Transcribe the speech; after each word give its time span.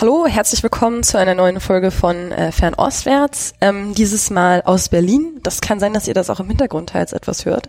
Hallo, 0.00 0.28
herzlich 0.28 0.62
willkommen 0.62 1.02
zu 1.02 1.18
einer 1.18 1.34
neuen 1.34 1.58
Folge 1.58 1.90
von 1.90 2.30
äh, 2.30 2.52
Fernostwärts. 2.52 3.54
Ähm, 3.60 3.96
dieses 3.96 4.30
Mal 4.30 4.62
aus 4.62 4.90
Berlin. 4.90 5.40
Das 5.42 5.60
kann 5.60 5.80
sein, 5.80 5.92
dass 5.92 6.06
ihr 6.06 6.14
das 6.14 6.30
auch 6.30 6.38
im 6.38 6.46
Hintergrund 6.46 6.90
teils 6.90 7.12
etwas 7.12 7.44
hört. 7.46 7.68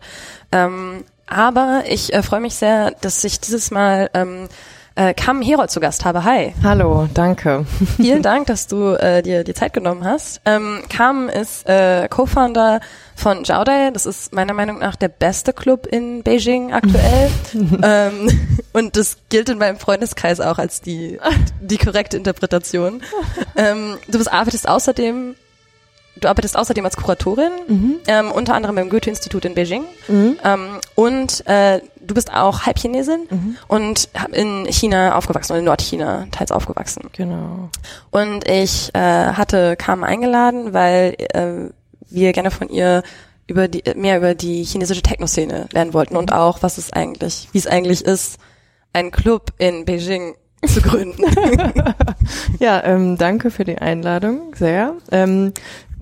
Ähm, 0.52 1.06
aber 1.26 1.86
ich 1.88 2.14
äh, 2.14 2.22
freue 2.22 2.40
mich 2.40 2.54
sehr, 2.54 2.92
dass 3.02 3.24
ich 3.24 3.40
dieses 3.40 3.72
Mal 3.72 4.12
ähm, 4.14 4.48
äh, 5.00 5.14
Kam 5.14 5.42
Herold 5.42 5.72
zu 5.72 5.80
Gast 5.80 6.04
habe. 6.04 6.26
Hi. 6.26 6.54
Hallo, 6.62 7.08
danke. 7.14 7.66
Vielen 7.96 8.22
Dank, 8.22 8.48
dass 8.48 8.68
du 8.68 8.96
äh, 8.96 9.22
dir 9.22 9.46
die 9.46 9.54
Zeit 9.54 9.72
genommen 9.72 10.04
hast. 10.04 10.42
Ähm, 10.46 10.84
Kam 10.90 11.30
ist 11.30 11.68
äh, 11.70 12.10
Co-Founder 12.10 12.82
von 13.16 13.46
Jaodai. 13.46 13.92
Das 13.92 14.06
ist 14.06 14.34
meiner 14.34 14.54
Meinung 14.54 14.80
nach 14.80 14.98
der 14.98 15.08
beste 15.08 15.54
Club 15.54 15.88
in 15.88 16.22
Beijing 16.24 16.74
aktuell. 16.74 17.32
ähm, 17.82 18.30
und 18.74 18.98
das 18.98 19.18
gilt 19.30 19.48
in 19.48 19.58
meinem 19.58 19.78
Freundeskreis 19.78 20.42
auch 20.42 20.58
als 20.58 20.82
die, 20.82 21.18
die 21.62 21.78
korrekte 21.78 22.18
Interpretation. 22.18 23.02
Ähm, 23.56 23.98
du 24.08 24.18
bist, 24.18 24.32
arbeitest 24.32 24.70
außerdem 24.70 25.36
du 26.16 26.28
arbeitest 26.28 26.58
außerdem 26.58 26.86
als 26.86 26.98
Kuratorin, 26.98 27.52
mhm. 27.68 27.96
ähm, 28.08 28.32
unter 28.32 28.54
anderem 28.54 28.76
beim 28.76 28.90
Goethe-Institut 28.90 29.46
in 29.46 29.56
Beijing. 29.56 29.84
Mhm. 30.08 30.38
Ähm, 30.44 30.80
und 30.96 31.46
äh, 31.48 31.82
du 32.02 32.14
bist 32.14 32.34
auch 32.34 32.66
Halbchinesin 32.66 33.28
mhm. 33.30 33.58
und 33.68 34.10
in 34.32 34.66
China 34.66 35.16
aufgewachsen 35.16 35.54
oder 35.54 35.60
in 35.60 35.66
Nordchina 35.66 36.28
teils 36.32 36.52
aufgewachsen. 36.52 37.04
Genau. 37.14 37.70
Und 38.12 38.48
ich 38.50 38.94
äh, 38.94 39.00
hatte 39.00 39.76
Kam 39.76 40.04
eingeladen, 40.04 40.74
weil 40.74 41.16
äh, 41.34 41.72
wir 42.10 42.34
gerne 42.34 42.52
von 42.52 42.70
ihr 42.70 43.04
über 43.48 43.68
die 43.68 43.84
mehr 43.96 44.18
über 44.18 44.36
die 44.36 44.64
chinesische 44.64 45.02
Techno-Szene 45.02 45.68
lernen 45.72 45.94
wollten 45.94 46.16
und 46.16 46.32
auch 46.32 46.62
was 46.62 46.78
es 46.78 46.94
eigentlich, 46.94 47.50
wie 47.52 47.58
es 47.58 47.68
eigentlich 47.68 48.06
ist, 48.06 48.38
einen 48.94 49.12
Club 49.12 49.54
in 49.58 49.86
Beijing 49.86 50.36
zu 50.66 50.82
gründen. 50.82 51.24
ja, 52.60 52.84
ähm, 52.84 53.18
danke 53.18 53.50
für 53.50 53.64
die 53.64 53.78
Einladung, 53.78 54.54
sehr. 54.56 54.96
Ähm, 55.12 55.54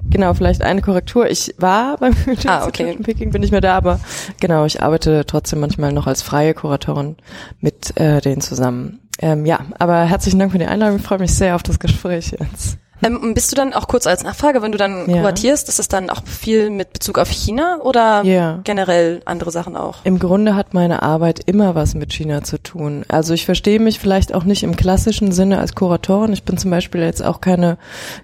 Genau, 0.10 0.34
vielleicht 0.34 0.62
eine 0.62 0.82
Korrektur. 0.82 1.30
Ich 1.30 1.54
war 1.58 1.98
beim 1.98 2.16
ah, 2.48 2.66
okay. 2.66 2.94
in 2.94 3.04
Peking, 3.04 3.32
bin 3.32 3.42
nicht 3.42 3.52
mehr 3.52 3.62
da, 3.62 3.76
aber 3.78 4.00
genau, 4.40 4.66
ich 4.66 4.82
arbeite 4.82 5.26
trotzdem 5.26 5.60
manchmal 5.60 5.92
noch 5.92 6.08
als 6.08 6.22
freie 6.22 6.54
Kuratorin 6.54 7.18
mit 7.60 7.98
äh, 7.98 8.22
denen 8.22 8.42
zusammen. 8.42 9.00
Ähm, 9.20 9.46
ja, 9.46 9.62
aber 9.80 10.04
herzlichen 10.04 10.40
Dank 10.40 10.52
für 10.52 10.60
die 10.60 10.66
Einladung. 10.66 10.98
Ich 10.98 11.04
freue 11.04 11.20
mich 11.20 11.34
sehr 11.34 11.56
auf 11.56 11.64
das 11.64 11.80
Gespräch 11.80 12.36
jetzt. 12.40 12.78
Ähm, 13.04 13.34
bist 13.34 13.52
du 13.52 13.56
dann 13.56 13.74
auch 13.74 13.88
kurz 13.88 14.08
als 14.08 14.24
Nachfrage, 14.24 14.62
wenn 14.62 14.72
du 14.72 14.78
dann 14.78 15.10
ja. 15.10 15.18
kuratierst, 15.18 15.70
ist 15.70 15.80
es 15.80 15.88
dann 15.88 16.10
auch 16.10 16.26
viel 16.26 16.70
mit 16.70 16.94
Bezug 16.94 17.20
auf 17.20 17.30
China 17.30 17.80
oder 17.84 18.24
ja. 18.24 18.60
generell 18.64 19.22
andere 19.26 19.52
Sachen 19.52 19.76
auch? 19.76 19.98
Im 20.04 20.18
Grunde 20.18 20.56
hat 20.56 20.74
meine 20.74 21.04
Arbeit 21.04 21.42
immer 21.46 21.76
was 21.76 21.94
mit 21.94 22.12
China 22.12 22.44
zu 22.44 22.62
tun. 22.62 23.06
Also 23.08 23.34
ich 23.34 23.46
verstehe 23.46 23.80
mich 23.80 24.00
vielleicht 24.00 24.34
auch 24.34 24.46
nicht 24.46 24.64
im 24.64 24.76
klassischen 24.76 25.32
Sinne 25.32 25.60
als 25.60 25.76
Kuratorin. 25.76 26.34
Ich 26.34 26.44
bin 26.44 26.58
zum 26.58 26.72
Beispiel 26.72 27.02
jetzt 27.02 27.24
auch 27.24 27.40
keine 27.40 27.78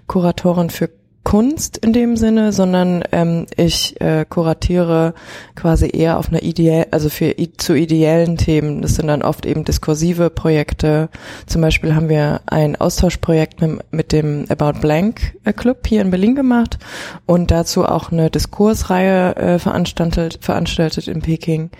Kuratorin 0.08 0.70
für 0.70 0.90
Kunst 1.24 1.78
in 1.78 1.94
dem 1.94 2.16
Sinne, 2.16 2.52
sondern 2.52 3.02
ähm, 3.10 3.46
ich 3.56 4.00
äh, 4.00 4.26
kuratiere 4.28 5.14
quasi 5.56 5.90
eher 5.90 6.18
auf 6.18 6.28
einer 6.28 6.42
ideell, 6.42 6.86
also 6.90 7.08
für 7.08 7.34
zu 7.56 7.74
ideellen 7.74 8.36
Themen. 8.36 8.82
Das 8.82 8.96
sind 8.96 9.08
dann 9.08 9.22
oft 9.22 9.46
eben 9.46 9.64
diskursive 9.64 10.28
Projekte. 10.30 11.08
Zum 11.46 11.62
Beispiel 11.62 11.94
haben 11.94 12.10
wir 12.10 12.42
ein 12.46 12.76
Austauschprojekt 12.76 13.60
mit, 13.62 13.80
mit 13.90 14.12
dem 14.12 14.44
About 14.50 14.80
Blank 14.80 15.36
äh, 15.44 15.52
Club 15.52 15.86
hier 15.86 16.02
in 16.02 16.10
Berlin 16.10 16.34
gemacht 16.34 16.78
und 17.26 17.50
dazu 17.50 17.86
auch 17.86 18.12
eine 18.12 18.30
Diskursreihe 18.30 19.34
äh, 19.36 19.58
veranstaltet, 19.58 20.38
veranstaltet 20.42 21.08
in 21.08 21.22
Peking. 21.22 21.70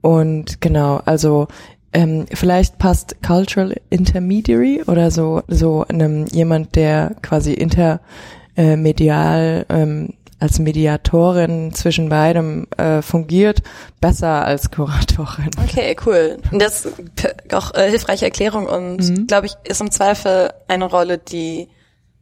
Und 0.00 0.60
genau, 0.60 1.00
also 1.04 1.48
ähm, 1.92 2.26
vielleicht 2.32 2.78
passt 2.78 3.22
Cultural 3.22 3.74
Intermediary 3.90 4.82
oder 4.86 5.10
so 5.10 5.42
so 5.48 5.84
einem 5.88 6.26
jemand, 6.26 6.76
der 6.76 7.16
quasi 7.20 7.52
inter 7.52 8.00
äh, 8.56 8.76
medial 8.76 9.66
ähm, 9.68 10.14
als 10.42 10.58
Mediatorin 10.58 11.72
zwischen 11.72 12.08
beidem 12.08 12.66
äh, 12.76 13.00
fungiert, 13.00 13.62
besser 14.00 14.44
als 14.44 14.72
Kuratorin. 14.72 15.50
Okay, 15.62 15.96
cool. 16.04 16.38
Das 16.50 16.84
ist 16.84 16.94
auch 17.54 17.72
äh, 17.74 17.88
hilfreiche 17.88 18.24
Erklärung 18.24 18.66
und 18.66 19.08
mhm. 19.08 19.26
glaube 19.28 19.46
ich, 19.46 19.54
ist 19.62 19.80
im 19.80 19.92
Zweifel 19.92 20.52
eine 20.66 20.86
Rolle, 20.86 21.18
die 21.18 21.68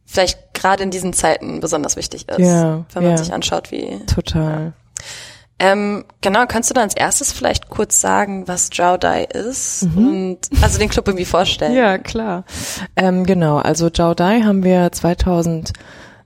vielleicht 0.05 0.53
gerade 0.53 0.82
in 0.82 0.91
diesen 0.91 1.15
Zeiten 1.15 1.60
besonders 1.60 1.97
wichtig 1.97 2.28
ist, 2.28 2.38
ja, 2.41 2.84
wenn 2.93 3.03
man 3.03 3.12
ja. 3.12 3.16
sich 3.16 3.32
anschaut, 3.32 3.71
wie. 3.71 4.05
Total. 4.05 4.75
Ähm, 5.59 6.05
genau, 6.21 6.44
kannst 6.47 6.69
du 6.71 6.75
da 6.75 6.82
als 6.82 6.94
erstes 6.94 7.32
vielleicht 7.32 7.71
kurz 7.71 8.00
sagen, 8.00 8.49
was 8.49 8.71
Zhao 8.71 8.97
Dai 8.97 9.25
ist 9.25 9.84
mhm. 9.94 10.09
und 10.09 10.38
also 10.62 10.78
den 10.78 10.88
Club 10.88 11.06
irgendwie 11.06 11.26
vorstellen? 11.26 11.75
Ja, 11.75 11.97
klar. 11.99 12.44
Ähm, 12.97 13.25
genau, 13.25 13.59
also 13.59 13.88
Zhao 13.88 14.15
Dai 14.15 14.41
haben 14.43 14.62
wir 14.62 14.91
2000 14.91 15.72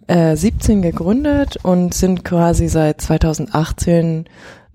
äh, 0.06 0.36
17 0.36 0.82
gegründet 0.82 1.58
und 1.62 1.94
sind 1.94 2.24
quasi 2.24 2.68
seit 2.68 3.00
2018 3.00 4.26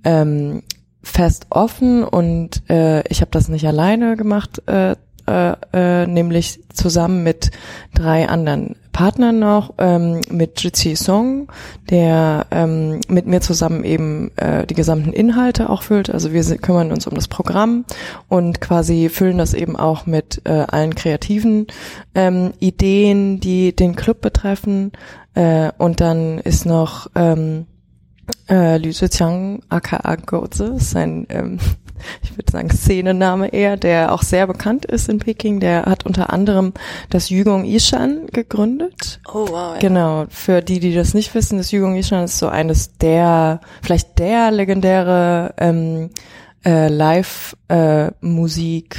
ähm, 0.04 0.64
fest 1.02 1.48
offen 1.50 2.04
und 2.04 2.70
äh, 2.70 3.08
ich 3.08 3.22
habe 3.22 3.32
das 3.32 3.48
nicht 3.48 3.68
alleine 3.68 4.16
gemacht, 4.16 4.62
äh, 4.68 4.96
äh, 5.28 5.56
äh, 5.74 6.08
nämlich 6.08 6.62
zusammen 6.74 7.24
mit 7.24 7.52
drei 7.94 8.28
anderen 8.28 8.76
Partnern 9.00 9.40
noch, 9.40 9.76
ähm, 9.78 10.20
mit 10.30 10.62
Jitsi 10.62 10.98
Song, 10.98 11.48
der 11.90 12.48
ähm, 12.52 13.00
mit 13.08 13.28
mir 13.28 13.40
zusammen 13.40 13.86
eben 13.86 14.30
äh, 14.36 14.68
die 14.68 14.74
gesamten 14.74 15.14
Inhalte 15.14 15.70
auch 15.70 15.84
füllt. 15.84 16.10
Also 16.10 16.34
wir 16.34 16.44
kümmern 16.58 16.92
uns 16.92 17.08
um 17.08 17.14
das 17.14 17.30
Programm 17.30 17.86
und 18.28 18.60
quasi 18.60 19.08
füllen 19.08 19.38
das 19.38 19.54
eben 19.54 19.78
auch 19.78 20.06
mit 20.06 20.42
äh, 20.44 20.66
allen 20.68 20.96
kreativen 20.96 21.68
ähm, 22.14 22.52
Ideen, 22.60 23.40
die 23.40 23.74
den 23.74 23.96
Club 23.96 24.20
betreffen. 24.20 24.92
Äh, 25.34 25.72
und 25.78 26.02
dann 26.02 26.40
ist 26.40 26.66
noch 26.66 27.08
ähm, 27.16 27.68
äh, 28.50 28.76
Liu 28.80 28.92
Zhejiang 28.92 29.62
aka 29.70 30.18
Goze, 30.18 30.78
sein 30.78 31.26
ähm, 31.30 31.58
ich 32.24 32.38
würde 32.38 32.52
sagen, 32.52 32.70
Szenename 32.70 33.54
eher, 33.54 33.78
der 33.78 34.12
auch 34.14 34.24
sehr 34.24 34.48
bekannt 34.48 34.86
ist 34.86 35.10
in 35.10 35.20
Peking. 35.20 35.60
Der 35.60 35.84
hat 35.86 36.06
unter 36.06 36.32
anderem 36.34 36.74
das 37.10 37.30
Yugong 37.30 37.66
Ishan 37.66 38.28
gegründet. 38.32 39.20
Oh 39.28 39.48
wow. 39.48 39.74
Ja. 39.74 39.80
Genau. 39.80 40.26
Für 40.30 40.62
die, 40.62 40.80
die 40.80 40.94
das 40.94 41.14
nicht 41.14 41.34
wissen, 41.36 41.58
das 41.58 41.72
Yugong 41.72 41.96
Ishan 41.96 42.26
ist 42.26 42.40
so 42.40 42.48
eines 42.48 42.98
der, 42.98 43.62
vielleicht 43.82 44.20
der 44.20 44.52
legendäre 44.52 45.54
ähm, 45.58 46.10
äh, 46.66 46.88
Live-Musik 46.90 48.16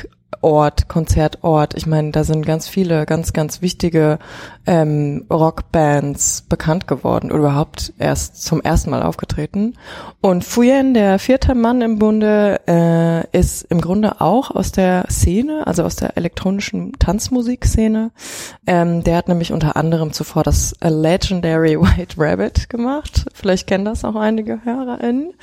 äh, 0.05 0.09
Ort, 0.43 0.89
Konzertort. 0.89 1.75
Ich 1.75 1.87
meine, 1.87 2.13
da 2.13 2.25
sind 2.25 2.47
ganz 2.47 2.67
viele, 2.67 3.05
ganz, 3.05 3.35
ganz 3.35 3.61
wichtige 3.61 4.19
ähm, 4.67 5.27
Rockbands 5.31 6.43
bekannt 6.49 6.87
geworden 6.87 7.31
oder 7.31 7.41
überhaupt 7.41 7.93
erst 7.99 8.43
zum 8.43 8.63
ersten 8.63 8.91
Mal 8.91 9.03
aufgetreten. 9.03 9.75
Und 10.23 10.45
Fuyen, 10.45 10.95
der 10.95 11.19
vierte 11.19 11.55
Mann 11.55 11.83
im 11.83 11.99
Bunde, 11.99 12.61
äh, 12.67 13.39
ist 13.39 13.65
im 13.65 13.83
Grunde 13.83 14.23
auch 14.23 14.51
aus 14.51 14.73
der 14.73 15.05
Szene, 15.11 15.67
also 15.67 15.85
aus 15.85 15.97
der 15.97 16.17
elektronischen 16.17 16.93
Tanzmusikszene. 16.99 18.11
Ähm, 18.67 19.05
der 19.05 19.19
hat 19.19 19.29
nämlich 19.29 19.53
unter 19.53 19.77
anderem 19.77 20.15
zuvor 20.15 20.43
das 20.43 20.75
Legendary 20.83 21.79
White 21.81 22.15
Rabbit 22.17 22.71
gemacht. 22.71 23.27
Vielleicht 23.35 23.67
kennen 23.67 23.85
das 23.85 24.05
auch 24.05 24.17
einige 24.17 24.65
HörerInnen. 24.65 25.35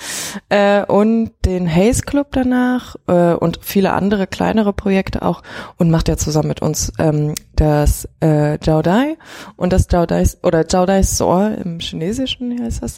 Äh, 0.50 0.84
und 0.86 1.32
den 1.46 1.72
Haze 1.74 2.02
Club 2.02 2.30
danach 2.32 2.96
äh, 3.08 3.34
und 3.34 3.60
viele 3.62 3.94
andere 3.94 4.26
kleinere 4.26 4.74
Projekte 4.74 4.87
auch 5.22 5.44
und 5.78 5.92
macht 5.92 6.10
er 6.10 6.18
zusammen 6.18 6.50
mit 6.50 6.62
uns 6.62 6.92
ähm, 7.00 7.36
das 7.56 8.08
äh, 8.22 8.58
Jiao 8.64 8.82
Dai 8.82 9.18
und 9.56 9.74
das 9.74 9.88
Jiao 9.92 10.06
Dai 10.06 10.24
oder 10.44 10.66
Jiao 10.68 10.86
Dai 10.86 11.04
Soor 11.04 11.52
im 11.64 11.80
Chinesischen 11.80 12.64
heißt 12.64 12.84
das 12.84 12.98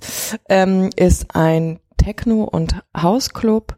ähm, 0.49 0.89
ist 0.95 1.35
ein 1.35 1.79
Techno- 1.97 2.43
und 2.45 2.75
Hausclub 2.95 3.77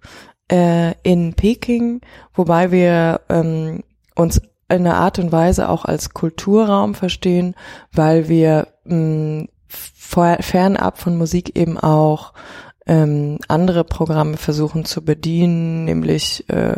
äh, 0.52 0.94
in 1.04 1.34
Peking, 1.34 2.02
wobei 2.34 2.72
wir 2.72 3.22
ähm, 3.30 3.84
uns 4.16 4.38
in 4.70 4.88
einer 4.88 4.98
Art 4.98 5.20
und 5.20 5.32
Weise 5.32 5.70
auch 5.70 5.86
als 5.86 6.12
Kulturraum 6.12 6.96
verstehen, 6.96 7.56
weil 7.92 8.30
wir 8.30 8.68
mh, 8.86 9.48
fernab 9.68 10.98
von 10.98 11.18
Musik 11.18 11.58
eben 11.58 11.78
auch 11.78 12.34
ähm, 12.92 13.40
andere 13.48 13.86
Programme 13.86 14.36
versuchen 14.36 14.84
zu 14.84 15.02
bedienen, 15.02 15.86
nämlich 15.86 16.44
äh, 16.50 16.76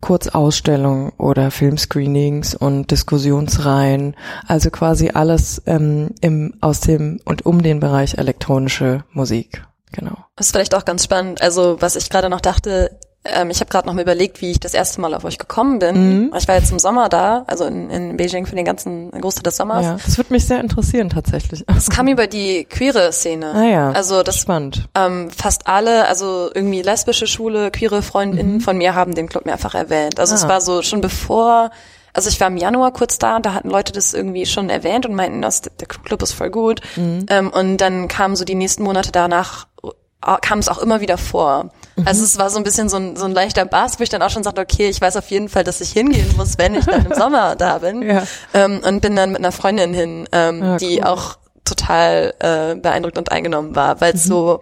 Kurzausstellungen 0.00 1.12
oder 1.18 1.50
Filmscreenings 1.50 2.54
und 2.54 2.90
Diskussionsreihen, 2.90 4.16
also 4.46 4.70
quasi 4.70 5.10
alles 5.10 5.60
ähm, 5.66 6.14
im, 6.22 6.54
aus 6.62 6.80
dem 6.80 7.20
und 7.26 7.44
um 7.44 7.62
den 7.62 7.78
Bereich 7.78 8.16
elektronische 8.16 9.04
Musik. 9.12 9.62
Genau. 9.92 10.16
Das 10.34 10.46
ist 10.46 10.52
vielleicht 10.52 10.74
auch 10.74 10.86
ganz 10.86 11.04
spannend. 11.04 11.42
Also 11.42 11.76
was 11.80 11.94
ich 11.94 12.08
gerade 12.08 12.30
noch 12.30 12.40
dachte, 12.40 12.98
ähm, 13.24 13.50
ich 13.50 13.60
habe 13.60 13.68
gerade 13.68 13.86
noch 13.86 13.94
mal 13.94 14.00
überlegt, 14.00 14.40
wie 14.40 14.50
ich 14.50 14.60
das 14.60 14.72
erste 14.72 15.00
Mal 15.00 15.12
auf 15.12 15.24
euch 15.24 15.36
gekommen 15.36 15.78
bin. 15.78 16.24
Mhm. 16.24 16.34
Ich 16.36 16.48
war 16.48 16.54
jetzt 16.54 16.72
im 16.72 16.78
Sommer 16.78 17.10
da, 17.10 17.44
also 17.46 17.64
in, 17.66 17.90
in 17.90 18.16
Beijing 18.16 18.46
für 18.46 18.56
den 18.56 18.64
ganzen 18.64 19.10
Großteil 19.10 19.42
des 19.42 19.56
Sommers. 19.56 19.84
Ja, 19.84 19.98
das 20.04 20.16
würde 20.16 20.32
mich 20.32 20.46
sehr 20.46 20.60
interessieren 20.60 21.10
tatsächlich. 21.10 21.64
Es 21.76 21.90
kam 21.90 22.08
über 22.08 22.26
die 22.26 22.64
queere 22.64 23.12
Szene. 23.12 23.52
Ah 23.54 23.64
ja, 23.64 23.90
also 23.90 24.22
das 24.22 24.38
spannend. 24.38 24.88
Ähm, 24.94 25.30
fast 25.30 25.66
alle, 25.66 26.08
also 26.08 26.50
irgendwie 26.54 26.80
lesbische 26.80 27.26
Schule, 27.26 27.70
queere 27.70 28.02
Freundinnen 28.02 28.54
mhm. 28.54 28.60
von 28.60 28.78
mir 28.78 28.94
haben 28.94 29.14
den 29.14 29.28
Club 29.28 29.44
mehrfach 29.44 29.74
erwähnt. 29.74 30.18
Also 30.18 30.32
ah. 30.34 30.36
es 30.36 30.48
war 30.48 30.60
so 30.60 30.82
schon 30.82 31.02
bevor 31.02 31.70
also 32.12 32.28
ich 32.28 32.40
war 32.40 32.48
im 32.48 32.56
Januar 32.56 32.92
kurz 32.92 33.18
da 33.18 33.36
und 33.36 33.46
da 33.46 33.54
hatten 33.54 33.70
Leute 33.70 33.92
das 33.92 34.14
irgendwie 34.14 34.44
schon 34.46 34.68
erwähnt 34.68 35.06
und 35.06 35.14
meinten, 35.14 35.42
dass 35.42 35.62
der 35.62 35.86
Club 35.86 36.22
ist 36.22 36.32
voll 36.32 36.50
gut. 36.50 36.80
Mhm. 36.96 37.26
Ähm, 37.28 37.50
und 37.50 37.76
dann 37.76 38.08
kamen 38.08 38.34
so 38.34 38.44
die 38.44 38.56
nächsten 38.56 38.82
Monate 38.82 39.12
danach, 39.12 39.68
äh, 39.84 40.36
kam 40.40 40.58
es 40.58 40.68
auch 40.68 40.78
immer 40.78 41.00
wieder 41.00 41.18
vor. 41.18 41.70
Mhm. 42.00 42.06
Also 42.06 42.24
es 42.24 42.38
war 42.38 42.50
so 42.50 42.58
ein 42.58 42.64
bisschen 42.64 42.88
so 42.88 42.96
ein, 42.96 43.16
so 43.16 43.24
ein 43.24 43.32
leichter 43.32 43.64
Bass, 43.64 43.98
wo 43.98 44.02
ich 44.02 44.08
dann 44.08 44.22
auch 44.22 44.30
schon 44.30 44.42
sagte, 44.42 44.60
okay, 44.60 44.88
ich 44.88 45.00
weiß 45.00 45.16
auf 45.16 45.30
jeden 45.30 45.48
Fall, 45.48 45.64
dass 45.64 45.80
ich 45.80 45.92
hingehen 45.92 46.34
muss, 46.36 46.58
wenn 46.58 46.74
ich 46.74 46.84
dann 46.84 47.06
im 47.06 47.14
Sommer 47.16 47.56
da 47.56 47.78
bin. 47.78 48.02
Ja. 48.02 48.24
Ähm, 48.54 48.80
und 48.84 49.00
bin 49.00 49.16
dann 49.16 49.30
mit 49.30 49.38
einer 49.38 49.52
Freundin 49.52 49.94
hin, 49.94 50.28
ähm, 50.32 50.62
ja, 50.62 50.76
die 50.76 51.02
auch 51.04 51.38
total 51.64 52.34
äh, 52.40 52.74
beeindruckt 52.74 53.18
und 53.18 53.30
eingenommen 53.30 53.76
war, 53.76 54.00
weil 54.00 54.14
es 54.14 54.24
mhm. 54.24 54.28
so 54.28 54.60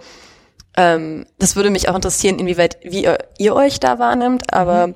ähm, 0.77 1.27
das 1.39 1.57
würde 1.57 1.71
mich 1.71 1.89
auch 1.89 1.95
interessieren, 1.97 2.39
inwieweit 2.39 2.79
wie 2.83 3.03
ihr, 3.03 3.19
ihr 3.39 3.55
euch 3.55 3.81
da 3.81 3.99
wahrnimmt, 3.99 4.55
aber 4.55 4.89
mhm. 4.89 4.95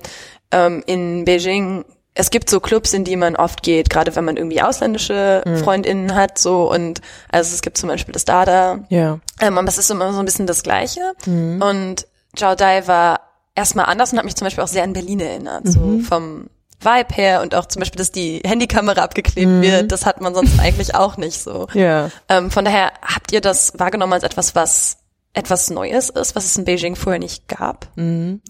ähm, 0.51 0.83
in 0.85 1.25
Beijing 1.25 1.83
es 2.15 2.29
gibt 2.29 2.49
so 2.49 2.59
Clubs, 2.59 2.93
in 2.93 3.03
die 3.03 3.15
man 3.15 3.35
oft 3.35 3.63
geht, 3.63 3.89
gerade 3.89 4.15
wenn 4.15 4.23
man 4.23 4.37
irgendwie 4.37 4.61
ausländische 4.61 5.41
mhm. 5.45 5.57
Freundinnen 5.57 6.15
hat, 6.15 6.37
so 6.37 6.71
und 6.71 7.01
also 7.31 7.53
es 7.53 7.61
gibt 7.61 7.77
zum 7.77 7.89
Beispiel 7.89 8.13
das 8.13 8.23
Dada. 8.23 8.79
Ja. 8.89 9.19
Ähm, 9.41 9.57
aber 9.57 9.67
es 9.67 9.77
ist 9.77 9.89
immer 9.89 10.13
so 10.13 10.19
ein 10.19 10.25
bisschen 10.25 10.45
das 10.45 10.63
Gleiche. 10.63 11.01
Mhm. 11.25 11.61
Und 11.61 12.07
Zhao 12.35 12.55
Dai 12.55 12.87
war 12.87 13.21
erstmal 13.55 13.85
anders 13.85 14.11
und 14.11 14.17
hat 14.17 14.25
mich 14.25 14.35
zum 14.35 14.45
Beispiel 14.45 14.63
auch 14.63 14.67
sehr 14.67 14.83
an 14.83 14.93
Berlin 14.93 15.19
erinnert, 15.19 15.65
mhm. 15.65 15.71
so 15.71 15.99
vom 15.99 16.49
Vibe 16.79 17.13
her 17.13 17.41
und 17.41 17.55
auch 17.55 17.65
zum 17.65 17.79
Beispiel, 17.79 17.97
dass 17.97 18.11
die 18.11 18.41
Handykamera 18.45 19.03
abgeklebt 19.03 19.49
mhm. 19.49 19.61
wird, 19.61 19.91
das 19.91 20.05
hat 20.05 20.21
man 20.21 20.33
sonst 20.33 20.59
eigentlich 20.59 20.95
auch 20.95 21.17
nicht 21.17 21.39
so. 21.39 21.67
Ja. 21.73 22.09
Ähm, 22.29 22.51
von 22.51 22.65
daher 22.65 22.91
habt 23.01 23.31
ihr 23.31 23.41
das 23.41 23.73
wahrgenommen 23.77 24.13
als 24.13 24.23
etwas, 24.23 24.55
was 24.55 24.97
etwas 25.33 25.69
Neues 25.69 26.09
ist, 26.09 26.35
was 26.35 26.45
es 26.45 26.57
in 26.57 26.65
Beijing 26.65 26.95
vorher 26.95 27.19
nicht 27.19 27.47
gab? 27.47 27.87
Mhm. 27.95 28.41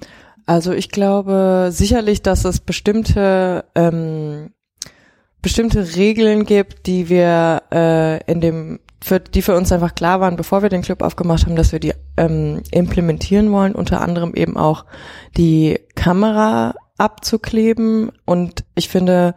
Also 0.46 0.74
ich 0.74 0.90
glaube 0.90 1.70
sicherlich, 1.72 2.22
dass 2.22 2.44
es 2.44 2.60
bestimmte 2.60 3.66
ähm, 3.76 4.52
bestimmte 5.42 5.96
Regeln 5.96 6.46
gibt, 6.46 6.88
die 6.88 7.10
wir 7.10 7.64
äh, 7.72 8.32
in 8.32 8.42
dem 8.42 8.80
für, 9.04 9.20
die 9.20 9.42
für 9.42 9.56
uns 9.56 9.72
einfach 9.72 9.96
klar 9.96 10.22
waren, 10.22 10.38
bevor 10.38 10.62
wir 10.62 10.70
den 10.70 10.82
Club 10.82 11.02
aufgemacht 11.02 11.46
haben, 11.46 11.56
dass 11.56 11.74
wir 11.74 11.80
die 11.80 11.94
ähm, 12.16 12.64
implementieren 12.72 13.52
wollen, 13.52 13.76
unter 13.76 14.02
anderem 14.02 14.34
eben 14.34 14.56
auch 14.56 14.86
die 15.36 15.80
Kamera 15.96 16.76
abzukleben. 16.98 18.12
Und 18.26 18.64
ich 18.76 18.88
finde, 18.88 19.36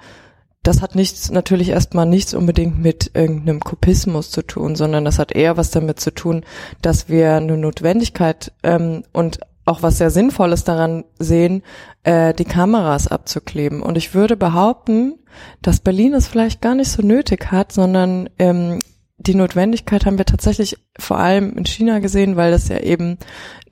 das 0.62 0.82
hat 0.82 0.94
nichts, 0.94 1.30
natürlich 1.30 1.70
erstmal 1.70 2.06
nichts 2.06 2.32
unbedingt 2.32 2.80
mit 2.80 3.10
irgendeinem 3.14 3.60
Kopismus 3.60 4.30
zu 4.30 4.42
tun, 4.42 4.76
sondern 4.76 5.04
das 5.04 5.18
hat 5.18 5.32
eher 5.32 5.56
was 5.56 5.72
damit 5.72 5.98
zu 5.98 6.14
tun, 6.14 6.44
dass 6.80 7.08
wir 7.08 7.34
eine 7.34 7.56
Notwendigkeit 7.56 8.52
ähm, 8.62 9.02
und 9.12 9.40
auch 9.64 9.82
was 9.82 9.98
sehr 9.98 10.10
Sinnvolles 10.10 10.62
daran 10.62 11.04
sehen, 11.18 11.62
äh, 12.04 12.32
die 12.34 12.44
Kameras 12.44 13.08
abzukleben. 13.08 13.82
Und 13.82 13.98
ich 13.98 14.14
würde 14.14 14.36
behaupten, 14.36 15.18
dass 15.60 15.80
Berlin 15.80 16.14
es 16.14 16.28
vielleicht 16.28 16.62
gar 16.62 16.76
nicht 16.76 16.90
so 16.90 17.02
nötig 17.02 17.50
hat, 17.50 17.72
sondern 17.72 18.30
ähm, 18.38 18.78
die 19.26 19.34
Notwendigkeit 19.34 20.06
haben 20.06 20.18
wir 20.18 20.24
tatsächlich 20.24 20.76
vor 20.98 21.18
allem 21.18 21.56
in 21.56 21.66
China 21.66 21.98
gesehen, 21.98 22.36
weil 22.36 22.50
das 22.50 22.68
ja 22.68 22.78
eben 22.78 23.18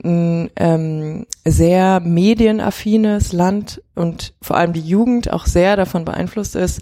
ein 0.03 0.49
ähm, 0.57 1.25
sehr 1.45 1.99
medienaffines 1.99 3.33
Land 3.33 3.81
und 3.95 4.33
vor 4.41 4.57
allem 4.57 4.73
die 4.73 4.81
Jugend 4.81 5.31
auch 5.31 5.45
sehr 5.45 5.75
davon 5.75 6.05
beeinflusst 6.05 6.55
ist, 6.55 6.81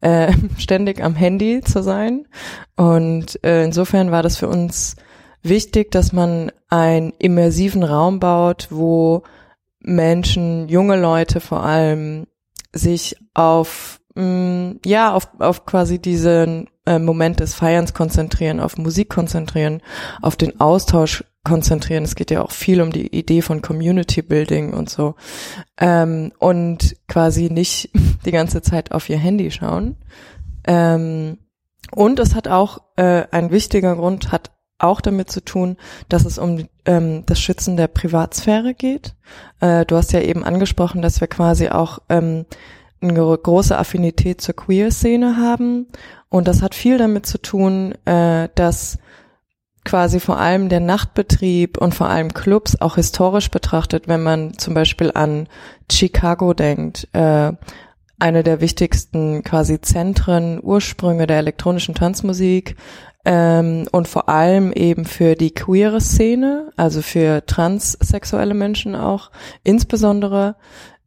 äh, 0.00 0.32
ständig 0.58 1.02
am 1.02 1.14
Handy 1.14 1.60
zu 1.62 1.82
sein. 1.82 2.26
Und 2.76 3.42
äh, 3.44 3.64
insofern 3.64 4.10
war 4.10 4.22
das 4.22 4.36
für 4.36 4.48
uns 4.48 4.96
wichtig, 5.42 5.90
dass 5.90 6.12
man 6.12 6.52
einen 6.68 7.12
immersiven 7.18 7.82
Raum 7.82 8.20
baut, 8.20 8.68
wo 8.70 9.22
Menschen, 9.80 10.68
junge 10.68 11.00
Leute 11.00 11.40
vor 11.40 11.64
allem, 11.64 12.26
sich 12.72 13.16
auf 13.34 14.00
mm, 14.14 14.72
ja 14.86 15.12
auf, 15.12 15.28
auf 15.38 15.66
quasi 15.66 15.98
diesen 15.98 16.68
äh, 16.86 16.98
Moment 16.98 17.40
des 17.40 17.54
Feierns 17.54 17.94
konzentrieren, 17.94 18.60
auf 18.60 18.76
Musik 18.76 19.08
konzentrieren, 19.08 19.82
auf 20.20 20.36
den 20.36 20.60
Austausch 20.60 21.24
konzentrieren. 21.44 22.04
Es 22.04 22.14
geht 22.14 22.30
ja 22.30 22.42
auch 22.42 22.52
viel 22.52 22.80
um 22.80 22.92
die 22.92 23.08
Idee 23.08 23.42
von 23.42 23.62
Community 23.62 24.22
Building 24.22 24.72
und 24.72 24.90
so. 24.90 25.14
Ähm, 25.78 26.32
und 26.38 26.96
quasi 27.08 27.50
nicht 27.50 27.90
die 28.24 28.32
ganze 28.32 28.62
Zeit 28.62 28.92
auf 28.92 29.08
ihr 29.08 29.18
Handy 29.18 29.50
schauen. 29.50 29.96
Ähm, 30.64 31.38
und 31.94 32.18
es 32.20 32.34
hat 32.34 32.48
auch 32.48 32.80
äh, 32.96 33.24
ein 33.30 33.50
wichtiger 33.50 33.96
Grund, 33.96 34.32
hat 34.32 34.50
auch 34.78 35.00
damit 35.00 35.30
zu 35.30 35.44
tun, 35.44 35.76
dass 36.08 36.24
es 36.24 36.38
um 36.38 36.66
ähm, 36.86 37.24
das 37.26 37.40
Schützen 37.40 37.76
der 37.76 37.86
Privatsphäre 37.86 38.74
geht. 38.74 39.14
Äh, 39.60 39.84
du 39.86 39.96
hast 39.96 40.12
ja 40.12 40.20
eben 40.20 40.44
angesprochen, 40.44 41.02
dass 41.02 41.20
wir 41.20 41.28
quasi 41.28 41.68
auch 41.68 42.00
ähm, 42.08 42.46
eine 43.10 43.36
große 43.36 43.76
Affinität 43.76 44.40
zur 44.40 44.54
Queer-Szene 44.54 45.36
haben. 45.36 45.88
Und 46.28 46.48
das 46.48 46.62
hat 46.62 46.74
viel 46.74 46.98
damit 46.98 47.26
zu 47.26 47.38
tun, 47.38 47.94
äh, 48.04 48.48
dass 48.54 48.98
quasi 49.84 50.20
vor 50.20 50.38
allem 50.38 50.68
der 50.68 50.80
Nachtbetrieb 50.80 51.76
und 51.78 51.94
vor 51.94 52.08
allem 52.08 52.32
Clubs 52.32 52.80
auch 52.80 52.94
historisch 52.96 53.50
betrachtet, 53.50 54.08
wenn 54.08 54.22
man 54.22 54.56
zum 54.56 54.74
Beispiel 54.74 55.10
an 55.12 55.48
Chicago 55.90 56.54
denkt, 56.54 57.08
äh, 57.12 57.52
eine 58.18 58.44
der 58.44 58.60
wichtigsten 58.60 59.42
quasi 59.42 59.80
Zentren, 59.80 60.60
Ursprünge 60.62 61.26
der 61.26 61.38
elektronischen 61.38 61.96
Tanzmusik 61.96 62.76
ähm, 63.24 63.88
und 63.90 64.06
vor 64.06 64.28
allem 64.28 64.72
eben 64.72 65.04
für 65.04 65.34
die 65.34 65.52
queere 65.52 66.00
Szene, 66.00 66.70
also 66.76 67.02
für 67.02 67.44
transsexuelle 67.46 68.54
Menschen 68.54 68.94
auch 68.94 69.32
insbesondere, 69.64 70.54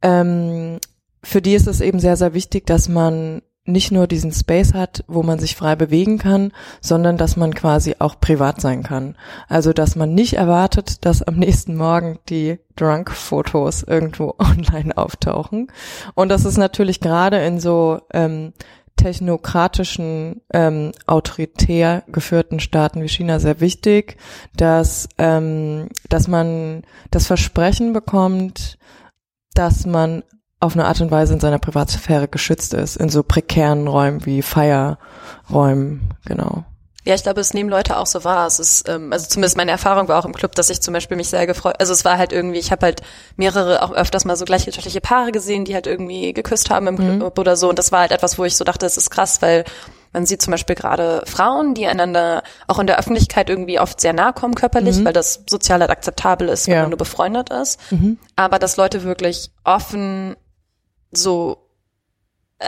ähm, 0.01 0.79
für 1.25 1.41
die 1.41 1.55
ist 1.55 1.67
es 1.67 1.81
eben 1.81 1.99
sehr, 1.99 2.17
sehr 2.17 2.33
wichtig, 2.33 2.65
dass 2.65 2.87
man 2.87 3.41
nicht 3.67 3.91
nur 3.91 4.05
diesen 4.05 4.31
Space 4.31 4.75
hat, 4.75 5.03
wo 5.07 5.23
man 5.23 5.39
sich 5.39 5.55
frei 5.55 5.75
bewegen 5.75 6.19
kann, 6.19 6.51
sondern 6.81 7.17
dass 7.17 7.35
man 7.35 7.55
quasi 7.55 7.95
auch 7.97 8.19
privat 8.19 8.61
sein 8.61 8.83
kann. 8.83 9.17
Also 9.47 9.73
dass 9.73 9.95
man 9.95 10.13
nicht 10.13 10.33
erwartet, 10.33 11.03
dass 11.03 11.23
am 11.23 11.37
nächsten 11.37 11.75
Morgen 11.75 12.19
die 12.29 12.59
Drunk-Fotos 12.75 13.81
irgendwo 13.83 14.35
online 14.39 14.95
auftauchen. 14.95 15.71
Und 16.13 16.29
das 16.29 16.45
ist 16.45 16.57
natürlich 16.57 16.99
gerade 16.99 17.43
in 17.43 17.59
so 17.59 18.01
ähm, 18.13 18.53
technokratischen, 18.97 20.41
ähm, 20.53 20.91
autoritär 21.07 22.03
geführten 22.07 22.59
Staaten 22.59 23.01
wie 23.01 23.09
China 23.09 23.39
sehr 23.39 23.61
wichtig, 23.61 24.17
dass, 24.55 25.09
ähm, 25.17 25.89
dass 26.07 26.27
man 26.27 26.83
das 27.09 27.25
Versprechen 27.25 27.93
bekommt, 27.93 28.77
dass 29.55 29.87
man 29.87 30.23
auf 30.59 30.73
eine 30.73 30.85
Art 30.85 31.01
und 31.01 31.11
Weise 31.11 31.33
in 31.33 31.39
seiner 31.39 31.59
Privatsphäre 31.59 32.27
geschützt 32.27 32.73
ist, 32.73 32.95
in 32.95 33.09
so 33.09 33.23
prekären 33.23 33.87
Räumen 33.87 34.25
wie 34.25 34.41
Feierräumen, 34.41 36.13
genau. 36.25 36.63
Ja, 37.05 37.13
ich 37.13 37.21
glaube, 37.21 37.39
es 37.39 37.53
nehmen 37.53 37.69
Leute 37.69 37.97
auch 37.97 38.07
so 38.07 38.23
wahr. 38.23 38.47
Es 38.47 38.59
ist, 38.59 38.89
ähm, 38.89 39.13
also 39.13 39.27
zumindest 39.27 39.57
meine 39.57 39.69
Erfahrung 39.69 40.07
war 40.07 40.17
auch 40.17 40.25
im 40.25 40.33
Club, 40.33 40.55
dass 40.55 40.71
ich 40.71 40.81
zum 40.81 40.91
Beispiel 40.91 41.15
mich 41.15 41.29
sehr 41.29 41.45
gefreut, 41.45 41.75
also 41.77 41.93
es 41.93 42.03
war 42.03 42.17
halt 42.17 42.33
irgendwie, 42.33 42.57
ich 42.57 42.71
habe 42.71 42.83
halt 42.83 43.03
mehrere, 43.35 43.83
auch 43.83 43.91
öfters 43.91 44.25
mal 44.25 44.35
so 44.35 44.43
gleichgeschlechtliche 44.43 45.01
Paare 45.01 45.31
gesehen, 45.31 45.65
die 45.65 45.75
halt 45.75 45.85
irgendwie 45.85 46.33
geküsst 46.33 46.71
haben 46.71 46.87
im 46.87 46.95
mhm. 46.95 47.19
Club 47.19 47.37
oder 47.37 47.55
so. 47.57 47.69
Und 47.69 47.77
das 47.77 47.91
war 47.91 47.99
halt 47.99 48.11
etwas, 48.11 48.39
wo 48.39 48.43
ich 48.43 48.55
so 48.55 48.63
dachte, 48.63 48.87
es 48.87 48.97
ist 48.97 49.11
krass, 49.11 49.43
weil 49.43 49.65
man 50.13 50.25
sieht 50.25 50.41
zum 50.41 50.51
Beispiel 50.51 50.75
gerade 50.75 51.21
Frauen, 51.27 51.75
die 51.75 51.85
einander 51.85 52.41
auch 52.67 52.79
in 52.79 52.87
der 52.87 52.97
Öffentlichkeit 52.97 53.49
irgendwie 53.49 53.79
oft 53.79 54.01
sehr 54.01 54.13
nahe 54.13 54.33
kommen 54.33 54.55
körperlich, 54.55 54.97
mhm. 54.97 55.05
weil 55.05 55.13
das 55.13 55.43
sozial 55.47 55.81
halt 55.81 55.91
akzeptabel 55.91 56.47
ist, 56.47 56.67
wenn 56.67 56.75
ja. 56.75 56.81
man 56.81 56.89
nur 56.89 56.97
befreundet 56.97 57.51
ist. 57.51 57.79
Mhm. 57.91 58.17
Aber 58.35 58.57
dass 58.57 58.77
Leute 58.77 59.03
wirklich 59.03 59.51
offen 59.63 60.37
so 61.17 61.57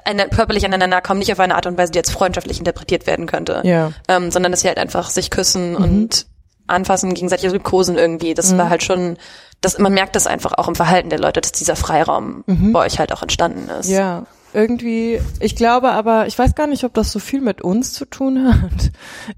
eine, 0.04 0.27
körperlich 0.27 0.66
aneinander 0.66 1.01
kommen, 1.01 1.20
nicht 1.20 1.32
auf 1.32 1.39
eine 1.39 1.56
Art 1.56 1.66
und 1.66 1.77
Weise, 1.77 1.92
die 1.92 1.98
jetzt 1.98 2.12
freundschaftlich 2.12 2.60
interpretiert 2.60 3.08
werden 3.08 3.25
könnte, 3.25 3.62
ja. 3.63 3.92
ähm, 4.08 4.32
sondern 4.32 4.51
dass 4.51 4.62
sie 4.62 4.68
halt 4.68 4.77
einfach 4.77 5.10
sich 5.10 5.30
küssen 5.30 5.72
mhm. 5.72 5.75
und 5.77 6.27
anfassen, 6.68 7.13
gegenseitig 7.13 7.51
liebkosen 7.51 7.98
irgendwie. 7.98 8.34
Das 8.34 8.51
mhm. 8.51 8.58
war 8.58 8.70
halt 8.70 8.84
schon, 8.84 9.18
das, 9.62 9.77
man 9.80 9.94
merkt 9.94 10.16
das 10.16 10.27
einfach 10.27 10.54
auch 10.54 10.68
im 10.68 10.75
Verhalten 10.75 11.10
der 11.10 11.20
Leute, 11.20 11.42
dass 11.42 11.54
dieser 11.54 11.75
Freiraum 11.75 12.44
mhm. 12.46 12.74
bei 12.74 12.86
euch 12.86 13.00
halt 13.00 13.13
auch 13.13 13.22
entstanden 13.22 13.70
ist. 13.70 13.89
Ja, 13.89 14.25
irgendwie, 14.54 15.22
ich 15.39 15.56
glaube 15.56 15.92
aber, 15.92 16.27
ich 16.27 16.38
weiß 16.38 16.56
gar 16.56 16.68
nicht, 16.68 16.84
ob 16.84 16.94
das 16.94 17.12
so 17.12 17.20
viel 17.20 17.42
mit 17.42 17.62
uns 17.62 17.94
zu 17.94 18.06
tun 18.06 18.62
hat. 18.62 18.92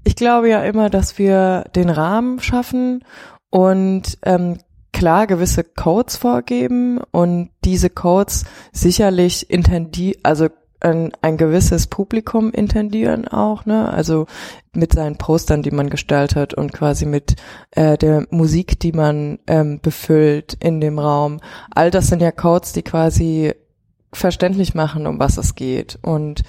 Ich 0.04 0.16
glaube 0.16 0.48
ja 0.48 0.62
immer, 0.62 0.90
dass 0.90 1.18
wir 1.18 1.64
den 1.74 1.90
Rahmen 1.90 2.40
schaffen 2.40 3.04
und 3.50 4.18
ähm, 4.22 4.58
klar 4.92 5.26
gewisse 5.26 5.64
Codes 5.64 6.16
vorgeben 6.16 7.00
und 7.10 7.50
diese 7.64 7.90
Codes 7.90 8.44
sicherlich 8.72 9.50
intendieren, 9.50 10.20
also 10.22 10.48
ein, 10.80 11.12
ein 11.20 11.36
gewisses 11.36 11.86
Publikum 11.86 12.52
intendieren 12.52 13.28
auch, 13.28 13.66
ne? 13.66 13.92
Also 13.92 14.26
mit 14.72 14.94
seinen 14.94 15.16
Postern, 15.16 15.62
die 15.62 15.70
man 15.70 15.90
gestaltet 15.90 16.54
und 16.54 16.72
quasi 16.72 17.04
mit 17.06 17.36
äh, 17.72 17.98
der 17.98 18.26
Musik, 18.30 18.80
die 18.80 18.92
man 18.92 19.38
ähm, 19.46 19.80
befüllt 19.80 20.56
in 20.60 20.80
dem 20.80 20.98
Raum. 20.98 21.40
All 21.74 21.90
das 21.90 22.06
sind 22.06 22.22
ja 22.22 22.32
Codes, 22.32 22.72
die 22.72 22.82
quasi 22.82 23.52
verständlich 24.12 24.74
machen, 24.74 25.06
um 25.06 25.18
was 25.18 25.36
es 25.36 25.54
geht. 25.54 25.98
Und 26.02 26.42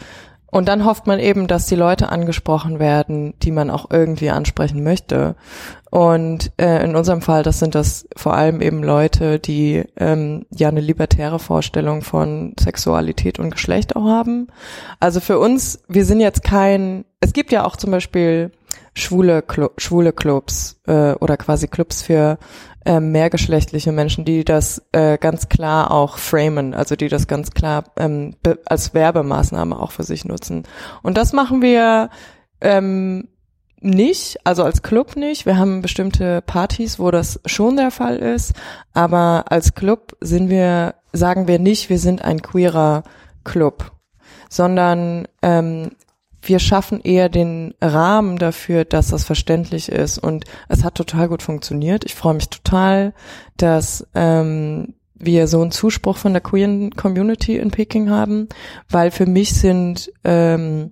und 0.53 0.67
dann 0.67 0.83
hofft 0.83 1.07
man 1.07 1.19
eben, 1.19 1.47
dass 1.47 1.67
die 1.67 1.75
Leute 1.77 2.09
angesprochen 2.09 2.77
werden, 2.77 3.33
die 3.41 3.51
man 3.51 3.69
auch 3.69 3.89
irgendwie 3.89 4.31
ansprechen 4.31 4.83
möchte. 4.83 5.35
Und 5.91 6.53
äh, 6.55 6.85
in 6.85 6.95
unserem 6.95 7.21
Fall, 7.21 7.43
das 7.43 7.59
sind 7.59 7.75
das 7.75 8.07
vor 8.15 8.33
allem 8.33 8.61
eben 8.61 8.81
Leute, 8.81 9.39
die 9.39 9.83
ähm, 9.97 10.45
ja 10.49 10.69
eine 10.69 10.79
libertäre 10.79 11.37
Vorstellung 11.37 12.01
von 12.01 12.53
Sexualität 12.57 13.39
und 13.39 13.51
Geschlecht 13.51 13.97
auch 13.97 14.05
haben. 14.05 14.47
Also 15.01 15.19
für 15.19 15.37
uns, 15.37 15.83
wir 15.89 16.05
sind 16.05 16.21
jetzt 16.21 16.43
kein, 16.43 17.03
es 17.19 17.33
gibt 17.33 17.51
ja 17.51 17.65
auch 17.65 17.75
zum 17.75 17.91
Beispiel 17.91 18.51
schwule, 18.93 19.41
Clu 19.41 19.67
schwule 19.77 20.13
Clubs 20.13 20.79
äh, 20.87 21.11
oder 21.15 21.35
quasi 21.35 21.67
Clubs 21.67 22.03
für 22.03 22.39
äh, 22.85 23.01
mehrgeschlechtliche 23.01 23.91
Menschen, 23.91 24.23
die 24.23 24.45
das 24.45 24.81
äh, 24.93 25.17
ganz 25.17 25.49
klar 25.49 25.91
auch 25.91 26.17
framen, 26.17 26.73
also 26.73 26.95
die 26.95 27.09
das 27.09 27.27
ganz 27.27 27.51
klar 27.51 27.83
ähm, 27.97 28.37
als 28.63 28.93
Werbemaßnahme 28.93 29.77
auch 29.77 29.91
für 29.91 30.03
sich 30.03 30.23
nutzen. 30.23 30.63
Und 31.03 31.17
das 31.17 31.33
machen 31.33 31.61
wir 31.61 32.09
ähm, 32.61 33.27
nicht, 33.81 34.39
also 34.43 34.63
als 34.63 34.81
Club 34.81 35.15
nicht. 35.15 35.45
Wir 35.45 35.57
haben 35.57 35.81
bestimmte 35.81 36.41
Partys, 36.41 36.99
wo 36.99 37.11
das 37.11 37.39
schon 37.45 37.77
der 37.77 37.91
Fall 37.91 38.17
ist, 38.17 38.53
aber 38.93 39.45
als 39.49 39.73
Club 39.73 40.15
sind 40.21 40.49
wir, 40.49 40.95
sagen 41.11 41.47
wir 41.47 41.59
nicht, 41.59 41.89
wir 41.89 41.99
sind 41.99 42.23
ein 42.23 42.41
queerer 42.41 43.03
Club, 43.43 43.91
sondern 44.49 45.27
ähm, 45.41 45.91
wir 46.41 46.59
schaffen 46.59 47.01
eher 47.01 47.29
den 47.29 47.73
Rahmen 47.81 48.37
dafür, 48.37 48.85
dass 48.85 49.09
das 49.09 49.23
verständlich 49.23 49.89
ist. 49.89 50.17
Und 50.17 50.45
es 50.69 50.83
hat 50.83 50.95
total 50.95 51.27
gut 51.27 51.43
funktioniert. 51.43 52.03
Ich 52.03 52.15
freue 52.15 52.33
mich 52.33 52.49
total, 52.49 53.13
dass 53.57 54.07
ähm, 54.15 54.95
wir 55.13 55.47
so 55.47 55.61
einen 55.61 55.71
Zuspruch 55.71 56.17
von 56.17 56.33
der 56.33 56.41
queeren 56.41 56.91
Community 56.91 57.57
in 57.57 57.69
Peking 57.69 58.09
haben, 58.09 58.49
weil 58.89 59.11
für 59.11 59.27
mich 59.27 59.53
sind 59.53 60.11
ähm, 60.23 60.91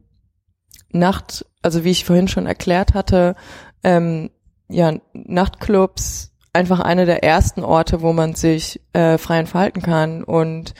Nacht, 0.91 1.46
also 1.62 1.84
wie 1.84 1.91
ich 1.91 2.05
vorhin 2.05 2.27
schon 2.27 2.46
erklärt 2.46 2.93
hatte, 2.93 3.36
ähm, 3.84 4.29
ja, 4.67 4.93
Nachtclubs 5.13 6.31
einfach 6.53 6.79
eine 6.79 7.05
der 7.05 7.24
ersten 7.24 7.63
Orte, 7.63 8.01
wo 8.01 8.13
man 8.13 8.36
sich 8.36 8.81
äh, 8.93 9.17
frei 9.17 9.39
entfalten 9.39 9.81
kann. 9.81 10.24
Und 10.24 10.74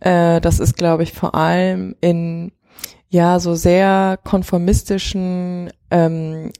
äh, 0.00 0.40
das 0.40 0.60
ist, 0.60 0.76
glaube 0.76 1.02
ich, 1.02 1.12
vor 1.12 1.34
allem 1.34 1.94
in 2.00 2.52
ja 3.08 3.38
so 3.38 3.54
sehr 3.54 4.18
konformistischen 4.24 5.70
ähm, 5.90 6.52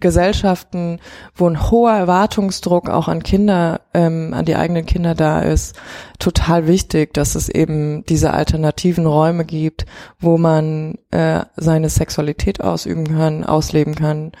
Gesellschaften, 0.00 0.98
wo 1.34 1.48
ein 1.48 1.70
hoher 1.70 1.92
Erwartungsdruck 1.92 2.90
auch 2.90 3.08
an 3.08 3.22
Kinder, 3.22 3.80
ähm, 3.94 4.34
an 4.34 4.44
die 4.44 4.56
eigenen 4.56 4.84
Kinder 4.86 5.14
da 5.14 5.40
ist, 5.40 5.76
total 6.18 6.66
wichtig, 6.66 7.14
dass 7.14 7.36
es 7.36 7.48
eben 7.48 8.04
diese 8.06 8.32
alternativen 8.32 9.06
Räume 9.06 9.44
gibt, 9.44 9.86
wo 10.18 10.38
man 10.38 10.98
äh, 11.10 11.44
seine 11.56 11.88
Sexualität 11.88 12.60
ausüben 12.60 13.06
kann, 13.08 13.44
ausleben 13.44 13.94
kann, 13.94 14.32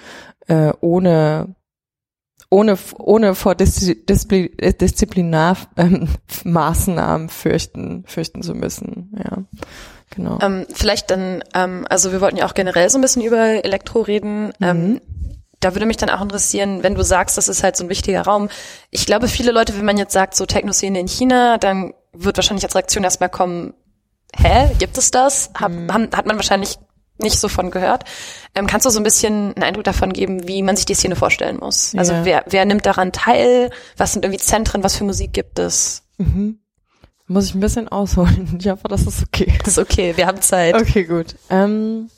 äh, 0.48 0.72
ohne 0.80 1.54
ohne 2.50 2.76
ohne 2.98 3.34
vor 3.34 3.54
Diszi 3.54 4.04
Diszi 4.04 4.54
Disziplinarmaßnahmen 4.60 7.22
ähm, 7.22 7.28
fürchten 7.30 8.04
fürchten 8.06 8.42
zu 8.42 8.54
müssen. 8.54 9.14
Ja. 9.16 9.44
Genau. 10.14 10.38
Ähm, 10.42 10.66
vielleicht 10.72 11.10
dann, 11.10 11.42
ähm, 11.54 11.86
also 11.88 12.12
wir 12.12 12.20
wollten 12.20 12.36
ja 12.36 12.46
auch 12.46 12.54
generell 12.54 12.88
so 12.90 12.98
ein 12.98 13.00
bisschen 13.00 13.22
über 13.22 13.64
Elektro 13.64 14.02
reden. 14.02 14.52
Mhm. 14.58 14.60
Ähm, 14.60 15.00
da 15.64 15.74
würde 15.74 15.86
mich 15.86 15.96
dann 15.96 16.10
auch 16.10 16.20
interessieren, 16.20 16.82
wenn 16.82 16.94
du 16.94 17.02
sagst, 17.02 17.38
das 17.38 17.48
ist 17.48 17.62
halt 17.62 17.76
so 17.76 17.84
ein 17.84 17.88
wichtiger 17.88 18.22
Raum. 18.22 18.48
Ich 18.90 19.06
glaube, 19.06 19.28
viele 19.28 19.52
Leute, 19.52 19.76
wenn 19.76 19.84
man 19.84 19.96
jetzt 19.96 20.12
sagt, 20.12 20.34
so 20.34 20.44
Techno-Szene 20.44 21.00
in 21.00 21.08
China, 21.08 21.58
dann 21.58 21.94
wird 22.12 22.36
wahrscheinlich 22.36 22.64
als 22.64 22.74
Reaktion 22.74 23.04
erstmal 23.04 23.30
kommen, 23.30 23.72
hä, 24.36 24.70
gibt 24.78 24.98
es 24.98 25.10
das? 25.10 25.50
Hab, 25.58 25.72
mhm. 25.72 25.92
haben, 25.92 26.08
hat 26.14 26.26
man 26.26 26.36
wahrscheinlich 26.36 26.78
nicht 27.18 27.38
so 27.38 27.48
von 27.48 27.70
gehört. 27.70 28.04
Ähm, 28.54 28.66
kannst 28.66 28.86
du 28.86 28.90
so 28.90 28.98
ein 28.98 29.04
bisschen 29.04 29.54
einen 29.54 29.62
Eindruck 29.62 29.84
davon 29.84 30.12
geben, 30.12 30.48
wie 30.48 30.62
man 30.62 30.76
sich 30.76 30.86
die 30.86 30.94
Szene 30.94 31.16
vorstellen 31.16 31.58
muss? 31.58 31.94
Also 31.96 32.12
ja. 32.12 32.24
wer, 32.24 32.44
wer 32.48 32.64
nimmt 32.64 32.84
daran 32.84 33.12
teil? 33.12 33.70
Was 33.96 34.12
sind 34.12 34.24
irgendwie 34.24 34.40
Zentren? 34.40 34.82
Was 34.82 34.96
für 34.96 35.04
Musik 35.04 35.32
gibt 35.32 35.58
es? 35.58 36.02
Mhm. 36.18 36.58
Muss 37.28 37.46
ich 37.46 37.54
ein 37.54 37.60
bisschen 37.60 37.88
ausholen. 37.88 38.56
Ich 38.60 38.68
hoffe, 38.68 38.88
das 38.88 39.06
ist 39.06 39.22
okay. 39.22 39.52
Das 39.64 39.74
ist 39.74 39.78
okay, 39.78 40.16
wir 40.16 40.26
haben 40.26 40.42
Zeit. 40.42 40.74
Okay, 40.74 41.04
gut. 41.04 41.36
Ähm, 41.48 42.10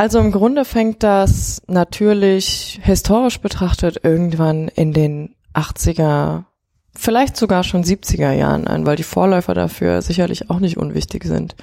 also 0.00 0.18
im 0.18 0.32
Grunde 0.32 0.64
fängt 0.64 1.02
das 1.02 1.60
natürlich 1.66 2.80
historisch 2.82 3.38
betrachtet 3.42 4.00
irgendwann 4.02 4.68
in 4.68 4.94
den 4.94 5.34
80er, 5.52 6.44
vielleicht 6.96 7.36
sogar 7.36 7.64
schon 7.64 7.84
70er 7.84 8.32
Jahren 8.32 8.66
an, 8.66 8.86
weil 8.86 8.96
die 8.96 9.02
Vorläufer 9.02 9.52
dafür 9.52 10.00
sicherlich 10.00 10.48
auch 10.48 10.58
nicht 10.58 10.78
unwichtig 10.78 11.24
sind. 11.24 11.54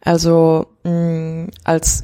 Also 0.00 0.66
mh, 0.82 1.50
als 1.62 2.02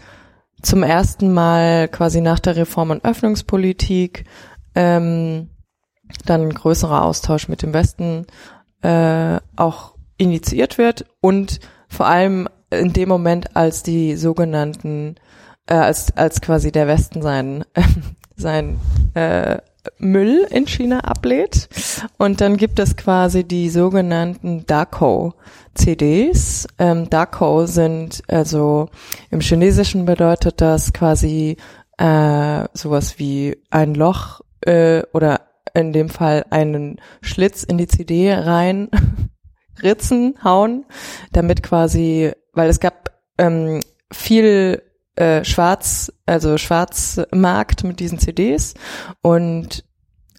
zum 0.62 0.84
ersten 0.84 1.34
Mal 1.34 1.88
quasi 1.88 2.20
nach 2.20 2.38
der 2.38 2.54
Reform- 2.54 2.90
und 2.90 3.04
Öffnungspolitik 3.04 4.26
ähm, 4.76 5.48
dann 6.24 6.54
größerer 6.54 7.02
Austausch 7.02 7.48
mit 7.48 7.62
dem 7.62 7.72
Westen 7.72 8.28
äh, 8.82 9.40
auch 9.56 9.96
initiiert 10.18 10.78
wird 10.78 11.06
und 11.20 11.58
vor 11.88 12.06
allem 12.06 12.48
in 12.70 12.92
dem 12.92 13.08
Moment, 13.08 13.56
als 13.56 13.82
die 13.82 14.14
sogenannten, 14.14 15.16
äh, 15.70 15.74
als, 15.74 16.14
als 16.16 16.40
quasi 16.40 16.70
der 16.72 16.86
Westen 16.86 17.22
sein, 17.22 17.64
äh, 17.74 17.82
sein 18.36 18.78
äh, 19.14 19.58
Müll 19.98 20.46
in 20.50 20.66
China 20.66 21.00
ablädt. 21.00 21.68
Und 22.18 22.42
dann 22.42 22.58
gibt 22.58 22.78
es 22.78 22.96
quasi 22.96 23.44
die 23.44 23.70
sogenannten 23.70 24.66
DACO 24.66 25.34
CDs. 25.74 26.66
Ähm, 26.78 27.08
DACO 27.08 27.66
sind, 27.66 28.22
also 28.28 28.90
im 29.30 29.40
Chinesischen 29.40 30.04
bedeutet 30.04 30.60
das 30.60 30.92
quasi 30.92 31.56
äh, 31.96 32.64
sowas 32.74 33.18
wie 33.18 33.56
ein 33.70 33.94
Loch 33.94 34.42
äh, 34.62 35.02
oder 35.12 35.42
in 35.72 35.92
dem 35.92 36.08
Fall 36.08 36.44
einen 36.50 37.00
Schlitz 37.22 37.62
in 37.62 37.78
die 37.78 37.86
CD 37.86 38.34
rein 38.34 38.88
ritzen, 39.82 40.34
hauen, 40.42 40.84
damit 41.32 41.62
quasi, 41.62 42.32
weil 42.52 42.68
es 42.68 42.80
gab 42.80 43.12
ähm, 43.38 43.80
viel 44.12 44.82
äh, 45.16 45.44
Schwarz, 45.44 46.12
also 46.26 46.58
Schwarzmarkt 46.58 47.84
mit 47.84 48.00
diesen 48.00 48.18
CDs 48.18 48.74
und 49.22 49.84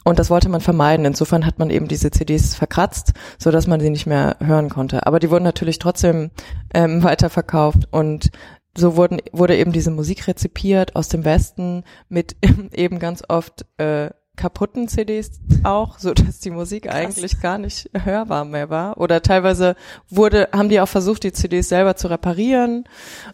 und 0.03 0.17
das 0.17 0.31
wollte 0.31 0.49
man 0.49 0.61
vermeiden. 0.61 1.05
Insofern 1.05 1.45
hat 1.45 1.59
man 1.59 1.69
eben 1.69 1.87
diese 1.87 2.09
CDs 2.09 2.55
verkratzt, 2.55 3.13
so 3.37 3.51
dass 3.51 3.67
man 3.67 3.79
sie 3.79 3.91
nicht 3.91 4.07
mehr 4.07 4.37
hören 4.39 4.69
konnte. 4.69 5.05
Aber 5.05 5.19
die 5.19 5.29
wurden 5.29 5.43
natürlich 5.43 5.77
trotzdem 5.77 6.31
ähm, 6.73 7.03
weiterverkauft 7.03 7.87
und 7.91 8.31
so 8.75 8.95
wurden, 8.95 9.19
wurde 9.31 9.57
eben 9.57 9.73
diese 9.73 9.91
Musik 9.91 10.27
rezipiert 10.27 10.95
aus 10.95 11.09
dem 11.09 11.25
Westen 11.25 11.83
mit 12.09 12.35
eben 12.73 12.99
ganz 12.99 13.21
oft 13.27 13.65
äh, 13.77 14.09
kaputten 14.41 14.88
CDs 14.88 15.39
auch, 15.63 16.00
so 16.00 16.13
dass 16.15 16.39
die 16.39 16.50
Musik 16.50 16.83
Krass. 16.83 16.95
eigentlich 16.95 17.39
gar 17.41 17.60
nicht 17.60 17.91
hörbar 17.93 18.43
mehr 18.43 18.71
war. 18.71 18.98
Oder 18.98 19.21
teilweise 19.21 19.75
wurde, 20.10 20.50
haben 20.51 20.69
die 20.69 20.81
auch 20.81 20.88
versucht, 20.88 21.24
die 21.24 21.31
CDs 21.31 21.69
selber 21.69 21.95
zu 21.95 22.10
reparieren. 22.10 22.86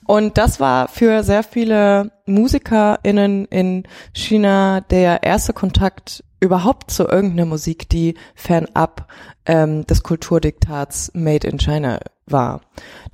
Und 0.06 0.38
das 0.38 0.60
war 0.60 0.90
für 0.90 1.24
sehr 1.24 1.44
viele 1.44 2.12
MusikerInnen 2.26 3.46
in 3.46 3.84
China 4.14 4.82
der 4.82 5.24
erste 5.24 5.54
Kontakt 5.54 6.26
überhaupt 6.42 6.92
zu 6.92 7.08
irgendeiner 7.08 7.46
Musik, 7.46 7.88
die 7.88 8.16
fernab 8.36 9.08
ähm, 9.46 9.86
des 9.86 10.04
Kulturdiktats 10.04 11.12
Made 11.14 11.48
in 11.48 11.58
China 11.58 12.00
war. 12.26 12.62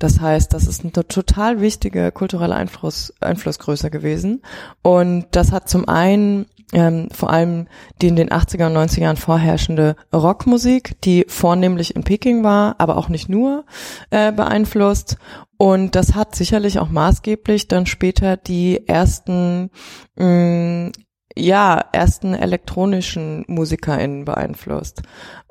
Das 0.00 0.20
heißt, 0.20 0.52
das 0.52 0.66
ist 0.66 0.82
eine 0.82 0.92
total 0.92 1.60
wichtige 1.60 2.10
kulturelle 2.10 2.56
Einfluss, 2.56 3.14
Einflussgröße 3.20 3.90
gewesen. 3.90 4.42
Und 4.82 5.26
das 5.30 5.52
hat 5.52 5.68
zum 5.68 5.88
einen 5.88 6.46
ähm, 6.74 7.08
vor 7.10 7.30
allem 7.30 7.68
die 8.02 8.08
in 8.08 8.16
den 8.16 8.28
80er 8.28 8.66
und 8.66 8.76
90er 8.76 9.00
Jahren 9.00 9.16
vorherrschende 9.16 9.96
Rockmusik, 10.12 11.00
die 11.02 11.24
vornehmlich 11.28 11.96
in 11.96 12.04
Peking 12.04 12.44
war, 12.44 12.74
aber 12.78 12.96
auch 12.96 13.08
nicht 13.08 13.28
nur 13.28 13.64
äh, 14.10 14.32
beeinflusst. 14.32 15.16
Und 15.56 15.94
das 15.94 16.14
hat 16.14 16.34
sicherlich 16.34 16.78
auch 16.80 16.90
maßgeblich 16.90 17.68
dann 17.68 17.86
später 17.86 18.36
die 18.36 18.86
ersten 18.86 19.70
mh, 20.16 20.26
mm, 20.26 20.92
ja, 21.36 21.84
ersten 21.92 22.34
elektronischen 22.34 23.44
MusikerInnen 23.48 24.24
beeinflusst. 24.24 25.02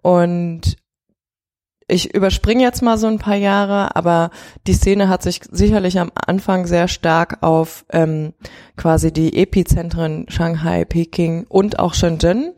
Und 0.02 0.78
ich 1.94 2.14
überspringe 2.14 2.64
jetzt 2.64 2.82
mal 2.82 2.98
so 2.98 3.08
ein 3.08 3.20
paar 3.20 3.36
Jahre, 3.36 3.96
aber 3.96 4.32
die 4.66 4.74
Szene 4.74 5.10
hat 5.10 5.22
sich 5.22 5.42
sicherlich 5.52 6.00
am 6.00 6.12
Anfang 6.16 6.66
sehr 6.66 6.88
stark 6.88 7.38
auf 7.42 7.86
ähm, 7.92 8.34
quasi 8.76 9.14
die 9.14 9.38
Epizentren 9.38 10.26
Shanghai, 10.28 10.86
Peking 10.86 11.46
und 11.48 11.78
auch 11.78 11.94
Shenzhen. 11.94 12.54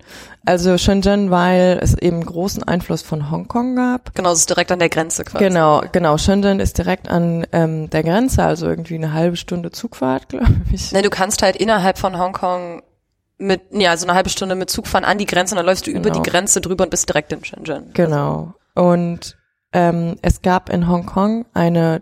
Also 0.45 0.77
Shenzhen, 0.77 1.31
weil 1.31 1.79
es 1.81 1.97
eben 1.97 2.23
großen 2.23 2.63
Einfluss 2.63 3.01
von 3.01 3.29
Hongkong 3.29 3.75
gab. 3.75 4.15
Genau, 4.15 4.31
es 4.31 4.39
ist 4.39 4.49
direkt 4.49 4.71
an 4.71 4.79
der 4.79 4.89
Grenze 4.89 5.25
quasi. 5.25 5.43
Genau, 5.43 5.83
genau. 5.91 6.17
Shenzhen 6.17 6.61
ist 6.61 6.77
direkt 6.77 7.09
an 7.09 7.45
ähm, 7.51 7.89
der 7.89 8.03
Grenze, 8.03 8.43
also 8.43 8.67
irgendwie 8.67 8.95
eine 8.95 9.11
halbe 9.11 9.35
Stunde 9.35 9.71
Zugfahrt, 9.71 10.29
glaube 10.29 10.47
ich. 10.71 10.93
Ne, 10.93 11.01
du 11.01 11.09
kannst 11.09 11.41
halt 11.41 11.57
innerhalb 11.57 11.97
von 11.97 12.17
Hongkong 12.17 12.83
mit, 13.37 13.63
ja, 13.71 13.97
so 13.97 14.07
eine 14.07 14.15
halbe 14.15 14.29
Stunde 14.29 14.55
mit 14.55 14.69
Zug 14.69 14.87
fahren 14.87 15.03
an 15.03 15.17
die 15.17 15.25
Grenze 15.25 15.55
und 15.55 15.57
dann 15.57 15.65
läufst 15.65 15.85
du 15.87 15.91
genau. 15.91 16.07
über 16.07 16.11
die 16.11 16.21
Grenze 16.21 16.61
drüber 16.61 16.85
und 16.85 16.89
bist 16.89 17.09
direkt 17.09 17.33
in 17.33 17.43
Shenzhen. 17.43 17.91
Genau. 17.93 18.53
Und 18.75 19.37
ähm, 19.73 20.17
es 20.21 20.41
gab 20.41 20.69
in 20.69 20.87
Hongkong 20.87 21.45
eine 21.53 22.01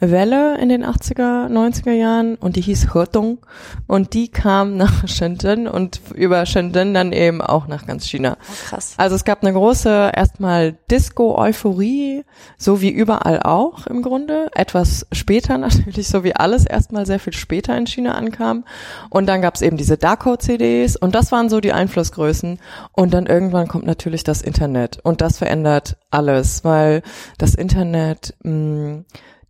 Disco-Welle 0.00 0.58
in 0.58 0.68
den 0.68 0.84
80er, 0.84 1.48
90er 1.48 1.92
Jahren 1.92 2.36
und 2.36 2.56
die 2.56 2.60
hieß 2.60 2.94
Hurtung 2.94 3.38
und 3.86 4.14
die 4.14 4.28
kam 4.28 4.76
nach 4.76 5.08
Shenzhen 5.08 5.66
und 5.66 6.00
über 6.14 6.46
Shenzhen 6.46 6.94
dann 6.94 7.12
eben 7.12 7.40
auch 7.40 7.66
nach 7.66 7.86
ganz 7.86 8.06
China. 8.06 8.36
Oh, 8.40 8.68
krass. 8.68 8.94
Also 8.96 9.16
es 9.16 9.24
gab 9.24 9.42
eine 9.42 9.52
große 9.52 10.12
erstmal 10.14 10.76
Disco-Euphorie, 10.90 12.24
so 12.56 12.80
wie 12.80 12.90
überall 12.90 13.42
auch 13.42 13.86
im 13.86 14.02
Grunde. 14.02 14.48
Etwas 14.54 15.06
später 15.12 15.58
natürlich, 15.58 16.08
so 16.08 16.24
wie 16.24 16.34
alles 16.34 16.64
erstmal 16.64 17.06
sehr 17.06 17.18
viel 17.18 17.32
später 17.32 17.76
in 17.76 17.86
China 17.86 18.14
ankam. 18.14 18.64
Und 19.10 19.26
dann 19.26 19.42
gab 19.42 19.54
es 19.54 19.62
eben 19.62 19.76
diese 19.76 19.96
Darko-CDs 19.96 20.96
und 20.96 21.14
das 21.14 21.32
waren 21.32 21.48
so 21.48 21.60
die 21.60 21.72
Einflussgrößen. 21.72 22.58
Und 22.92 23.14
dann 23.14 23.26
irgendwann 23.26 23.68
kommt 23.68 23.86
natürlich 23.86 24.24
das 24.24 24.42
Internet 24.42 25.00
und 25.02 25.20
das 25.20 25.38
verändert 25.38 25.96
alles, 26.10 26.64
weil 26.64 27.02
das 27.38 27.54
Internet 27.54 28.34
mh, 28.42 29.04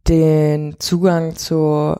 den 0.08 0.78
Zugang 0.78 1.36
zu 1.36 1.96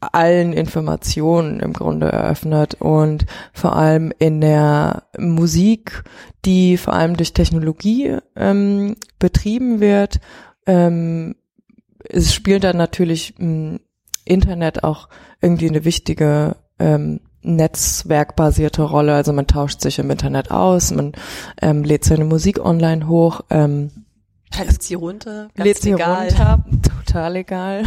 allen 0.00 0.52
Informationen 0.52 1.58
im 1.60 1.72
Grunde 1.72 2.06
eröffnet 2.06 2.74
und 2.74 3.26
vor 3.52 3.74
allem 3.74 4.12
in 4.18 4.40
der 4.40 5.04
Musik, 5.18 6.04
die 6.44 6.76
vor 6.76 6.92
allem 6.94 7.16
durch 7.16 7.32
Technologie 7.32 8.16
ähm, 8.36 8.96
betrieben 9.18 9.80
wird, 9.80 10.20
ähm, 10.66 11.34
es 12.08 12.32
spielt 12.32 12.64
dann 12.64 12.76
natürlich 12.76 13.34
ähm, 13.40 13.80
Internet 14.24 14.84
auch 14.84 15.08
irgendwie 15.40 15.68
eine 15.68 15.84
wichtige 15.84 16.56
ähm, 16.78 17.20
netzwerkbasierte 17.42 18.82
Rolle. 18.82 19.14
Also 19.14 19.32
man 19.32 19.46
tauscht 19.46 19.80
sich 19.80 19.98
im 19.98 20.10
Internet 20.10 20.50
aus, 20.50 20.92
man 20.92 21.12
ähm, 21.60 21.82
lädt 21.82 22.04
seine 22.04 22.24
Musik 22.24 22.64
online 22.64 23.08
hoch. 23.08 23.40
Ähm, 23.50 23.90
lädt 24.56 24.82
sie 24.82 24.94
runter, 24.94 25.48
ganz 25.54 25.66
lädt 25.66 25.78
sie 25.78 25.92
egal. 25.92 26.28
runter, 26.28 26.64
total 27.08 27.36
egal. 27.36 27.84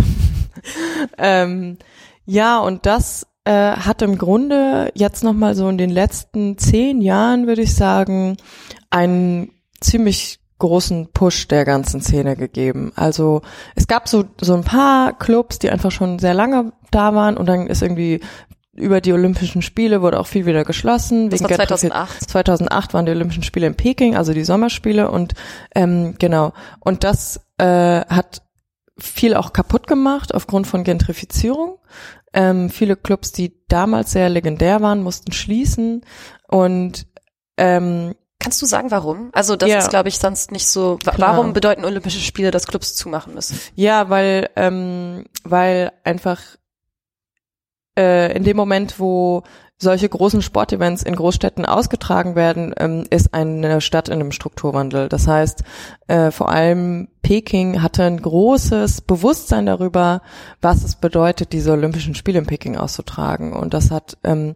ähm, 1.18 1.78
ja, 2.26 2.60
und 2.60 2.86
das 2.86 3.28
äh, 3.46 3.52
hat 3.52 4.02
im 4.02 4.18
Grunde 4.18 4.92
jetzt 4.96 5.24
nochmal 5.24 5.56
so 5.56 5.70
in 5.70 5.78
den 5.78 5.90
letzten 5.90 6.58
zehn 6.58 7.02
Jahren, 7.02 7.48
würde 7.48 7.62
ich 7.62 7.76
sagen, 7.76 8.38
einen 8.90 9.52
ziemlich 9.80 10.40
großen 10.60 11.10
Push 11.12 11.48
der 11.48 11.66
ganzen 11.66 12.02
Szene 12.02 12.36
gegeben. 12.36 12.92
Also 12.96 13.42
es 13.76 13.88
gab 13.88 14.08
so, 14.08 14.26
so 14.40 14.54
ein 14.54 14.64
paar 14.64 15.18
Clubs, 15.18 15.58
die 15.58 15.72
einfach 15.72 15.92
schon 15.92 16.20
sehr 16.20 16.36
lange 16.36 16.74
da 16.92 17.16
waren 17.16 17.36
und 17.36 17.48
dann 17.48 17.66
ist 17.66 17.82
irgendwie 17.82 18.20
über 18.74 19.02
die 19.02 19.12
Olympischen 19.12 19.62
Spiele 19.62 20.02
wurde 20.02 20.20
auch 20.20 20.28
viel 20.28 20.46
wieder 20.46 20.64
geschlossen. 20.64 21.30
Das 21.30 21.42
war 21.42 21.50
2008. 21.50 22.30
2008 22.30 22.94
waren 22.94 23.06
die 23.06 23.12
Olympischen 23.12 23.44
Spiele 23.44 23.68
in 23.68 23.76
Peking, 23.76 24.16
also 24.16 24.34
die 24.34 24.44
Sommerspiele 24.44 25.10
und 25.10 25.34
ähm, 25.76 26.16
genau. 26.20 26.54
Und 26.80 27.04
das 27.04 27.42
äh, 27.58 27.66
hat 28.06 28.44
viel 29.02 29.36
auch 29.36 29.54
kaputt 29.54 29.88
gemacht 29.88 30.34
aufgrund 30.34 30.68
von 30.68 30.84
Gentrifizierung. 30.84 31.80
Ähm, 32.34 32.70
viele 32.70 32.96
Clubs, 32.96 33.32
die 33.32 33.54
damals 33.68 34.12
sehr 34.12 34.30
legendär 34.30 34.82
waren, 34.82 35.04
mussten 35.04 35.32
schließen 35.32 36.06
und 36.48 37.08
ähm, 37.58 38.16
Kannst 38.42 38.60
du 38.60 38.66
sagen, 38.66 38.90
warum? 38.90 39.30
Also 39.34 39.56
das 39.56 39.70
ja, 39.70 39.78
ist, 39.78 39.92
glaube 39.92 40.10
ich, 40.10 40.18
sonst 40.18 40.52
nicht 40.52 40.68
so. 40.68 40.98
Klar. 40.98 41.16
Warum 41.20 41.54
bedeuten 41.54 41.86
Olympische 41.86 42.20
Spiele, 42.20 42.50
dass 42.50 42.66
Clubs 42.66 42.96
zumachen 42.96 43.36
müssen? 43.36 43.60
Ja, 43.76 44.10
weil 44.10 44.50
ähm, 44.56 45.26
weil 45.44 45.92
einfach 46.04 46.42
äh, 47.96 48.36
in 48.36 48.44
dem 48.44 48.58
Moment, 48.58 49.00
wo 49.00 49.44
solche 49.82 50.08
großen 50.08 50.42
Sportevents 50.42 51.02
in 51.02 51.16
Großstädten 51.16 51.66
ausgetragen 51.66 52.36
werden, 52.36 52.74
ähm, 52.78 53.04
ist 53.10 53.34
eine 53.34 53.82
Stadt 53.82 54.10
in 54.10 54.16
einem 54.16 54.32
Strukturwandel. 54.32 55.10
Das 55.10 55.28
heißt, 55.28 55.64
äh, 56.08 56.30
vor 56.30 56.50
allem 56.50 57.08
Peking 57.24 57.82
hatte 57.82 58.04
ein 58.04 58.22
großes 58.22 59.02
Bewusstsein 59.02 59.66
darüber, 59.66 60.22
was 60.62 60.84
es 60.84 60.96
bedeutet, 60.96 61.52
diese 61.52 61.72
Olympischen 61.72 62.14
Spiele 62.14 62.40
in 62.40 62.46
Peking 62.46 62.78
auszutragen. 62.78 63.54
Und 63.54 63.74
das 63.74 63.90
hat 63.90 64.18
ähm, 64.24 64.56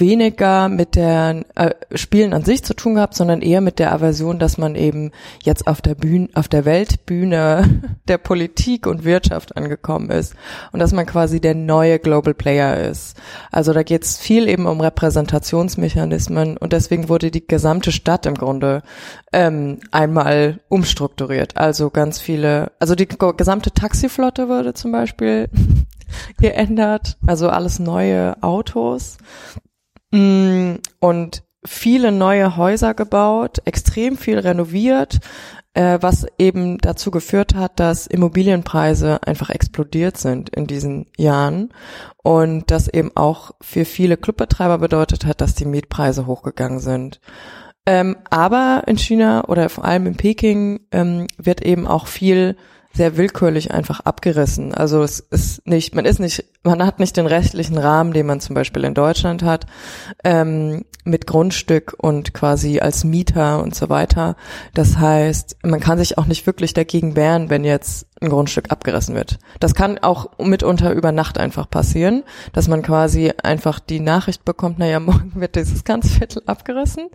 weniger 0.00 0.68
mit 0.68 0.96
der 0.96 1.44
äh, 1.54 1.70
Spielen 1.94 2.32
an 2.32 2.44
sich 2.44 2.64
zu 2.64 2.74
tun 2.74 2.94
gehabt, 2.94 3.14
sondern 3.14 3.42
eher 3.42 3.60
mit 3.60 3.78
der 3.78 3.92
Aversion, 3.92 4.38
dass 4.38 4.58
man 4.58 4.74
eben 4.74 5.10
jetzt 5.42 5.66
auf 5.66 5.80
der 5.80 5.94
Bühne, 5.94 6.28
auf 6.34 6.48
der 6.48 6.64
Weltbühne 6.64 7.82
der 8.08 8.18
Politik 8.18 8.86
und 8.86 9.04
Wirtschaft 9.04 9.56
angekommen 9.56 10.10
ist 10.10 10.34
und 10.72 10.80
dass 10.80 10.92
man 10.92 11.06
quasi 11.06 11.40
der 11.40 11.54
neue 11.54 11.98
Global 11.98 12.34
Player 12.34 12.76
ist. 12.80 13.16
Also 13.50 13.72
da 13.72 13.82
geht 13.82 14.04
es 14.04 14.18
viel 14.18 14.48
eben 14.48 14.66
um 14.66 14.80
Repräsentationsmechanismen 14.80 16.56
und 16.56 16.72
deswegen 16.72 17.08
wurde 17.08 17.30
die 17.30 17.46
gesamte 17.46 17.92
Stadt 17.92 18.26
im 18.26 18.34
Grunde 18.34 18.82
ähm, 19.32 19.80
einmal 19.90 20.60
umstrukturiert. 20.68 21.56
Also 21.56 21.90
ganz 21.90 22.20
viele, 22.20 22.72
also 22.78 22.94
die 22.94 23.08
gesamte 23.08 23.70
Taxiflotte 23.72 24.48
wurde 24.48 24.74
zum 24.74 24.92
Beispiel 24.92 25.48
geändert, 26.38 27.16
also 27.26 27.48
alles 27.48 27.78
neue 27.78 28.42
Autos. 28.42 29.18
Mm, 30.14 30.76
und 31.00 31.42
viele 31.64 32.12
neue 32.12 32.56
Häuser 32.56 32.94
gebaut, 32.94 33.58
extrem 33.64 34.16
viel 34.16 34.38
renoviert, 34.38 35.18
äh, 35.72 35.98
was 36.00 36.24
eben 36.38 36.78
dazu 36.78 37.10
geführt 37.10 37.56
hat, 37.56 37.80
dass 37.80 38.06
Immobilienpreise 38.06 39.26
einfach 39.26 39.50
explodiert 39.50 40.16
sind 40.16 40.50
in 40.50 40.68
diesen 40.68 41.06
Jahren 41.16 41.70
und 42.22 42.70
das 42.70 42.86
eben 42.86 43.10
auch 43.16 43.50
für 43.60 43.84
viele 43.84 44.16
Clubbetreiber 44.16 44.78
bedeutet 44.78 45.26
hat, 45.26 45.40
dass 45.40 45.56
die 45.56 45.64
Mietpreise 45.64 46.26
hochgegangen 46.26 46.78
sind. 46.78 47.20
Ähm, 47.84 48.16
aber 48.30 48.84
in 48.86 48.96
China 48.96 49.48
oder 49.48 49.68
vor 49.68 49.84
allem 49.84 50.06
in 50.06 50.16
Peking 50.16 50.86
ähm, 50.92 51.26
wird 51.38 51.60
eben 51.62 51.88
auch 51.88 52.06
viel 52.06 52.56
sehr 52.92 53.16
willkürlich 53.16 53.72
einfach 53.72 53.98
abgerissen. 54.00 54.72
Also 54.72 55.02
es 55.02 55.18
ist 55.18 55.66
nicht, 55.66 55.96
man 55.96 56.04
ist 56.04 56.20
nicht, 56.20 56.44
man 56.64 56.84
hat 56.84 56.98
nicht 56.98 57.16
den 57.16 57.26
rechtlichen 57.26 57.78
Rahmen, 57.78 58.12
den 58.12 58.26
man 58.26 58.40
zum 58.40 58.54
Beispiel 58.54 58.84
in 58.84 58.94
Deutschland 58.94 59.42
hat, 59.42 59.66
ähm, 60.24 60.84
mit 61.04 61.26
Grundstück 61.26 61.94
und 61.98 62.32
quasi 62.32 62.80
als 62.80 63.04
Mieter 63.04 63.62
und 63.62 63.74
so 63.74 63.90
weiter. 63.90 64.36
Das 64.72 64.96
heißt, 64.96 65.58
man 65.62 65.80
kann 65.80 65.98
sich 65.98 66.16
auch 66.16 66.24
nicht 66.24 66.46
wirklich 66.46 66.72
dagegen 66.72 67.14
wehren, 67.14 67.50
wenn 67.50 67.64
jetzt 67.64 68.06
ein 68.22 68.30
Grundstück 68.30 68.72
abgerissen 68.72 69.14
wird. 69.14 69.38
Das 69.60 69.74
kann 69.74 69.98
auch 69.98 70.38
mitunter 70.38 70.92
über 70.92 71.12
Nacht 71.12 71.36
einfach 71.36 71.68
passieren, 71.68 72.24
dass 72.54 72.68
man 72.68 72.80
quasi 72.80 73.32
einfach 73.42 73.78
die 73.78 74.00
Nachricht 74.00 74.46
bekommt, 74.46 74.78
naja, 74.78 74.98
morgen 75.00 75.32
wird 75.34 75.56
dieses 75.56 75.84
ganze 75.84 76.08
Viertel 76.08 76.42
abgerissen 76.46 77.10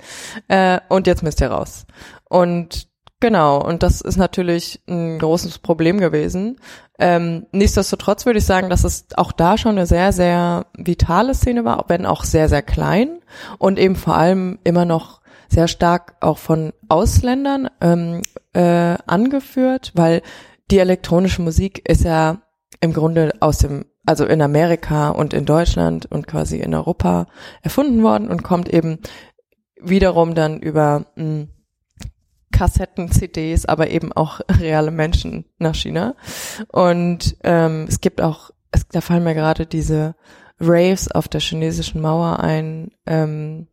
äh, 0.48 0.80
und 0.90 1.08
jetzt 1.08 1.24
müsst 1.24 1.42
ihr 1.42 1.50
raus. 1.50 1.88
Und 2.26 2.89
Genau, 3.22 3.62
und 3.62 3.84
das 3.84 4.00
ist 4.00 4.16
natürlich 4.16 4.82
ein 4.88 5.20
großes 5.20 5.60
Problem 5.60 6.00
gewesen. 6.00 6.58
Ähm, 6.98 7.48
nichtsdestotrotz 7.52 8.26
würde 8.26 8.40
ich 8.40 8.46
sagen, 8.46 8.70
dass 8.70 8.86
es 8.86 9.08
auch 9.16 9.34
da 9.34 9.58
schon 9.58 9.72
eine 9.72 9.86
sehr, 9.86 10.14
sehr 10.14 10.68
vitale 10.78 11.34
Szene 11.34 11.66
war, 11.66 11.86
wenn 11.90 12.06
auch 12.06 12.24
sehr, 12.24 12.48
sehr 12.48 12.62
klein 12.62 13.20
und 13.58 13.78
eben 13.78 13.98
vor 13.98 14.16
allem 14.16 14.60
immer 14.64 14.86
noch 14.86 15.20
sehr 15.50 15.68
stark 15.68 16.16
auch 16.22 16.38
von 16.38 16.72
Ausländern 16.88 17.70
ähm, 17.82 18.22
äh, 18.54 18.96
angeführt, 19.06 19.92
weil 19.96 20.22
die 20.72 20.80
elektronische 20.80 21.42
Musik 21.42 21.90
ist 21.90 22.04
ja 22.06 22.42
im 22.80 22.94
Grunde 22.94 23.34
aus 23.42 23.58
dem, 23.58 23.86
also 24.06 24.26
in 24.26 24.42
Amerika 24.42 25.10
und 25.10 25.34
in 25.34 25.46
Deutschland 25.46 26.06
und 26.10 26.26
quasi 26.26 26.60
in 26.60 26.74
Europa 26.74 27.28
erfunden 27.62 28.02
worden 28.02 28.30
und 28.30 28.44
kommt 28.44 28.70
eben 28.70 29.00
wiederum 29.82 30.36
dann 30.36 30.60
über 30.60 31.06
mh, 31.16 31.24
hm, 31.24 31.50
Kassetten, 32.52 33.12
CDs, 33.12 33.66
aber 33.66 33.90
eben 33.90 34.12
auch 34.14 34.42
reale 34.60 34.92
Menschen 34.92 35.46
nach 35.58 35.76
China. 35.76 36.16
Und 36.68 37.38
ähm, 37.44 37.86
es 37.88 38.02
gibt 38.02 38.22
auch, 38.22 38.52
es, 38.72 38.88
da 38.88 39.02
fallen 39.02 39.24
mir 39.24 39.36
gerade 39.36 39.66
diese 39.66 40.16
Raves 40.60 41.10
auf 41.10 41.28
der 41.28 41.42
chinesischen 41.42 42.02
Mauer 42.02 42.40
ein, 42.40 42.92
ähm, 43.06 43.68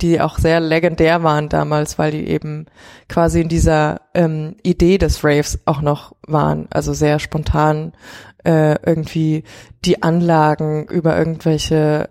die 0.00 0.20
auch 0.20 0.38
sehr 0.38 0.60
legendär 0.60 1.22
waren 1.22 1.48
damals, 1.48 1.98
weil 1.98 2.10
die 2.10 2.26
eben 2.26 2.66
quasi 3.08 3.40
in 3.40 3.48
dieser 3.48 4.00
ähm, 4.14 4.56
Idee 4.62 4.98
des 4.98 5.22
Raves 5.22 5.60
auch 5.64 5.80
noch 5.80 6.16
waren, 6.26 6.66
also 6.70 6.92
sehr 6.92 7.20
spontan 7.20 7.92
äh, 8.44 8.74
irgendwie 8.84 9.44
die 9.84 10.02
Anlagen 10.02 10.86
über 10.88 11.16
irgendwelche 11.16 12.10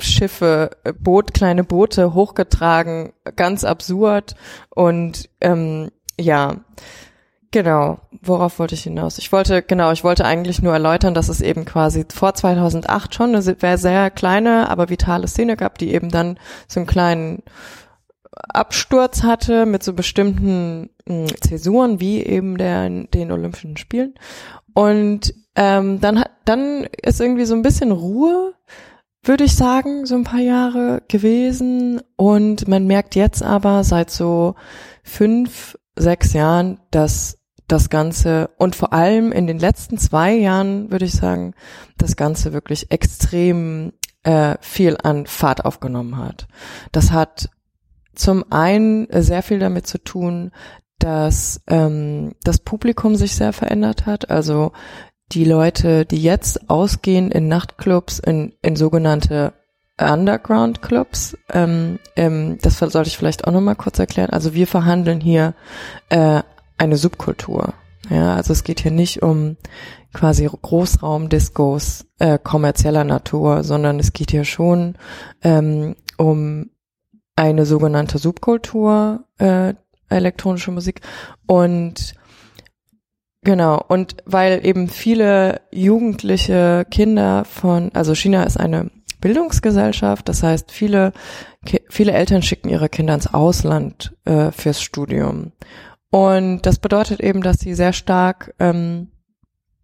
Schiffe, 0.00 0.70
äh, 0.84 0.92
Boot, 0.92 1.34
kleine 1.34 1.64
Boote 1.64 2.14
hochgetragen, 2.14 3.12
ganz 3.36 3.64
absurd 3.64 4.34
und 4.70 5.28
ähm, 5.40 5.90
ja, 6.20 6.56
genau. 7.50 7.98
Worauf 8.20 8.58
wollte 8.58 8.74
ich 8.74 8.82
hinaus? 8.82 9.18
Ich 9.18 9.30
wollte 9.30 9.62
genau, 9.62 9.92
ich 9.92 10.02
wollte 10.02 10.24
eigentlich 10.24 10.60
nur 10.60 10.72
erläutern, 10.72 11.14
dass 11.14 11.28
es 11.28 11.40
eben 11.40 11.64
quasi 11.64 12.04
vor 12.12 12.34
2008 12.34 13.14
schon 13.14 13.30
eine 13.30 13.42
sehr, 13.42 13.78
sehr 13.78 14.10
kleine, 14.10 14.68
aber 14.68 14.88
vitale 14.88 15.28
Szene 15.28 15.56
gab, 15.56 15.78
die 15.78 15.92
eben 15.94 16.10
dann 16.10 16.38
so 16.66 16.80
einen 16.80 16.86
kleinen 16.88 17.42
Absturz 18.32 19.22
hatte 19.22 19.66
mit 19.66 19.82
so 19.82 19.92
bestimmten 19.92 20.90
mh, 21.06 21.28
hm, 21.28 21.40
Zäsuren 21.40 22.00
wie 22.00 22.22
eben 22.22 22.58
der 22.58 22.88
den 22.88 23.32
Olympischen 23.32 23.76
Spielen 23.76 24.14
und 24.74 25.34
ähm, 25.54 26.00
dann 26.00 26.20
hat 26.20 26.30
dann 26.44 26.86
ist 27.02 27.20
irgendwie 27.20 27.44
so 27.44 27.54
ein 27.54 27.62
bisschen 27.62 27.92
Ruhe 27.92 28.54
würde 29.22 29.44
ich 29.44 29.54
sagen, 29.54 30.06
so 30.06 30.14
ein 30.14 30.24
paar 30.24 30.40
Jahre 30.40 31.02
gewesen. 31.08 32.00
Und 32.16 32.68
man 32.68 32.86
merkt 32.86 33.14
jetzt 33.14 33.42
aber 33.42 33.84
seit 33.84 34.10
so 34.10 34.54
fünf, 35.02 35.78
sechs 35.96 36.32
Jahren, 36.32 36.80
dass 36.90 37.38
das 37.66 37.90
Ganze 37.90 38.50
und 38.56 38.74
vor 38.74 38.92
allem 38.92 39.30
in 39.30 39.46
den 39.46 39.58
letzten 39.58 39.98
zwei 39.98 40.32
Jahren, 40.32 40.90
würde 40.90 41.04
ich 41.04 41.12
sagen, 41.12 41.54
das 41.98 42.16
Ganze 42.16 42.54
wirklich 42.54 42.90
extrem 42.90 43.92
äh, 44.22 44.56
viel 44.60 44.96
an 45.02 45.26
Fahrt 45.26 45.64
aufgenommen 45.64 46.16
hat. 46.16 46.48
Das 46.92 47.12
hat 47.12 47.50
zum 48.14 48.44
einen 48.50 49.06
sehr 49.10 49.42
viel 49.42 49.58
damit 49.58 49.86
zu 49.86 50.02
tun, 50.02 50.50
dass 50.98 51.60
ähm, 51.68 52.32
das 52.42 52.58
Publikum 52.58 53.14
sich 53.14 53.36
sehr 53.36 53.52
verändert 53.52 54.06
hat. 54.06 54.30
Also 54.30 54.72
die 55.32 55.44
Leute, 55.44 56.04
die 56.04 56.22
jetzt 56.22 56.70
ausgehen 56.70 57.30
in 57.30 57.48
Nachtclubs, 57.48 58.18
in, 58.18 58.54
in 58.62 58.76
sogenannte 58.76 59.52
Underground-Clubs, 60.00 61.36
ähm, 61.52 61.98
ähm, 62.16 62.58
das 62.62 62.78
sollte 62.78 63.08
ich 63.08 63.18
vielleicht 63.18 63.46
auch 63.46 63.52
nochmal 63.52 63.76
kurz 63.76 63.98
erklären. 63.98 64.30
Also 64.30 64.54
wir 64.54 64.66
verhandeln 64.66 65.20
hier 65.20 65.54
äh, 66.08 66.42
eine 66.76 66.96
Subkultur. 66.96 67.74
Ja, 68.08 68.36
also 68.36 68.52
es 68.52 68.64
geht 68.64 68.80
hier 68.80 68.92
nicht 68.92 69.22
um 69.22 69.56
quasi 70.14 70.48
Großraumdiscos 70.48 72.06
äh, 72.18 72.38
kommerzieller 72.38 73.04
Natur, 73.04 73.64
sondern 73.64 73.98
es 73.98 74.12
geht 74.12 74.30
hier 74.30 74.44
schon 74.44 74.96
ähm, 75.42 75.94
um 76.16 76.70
eine 77.36 77.66
sogenannte 77.66 78.18
Subkultur, 78.18 79.24
äh, 79.38 79.74
elektronische 80.08 80.70
Musik 80.70 81.02
und 81.46 82.14
Genau, 83.48 83.82
und 83.88 84.16
weil 84.26 84.60
eben 84.66 84.88
viele 84.88 85.62
jugendliche 85.72 86.84
Kinder 86.90 87.46
von, 87.46 87.90
also 87.94 88.14
China 88.14 88.42
ist 88.42 88.60
eine 88.60 88.90
Bildungsgesellschaft, 89.22 90.28
das 90.28 90.42
heißt, 90.42 90.70
viele, 90.70 91.14
viele 91.88 92.12
Eltern 92.12 92.42
schicken 92.42 92.68
ihre 92.68 92.90
Kinder 92.90 93.14
ins 93.14 93.32
Ausland 93.32 94.14
äh, 94.26 94.50
fürs 94.50 94.82
Studium. 94.82 95.52
Und 96.10 96.66
das 96.66 96.78
bedeutet 96.78 97.20
eben, 97.20 97.40
dass 97.40 97.60
sie 97.60 97.72
sehr 97.72 97.94
stark 97.94 98.54
ähm, 98.58 99.12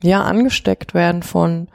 ja 0.03 0.22
angesteckt 0.24 0.92
werden 0.92 1.22
von 1.22 1.70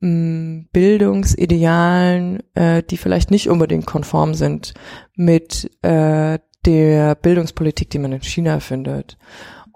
mh, 0.00 0.10
mm, 0.10 0.68
Bildungsidealen, 0.74 2.42
äh, 2.52 2.82
die 2.82 2.98
vielleicht 2.98 3.30
nicht 3.30 3.48
unbedingt 3.48 3.86
konform 3.86 4.34
sind 4.34 4.74
mit 5.16 5.70
äh, 5.80 6.38
der 6.66 7.14
Bildungspolitik, 7.14 7.88
die 7.88 7.98
man 7.98 8.12
in 8.12 8.22
China 8.22 8.60
findet. 8.60 9.16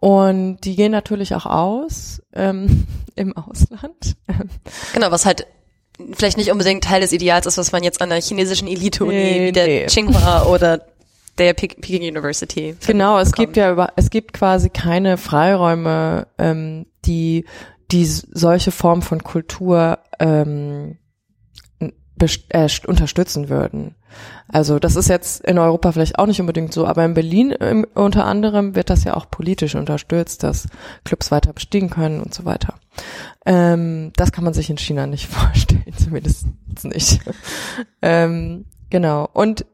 Und 0.05 0.59
die 0.64 0.77
gehen 0.77 0.93
natürlich 0.93 1.35
auch 1.35 1.47
aus 1.47 2.21
ähm, 2.35 2.87
im 3.14 3.35
Ausland. 3.35 4.17
Genau, 4.93 5.11
was 5.11 5.25
halt 5.25 5.47
vielleicht 6.12 6.37
nicht 6.37 6.53
unbedingt 6.53 6.85
Teil 6.85 7.01
des 7.01 7.12
Ideals 7.12 7.47
ist, 7.47 7.57
was 7.57 7.73
man 7.73 7.83
jetzt 7.83 8.03
an 8.03 8.11
der 8.11 8.21
chinesischen 8.21 8.69
Elite-Uni 8.69 9.14
nee, 9.14 9.47
wie 9.47 9.53
der 9.53 9.67
nee. 9.67 9.87
Tsinghua 9.87 10.45
oder 10.45 10.83
der 11.38 11.55
Peking 11.55 12.03
University. 12.03 12.77
Genau, 12.87 13.19
es 13.19 13.33
gibt 13.33 13.57
ja 13.57 13.73
über, 13.73 13.95
es 13.97 14.11
gibt 14.11 14.35
quasi 14.35 14.69
keine 14.69 15.17
Freiräume, 15.17 16.27
ähm, 16.37 16.85
die 17.07 17.47
die 17.90 18.05
solche 18.05 18.73
Form 18.73 19.01
von 19.01 19.25
Kultur 19.25 20.01
ähm, 20.19 20.99
äh, 21.81 22.69
unterstützen 22.87 23.49
würden. 23.49 23.95
Also 24.48 24.78
das 24.78 24.96
ist 24.96 25.09
jetzt 25.09 25.44
in 25.44 25.59
Europa 25.59 25.92
vielleicht 25.92 26.18
auch 26.18 26.26
nicht 26.26 26.40
unbedingt 26.40 26.72
so, 26.72 26.87
aber 26.87 27.04
in 27.04 27.14
Berlin 27.14 27.50
im, 27.52 27.87
unter 27.94 28.26
anderem 28.26 28.74
wird 28.74 28.90
das 28.90 29.04
ja 29.04 29.14
auch 29.14 29.30
politisch 29.30 29.74
unterstützt, 29.74 30.42
dass 30.42 30.68
Clubs 31.04 31.30
weiter 31.30 31.52
bestehen 31.52 31.90
können 31.90 32.20
und 32.20 32.35
so 32.35 32.44
weiter. 32.44 32.74
Ähm, 33.46 34.12
das 34.16 34.33
kann 34.33 34.44
man 34.44 34.54
sich 34.54 34.68
in 34.68 34.78
China 34.78 35.07
nicht 35.07 35.26
vorstellen, 35.30 35.85
zumindest 35.96 36.46
nicht. 36.83 37.20
ähm, 38.02 38.66
genau. 38.90 39.28
Und 39.33 39.66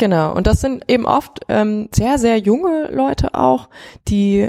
Genau, 0.00 0.32
und 0.32 0.46
das 0.46 0.60
sind 0.60 0.84
eben 0.86 1.06
oft 1.06 1.40
ähm, 1.48 1.88
sehr, 1.92 2.18
sehr 2.18 2.38
junge 2.38 2.88
Leute 2.92 3.34
auch, 3.34 3.68
die 4.06 4.48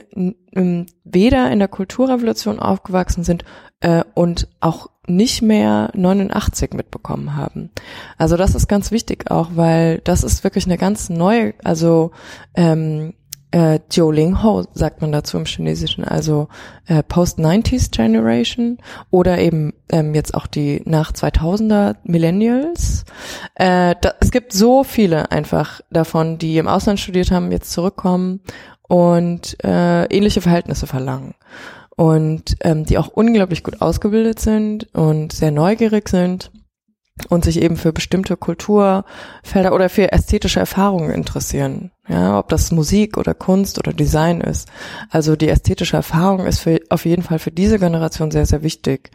ähm, 0.53 0.85
weder 1.03 1.51
in 1.51 1.59
der 1.59 1.67
Kulturrevolution 1.67 2.59
aufgewachsen 2.59 3.23
sind 3.23 3.43
äh, 3.81 4.03
und 4.13 4.47
auch 4.59 4.89
nicht 5.07 5.41
mehr 5.41 5.91
89 5.95 6.73
mitbekommen 6.73 7.35
haben. 7.35 7.71
Also 8.17 8.37
das 8.37 8.55
ist 8.55 8.67
ganz 8.67 8.91
wichtig 8.91 9.31
auch, 9.31 9.51
weil 9.55 9.99
das 10.03 10.23
ist 10.23 10.43
wirklich 10.43 10.65
eine 10.65 10.77
ganz 10.77 11.09
neue, 11.09 11.55
also 11.63 12.11
ähm, 12.55 13.13
äh, 13.51 13.79
Jiuling 13.89 14.43
Ho 14.43 14.65
sagt 14.73 15.01
man 15.01 15.11
dazu 15.11 15.37
im 15.37 15.45
Chinesischen, 15.45 16.03
also 16.03 16.49
äh, 16.85 17.01
Post-90s 17.01 17.89
Generation 17.89 18.77
oder 19.09 19.39
eben 19.39 19.73
ähm, 19.91 20.13
jetzt 20.13 20.35
auch 20.35 20.45
die 20.45 20.83
nach 20.85 21.11
2000er 21.11 21.95
Millennials. 22.03 23.05
Äh, 23.55 23.95
da, 23.99 24.13
es 24.19 24.29
gibt 24.29 24.53
so 24.53 24.83
viele 24.83 25.31
einfach 25.31 25.81
davon, 25.89 26.37
die 26.37 26.57
im 26.57 26.67
Ausland 26.67 26.99
studiert 26.99 27.31
haben, 27.31 27.51
jetzt 27.51 27.71
zurückkommen 27.71 28.41
und 28.89 29.63
äh, 29.63 30.05
ähnliche 30.05 30.41
Verhältnisse 30.41 30.87
verlangen 30.87 31.35
und 31.95 32.57
ähm, 32.61 32.85
die 32.85 32.97
auch 32.97 33.07
unglaublich 33.07 33.63
gut 33.63 33.81
ausgebildet 33.81 34.39
sind 34.39 34.87
und 34.95 35.31
sehr 35.31 35.51
neugierig 35.51 36.09
sind 36.09 36.51
und 37.27 37.45
sich 37.45 37.61
eben 37.61 37.77
für 37.77 37.93
bestimmte 37.93 38.35
Kulturfelder 38.35 39.73
oder 39.73 39.89
für 39.89 40.11
ästhetische 40.11 40.59
Erfahrungen 40.59 41.11
interessieren. 41.11 41.91
Ja, 42.07 42.39
ob 42.39 42.49
das 42.49 42.71
Musik 42.71 43.17
oder 43.17 43.35
Kunst 43.35 43.77
oder 43.77 43.93
Design 43.93 44.41
ist. 44.41 44.69
Also 45.11 45.35
die 45.35 45.49
ästhetische 45.49 45.97
Erfahrung 45.97 46.47
ist 46.47 46.59
für, 46.59 46.79
auf 46.89 47.05
jeden 47.05 47.21
Fall 47.21 47.37
für 47.37 47.51
diese 47.51 47.77
Generation 47.77 48.31
sehr, 48.31 48.47
sehr 48.47 48.63
wichtig. 48.63 49.11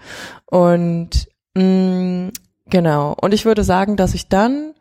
Und 0.47 1.27
mh, 1.55 1.65
mm, 1.65 2.33
genau. 2.67 3.17
Und 3.21 3.35
ich 3.35 3.45
würde 3.45 3.65
sagen, 3.65 3.97
dass 3.97 4.15
ich 4.15 4.29
dann 4.29 4.75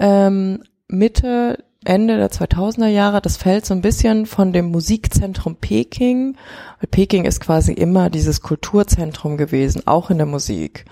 ähm, 0.00 0.64
Mitte 0.88 1.62
Ende 1.84 2.16
der 2.16 2.30
2000er 2.30 2.86
Jahre, 2.86 3.20
das 3.20 3.36
fällt 3.36 3.66
so 3.66 3.74
ein 3.74 3.82
bisschen 3.82 4.26
von 4.26 4.52
dem 4.52 4.70
Musikzentrum 4.70 5.56
Peking, 5.56 6.36
weil 6.80 6.88
Peking 6.90 7.24
ist 7.24 7.40
quasi 7.40 7.72
immer 7.72 8.10
dieses 8.10 8.40
Kulturzentrum 8.40 9.36
gewesen, 9.36 9.82
auch 9.86 10.10
in 10.10 10.18
der 10.18 10.26
Musik. 10.26 10.84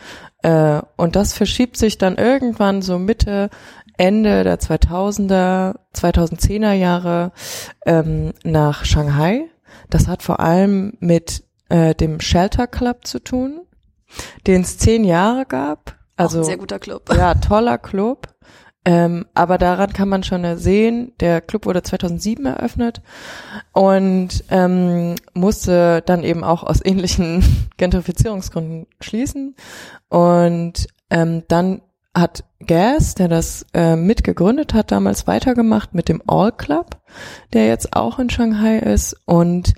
Äh, 0.43 0.81
und 0.97 1.17
das 1.17 1.33
verschiebt 1.33 1.77
sich 1.77 1.99
dann 1.99 2.17
irgendwann 2.17 2.83
so 2.83 2.99
Mitte, 2.99 3.51
Ende 3.97 4.45
der 4.45 4.59
2000er, 4.59 5.77
2010er 5.95 6.73
Jahre 6.73 7.33
ähm, 7.85 8.33
nach 8.43 8.85
Shanghai. 8.85 9.45
Das 9.91 10.09
hat 10.09 10.23
vor 10.23 10.41
allem 10.41 10.95
mit 11.01 11.45
äh, 11.69 11.95
dem 11.95 12.21
Shelter 12.21 12.67
Club 12.67 13.07
zu 13.07 13.19
tun, 13.19 13.61
den 14.47 14.63
es 14.63 14.79
zehn 14.79 15.05
Jahre 15.05 15.45
gab. 15.47 15.97
Also, 16.17 16.43
sehr 16.43 16.57
guter 16.57 16.79
Club. 16.79 17.15
Ja, 17.15 17.35
toller 17.35 17.79
Club. 17.79 18.30
Ähm, 18.85 19.27
aber 19.35 19.59
daran 19.59 19.93
kann 19.93 20.09
man 20.09 20.23
schon 20.23 20.57
sehen, 20.57 21.13
der 21.21 21.43
Club 21.43 21.67
wurde 21.67 21.83
2007 21.83 22.47
eröffnet 22.47 23.03
und 23.73 24.43
ähm, 24.51 25.17
musste 25.35 26.03
dann 26.07 26.25
eben 26.25 26.45
auch 26.45 26.63
aus 26.63 26.83
ähnlichen 26.83 27.69
Gentrifizierungsgründen 27.77 28.87
schließen. 29.01 29.55
Und 30.09 30.87
ähm, 31.11 31.43
dann 31.49 31.83
hat 32.15 32.45
Gas, 32.67 33.15
der 33.15 33.29
das 33.29 33.67
äh, 33.75 33.97
mitgegründet 33.97 34.75
hat, 34.75 34.91
damals 34.91 35.27
weitergemacht 35.27 35.95
mit 35.95 36.09
dem 36.09 36.23
All 36.27 36.51
Club, 36.51 37.01
der 37.53 37.67
jetzt 37.67 37.95
auch 37.95 38.19
in 38.19 38.31
Shanghai 38.31 38.79
ist. 38.79 39.17
Und 39.27 39.75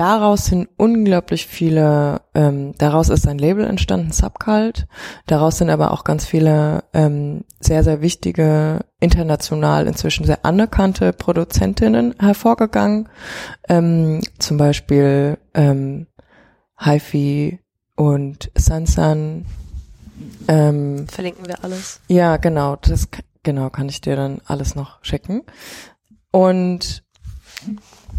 daraus 0.00 0.46
sind 0.46 0.66
unglaublich 0.78 1.46
viele, 1.46 2.22
ähm, 2.34 2.72
daraus 2.78 3.10
ist 3.10 3.28
ein 3.28 3.36
Label 3.36 3.66
entstanden, 3.66 4.12
Subcult. 4.12 4.86
Daraus 5.26 5.58
sind 5.58 5.68
aber 5.68 5.90
auch 5.90 6.04
ganz 6.04 6.24
viele 6.24 6.84
ähm, 6.94 7.44
sehr, 7.60 7.84
sehr 7.84 8.00
wichtige, 8.00 8.80
international 8.98 9.86
inzwischen 9.86 10.24
sehr 10.24 10.46
anerkannte 10.46 11.12
Produzentinnen 11.12 12.14
hervorgegangen. 12.18 13.10
Ähm, 13.68 14.22
zum 14.38 14.56
Beispiel 14.56 15.36
ähm, 15.52 16.06
HiFi 16.78 17.60
und 17.94 18.50
Sansan. 18.56 19.44
Ähm, 20.48 21.06
Verlinken 21.08 21.46
wir 21.46 21.62
alles. 21.62 22.00
Ja, 22.08 22.38
genau. 22.38 22.76
Das 22.76 23.08
genau 23.42 23.68
kann 23.68 23.90
ich 23.90 24.00
dir 24.00 24.16
dann 24.16 24.40
alles 24.46 24.74
noch 24.74 25.04
schicken. 25.04 25.42
Und 26.30 27.04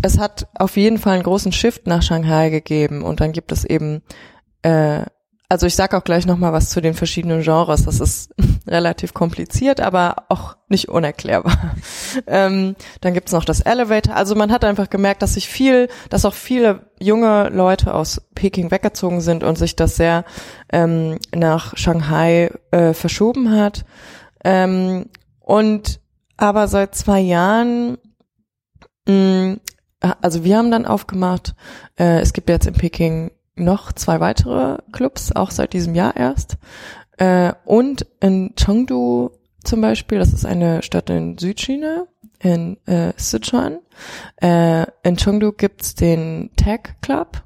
es 0.02 0.18
hat 0.18 0.48
auf 0.56 0.78
jeden 0.78 0.98
Fall 0.98 1.16
einen 1.16 1.24
großen 1.24 1.52
Shift 1.52 1.88
nach 1.88 2.02
Shanghai 2.02 2.50
gegeben 2.50 3.04
und 3.04 3.20
dann 3.22 3.32
gibt 3.32 3.52
es 3.52 3.66
eben, 3.66 4.02
äh, 4.62 5.04
also 5.50 5.68
ich 5.68 5.76
sage 5.76 5.98
auch 5.98 6.04
gleich 6.04 6.26
nochmal 6.26 6.54
was 6.54 6.70
zu 6.70 6.82
den 6.82 6.94
verschiedenen 6.94 7.42
Genres. 7.42 7.84
Das 7.84 8.00
ist 8.00 8.34
relativ 8.68 9.14
kompliziert, 9.14 9.82
aber 9.82 10.26
auch 10.30 10.56
nicht 10.70 10.90
unerklärbar. 10.90 11.76
ähm, 12.28 12.76
dann 13.02 13.14
gibt's 13.14 13.34
noch 13.34 13.44
das 13.44 13.60
Elevator. 13.60 14.16
Also 14.16 14.36
man 14.36 14.52
hat 14.52 14.64
einfach 14.64 14.90
gemerkt, 14.90 15.22
dass 15.22 15.34
sich 15.34 15.50
viel, 15.50 15.90
dass 16.10 16.26
auch 16.26 16.34
viele 16.34 16.90
junge 17.00 17.50
Leute 17.50 17.94
aus 17.94 18.22
Peking 18.34 18.72
weggezogen 18.72 19.22
sind 19.22 19.44
und 19.44 19.58
sich 19.58 19.76
das 19.76 19.98
sehr 19.98 20.24
ähm, 20.72 21.20
nach 21.36 21.78
Shanghai 21.78 22.52
äh, 22.72 22.94
verschoben 22.94 23.52
hat. 23.52 23.84
Ähm, 24.44 25.08
und 25.42 26.00
aber 26.38 26.68
seit 26.68 26.96
zwei 26.96 27.20
Jahren 27.20 27.98
mh, 29.08 29.58
also 30.22 30.44
wir 30.44 30.58
haben 30.58 30.72
dann 30.72 30.86
aufgemacht, 30.86 31.56
äh, 31.98 32.20
es 32.20 32.34
gibt 32.34 32.50
jetzt 32.50 32.68
in 32.68 32.74
Peking 32.74 33.32
noch 33.56 33.92
zwei 33.94 34.20
weitere 34.20 34.78
Clubs, 34.92 35.32
auch 35.36 35.52
seit 35.52 35.74
diesem 35.74 35.96
Jahr 35.96 36.16
erst. 36.16 36.58
Äh, 37.18 37.54
und 37.66 38.06
in 38.20 38.56
Chengdu 38.56 39.32
zum 39.64 39.82
Beispiel, 39.82 40.18
das 40.18 40.34
ist 40.34 40.46
eine 40.46 40.82
Stadt 40.82 41.10
in 41.10 41.38
Südchina, 41.38 42.08
in 42.40 42.78
äh, 42.88 43.14
Sichuan. 43.16 43.80
Äh, 44.42 44.88
in 45.04 45.18
Chengdu 45.18 45.52
gibt's 45.52 45.94
den 45.94 46.50
Tech 46.56 46.96
Club. 47.02 47.44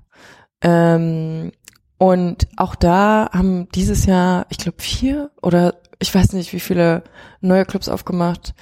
Ähm, 0.62 1.52
und 1.98 2.48
auch 2.56 2.76
da 2.76 3.30
haben 3.34 3.68
dieses 3.76 4.06
Jahr, 4.06 4.46
ich 4.50 4.58
glaube, 4.58 4.82
vier 4.82 5.32
oder 5.42 5.76
ich 6.00 6.14
weiß 6.14 6.34
nicht, 6.34 6.54
wie 6.54 6.60
viele 6.60 7.04
neue 7.42 7.66
Clubs 7.66 7.90
aufgemacht. 7.90 8.54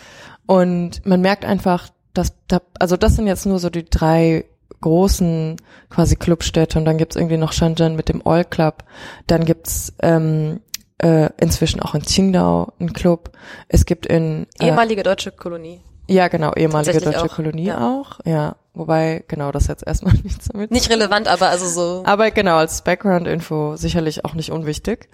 Und 0.46 1.06
man 1.06 1.22
merkt 1.22 1.46
einfach, 1.46 1.90
dass 2.14 2.34
da, 2.48 2.62
also 2.80 2.98
das 2.98 3.16
sind 3.16 3.28
jetzt 3.28 3.46
nur 3.46 3.60
so 3.60 3.70
die 3.70 3.86
drei 3.86 4.46
großen 4.82 5.58
quasi 5.90 6.16
Clubstädte 6.16 6.78
und 6.78 6.86
dann 6.86 6.98
gibt's 6.98 7.16
irgendwie 7.16 7.38
noch 7.38 7.54
Shenzhen 7.54 7.96
mit 7.96 8.10
dem 8.10 8.26
Oil 8.26 8.44
Club. 8.44 8.84
Dann 9.28 9.46
gibt's 9.46 9.94
ähm, 10.02 10.60
äh, 10.98 11.30
inzwischen 11.40 11.80
auch 11.80 11.96
in 11.96 12.02
Qingdao 12.02 12.74
einen 12.80 12.94
Club. 12.94 13.32
Es 13.68 13.86
gibt 13.86 14.06
in 14.06 14.48
äh, 14.60 14.68
ehemalige 14.68 15.04
deutsche 15.04 15.32
Kolonie. 15.32 15.82
Ja, 16.08 16.28
genau, 16.28 16.54
ehemalige 16.54 17.00
deutsche 17.00 17.24
auch, 17.24 17.36
Kolonie 17.36 17.68
ja. 17.68 17.80
auch. 17.80 18.20
Ja, 18.26 18.58
wobei 18.74 19.24
genau 19.28 19.52
das 19.52 19.68
jetzt 19.68 19.88
erstmal 19.88 20.14
nichts 20.24 20.50
damit. 20.50 20.70
Nicht 20.72 20.90
relevant, 20.90 21.28
aber 21.28 21.48
also 21.48 21.68
so. 21.68 22.04
Aber 22.06 22.30
genau 22.32 22.58
als 22.58 22.84
Background-Info 22.84 23.78
sicherlich 23.78 24.26
auch 24.26 24.34
nicht 24.34 24.52
unwichtig. 24.52 25.10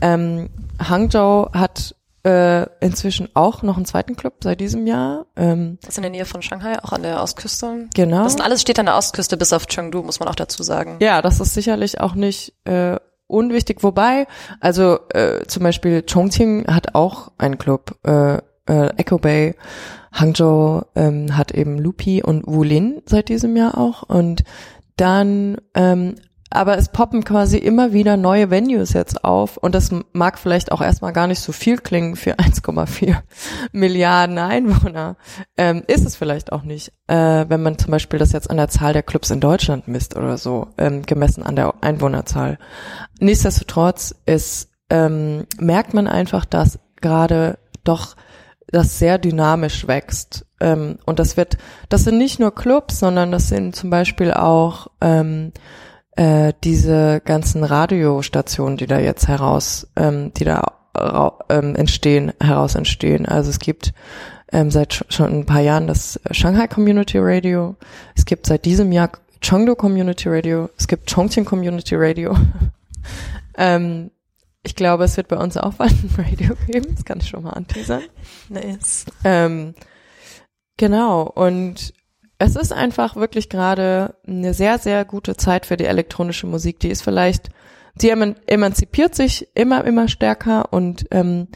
Ähm, 0.00 0.48
Hangzhou 0.78 1.50
hat 1.52 1.94
äh, 2.24 2.66
inzwischen 2.80 3.28
auch 3.34 3.62
noch 3.62 3.76
einen 3.76 3.86
zweiten 3.86 4.16
Club 4.16 4.34
seit 4.42 4.60
diesem 4.60 4.86
Jahr. 4.86 5.26
Ähm, 5.36 5.78
das 5.80 5.90
ist 5.90 5.98
in 5.98 6.02
der 6.02 6.10
Nähe 6.10 6.24
von 6.24 6.42
Shanghai, 6.42 6.78
auch 6.82 6.92
an 6.92 7.02
der 7.02 7.22
Ostküste. 7.22 7.88
Genau. 7.94 8.24
Das 8.24 8.32
sind 8.32 8.42
alles 8.42 8.60
steht 8.60 8.78
an 8.78 8.86
der 8.86 8.96
Ostküste 8.96 9.36
bis 9.36 9.52
auf 9.52 9.66
Chengdu, 9.66 10.02
muss 10.02 10.20
man 10.20 10.28
auch 10.28 10.34
dazu 10.34 10.62
sagen. 10.62 10.98
Ja, 11.00 11.22
das 11.22 11.40
ist 11.40 11.54
sicherlich 11.54 12.00
auch 12.00 12.14
nicht 12.14 12.54
äh, 12.64 12.96
unwichtig. 13.26 13.82
Wobei, 13.82 14.26
also 14.60 14.98
äh, 15.10 15.46
zum 15.46 15.62
Beispiel 15.62 16.02
Chongqing 16.02 16.66
hat 16.66 16.94
auch 16.94 17.32
einen 17.38 17.58
Club, 17.58 17.96
äh, 18.04 18.36
äh, 18.66 18.96
Echo 18.96 19.18
Bay. 19.18 19.54
Hangzhou 20.12 20.82
ähm, 20.96 21.36
hat 21.36 21.52
eben 21.52 21.78
Lupi 21.78 22.22
und 22.22 22.44
Wulin 22.46 23.00
seit 23.06 23.28
diesem 23.28 23.56
Jahr 23.56 23.78
auch. 23.78 24.02
Und 24.02 24.42
dann 24.96 25.58
ähm, 25.74 26.16
aber 26.50 26.76
es 26.76 26.88
poppen 26.88 27.24
quasi 27.24 27.56
immer 27.56 27.92
wieder 27.92 28.16
neue 28.16 28.50
Venues 28.50 28.92
jetzt 28.92 29.24
auf 29.24 29.56
und 29.56 29.74
das 29.74 29.90
mag 30.12 30.38
vielleicht 30.38 30.72
auch 30.72 30.80
erstmal 30.80 31.12
gar 31.12 31.28
nicht 31.28 31.40
so 31.40 31.52
viel 31.52 31.78
klingen 31.78 32.16
für 32.16 32.34
1,4 32.38 33.16
Milliarden 33.72 34.38
Einwohner. 34.38 35.16
Ähm, 35.56 35.84
ist 35.86 36.04
es 36.04 36.16
vielleicht 36.16 36.52
auch 36.52 36.62
nicht, 36.62 36.92
äh, 37.06 37.44
wenn 37.48 37.62
man 37.62 37.78
zum 37.78 37.92
Beispiel 37.92 38.18
das 38.18 38.32
jetzt 38.32 38.50
an 38.50 38.56
der 38.56 38.68
Zahl 38.68 38.92
der 38.92 39.04
Clubs 39.04 39.30
in 39.30 39.40
Deutschland 39.40 39.88
misst 39.88 40.16
oder 40.16 40.36
so, 40.36 40.68
ähm, 40.76 41.02
gemessen 41.02 41.42
an 41.42 41.56
der 41.56 41.74
Einwohnerzahl. 41.80 42.58
Nichtsdestotrotz 43.20 44.14
ist, 44.26 44.70
ähm, 44.90 45.46
merkt 45.58 45.94
man 45.94 46.08
einfach, 46.08 46.44
dass 46.44 46.80
gerade 47.00 47.58
doch 47.84 48.16
das 48.72 48.98
sehr 48.98 49.18
dynamisch 49.18 49.86
wächst. 49.86 50.46
Ähm, 50.60 50.98
und 51.06 51.18
das 51.18 51.36
wird, 51.36 51.58
das 51.88 52.04
sind 52.04 52.18
nicht 52.18 52.38
nur 52.38 52.54
Clubs, 52.54 52.98
sondern 52.98 53.32
das 53.32 53.48
sind 53.48 53.74
zum 53.74 53.90
Beispiel 53.90 54.32
auch 54.32 54.88
ähm, 55.00 55.52
äh, 56.16 56.52
diese 56.64 57.20
ganzen 57.24 57.64
Radiostationen, 57.64 58.76
die 58.76 58.86
da 58.86 58.98
jetzt 58.98 59.28
heraus, 59.28 59.88
ähm, 59.96 60.32
die 60.34 60.44
da 60.44 60.72
ähm, 61.48 61.76
entstehen, 61.76 62.32
heraus 62.40 62.74
entstehen. 62.74 63.26
Also 63.26 63.50
es 63.50 63.58
gibt 63.58 63.92
ähm, 64.52 64.70
seit 64.70 65.04
schon 65.08 65.32
ein 65.32 65.46
paar 65.46 65.60
Jahren 65.60 65.86
das 65.86 66.20
Shanghai 66.32 66.66
Community 66.66 67.18
Radio. 67.20 67.76
Es 68.16 68.24
gibt 68.24 68.46
seit 68.46 68.64
diesem 68.64 68.92
Jahr 68.92 69.10
Chengdu 69.40 69.74
Community 69.74 70.28
Radio. 70.28 70.68
Es 70.76 70.88
gibt 70.88 71.12
Chongqing 71.12 71.44
Community 71.44 71.94
Radio. 71.96 72.36
ähm, 73.56 74.10
ich 74.62 74.74
glaube, 74.74 75.04
es 75.04 75.16
wird 75.16 75.28
bei 75.28 75.36
uns 75.36 75.56
auch 75.56 75.74
bald 75.74 75.92
ein 75.92 76.10
Radio 76.18 76.54
geben. 76.66 76.94
Das 76.94 77.04
kann 77.04 77.20
ich 77.20 77.28
schon 77.28 77.44
mal 77.44 77.50
anteasern. 77.50 78.02
Nice. 78.48 79.06
Ähm, 79.24 79.74
genau. 80.76 81.22
Und 81.22 81.94
es 82.40 82.56
ist 82.56 82.72
einfach 82.72 83.16
wirklich 83.16 83.50
gerade 83.50 84.14
eine 84.26 84.54
sehr, 84.54 84.78
sehr 84.78 85.04
gute 85.04 85.36
Zeit 85.36 85.66
für 85.66 85.76
die 85.76 85.84
elektronische 85.84 86.46
Musik. 86.46 86.80
Die 86.80 86.88
ist 86.88 87.02
vielleicht, 87.02 87.50
die 87.96 88.08
emanzipiert 88.08 89.14
sich 89.14 89.48
immer, 89.54 89.84
immer 89.84 90.08
stärker 90.08 90.72
und 90.72 91.06
ähm, 91.10 91.48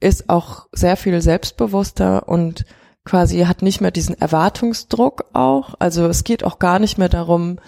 ist 0.00 0.28
auch 0.28 0.66
sehr 0.70 0.98
viel 0.98 1.22
selbstbewusster 1.22 2.28
und 2.28 2.66
quasi 3.06 3.44
hat 3.44 3.62
nicht 3.62 3.80
mehr 3.80 3.90
diesen 3.90 4.20
Erwartungsdruck 4.20 5.30
auch. 5.32 5.76
Also 5.78 6.06
es 6.08 6.24
geht 6.24 6.44
auch 6.44 6.58
gar 6.58 6.78
nicht 6.78 6.98
mehr 6.98 7.08
darum, 7.08 7.58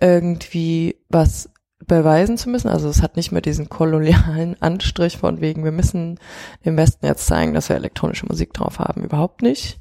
irgendwie 0.00 0.96
was 1.08 1.48
beweisen 1.86 2.38
zu 2.38 2.50
müssen. 2.50 2.68
Also 2.68 2.88
es 2.88 3.02
hat 3.02 3.14
nicht 3.14 3.30
mehr 3.30 3.42
diesen 3.42 3.68
kolonialen 3.68 4.56
Anstrich 4.60 5.18
von 5.18 5.40
wegen, 5.40 5.62
wir 5.62 5.70
müssen 5.70 6.18
dem 6.64 6.76
Westen 6.76 7.06
jetzt 7.06 7.26
zeigen, 7.26 7.54
dass 7.54 7.68
wir 7.68 7.76
elektronische 7.76 8.26
Musik 8.26 8.52
drauf 8.52 8.80
haben. 8.80 9.04
Überhaupt 9.04 9.42
nicht 9.42 9.78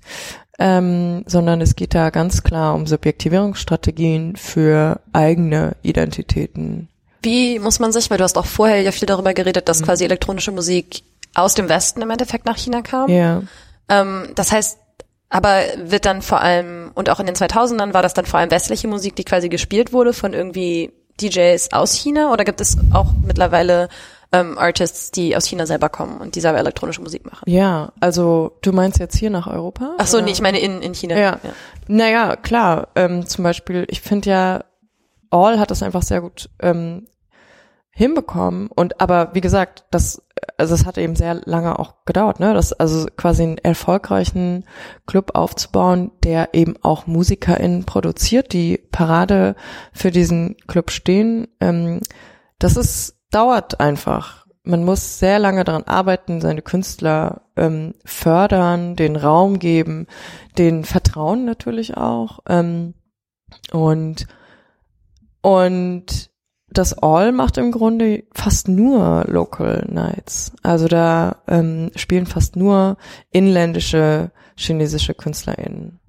ähm, 0.59 1.23
sondern 1.25 1.61
es 1.61 1.75
geht 1.75 1.95
da 1.95 2.09
ganz 2.09 2.43
klar 2.43 2.75
um 2.75 2.85
Subjektivierungsstrategien 2.85 4.35
für 4.35 5.01
eigene 5.11 5.75
Identitäten. 5.81 6.89
Wie 7.21 7.59
muss 7.59 7.79
man 7.79 7.91
sich, 7.91 8.09
weil 8.11 8.17
du 8.17 8.23
hast 8.23 8.37
auch 8.37 8.45
vorher 8.45 8.81
ja 8.81 8.91
viel 8.91 9.07
darüber 9.07 9.33
geredet, 9.33 9.69
dass 9.69 9.81
mhm. 9.81 9.85
quasi 9.85 10.03
elektronische 10.03 10.51
Musik 10.51 11.03
aus 11.33 11.55
dem 11.55 11.69
Westen 11.69 12.01
im 12.01 12.09
Endeffekt 12.09 12.45
nach 12.45 12.57
China 12.57 12.81
kam. 12.81 13.09
Ja. 13.09 13.43
Ähm, 13.89 14.29
das 14.35 14.51
heißt, 14.51 14.77
aber 15.29 15.63
wird 15.77 16.05
dann 16.05 16.21
vor 16.21 16.41
allem, 16.41 16.91
und 16.93 17.09
auch 17.09 17.19
in 17.19 17.25
den 17.25 17.35
2000ern 17.35 17.93
war 17.93 18.03
das 18.03 18.13
dann 18.13 18.25
vor 18.25 18.39
allem 18.39 18.51
westliche 18.51 18.87
Musik, 18.87 19.15
die 19.15 19.23
quasi 19.23 19.49
gespielt 19.49 19.91
wurde 19.91 20.13
von 20.13 20.33
irgendwie 20.33 20.91
DJs 21.19 21.73
aus 21.73 21.95
China 21.95 22.31
oder 22.31 22.43
gibt 22.43 22.61
es 22.61 22.77
auch 22.93 23.13
mittlerweile 23.25 23.89
ähm, 24.33 24.57
Artists, 24.57 25.11
die 25.11 25.37
aus 25.37 25.45
China 25.45 25.65
selber 25.65 25.89
kommen 25.89 26.17
und 26.17 26.35
die 26.35 26.41
selber 26.41 26.57
elektronische 26.57 27.01
Musik 27.01 27.23
machen. 27.25 27.49
Ja, 27.49 27.93
also 27.99 28.57
du 28.61 28.73
meinst 28.73 28.99
jetzt 28.99 29.15
hier 29.15 29.29
nach 29.29 29.47
Europa? 29.47 29.95
Ach 29.99 30.07
so, 30.07 30.17
oder? 30.17 30.25
nee, 30.25 30.31
ich 30.31 30.41
meine 30.41 30.59
in, 30.59 30.81
in 30.81 30.93
China. 30.93 31.15
Ja. 31.15 31.39
ja. 31.43 31.53
Naja, 31.87 32.35
klar. 32.35 32.89
Ähm, 32.95 33.25
zum 33.25 33.43
Beispiel, 33.43 33.85
ich 33.89 34.01
finde 34.01 34.29
ja, 34.29 34.63
All 35.29 35.59
hat 35.59 35.71
das 35.71 35.83
einfach 35.83 36.01
sehr 36.01 36.21
gut 36.21 36.49
ähm, 36.59 37.07
hinbekommen. 37.91 38.67
Und 38.67 38.99
aber 38.99 39.29
wie 39.33 39.41
gesagt, 39.41 39.85
das, 39.91 40.21
also 40.57 40.73
es 40.73 40.85
hat 40.85 40.97
eben 40.97 41.15
sehr 41.15 41.41
lange 41.45 41.77
auch 41.77 42.05
gedauert, 42.05 42.39
ne? 42.39 42.53
Das 42.53 42.73
also 42.73 43.07
quasi 43.15 43.43
einen 43.43 43.57
erfolgreichen 43.59 44.65
Club 45.05 45.31
aufzubauen, 45.35 46.11
der 46.23 46.53
eben 46.53 46.75
auch 46.81 47.05
MusikerInnen 47.05 47.85
produziert, 47.85 48.51
die 48.51 48.79
Parade 48.91 49.55
für 49.91 50.09
diesen 50.09 50.57
Club 50.67 50.89
stehen. 50.89 51.47
Ähm, 51.59 52.01
das 52.57 52.77
ist 52.77 53.15
dauert 53.33 53.79
einfach. 53.79 54.45
Man 54.63 54.85
muss 54.85 55.19
sehr 55.19 55.39
lange 55.39 55.65
daran 55.65 55.83
arbeiten, 55.83 56.39
seine 56.39 56.61
Künstler 56.61 57.41
ähm, 57.57 57.95
fördern, 58.05 58.95
den 58.95 59.17
Raum 59.17 59.59
geben, 59.59 60.07
den 60.57 60.85
Vertrauen 60.85 61.43
natürlich 61.43 61.97
auch. 61.97 62.39
Ähm, 62.47 62.93
und, 63.71 64.25
und 65.41 66.31
das 66.69 66.97
All 66.97 67.31
macht 67.31 67.57
im 67.57 67.71
Grunde 67.71 68.23
fast 68.33 68.67
nur 68.67 69.25
Local 69.27 69.85
Nights. 69.89 70.53
Also 70.63 70.87
da 70.87 71.37
ähm, 71.47 71.91
spielen 71.95 72.25
fast 72.25 72.55
nur 72.55 72.97
inländische 73.31 74.31
chinesische 74.55 75.13
KünstlerInnen. 75.13 75.99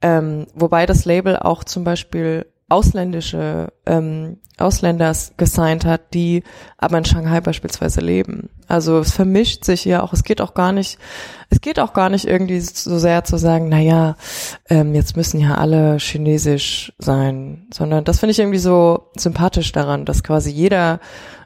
Ähm, 0.00 0.46
wobei 0.54 0.86
das 0.86 1.04
Label 1.04 1.36
auch 1.36 1.64
zum 1.64 1.84
Beispiel 1.84 2.46
ausländische 2.72 3.72
ähm, 3.84 4.38
Ausländer 4.58 5.12
gesigned 5.36 5.84
hat, 5.84 6.14
die 6.14 6.42
aber 6.78 6.98
in 6.98 7.04
Shanghai 7.04 7.40
beispielsweise 7.40 8.00
leben. 8.00 8.48
Also 8.68 8.98
es 8.98 9.12
vermischt 9.12 9.64
sich 9.64 9.84
ja 9.84 10.02
auch, 10.02 10.12
es 10.12 10.24
geht 10.24 10.40
auch 10.40 10.54
gar 10.54 10.72
nicht, 10.72 10.98
es 11.50 11.60
geht 11.60 11.78
auch 11.78 11.92
gar 11.92 12.08
nicht 12.08 12.26
irgendwie 12.26 12.60
so 12.60 12.98
sehr 12.98 13.24
zu 13.24 13.36
sagen, 13.36 13.68
na 13.68 13.80
ja, 13.80 14.16
ähm, 14.70 14.94
jetzt 14.94 15.16
müssen 15.16 15.40
ja 15.40 15.56
alle 15.56 15.98
chinesisch 15.98 16.92
sein, 16.98 17.66
sondern 17.72 18.04
das 18.04 18.20
finde 18.20 18.32
ich 18.32 18.38
irgendwie 18.38 18.58
so 18.58 19.10
sympathisch 19.16 19.72
daran, 19.72 20.04
dass 20.04 20.22
quasi 20.22 20.50
jeder, 20.50 21.00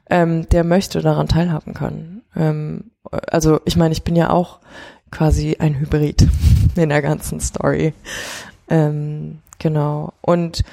ähm, 0.08 0.48
der 0.50 0.62
möchte, 0.62 1.00
daran 1.00 1.26
teilhaben 1.26 1.74
kann. 1.74 2.22
Ähm, 2.36 2.92
also 3.10 3.60
ich 3.64 3.76
meine, 3.76 3.92
ich 3.92 4.04
bin 4.04 4.14
ja 4.14 4.30
auch 4.30 4.60
quasi 5.10 5.56
ein 5.58 5.78
Hybrid 5.80 6.28
in 6.76 6.88
der 6.88 7.02
ganzen 7.02 7.40
Story. 7.40 7.94
Ähm, 8.68 9.38
genau. 9.58 10.12
Und 10.20 10.64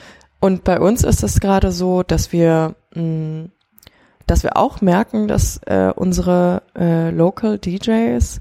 und 0.43 0.65
bei 0.65 0.77
uns 0.81 1.05
ist 1.05 1.23
es 1.23 1.39
gerade 1.39 1.71
so, 1.71 2.03
dass 2.03 2.33
wir, 2.33 2.75
mh, 2.95 3.01
mm, 3.01 3.51
dass 4.27 4.43
wir 4.43 4.57
auch 4.57 4.81
merken, 4.81 5.29
dass 5.29 5.61
äh, 5.65 5.93
unsere 5.95 6.63
äh, 6.77 7.11
Local 7.11 7.57
DJs 7.57 8.39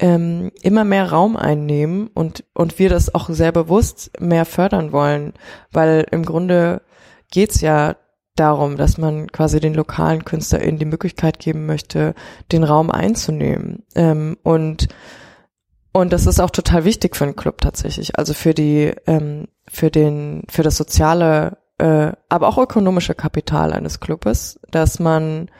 ähm, 0.00 0.50
immer 0.62 0.82
mehr 0.82 1.08
Raum 1.08 1.36
einnehmen 1.36 2.08
und, 2.08 2.42
und 2.52 2.80
wir 2.80 2.88
das 2.88 3.14
auch 3.14 3.28
sehr 3.28 3.52
bewusst 3.52 4.10
mehr 4.18 4.44
fördern 4.44 4.90
wollen, 4.90 5.34
weil 5.70 6.04
im 6.10 6.24
Grunde 6.24 6.82
geht's 7.30 7.60
ja 7.60 7.94
darum, 8.34 8.76
dass 8.76 8.98
man 8.98 9.30
quasi 9.30 9.60
den 9.60 9.74
lokalen 9.74 10.24
KünstlerInnen 10.24 10.80
die 10.80 10.84
Möglichkeit 10.84 11.38
geben 11.38 11.64
möchte, 11.64 12.16
den 12.50 12.64
Raum 12.64 12.90
einzunehmen. 12.90 13.84
Ähm, 13.94 14.36
und 14.42 14.88
und 15.96 16.12
das 16.12 16.26
ist 16.26 16.40
auch 16.40 16.50
total 16.50 16.84
wichtig 16.84 17.16
für 17.16 17.24
einen 17.24 17.36
Club 17.36 17.62
tatsächlich, 17.62 18.18
also 18.18 18.34
für 18.34 18.52
die, 18.52 18.92
ähm, 19.06 19.48
für 19.66 19.90
den, 19.90 20.42
für 20.46 20.62
das 20.62 20.76
soziale, 20.76 21.56
äh, 21.78 22.12
aber 22.28 22.48
auch 22.48 22.58
ökonomische 22.58 23.14
Kapital 23.14 23.72
eines 23.72 23.98
Clubes, 23.98 24.60
dass 24.70 24.98
man, 24.98 25.50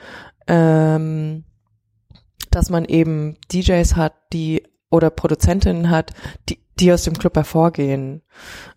ähm, 0.47 1.45
dass 2.51 2.69
man 2.69 2.85
eben 2.85 3.39
DJs 3.51 3.97
hat, 3.97 4.13
die 4.35 4.63
oder 4.91 5.09
Produzentinnen 5.09 5.89
hat, 5.89 6.13
die, 6.51 6.59
die 6.79 6.93
aus 6.93 7.05
dem 7.05 7.17
Club 7.17 7.35
hervorgehen 7.35 8.21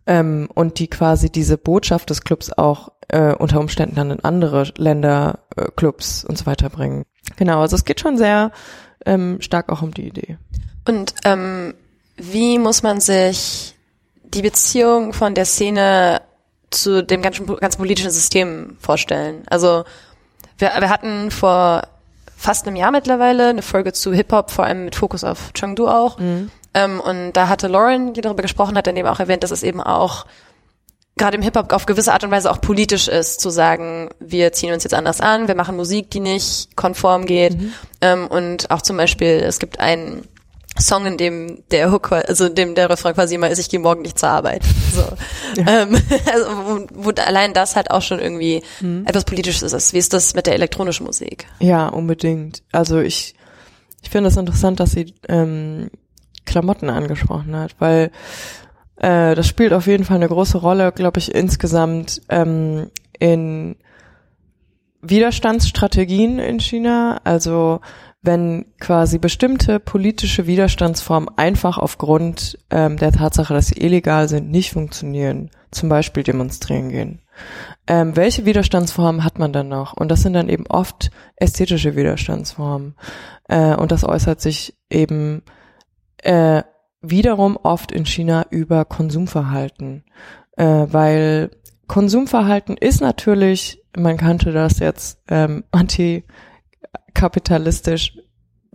ähm, 0.08 0.48
und 0.56 0.80
die 0.80 0.88
quasi 0.88 1.30
diese 1.30 1.58
Botschaft 1.58 2.10
des 2.10 2.22
Clubs 2.24 2.54
auch 2.54 2.94
äh, 3.10 3.34
unter 3.34 3.60
Umständen 3.60 3.96
dann 3.96 4.12
in 4.12 4.24
andere 4.24 4.72
Länder, 4.78 5.40
äh, 5.58 5.66
Clubs 5.76 6.24
und 6.24 6.38
so 6.38 6.46
weiter 6.46 6.70
bringen. 6.70 7.04
Genau, 7.36 7.60
also 7.60 7.76
es 7.76 7.84
geht 7.84 8.00
schon 8.00 8.16
sehr 8.18 8.54
ähm, 9.06 9.42
stark 9.42 9.70
auch 9.70 9.82
um 9.82 9.94
die 9.94 10.08
Idee. 10.08 10.38
Und 10.90 11.14
ähm, 11.24 11.76
wie 12.18 12.58
muss 12.58 12.82
man 12.82 13.00
sich 13.00 13.76
die 14.24 14.42
Beziehung 14.42 15.14
von 15.14 15.36
der 15.36 15.46
Szene 15.46 16.24
zu 16.72 17.04
dem 17.04 17.22
ganzen, 17.22 17.46
ganzen 17.46 17.78
politischen 17.78 18.10
System 18.10 18.76
vorstellen? 18.80 19.44
Also 19.52 19.84
wir, 20.58 20.72
wir 20.80 20.90
hatten 20.90 21.30
vor 21.30 21.84
fast 22.36 22.66
einem 22.66 22.76
Jahr 22.76 22.90
mittlerweile 22.90 23.50
eine 23.50 23.62
Folge 23.62 23.94
zu 23.94 24.12
Hip-Hop, 24.12 24.50
vor 24.50 24.66
allem 24.66 24.86
mit 24.86 24.96
Fokus 24.96 25.24
auf 25.24 25.54
Chengdu 25.54 25.88
auch. 25.88 26.18
Mhm. 26.18 26.50
Ähm, 26.74 27.00
und 27.00 27.34
da 27.34 27.50
hatte 27.50 27.68
Lauren, 27.68 28.14
die 28.14 28.22
darüber 28.22 28.42
gesprochen 28.42 28.76
hat, 28.76 28.88
dann 28.88 28.98
eben 28.98 29.08
auch 29.08 29.20
erwähnt, 29.20 29.44
dass 29.44 29.52
es 29.52 29.62
eben 29.62 29.82
auch 29.82 30.26
gerade 31.18 31.38
im 31.38 31.44
Hip-Hop 31.44 31.72
auf 31.72 31.86
gewisse 31.86 32.14
Art 32.14 32.24
und 32.24 32.32
Weise 32.32 32.50
auch 32.50 32.62
politisch 32.62 33.08
ist, 33.08 33.42
zu 33.42 33.52
sagen, 33.52 34.10
wir 34.20 34.54
ziehen 34.54 34.74
uns 34.74 34.86
jetzt 34.86 34.96
anders 34.96 35.22
an, 35.22 35.48
wir 35.48 35.56
machen 35.56 35.76
Musik, 35.76 36.10
die 36.10 36.20
nicht 36.20 36.76
konform 36.76 37.28
geht. 37.28 37.60
Mhm. 37.60 37.74
Ähm, 38.02 38.28
und 38.28 38.72
auch 38.72 38.82
zum 38.82 38.98
Beispiel, 38.98 39.44
es 39.46 39.60
gibt 39.60 39.80
einen 39.80 40.28
Song, 40.78 41.06
in 41.06 41.18
dem 41.18 41.64
der 41.72 41.92
Hook, 41.92 42.12
also 42.12 42.46
in 42.46 42.56
dem 42.56 42.76
der 42.76 42.90
Refrain 42.90 43.14
quasi 43.14 43.36
immer 43.36 43.50
ist, 43.50 43.60
ich 43.60 43.70
gehe 43.70 43.80
morgen 43.80 44.02
nicht 44.02 44.20
zur 44.20 44.30
Arbeit. 44.30 44.64
So. 44.90 45.04
Ja. 45.62 45.84
Ähm, 45.84 45.96
also, 46.34 46.46
wo, 46.66 46.88
wo 46.92 47.10
allein 47.22 47.54
das 47.54 47.76
halt 47.76 47.92
auch 47.92 48.02
schon 48.02 48.20
irgendwie 48.20 48.64
mhm. 48.82 49.06
etwas 49.06 49.24
Politisches 49.24 49.72
ist. 49.72 49.94
Wie 49.94 50.00
ist 50.00 50.14
das 50.14 50.34
mit 50.34 50.48
der 50.48 50.56
elektronischen 50.56 51.06
Musik? 51.06 51.46
Ja, 51.60 51.88
unbedingt. 51.88 52.64
Also 52.72 53.00
ich, 53.00 53.36
ich 54.02 54.10
finde 54.10 54.30
es 54.30 54.34
das 54.34 54.42
interessant, 54.42 54.80
dass 54.80 54.92
sie 54.92 55.14
ähm, 55.28 55.92
Klamotten 56.46 56.90
angesprochen 56.90 57.56
hat, 57.56 57.76
weil 57.78 58.12
äh, 58.98 59.36
das 59.36 59.48
spielt 59.48 59.74
auf 59.74 59.86
jeden 59.86 60.04
Fall 60.06 60.18
eine 60.18 60.28
große 60.28 60.58
Rolle, 60.58 60.92
glaube 60.92 61.20
ich, 61.20 61.34
insgesamt 61.34 62.22
ähm, 62.30 62.90
in 63.20 63.76
Widerstandsstrategien 65.02 66.40
in 66.40 66.60
China. 66.60 67.22
Also 67.24 67.80
wenn 68.22 68.66
quasi 68.80 69.18
bestimmte 69.18 69.80
politische 69.80 70.46
Widerstandsformen 70.46 71.30
einfach 71.38 71.78
aufgrund 71.78 72.58
ähm, 72.70 72.98
der 72.98 73.12
Tatsache, 73.12 73.54
dass 73.54 73.68
sie 73.68 73.82
illegal 73.82 74.28
sind, 74.28 74.52
nicht 74.52 74.72
funktionieren, 74.72 75.52
zum 75.72 75.90
Beispiel 75.90 76.24
demonstrieren 76.24 76.90
gehen. 76.90 77.22
Ähm, 77.88 78.16
welche 78.16 78.46
Widerstandsformen 78.46 79.24
hat 79.24 79.40
man 79.40 79.54
dann 79.54 79.70
noch? 79.70 79.94
Und 79.94 80.10
das 80.10 80.22
sind 80.22 80.34
dann 80.34 80.50
eben 80.50 80.68
oft 80.68 81.12
ästhetische 81.38 81.96
Widerstandsformen. 81.96 82.96
Äh, 83.48 83.76
und 83.76 83.92
das 83.92 84.04
äußert 84.04 84.42
sich 84.42 84.78
eben 84.90 85.44
äh, 86.18 86.64
wiederum 87.02 87.58
oft 87.62 87.92
in 87.92 88.06
China 88.06 88.46
über 88.50 88.84
Konsumverhalten, 88.84 90.04
äh, 90.58 90.66
weil 90.90 91.52
Konsumverhalten 91.88 92.76
ist 92.78 93.02
natürlich, 93.02 93.82
man 93.98 94.18
kannte 94.18 94.52
das 94.52 94.80
jetzt 94.80 95.22
ähm, 95.30 95.64
antikapitalistisch 97.20 98.18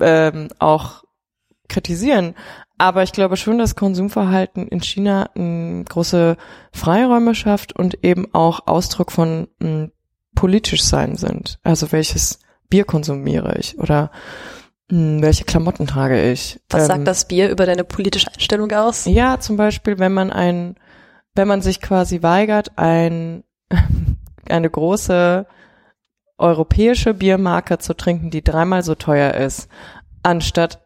ähm, 0.00 0.48
auch 0.59 1.04
kritisieren, 1.68 2.35
aber 2.76 3.02
ich 3.02 3.12
glaube 3.12 3.37
schon, 3.37 3.59
dass 3.59 3.76
Konsumverhalten 3.76 4.68
in 4.68 4.83
China 4.83 5.30
m, 5.35 5.85
große 5.85 6.37
Freiräume 6.72 7.35
schafft 7.35 7.74
und 7.74 8.04
eben 8.04 8.35
auch 8.35 8.66
Ausdruck 8.66 9.12
von 9.12 9.48
m, 9.61 9.92
politisch 10.35 10.83
sein 10.83 11.16
sind. 11.16 11.59
Also 11.62 11.92
welches 11.92 12.40
Bier 12.68 12.85
konsumiere 12.85 13.57
ich 13.59 13.78
oder 13.78 14.11
hm, 14.90 15.22
welche 15.22 15.44
Klamotten 15.44 15.87
trage 15.87 16.30
ich? 16.30 16.61
Was 16.68 16.83
ähm, 16.83 16.88
sagt 16.88 17.07
das 17.07 17.28
Bier 17.28 17.48
über 17.48 17.64
deine 17.64 17.85
politische 17.85 18.28
Einstellung 18.28 18.70
aus? 18.72 19.07
Ja, 19.07 19.40
zum 19.40 19.57
Beispiel, 19.57 19.98
wenn 19.98 20.12
man 20.12 20.30
ein, 20.30 20.74
wenn 21.35 21.48
man 21.48 21.62
sich 21.62 21.80
quasi 21.80 22.22
weigert, 22.22 22.76
ein, 22.76 23.44
eine 24.48 24.68
große 24.68 25.46
europäische 26.38 27.14
Biermarke 27.14 27.79
zu 27.79 27.94
trinken, 27.94 28.31
die 28.31 28.42
dreimal 28.42 28.83
so 28.83 28.94
teuer 28.94 29.35
ist, 29.35 29.68
anstatt 30.23 30.81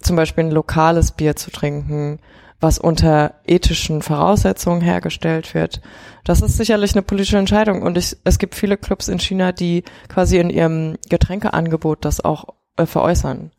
zum 0.00 0.16
Beispiel 0.16 0.44
ein 0.44 0.50
lokales 0.50 1.12
Bier 1.12 1.36
zu 1.36 1.50
trinken, 1.50 2.20
was 2.60 2.78
unter 2.78 3.34
ethischen 3.46 4.02
Voraussetzungen 4.02 4.82
hergestellt 4.82 5.54
wird. 5.54 5.80
Das 6.24 6.42
ist 6.42 6.58
sicherlich 6.58 6.92
eine 6.92 7.02
politische 7.02 7.38
Entscheidung 7.38 7.82
und 7.82 7.96
ich, 7.96 8.16
es 8.24 8.38
gibt 8.38 8.54
viele 8.54 8.76
Clubs 8.76 9.08
in 9.08 9.18
China, 9.18 9.52
die 9.52 9.84
quasi 10.08 10.38
in 10.38 10.50
ihrem 10.50 10.96
Getränkeangebot 11.08 12.04
das 12.04 12.22
auch 12.22 12.44
äh, 12.76 12.84
veräußern. 12.84 13.52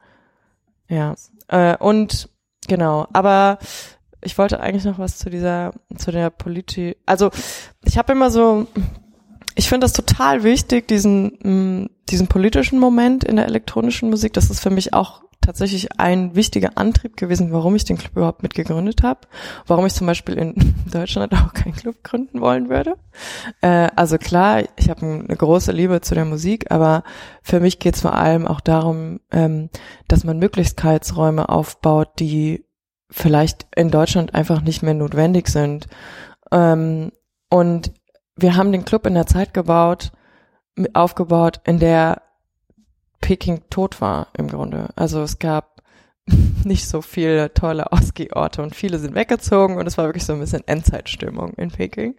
Ja. 0.87 1.15
Äh, 1.47 1.77
und 1.77 2.29
genau, 2.67 3.07
aber 3.11 3.57
ich 4.21 4.37
wollte 4.37 4.59
eigentlich 4.59 4.85
noch 4.85 4.99
was 4.99 5.17
zu 5.17 5.31
dieser, 5.31 5.73
zu 5.97 6.11
der 6.11 6.29
Politik. 6.29 6.97
Also 7.07 7.31
ich 7.83 7.97
habe 7.97 8.11
immer 8.11 8.29
so, 8.29 8.67
ich 9.55 9.69
finde 9.69 9.85
das 9.85 9.93
total 9.93 10.43
wichtig, 10.43 10.87
diesen, 10.87 11.37
mh, 11.41 11.49
mm, 11.51 11.89
diesen 12.09 12.27
politischen 12.27 12.79
Moment 12.79 13.23
in 13.23 13.37
der 13.37 13.45
elektronischen 13.45 14.09
Musik. 14.09 14.33
Das 14.33 14.49
ist 14.49 14.59
für 14.59 14.69
mich 14.69 14.93
auch 14.93 15.23
tatsächlich 15.41 15.99
ein 15.99 16.35
wichtiger 16.35 16.71
Antrieb 16.75 17.17
gewesen, 17.17 17.51
warum 17.51 17.75
ich 17.75 17.83
den 17.83 17.97
Club 17.97 18.15
überhaupt 18.15 18.43
mitgegründet 18.43 19.01
habe, 19.01 19.21
warum 19.65 19.85
ich 19.85 19.93
zum 19.93 20.07
Beispiel 20.07 20.35
in 20.37 20.75
Deutschland 20.91 21.33
auch 21.33 21.53
keinen 21.53 21.73
Club 21.73 22.03
gründen 22.03 22.41
wollen 22.41 22.69
würde. 22.69 22.95
Äh, 23.61 23.89
also 23.95 24.17
klar, 24.17 24.63
ich 24.77 24.89
habe 24.89 25.05
eine 25.05 25.35
große 25.35 25.71
Liebe 25.71 26.01
zu 26.01 26.13
der 26.15 26.25
Musik, 26.25 26.71
aber 26.71 27.03
für 27.41 27.59
mich 27.59 27.79
geht 27.79 27.95
es 27.95 28.01
vor 28.01 28.13
allem 28.13 28.47
auch 28.47 28.61
darum, 28.61 29.19
ähm, 29.31 29.69
dass 30.07 30.23
man 30.23 30.37
Möglichkeitsräume 30.37 31.49
aufbaut, 31.49 32.19
die 32.19 32.65
vielleicht 33.09 33.67
in 33.75 33.89
Deutschland 33.89 34.35
einfach 34.35 34.61
nicht 34.61 34.83
mehr 34.83 34.93
notwendig 34.93 35.49
sind. 35.49 35.87
Ähm, 36.51 37.11
und 37.49 37.91
wir 38.41 38.55
haben 38.55 38.71
den 38.71 38.85
Club 38.85 39.05
in 39.05 39.13
der 39.13 39.27
Zeit 39.27 39.53
gebaut, 39.53 40.11
aufgebaut, 40.93 41.61
in 41.65 41.79
der 41.79 42.21
Peking 43.19 43.61
tot 43.69 44.01
war 44.01 44.27
im 44.35 44.47
Grunde. 44.47 44.89
Also 44.95 45.21
es 45.21 45.39
gab 45.39 45.70
nicht 46.63 46.87
so 46.87 47.01
viele 47.01 47.53
tolle 47.53 47.91
Ausgehorte 47.91 48.61
und 48.61 48.75
viele 48.75 48.99
sind 48.99 49.15
weggezogen 49.15 49.77
und 49.77 49.87
es 49.87 49.97
war 49.97 50.05
wirklich 50.05 50.25
so 50.25 50.33
ein 50.33 50.39
bisschen 50.39 50.67
Endzeitstimmung 50.67 51.53
in 51.53 51.71
Peking. 51.71 52.15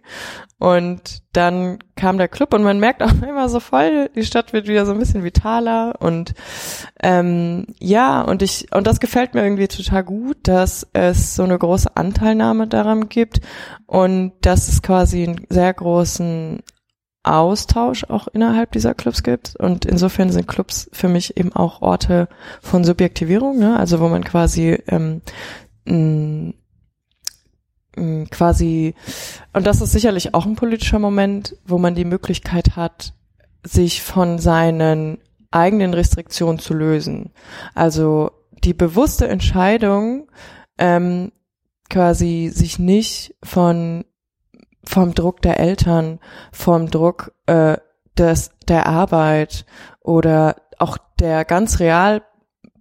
Und 0.59 1.23
dann 1.33 1.79
kam 1.95 2.17
der 2.17 2.27
Club 2.27 2.53
und 2.53 2.63
man 2.63 2.79
merkt 2.79 3.03
auch 3.03 3.11
immer 3.27 3.49
so 3.49 3.59
voll, 3.59 4.09
die 4.15 4.25
Stadt 4.25 4.53
wird 4.53 4.67
wieder 4.67 4.85
so 4.85 4.91
ein 4.91 4.99
bisschen 4.99 5.23
vitaler 5.23 5.95
und 5.99 6.33
ähm, 7.01 7.67
ja, 7.79 8.21
und 8.21 8.41
ich, 8.41 8.73
und 8.73 8.87
das 8.87 8.99
gefällt 8.99 9.33
mir 9.33 9.43
irgendwie 9.43 9.67
total 9.67 10.03
gut, 10.03 10.37
dass 10.43 10.87
es 10.93 11.35
so 11.35 11.43
eine 11.43 11.57
große 11.57 11.95
Anteilnahme 11.95 12.67
daran 12.67 13.09
gibt 13.09 13.41
und 13.85 14.33
dass 14.41 14.67
es 14.67 14.81
quasi 14.81 15.23
einen 15.23 15.45
sehr 15.49 15.73
großen 15.73 16.61
Austausch 17.23 18.03
auch 18.05 18.27
innerhalb 18.27 18.71
dieser 18.73 18.93
Clubs 18.93 19.23
gibt. 19.23 19.55
Und 19.55 19.85
insofern 19.85 20.31
sind 20.31 20.47
Clubs 20.47 20.89
für 20.91 21.07
mich 21.07 21.37
eben 21.37 21.53
auch 21.53 21.81
Orte 21.81 22.27
von 22.61 22.83
Subjektivierung, 22.83 23.57
ne? 23.57 23.77
also 23.79 23.99
wo 23.99 24.09
man 24.09 24.23
quasi 24.23 24.77
ähm, 24.87 25.21
mh, 25.85 26.53
mh, 27.95 28.25
quasi, 28.29 28.93
und 29.53 29.65
das 29.65 29.81
ist 29.81 29.93
sicherlich 29.93 30.33
auch 30.33 30.45
ein 30.45 30.55
politischer 30.55 30.99
Moment, 30.99 31.55
wo 31.65 31.77
man 31.77 31.95
die 31.95 32.05
Möglichkeit 32.05 32.75
hat, 32.75 33.13
sich 33.63 34.01
von 34.01 34.39
seinen 34.39 35.19
eigenen 35.49 35.93
Restriktionen 35.93 36.59
zu 36.59 36.73
lösen. 36.73 37.31
Also 37.73 38.31
die 38.63 38.73
bewusste 38.73 39.27
Entscheidung, 39.27 40.29
ähm, 40.77 41.31
quasi 41.89 42.49
sich 42.53 42.79
nicht 42.79 43.35
von 43.43 44.03
vom 44.85 45.13
Druck 45.13 45.41
der 45.41 45.59
Eltern, 45.59 46.19
vom 46.51 46.89
Druck 46.89 47.33
äh, 47.45 47.77
des, 48.17 48.51
der 48.67 48.87
Arbeit 48.87 49.65
oder 50.01 50.57
auch 50.77 50.97
der 51.19 51.45
ganz 51.45 51.79
real 51.79 52.21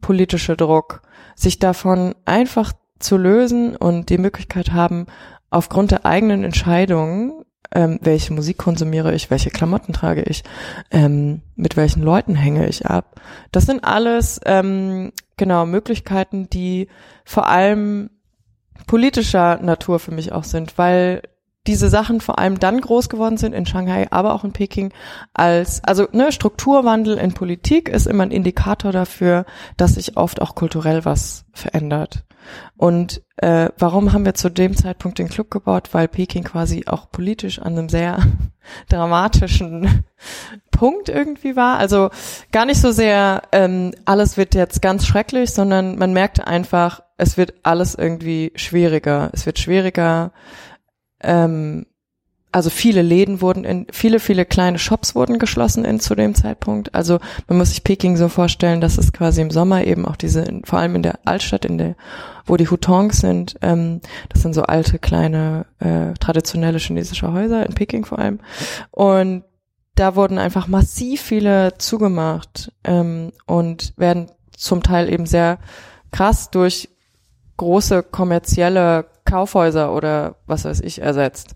politische 0.01 0.57
Druck, 0.57 1.03
sich 1.37 1.59
davon 1.59 2.15
einfach 2.25 2.73
zu 2.99 3.17
lösen 3.17 3.77
und 3.77 4.11
die 4.11 4.19
Möglichkeit 4.19 4.73
haben, 4.73 5.07
aufgrund 5.51 5.91
der 5.91 6.07
eigenen 6.07 6.45
Entscheidungen, 6.45 7.45
ähm, 7.75 7.99
welche 8.03 8.33
Musik 8.33 8.59
konsumiere 8.59 9.15
ich, 9.15 9.31
welche 9.31 9.51
Klamotten 9.51 9.93
trage 9.93 10.23
ich, 10.23 10.43
ähm, 10.91 11.43
mit 11.55 11.77
welchen 11.77 12.03
Leuten 12.03 12.35
hänge 12.35 12.69
ich 12.69 12.87
ab. 12.87 13.21
Das 13.51 13.67
sind 13.67 13.85
alles 13.85 14.41
ähm, 14.45 15.12
genau 15.37 15.67
Möglichkeiten, 15.67 16.49
die 16.51 16.88
vor 17.25 17.47
allem 17.49 18.11
politischer 18.87 19.59
Natur 19.59 19.98
für 19.98 20.11
mich 20.11 20.33
auch 20.33 20.44
sind, 20.44 20.77
weil 20.79 21.23
diese 21.67 21.88
Sachen 21.88 22.21
vor 22.21 22.38
allem 22.38 22.58
dann 22.58 22.81
groß 22.81 23.08
geworden 23.08 23.37
sind 23.37 23.52
in 23.52 23.67
Shanghai, 23.67 24.08
aber 24.10 24.35
auch 24.35 24.44
in 24.44 24.52
Peking 24.52 24.92
als, 25.33 25.83
also 25.85 26.08
ne, 26.13 26.33
Strukturwandel 26.33 27.19
in 27.19 27.35
Politik 27.35 27.88
ist 27.88 28.06
immer 28.06 28.25
ein 28.25 28.33
Indikator 28.33 28.90
dafür, 28.90 29.44
dass 29.77 29.94
sich 29.94 30.17
oft 30.17 30.42
auch 30.42 30.54
kulturell 30.54 31.04
was 31.04 31.44
verändert. 31.52 32.25
Und 32.77 33.23
äh, 33.37 33.69
warum 33.79 34.13
haben 34.13 34.25
wir 34.25 34.35
zu 34.35 34.50
dem 34.50 34.77
Zeitpunkt 34.77 35.19
den 35.19 35.29
Club 35.29 35.50
gebaut? 35.50 35.90
Weil 35.92 36.08
Peking 36.08 36.42
quasi 36.42 36.85
auch 36.87 37.10
politisch 37.10 37.60
an 37.60 37.79
einem 37.79 37.88
sehr 37.88 38.19
dramatischen 38.88 40.04
Punkt 40.73 41.08
irgendwie 41.08 41.54
war. 41.54 41.79
Also 41.79 42.10
gar 42.50 42.65
nicht 42.65 42.81
so 42.81 42.90
sehr, 42.90 43.42
ähm, 43.52 43.92
alles 44.04 44.37
wird 44.37 44.56
jetzt 44.56 44.83
ganz 44.83 45.06
schrecklich, 45.06 45.52
sondern 45.52 45.96
man 45.96 46.13
merkte 46.13 46.46
einfach, 46.46 47.02
es 47.17 47.37
wird 47.37 47.54
alles 47.63 47.94
irgendwie 47.94 48.52
schwieriger. 48.56 49.31
Es 49.33 49.46
wird 49.46 49.60
schwieriger, 49.60 50.33
ähm, 51.23 51.87
also 52.52 52.68
viele 52.68 53.00
Läden 53.00 53.40
wurden 53.40 53.64
in, 53.64 53.87
viele, 53.90 54.20
viele 54.20 54.44
kleine 54.44 54.79
Shops 54.79 55.14
wurden 55.14 55.38
geschlossen 55.38 55.87
in 55.87 56.00
zu 56.00 56.14
dem 56.14 56.35
Zeitpunkt. 56.35 56.94
Also 56.94 57.18
man 57.48 57.56
muss 57.56 57.70
sich 57.70 57.83
Peking 57.83 58.18
so 58.18 58.29
vorstellen, 58.29 58.83
dass 58.83 58.98
es 58.98 59.14
quasi 59.14 59.40
im 59.40 59.50
Sommer 59.50 59.85
eben 59.85 60.04
auch 60.04 60.16
diese, 60.16 60.44
vor 60.64 60.79
allem 60.79 60.94
in 60.94 61.02
der 61.02 61.18
Altstadt, 61.25 61.64
in 61.64 61.79
der, 61.79 61.96
wo 62.44 62.58
die 62.58 62.68
Hutongs 62.68 63.18
sind, 63.18 63.56
ähm, 63.62 64.02
das 64.29 64.42
sind 64.42 64.52
so 64.52 64.64
alte, 64.64 64.98
kleine, 64.98 65.64
äh, 65.79 66.12
traditionelle 66.20 66.79
chinesische 66.79 67.33
Häuser, 67.33 67.64
in 67.64 67.75
Peking 67.75 68.04
vor 68.04 68.18
allem. 68.18 68.38
Und 68.90 69.44
da 69.94 70.14
wurden 70.14 70.38
einfach 70.38 70.68
massiv 70.68 71.23
viele 71.23 71.79
zugemacht 71.79 72.70
ähm, 72.85 73.33
und 73.46 73.94
werden 73.96 74.31
zum 74.54 74.83
Teil 74.83 75.10
eben 75.10 75.25
sehr 75.25 75.58
krass 76.10 76.50
durch 76.50 76.90
große 77.56 78.02
kommerzielle 78.02 79.06
Kaufhäuser 79.25 79.94
oder 79.94 80.37
was 80.46 80.64
weiß 80.64 80.81
ich 80.81 81.00
ersetzt. 81.00 81.54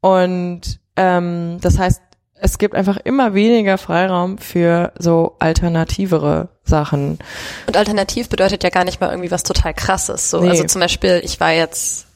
Und 0.00 0.80
ähm, 0.96 1.58
das 1.60 1.78
heißt, 1.78 2.00
es 2.34 2.58
gibt 2.58 2.74
einfach 2.74 2.98
immer 2.98 3.32
weniger 3.34 3.78
Freiraum 3.78 4.38
für 4.38 4.92
so 4.98 5.36
alternativere 5.38 6.48
Sachen. 6.64 7.18
Und 7.66 7.76
alternativ 7.76 8.28
bedeutet 8.28 8.62
ja 8.64 8.70
gar 8.70 8.84
nicht 8.84 9.00
mal 9.00 9.10
irgendwie 9.10 9.30
was 9.30 9.44
total 9.44 9.72
krasses. 9.72 10.30
So, 10.30 10.40
nee. 10.40 10.50
also 10.50 10.64
zum 10.64 10.80
Beispiel, 10.80 11.20
ich 11.24 11.40
war 11.40 11.52
jetzt 11.52 12.06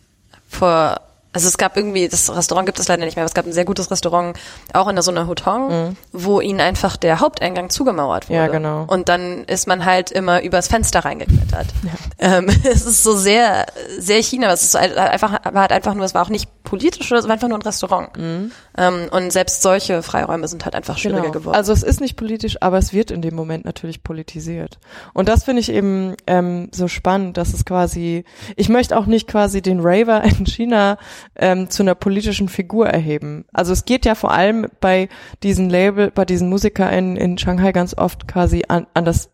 vor 0.46 1.00
also 1.32 1.46
es 1.46 1.58
gab 1.58 1.76
irgendwie, 1.76 2.08
das 2.08 2.34
Restaurant 2.34 2.66
gibt 2.66 2.78
es 2.78 2.88
leider 2.88 3.04
nicht 3.04 3.16
mehr, 3.16 3.22
aber 3.22 3.28
es 3.28 3.34
gab 3.34 3.46
ein 3.46 3.52
sehr 3.52 3.66
gutes 3.66 3.90
Restaurant, 3.90 4.38
auch 4.72 4.88
in 4.88 4.96
der 4.96 5.02
so 5.02 5.10
einer 5.10 5.26
Hutong, 5.26 5.68
mhm. 5.68 5.96
wo 6.12 6.40
ihnen 6.40 6.60
einfach 6.60 6.96
der 6.96 7.20
Haupteingang 7.20 7.68
zugemauert 7.68 8.28
wurde. 8.28 8.38
Ja, 8.38 8.46
genau. 8.46 8.84
Und 8.88 9.08
dann 9.08 9.44
ist 9.44 9.66
man 9.66 9.84
halt 9.84 10.10
immer 10.10 10.42
übers 10.42 10.68
Fenster 10.68 11.00
reingeklettert. 11.00 11.66
Ja. 11.82 12.38
Ähm, 12.38 12.48
es 12.64 12.86
ist 12.86 13.02
so 13.02 13.14
sehr, 13.14 13.66
sehr 13.98 14.22
China, 14.22 14.52
es 14.52 14.62
ist 14.62 14.76
einfach, 14.76 15.44
war 15.44 15.62
halt 15.62 15.72
einfach 15.72 15.94
nur, 15.94 16.04
es 16.04 16.14
war 16.14 16.22
auch 16.22 16.30
nicht 16.30 16.48
politisch 16.64 17.10
oder 17.10 17.20
es 17.20 17.26
war 17.26 17.32
einfach 17.32 17.48
nur 17.48 17.58
ein 17.58 17.62
Restaurant. 17.62 18.16
Mhm. 18.16 18.52
Ähm, 18.76 19.08
und 19.10 19.32
selbst 19.32 19.62
solche 19.62 20.02
Freiräume 20.02 20.48
sind 20.48 20.64
halt 20.64 20.74
einfach 20.74 20.98
schwieriger 20.98 21.22
genau. 21.22 21.32
geworden. 21.32 21.56
Also 21.56 21.72
es 21.72 21.82
ist 21.82 22.00
nicht 22.00 22.16
politisch, 22.16 22.56
aber 22.60 22.78
es 22.78 22.92
wird 22.92 23.10
in 23.10 23.22
dem 23.22 23.34
Moment 23.34 23.64
natürlich 23.64 24.02
politisiert. 24.02 24.78
Und 25.14 25.28
das 25.28 25.44
finde 25.44 25.60
ich 25.60 25.70
eben 25.70 26.14
ähm, 26.26 26.68
so 26.72 26.88
spannend, 26.88 27.36
dass 27.36 27.52
es 27.52 27.64
quasi, 27.64 28.24
ich 28.56 28.68
möchte 28.68 28.96
auch 28.96 29.06
nicht 29.06 29.28
quasi 29.28 29.62
den 29.62 29.80
Raver 29.80 30.22
in 30.24 30.46
China 30.46 30.96
ähm, 31.36 31.70
zu 31.70 31.82
einer 31.82 31.94
politischen 31.94 32.48
Figur 32.48 32.88
erheben. 32.88 33.44
Also 33.52 33.72
es 33.72 33.84
geht 33.84 34.04
ja 34.04 34.14
vor 34.14 34.32
allem 34.32 34.66
bei 34.80 35.08
diesen 35.42 35.70
Label, 35.70 36.10
bei 36.10 36.24
diesen 36.24 36.48
MusikerInnen 36.48 37.16
in 37.16 37.38
Shanghai 37.38 37.72
ganz 37.72 37.96
oft 37.96 38.28
quasi 38.28 38.64
an, 38.68 38.86
an 38.94 39.04
das 39.04 39.30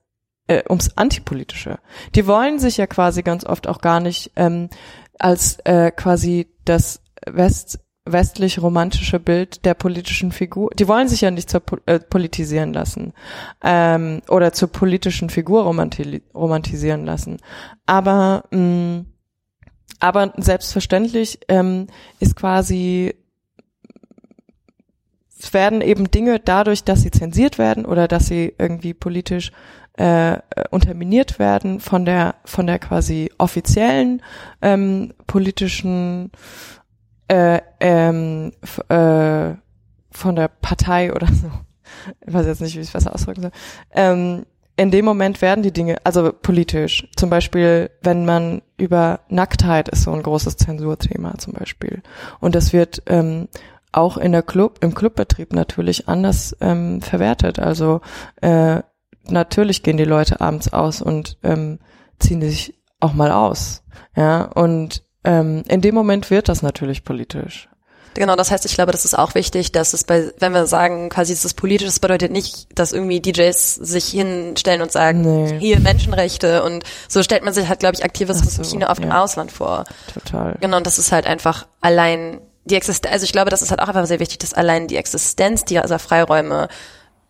äh, 0.46 0.62
ums 0.68 0.96
Antipolitische. 0.96 1.78
Die 2.14 2.26
wollen 2.26 2.58
sich 2.58 2.76
ja 2.76 2.86
quasi 2.86 3.22
ganz 3.22 3.44
oft 3.44 3.66
auch 3.66 3.80
gar 3.80 4.00
nicht 4.00 4.32
ähm, 4.36 4.68
als 5.18 5.58
äh, 5.64 5.90
quasi 5.90 6.48
das 6.64 7.02
West 7.26 7.80
westlich 8.06 8.60
romantische 8.60 9.18
Bild 9.18 9.64
der 9.64 9.74
politischen 9.74 10.30
Figur. 10.30 10.70
Die 10.74 10.88
wollen 10.88 11.08
sich 11.08 11.22
ja 11.22 11.30
nicht 11.30 11.48
zur, 11.48 11.62
äh, 11.86 11.98
politisieren 11.98 12.74
lassen 12.74 13.14
ähm, 13.62 14.20
oder 14.28 14.52
zur 14.52 14.68
politischen 14.68 15.30
Figur 15.30 15.62
romanti 15.62 16.22
romantisieren 16.34 17.06
lassen. 17.06 17.38
Aber 17.86 18.44
mh, 18.50 18.58
mm, 18.58 19.06
aber 20.00 20.32
selbstverständlich 20.36 21.40
ähm, 21.48 21.86
ist 22.20 22.36
quasi 22.36 23.14
es 25.38 25.52
werden 25.52 25.82
eben 25.82 26.10
Dinge 26.10 26.40
dadurch, 26.40 26.84
dass 26.84 27.02
sie 27.02 27.10
zensiert 27.10 27.58
werden 27.58 27.84
oder 27.84 28.08
dass 28.08 28.26
sie 28.26 28.54
irgendwie 28.58 28.94
politisch 28.94 29.52
äh, 29.96 30.38
unterminiert 30.70 31.38
werden 31.38 31.80
von 31.80 32.04
der 32.04 32.36
von 32.44 32.66
der 32.66 32.78
quasi 32.78 33.30
offiziellen 33.38 34.22
ähm, 34.62 35.12
politischen 35.26 36.32
äh, 37.28 37.60
ähm, 37.80 38.52
äh, 38.88 39.54
von 40.10 40.36
der 40.36 40.48
Partei 40.48 41.12
oder 41.12 41.26
so. 41.28 41.50
Ich 42.26 42.34
weiß 42.34 42.46
jetzt 42.46 42.60
nicht, 42.60 42.74
wie 42.76 42.80
ich 42.80 42.88
es 42.88 42.92
besser 42.92 43.14
ausdrücken 43.14 43.42
soll. 43.42 43.50
Ähm, 43.92 44.46
in 44.76 44.90
dem 44.90 45.04
Moment 45.04 45.40
werden 45.40 45.62
die 45.62 45.72
Dinge, 45.72 45.98
also 46.04 46.32
politisch, 46.32 47.06
zum 47.16 47.30
Beispiel, 47.30 47.90
wenn 48.02 48.24
man 48.24 48.62
über 48.76 49.20
Nacktheit 49.28 49.88
ist 49.88 50.02
so 50.02 50.12
ein 50.12 50.22
großes 50.22 50.56
Zensurthema 50.56 51.38
zum 51.38 51.52
Beispiel. 51.52 52.02
Und 52.40 52.54
das 52.54 52.72
wird 52.72 53.02
ähm, 53.06 53.48
auch 53.92 54.16
in 54.16 54.32
der 54.32 54.42
Club, 54.42 54.78
im 54.82 54.94
Clubbetrieb 54.94 55.52
natürlich 55.52 56.08
anders 56.08 56.56
ähm, 56.60 57.00
verwertet. 57.02 57.58
Also 57.60 58.00
äh, 58.40 58.82
natürlich 59.28 59.82
gehen 59.82 59.96
die 59.96 60.04
Leute 60.04 60.40
abends 60.40 60.72
aus 60.72 61.00
und 61.00 61.38
ähm, 61.44 61.78
ziehen 62.18 62.40
sich 62.40 62.74
auch 62.98 63.14
mal 63.14 63.30
aus. 63.30 63.84
Ja, 64.16 64.42
und 64.42 65.04
ähm, 65.22 65.62
in 65.68 65.80
dem 65.80 65.94
Moment 65.94 66.30
wird 66.30 66.48
das 66.48 66.62
natürlich 66.62 67.04
politisch. 67.04 67.68
Genau, 68.14 68.36
das 68.36 68.50
heißt, 68.50 68.64
ich 68.64 68.74
glaube, 68.74 68.92
das 68.92 69.04
ist 69.04 69.18
auch 69.18 69.34
wichtig, 69.34 69.72
dass 69.72 69.92
es 69.92 70.04
bei, 70.04 70.32
wenn 70.38 70.52
wir 70.52 70.66
sagen, 70.66 71.08
quasi 71.08 71.32
es 71.32 71.44
ist 71.44 71.54
politisch, 71.54 71.86
das 71.86 72.00
bedeutet 72.00 72.32
nicht, 72.32 72.68
dass 72.78 72.92
irgendwie 72.92 73.20
DJs 73.20 73.74
sich 73.74 74.06
hinstellen 74.06 74.82
und 74.82 74.92
sagen, 74.92 75.22
nee. 75.22 75.58
hier 75.58 75.80
Menschenrechte 75.80 76.62
und 76.62 76.84
so 77.08 77.22
stellt 77.22 77.44
man 77.44 77.54
sich 77.54 77.68
halt, 77.68 77.80
glaube 77.80 77.96
ich, 77.96 78.04
Aktivismus 78.04 78.56
so, 78.56 78.62
in 78.62 78.68
China 78.68 78.90
oft 78.90 79.00
ja. 79.00 79.06
im 79.06 79.12
Ausland 79.12 79.52
vor. 79.52 79.84
Total. 80.12 80.56
Genau, 80.60 80.76
und 80.76 80.86
das 80.86 80.98
ist 80.98 81.12
halt 81.12 81.26
einfach 81.26 81.66
allein 81.80 82.40
die 82.64 82.76
Existenz, 82.76 83.12
also 83.12 83.24
ich 83.24 83.32
glaube, 83.32 83.50
das 83.50 83.62
ist 83.62 83.70
halt 83.70 83.80
auch 83.80 83.88
einfach 83.88 84.06
sehr 84.06 84.20
wichtig, 84.20 84.38
dass 84.38 84.54
allein 84.54 84.88
die 84.88 84.96
Existenz 84.96 85.64
dieser 85.64 85.98
Freiräume 85.98 86.68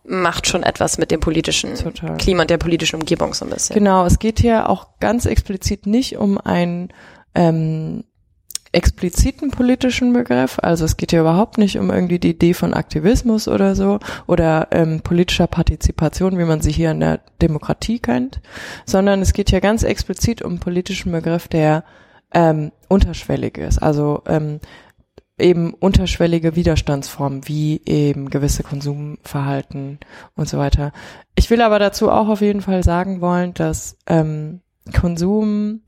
macht 0.07 0.47
schon 0.47 0.63
etwas 0.63 0.97
mit 0.97 1.11
dem 1.11 1.19
politischen 1.19 1.75
Total. 1.75 2.17
Klima 2.17 2.43
und 2.43 2.49
der 2.49 2.57
politischen 2.57 2.99
Umgebung 2.99 3.33
so 3.33 3.45
ein 3.45 3.51
bisschen. 3.51 3.73
Genau, 3.73 4.05
es 4.05 4.19
geht 4.19 4.39
hier 4.39 4.69
auch 4.69 4.87
ganz 4.99 5.25
explizit 5.25 5.87
nicht 5.87 6.17
um 6.17 6.37
ein 6.37 6.89
ähm, 7.33 8.03
expliziten 8.75 9.51
politischen 9.51 10.11
Begriff. 10.11 10.57
Also 10.61 10.83
es 10.83 10.97
geht 10.97 11.13
ja 11.13 11.21
überhaupt 11.21 11.57
nicht 11.57 11.79
um 11.79 11.89
irgendwie 11.89 12.19
die 12.19 12.31
Idee 12.31 12.53
von 12.53 12.73
Aktivismus 12.73 13.47
oder 13.47 13.73
so 13.73 13.99
oder 14.27 14.67
ähm, 14.71 14.99
politischer 15.01 15.47
Partizipation, 15.47 16.37
wie 16.37 16.43
man 16.43 16.59
sie 16.59 16.73
hier 16.73 16.91
in 16.91 16.99
der 16.99 17.21
Demokratie 17.41 17.99
kennt, 17.99 18.41
sondern 18.85 19.21
es 19.21 19.31
geht 19.31 19.49
ja 19.51 19.61
ganz 19.61 19.83
explizit 19.83 20.41
um 20.41 20.51
einen 20.51 20.59
politischen 20.59 21.13
Begriff, 21.13 21.47
der 21.47 21.85
ähm, 22.33 22.73
unterschwellig 22.89 23.57
ist. 23.57 23.81
Also 23.81 24.23
ähm, 24.27 24.59
eben 25.39 25.73
unterschwellige 25.73 26.57
Widerstandsformen 26.57 27.47
wie 27.47 27.81
eben 27.85 28.29
gewisse 28.29 28.63
Konsumverhalten 28.63 29.99
und 30.35 30.49
so 30.49 30.57
weiter. 30.57 30.91
Ich 31.35 31.49
will 31.49 31.61
aber 31.61 31.79
dazu 31.79 32.11
auch 32.11 32.27
auf 32.27 32.41
jeden 32.41 32.61
Fall 32.61 32.83
sagen 32.83 33.21
wollen, 33.21 33.53
dass 33.53 33.97
ähm, 34.05 34.59
Konsum 34.93 35.81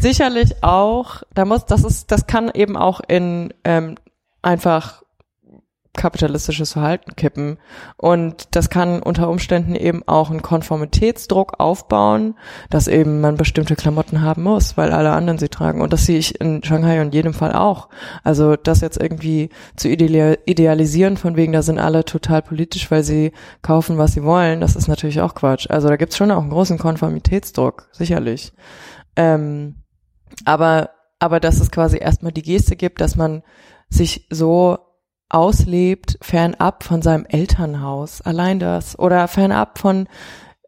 sicherlich 0.00 0.62
auch, 0.62 1.22
da 1.34 1.44
muss, 1.44 1.66
das 1.66 1.84
ist, 1.84 2.10
das 2.10 2.26
kann 2.26 2.50
eben 2.52 2.76
auch 2.76 3.00
in 3.06 3.52
ähm, 3.64 3.96
einfach 4.42 5.04
kapitalistisches 5.96 6.72
Verhalten 6.72 7.16
kippen. 7.16 7.58
Und 7.96 8.54
das 8.56 8.68
kann 8.68 9.00
unter 9.00 9.28
Umständen 9.28 9.74
eben 9.74 10.02
auch 10.06 10.30
einen 10.30 10.42
Konformitätsdruck 10.42 11.60
aufbauen, 11.60 12.34
dass 12.68 12.88
eben 12.88 13.20
man 13.20 13.36
bestimmte 13.36 13.76
Klamotten 13.76 14.22
haben 14.22 14.42
muss, 14.42 14.76
weil 14.76 14.92
alle 14.92 15.12
anderen 15.12 15.38
sie 15.38 15.48
tragen. 15.48 15.80
Und 15.80 15.92
das 15.92 16.06
sehe 16.06 16.18
ich 16.18 16.40
in 16.40 16.62
Shanghai 16.62 17.00
in 17.00 17.12
jedem 17.12 17.32
Fall 17.32 17.52
auch. 17.52 17.88
Also 18.22 18.56
das 18.56 18.80
jetzt 18.80 19.00
irgendwie 19.00 19.50
zu 19.76 19.88
idealisieren, 19.88 21.16
von 21.16 21.36
wegen, 21.36 21.52
da 21.52 21.62
sind 21.62 21.78
alle 21.78 22.04
total 22.04 22.42
politisch, 22.42 22.90
weil 22.90 23.04
sie 23.04 23.32
kaufen, 23.62 23.96
was 23.96 24.12
sie 24.12 24.24
wollen, 24.24 24.60
das 24.60 24.76
ist 24.76 24.88
natürlich 24.88 25.20
auch 25.20 25.34
Quatsch. 25.34 25.70
Also 25.70 25.88
da 25.88 25.96
gibt's 25.96 26.16
schon 26.16 26.30
auch 26.30 26.42
einen 26.42 26.50
großen 26.50 26.78
Konformitätsdruck, 26.78 27.88
sicherlich. 27.92 28.52
Ähm, 29.16 29.76
aber, 30.44 30.90
aber 31.18 31.40
dass 31.40 31.60
es 31.60 31.70
quasi 31.70 31.98
erstmal 31.98 32.32
die 32.32 32.42
Geste 32.42 32.76
gibt, 32.76 33.00
dass 33.00 33.16
man 33.16 33.42
sich 33.88 34.26
so 34.30 34.78
auslebt, 35.28 36.18
fernab 36.20 36.84
von 36.84 37.02
seinem 37.02 37.26
Elternhaus, 37.26 38.20
allein 38.20 38.58
das, 38.58 38.98
oder 38.98 39.26
fernab 39.28 39.78
von 39.78 40.08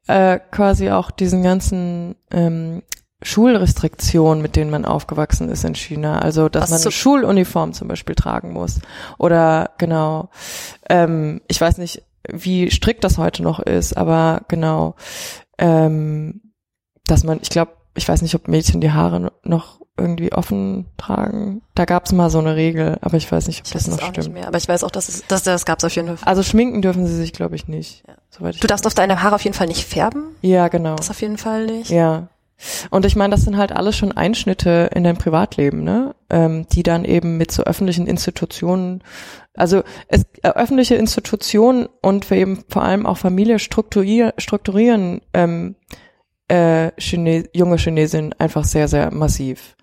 äh, 0.06 0.38
quasi 0.50 0.90
auch 0.90 1.10
diesen 1.10 1.42
ganzen 1.42 2.16
ähm, 2.30 2.82
Schulrestriktionen, 3.22 4.42
mit 4.42 4.56
denen 4.56 4.70
man 4.70 4.84
aufgewachsen 4.84 5.48
ist 5.48 5.64
in 5.64 5.74
China. 5.74 6.18
Also, 6.18 6.48
dass 6.48 6.64
Was 6.64 6.70
man 6.70 6.82
eine 6.82 6.92
Schuluniform 6.92 7.72
zum 7.72 7.88
Beispiel 7.88 8.14
tragen 8.14 8.52
muss. 8.52 8.80
Oder 9.18 9.70
genau, 9.78 10.28
ähm, 10.88 11.40
ich 11.48 11.60
weiß 11.60 11.78
nicht, 11.78 12.02
wie 12.28 12.70
strikt 12.70 13.04
das 13.04 13.18
heute 13.18 13.42
noch 13.42 13.60
ist, 13.60 13.96
aber 13.96 14.42
genau, 14.48 14.96
ähm, 15.58 16.52
dass 17.06 17.24
man, 17.24 17.38
ich 17.40 17.50
glaube, 17.50 17.75
ich 17.96 18.08
weiß 18.08 18.22
nicht, 18.22 18.34
ob 18.34 18.48
Mädchen 18.48 18.80
die 18.80 18.92
Haare 18.92 19.32
noch 19.42 19.80
irgendwie 19.98 20.32
offen 20.32 20.86
tragen. 20.98 21.62
Da 21.74 21.84
gab 21.84 22.04
es 22.04 22.12
mal 22.12 22.28
so 22.30 22.38
eine 22.38 22.54
Regel, 22.54 22.98
aber 23.00 23.16
ich 23.16 23.30
weiß 23.30 23.46
nicht, 23.48 23.60
ob 23.60 23.66
ich 23.66 23.72
das 23.72 23.88
noch 23.88 23.98
auch 23.98 24.08
stimmt. 24.08 24.18
Nicht 24.18 24.32
mehr, 24.32 24.46
aber 24.46 24.58
ich 24.58 24.68
weiß 24.68 24.84
auch, 24.84 24.90
dass 24.90 25.08
es, 25.08 25.26
dass 25.26 25.42
das 25.42 25.64
gab 25.64 25.78
es 25.78 25.84
auf 25.84 25.94
jeden 25.94 26.16
Fall. 26.16 26.28
Also 26.28 26.42
schminken 26.42 26.82
dürfen 26.82 27.06
sie 27.06 27.16
sich, 27.16 27.32
glaube 27.32 27.56
ich, 27.56 27.66
nicht. 27.66 28.04
Ja. 28.06 28.14
Soweit 28.30 28.54
ich 28.54 28.60
du 28.60 28.66
darfst 28.66 28.86
auf 28.86 28.94
deine 28.94 29.22
Haare 29.22 29.34
auf 29.34 29.42
jeden 29.42 29.54
Fall 29.54 29.68
nicht 29.68 29.84
färben. 29.84 30.34
Ja, 30.42 30.68
genau. 30.68 30.96
Das 30.96 31.10
auf 31.10 31.20
jeden 31.22 31.38
Fall 31.38 31.66
nicht. 31.66 31.90
Ja. 31.90 32.28
Und 32.90 33.04
ich 33.04 33.16
meine, 33.16 33.32
das 33.32 33.42
sind 33.42 33.56
halt 33.56 33.72
alles 33.72 33.96
schon 33.96 34.12
Einschnitte 34.12 34.90
in 34.94 35.04
dein 35.04 35.18
Privatleben, 35.18 35.84
ne? 35.84 36.14
Ähm, 36.30 36.66
die 36.72 36.82
dann 36.82 37.04
eben 37.04 37.36
mit 37.36 37.52
so 37.52 37.62
öffentlichen 37.64 38.06
Institutionen, 38.06 39.02
also 39.54 39.82
es, 40.08 40.24
äh, 40.42 40.48
öffentliche 40.48 40.94
Institutionen 40.94 41.88
und 42.00 42.30
wir 42.30 42.38
eben 42.38 42.64
vor 42.68 42.82
allem 42.82 43.06
auch 43.06 43.18
Familie 43.18 43.58
strukturier, 43.58 44.34
strukturieren 44.38 45.20
ähm, 45.34 45.76
äh, 46.48 46.90
Chine 46.98 47.48
junge 47.52 47.76
Chinesinnen 47.76 48.34
einfach 48.38 48.64
sehr, 48.64 48.88
sehr 48.88 49.12
massiv. 49.12 49.76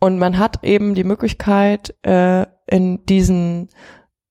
Und 0.00 0.18
man 0.18 0.38
hat 0.38 0.64
eben 0.64 0.94
die 0.94 1.04
Möglichkeit, 1.04 1.94
äh, 2.02 2.46
in 2.66 3.04
diesen 3.06 3.68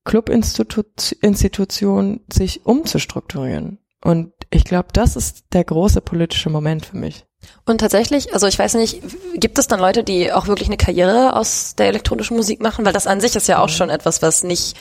Clubinstitutionen 0.03 2.21
sich 2.31 2.65
umzustrukturieren. 2.65 3.79
Und 4.03 4.33
ich 4.49 4.65
glaube, 4.65 4.87
das 4.93 5.15
ist 5.15 5.45
der 5.53 5.63
große 5.63 6.01
politische 6.01 6.49
Moment 6.49 6.85
für 6.85 6.97
mich. 6.97 7.25
Und 7.65 7.79
tatsächlich, 7.79 8.33
also 8.33 8.47
ich 8.47 8.59
weiß 8.59 8.75
nicht, 8.75 9.01
gibt 9.35 9.57
es 9.57 9.67
dann 9.67 9.79
Leute, 9.79 10.03
die 10.03 10.31
auch 10.31 10.47
wirklich 10.47 10.67
eine 10.67 10.77
Karriere 10.77 11.35
aus 11.35 11.75
der 11.75 11.87
elektronischen 11.87 12.37
Musik 12.37 12.61
machen? 12.61 12.85
Weil 12.85 12.93
das 12.93 13.07
an 13.07 13.21
sich 13.21 13.35
ist 13.35 13.47
ja 13.47 13.59
auch 13.59 13.67
mhm. 13.67 13.73
schon 13.73 13.89
etwas, 13.89 14.21
was 14.21 14.43
nicht 14.43 14.77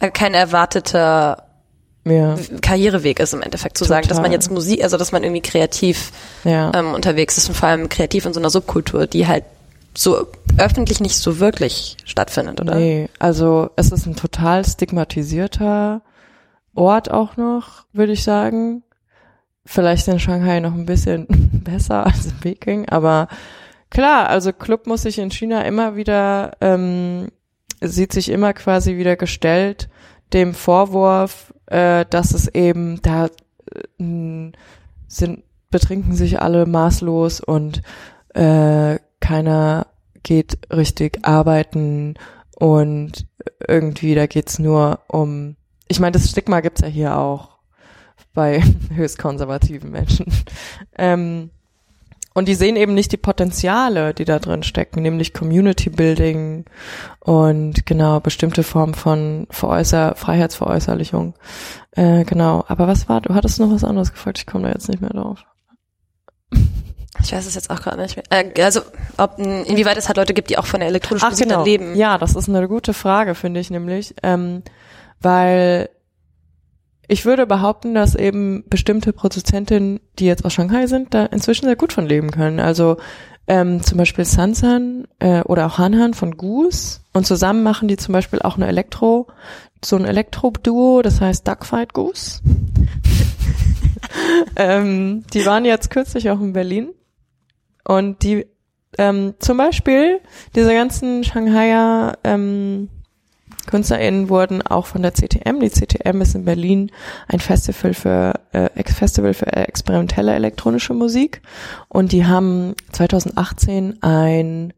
äh, 0.00 0.10
kein 0.10 0.34
erwarteter 0.34 1.45
ja. 2.06 2.36
Karriereweg 2.62 3.18
ist 3.18 3.34
im 3.34 3.42
Endeffekt 3.42 3.76
zu 3.76 3.84
Total. 3.84 4.02
sagen, 4.02 4.08
dass 4.08 4.20
man 4.20 4.32
jetzt 4.32 4.50
Musik, 4.50 4.82
also 4.82 4.96
dass 4.96 5.12
man 5.12 5.24
irgendwie 5.24 5.42
kreativ 5.42 6.12
ja. 6.44 6.72
ähm, 6.74 6.94
unterwegs 6.94 7.36
ist 7.36 7.48
und 7.48 7.56
vor 7.56 7.68
allem 7.68 7.88
kreativ 7.88 8.24
in 8.26 8.32
so 8.32 8.40
einer 8.40 8.50
Subkultur, 8.50 9.06
die 9.06 9.26
halt 9.26 9.44
so 9.96 10.26
öffentlich 10.56 11.00
nicht 11.00 11.16
so 11.16 11.40
wirklich 11.40 11.96
stattfindet, 12.04 12.60
oder? 12.60 12.76
Nee, 12.76 13.08
also 13.18 13.70
es 13.76 13.90
ist 13.90 14.06
ein 14.06 14.14
total 14.14 14.64
stigmatisierter 14.64 16.02
Ort 16.74 17.10
auch 17.10 17.36
noch, 17.36 17.86
würde 17.92 18.12
ich 18.12 18.22
sagen. 18.22 18.82
Vielleicht 19.64 20.06
in 20.06 20.20
Shanghai 20.20 20.60
noch 20.60 20.74
ein 20.74 20.86
bisschen 20.86 21.26
besser 21.64 22.06
als 22.06 22.26
in 22.26 22.38
Peking, 22.40 22.88
aber 22.88 23.26
klar, 23.90 24.28
also 24.28 24.52
Club 24.52 24.86
muss 24.86 25.02
sich 25.02 25.18
in 25.18 25.32
China 25.32 25.62
immer 25.62 25.96
wieder, 25.96 26.52
ähm, 26.60 27.28
sieht 27.80 28.12
sich 28.12 28.28
immer 28.28 28.52
quasi 28.52 28.96
wieder 28.96 29.16
gestellt 29.16 29.88
dem 30.32 30.54
Vorwurf, 30.54 31.52
äh, 31.66 32.04
dass 32.08 32.32
es 32.34 32.48
eben 32.48 33.00
da 33.02 33.26
äh, 33.26 34.52
sind 35.08 35.42
betrinken 35.70 36.14
sich 36.14 36.40
alle 36.40 36.66
maßlos 36.66 37.40
und 37.40 37.82
äh, 38.34 38.98
keiner 39.20 39.88
geht 40.22 40.58
richtig 40.72 41.26
arbeiten 41.26 42.14
und 42.56 43.26
irgendwie 43.66 44.14
da 44.14 44.26
geht's 44.26 44.58
nur 44.58 45.00
um 45.08 45.56
ich 45.88 46.00
meine 46.00 46.12
das 46.12 46.30
Stigma 46.30 46.60
gibt's 46.60 46.80
ja 46.80 46.88
hier 46.88 47.18
auch 47.18 47.56
bei 48.36 48.62
höchst 48.94 49.18
konservativen 49.18 49.90
Menschen. 49.90 50.26
Ähm, 50.96 51.50
und 52.36 52.48
die 52.48 52.54
sehen 52.54 52.76
eben 52.76 52.92
nicht 52.92 53.12
die 53.12 53.16
Potenziale, 53.16 54.12
die 54.12 54.26
da 54.26 54.38
drin 54.38 54.62
stecken, 54.62 55.00
nämlich 55.00 55.32
Community 55.32 55.88
Building 55.88 56.66
und 57.20 57.86
genau 57.86 58.20
bestimmte 58.20 58.62
Formen 58.62 58.92
von 58.92 59.46
Veräußer 59.48 60.14
Freiheitsveräußerlichung. 60.16 61.32
Äh, 61.92 62.24
genau. 62.24 62.62
Aber 62.68 62.88
was 62.88 63.08
war? 63.08 63.22
Du 63.22 63.34
hattest 63.34 63.58
noch 63.58 63.70
was 63.70 63.84
anderes 63.84 64.12
gefragt. 64.12 64.36
Ich 64.36 64.46
komme 64.46 64.64
da 64.64 64.74
jetzt 64.74 64.90
nicht 64.90 65.00
mehr 65.00 65.10
drauf. 65.10 65.44
Ich 67.22 67.32
weiß 67.32 67.46
es 67.46 67.54
jetzt 67.54 67.70
auch 67.70 67.80
gerade 67.80 68.02
nicht 68.02 68.14
mehr. 68.14 68.24
Äh, 68.28 68.62
also, 68.62 68.82
ob, 69.16 69.38
inwieweit 69.38 69.96
es 69.96 70.06
halt 70.06 70.18
Leute 70.18 70.34
gibt, 70.34 70.50
die 70.50 70.58
auch 70.58 70.66
von 70.66 70.80
der 70.80 70.90
elektronischen 70.90 71.26
Ach, 71.26 71.30
Musik 71.30 71.48
genau. 71.48 71.64
leben. 71.64 71.96
Ja, 71.96 72.18
das 72.18 72.36
ist 72.36 72.46
eine 72.46 72.68
gute 72.68 72.92
Frage, 72.92 73.34
finde 73.34 73.58
ich 73.58 73.70
nämlich. 73.70 74.14
Ähm, 74.22 74.62
weil 75.22 75.88
ich 77.08 77.24
würde 77.24 77.46
behaupten, 77.46 77.94
dass 77.94 78.14
eben 78.14 78.64
bestimmte 78.68 79.12
Produzentinnen, 79.12 80.00
die 80.18 80.26
jetzt 80.26 80.44
aus 80.44 80.52
Shanghai 80.52 80.86
sind, 80.86 81.14
da 81.14 81.26
inzwischen 81.26 81.66
sehr 81.66 81.76
gut 81.76 81.92
von 81.92 82.06
leben 82.06 82.30
können. 82.30 82.60
Also 82.60 82.96
ähm, 83.48 83.82
zum 83.82 83.98
Beispiel 83.98 84.24
Sansan 84.24 85.06
äh, 85.20 85.42
oder 85.42 85.66
auch 85.66 85.78
Hanhan 85.78 86.14
von 86.14 86.36
Goose 86.36 87.00
und 87.12 87.26
zusammen 87.26 87.62
machen 87.62 87.86
die 87.88 87.96
zum 87.96 88.12
Beispiel 88.12 88.40
auch 88.42 88.56
eine 88.56 88.66
Elektro, 88.66 89.28
so 89.84 89.96
ein 89.96 90.04
Elektro-Duo, 90.04 91.02
das 91.02 91.20
heißt 91.20 91.46
Duckfight 91.46 91.92
Goose. 91.92 92.40
ähm, 94.56 95.24
die 95.32 95.46
waren 95.46 95.64
jetzt 95.64 95.90
kürzlich 95.90 96.30
auch 96.30 96.40
in 96.40 96.52
Berlin 96.52 96.88
und 97.84 98.22
die 98.24 98.46
ähm, 98.98 99.34
zum 99.38 99.58
Beispiel 99.58 100.20
diese 100.54 100.72
ganzen 100.72 101.22
Shanghaier 101.22 102.18
ähm, 102.24 102.88
KünstlerInnen 103.66 104.28
wurden 104.28 104.62
auch 104.62 104.86
von 104.86 105.02
der 105.02 105.12
CTM, 105.12 105.60
die 105.60 105.70
CTM 105.70 106.20
ist 106.20 106.34
in 106.34 106.44
Berlin 106.44 106.90
ein 107.28 107.40
Festival 107.40 107.94
für 107.94 108.34
äh, 108.52 108.84
Festival 108.84 109.34
für 109.34 109.52
experimentelle 109.52 110.34
elektronische 110.34 110.94
Musik 110.94 111.42
und 111.88 112.12
die 112.12 112.26
haben 112.26 112.74
2018 112.92 114.02
ein 114.02 114.72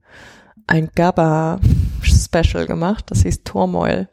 ein 0.67 0.91
GABA 0.95 1.61
Special 2.03 2.67
gemacht, 2.67 3.07
das 3.11 3.23
hieß 3.23 3.43
Turmoil. 3.43 4.09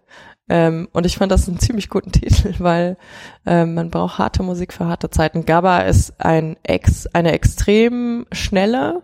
Ähm, 0.48 0.88
und 0.94 1.06
ich 1.06 1.18
fand 1.18 1.32
das 1.32 1.48
einen 1.48 1.60
ziemlich 1.60 1.90
guten 1.90 2.12
Titel, 2.14 2.56
weil 2.60 2.98
ähm, 3.46 3.74
man 3.74 3.90
braucht 3.90 4.20
harte 4.20 4.44
Musik 4.44 4.74
für 4.74 4.86
harte 4.86 5.10
Zeiten. 5.10 5.46
GABA 5.46 5.80
ist 5.80 6.20
ein 6.20 6.56
ex, 6.64 7.08
eine 7.08 7.32
extrem 7.34 8.26
schnelle, 8.32 9.04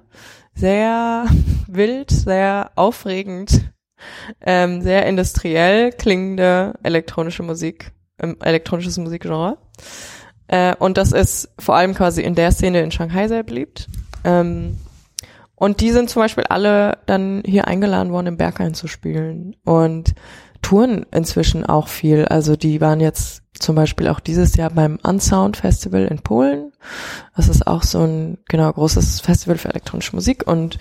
sehr 0.53 1.25
wild, 1.67 2.11
sehr 2.11 2.71
aufregend 2.75 3.71
ähm, 4.41 4.81
sehr 4.81 5.05
industriell 5.05 5.91
klingende 5.91 6.73
elektronische 6.83 7.43
Musik, 7.43 7.91
ähm, 8.19 8.37
elektronisches 8.41 8.97
Musikgenre. 8.97 9.57
Äh, 10.47 10.75
und 10.77 10.97
das 10.97 11.11
ist 11.11 11.49
vor 11.59 11.75
allem 11.75 11.93
quasi 11.93 12.21
in 12.21 12.35
der 12.35 12.51
Szene 12.51 12.81
in 12.81 12.91
Shanghai 12.91 13.27
sehr 13.27 13.43
beliebt. 13.43 13.87
Ähm, 14.23 14.77
und 15.55 15.79
die 15.79 15.91
sind 15.91 16.09
zum 16.09 16.23
Beispiel 16.23 16.45
alle 16.45 16.97
dann 17.05 17.43
hier 17.45 17.67
eingeladen 17.67 18.11
worden, 18.11 18.27
im 18.27 18.37
Berghain 18.37 18.73
zu 18.73 18.87
spielen. 18.87 19.55
Und 19.63 20.15
touren 20.61 21.05
inzwischen 21.11 21.65
auch 21.65 21.87
viel. 21.87 22.25
Also 22.25 22.55
die 22.55 22.81
waren 22.81 22.99
jetzt 22.99 23.43
zum 23.53 23.75
Beispiel 23.75 24.07
auch 24.07 24.19
dieses 24.19 24.55
Jahr 24.55 24.71
beim 24.71 24.97
Unsound 25.03 25.57
Festival 25.57 26.05
in 26.05 26.19
Polen. 26.19 26.70
Das 27.35 27.47
ist 27.47 27.65
auch 27.65 27.83
so 27.83 27.99
ein 27.99 28.37
genau 28.47 28.71
großes 28.71 29.21
Festival 29.21 29.57
für 29.57 29.69
elektronische 29.69 30.15
Musik 30.15 30.45
und 30.47 30.77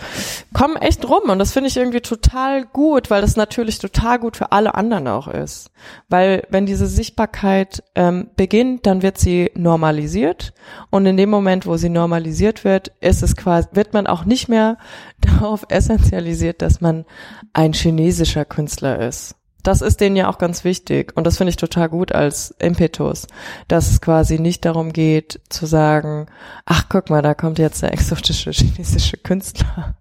kommen 0.53 0.76
echt 0.76 1.09
rum 1.09 1.30
und 1.30 1.38
das 1.38 1.53
finde 1.53 1.68
ich 1.68 1.76
irgendwie 1.76 2.01
total 2.01 2.64
gut, 2.66 3.11
weil 3.11 3.20
das 3.20 3.36
natürlich 3.36 3.78
total 3.78 4.18
gut 4.18 4.36
für 4.36 4.53
alle 4.53 4.74
anderen 4.74 5.09
auch 5.09 5.28
ist. 5.28 5.70
Weil 6.09 6.46
wenn 6.51 6.66
diese 6.66 6.86
Sichtbarkeit 6.86 7.82
ähm, 7.94 8.30
beginnt, 8.36 8.86
dann 8.86 9.03
wird 9.03 9.18
sie 9.18 9.51
normalisiert 9.55 10.53
und 10.90 11.07
in 11.07 11.16
dem 11.16 11.30
Moment, 11.30 11.66
wo 11.66 11.76
sie 11.76 11.88
normalisiert 11.88 12.64
wird, 12.64 12.92
ist 13.01 13.22
es 13.22 13.36
quasi 13.36 13.68
wird 13.72 13.92
man 13.92 14.07
auch 14.07 14.24
nicht 14.24 14.48
mehr 14.48 14.78
darauf 15.20 15.64
essentialisiert, 15.68 16.62
dass 16.62 16.80
man 16.80 17.05
ein 17.53 17.72
chinesischer 17.72 18.44
Künstler 18.44 19.01
ist 19.07 19.36
das 19.62 19.82
ist 19.82 20.00
denen 20.00 20.16
ja 20.16 20.28
auch 20.28 20.38
ganz 20.38 20.64
wichtig 20.64 21.12
und 21.16 21.26
das 21.26 21.36
finde 21.38 21.50
ich 21.50 21.56
total 21.56 21.88
gut 21.88 22.12
als 22.12 22.54
Impetus, 22.58 23.26
dass 23.68 23.90
es 23.90 24.00
quasi 24.00 24.38
nicht 24.38 24.64
darum 24.64 24.92
geht 24.92 25.40
zu 25.48 25.66
sagen, 25.66 26.26
ach 26.64 26.84
guck 26.88 27.11
mal, 27.11 27.22
da 27.22 27.34
kommt 27.34 27.58
jetzt 27.58 27.82
der 27.82 27.92
exotische 27.92 28.50
chinesische 28.52 29.16
Künstler 29.16 29.96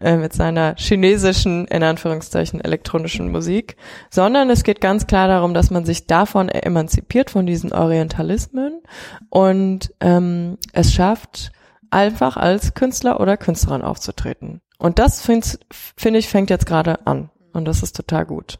äh, 0.00 0.16
mit 0.16 0.32
seiner 0.32 0.74
chinesischen, 0.76 1.66
in 1.66 1.82
Anführungszeichen, 1.82 2.60
elektronischen 2.60 3.30
Musik, 3.30 3.76
sondern 4.10 4.50
es 4.50 4.64
geht 4.64 4.80
ganz 4.80 5.06
klar 5.06 5.28
darum, 5.28 5.54
dass 5.54 5.70
man 5.70 5.84
sich 5.84 6.06
davon 6.06 6.48
emanzipiert, 6.48 7.30
von 7.30 7.46
diesen 7.46 7.72
Orientalismen 7.72 8.82
und 9.30 9.92
ähm, 10.00 10.58
es 10.72 10.92
schafft, 10.92 11.52
einfach 11.90 12.36
als 12.36 12.74
Künstler 12.74 13.20
oder 13.20 13.36
Künstlerin 13.36 13.82
aufzutreten. 13.82 14.60
Und 14.78 14.98
das 14.98 15.22
finde 15.22 15.46
find 15.70 16.16
ich 16.16 16.28
fängt 16.28 16.50
jetzt 16.50 16.66
gerade 16.66 17.06
an. 17.06 17.30
Und 17.52 17.66
das 17.66 17.82
ist 17.82 17.96
total 17.96 18.26
gut. 18.26 18.58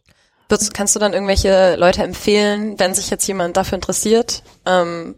Kannst 0.73 0.95
du 0.95 1.01
dann 1.01 1.13
irgendwelche 1.13 1.77
Leute 1.77 2.03
empfehlen, 2.03 2.79
wenn 2.79 2.95
sich 2.95 3.11
jetzt 3.11 3.27
jemand 3.27 3.57
dafür 3.57 3.77
interessiert, 3.77 4.43
ähm, 4.67 5.15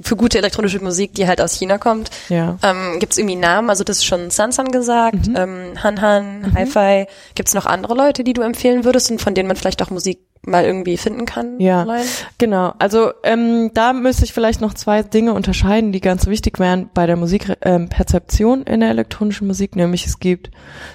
für 0.00 0.16
gute 0.16 0.38
elektronische 0.38 0.80
Musik, 0.80 1.14
die 1.14 1.26
halt 1.26 1.40
aus 1.40 1.54
China 1.54 1.78
kommt? 1.78 2.10
Ja. 2.28 2.58
Ähm, 2.62 2.98
Gibt 3.00 3.12
es 3.12 3.18
irgendwie 3.18 3.36
Namen? 3.36 3.70
Also 3.70 3.84
das 3.84 3.98
ist 3.98 4.04
schon 4.04 4.30
Sansan 4.30 4.70
gesagt, 4.70 5.28
mhm. 5.28 5.36
ähm, 5.36 5.82
Han 5.82 6.00
Han, 6.00 6.40
mhm. 6.40 6.54
Hi-Fi. 6.54 7.06
Gibt 7.34 7.48
es 7.48 7.54
noch 7.54 7.66
andere 7.66 7.94
Leute, 7.94 8.24
die 8.24 8.32
du 8.32 8.42
empfehlen 8.42 8.84
würdest 8.84 9.10
und 9.10 9.22
von 9.22 9.34
denen 9.34 9.48
man 9.48 9.56
vielleicht 9.56 9.82
auch 9.82 9.90
Musik 9.90 10.20
mal 10.46 10.64
irgendwie 10.64 10.96
finden 10.96 11.26
kann? 11.26 11.58
Ja, 11.60 11.82
online? 11.82 12.04
genau. 12.38 12.74
Also 12.78 13.12
ähm, 13.22 13.70
da 13.74 13.92
müsste 13.92 14.24
ich 14.24 14.32
vielleicht 14.32 14.60
noch 14.60 14.74
zwei 14.74 15.02
Dinge 15.02 15.32
unterscheiden, 15.32 15.92
die 15.92 16.00
ganz 16.00 16.26
wichtig 16.26 16.58
wären 16.58 16.90
bei 16.92 17.06
der 17.06 17.16
Musikperzeption 17.16 18.60
ähm, 18.60 18.74
in 18.74 18.80
der 18.80 18.90
elektronischen 18.90 19.46
Musik. 19.46 19.76
Nämlich 19.76 20.06
es 20.06 20.18
gibt 20.18 20.50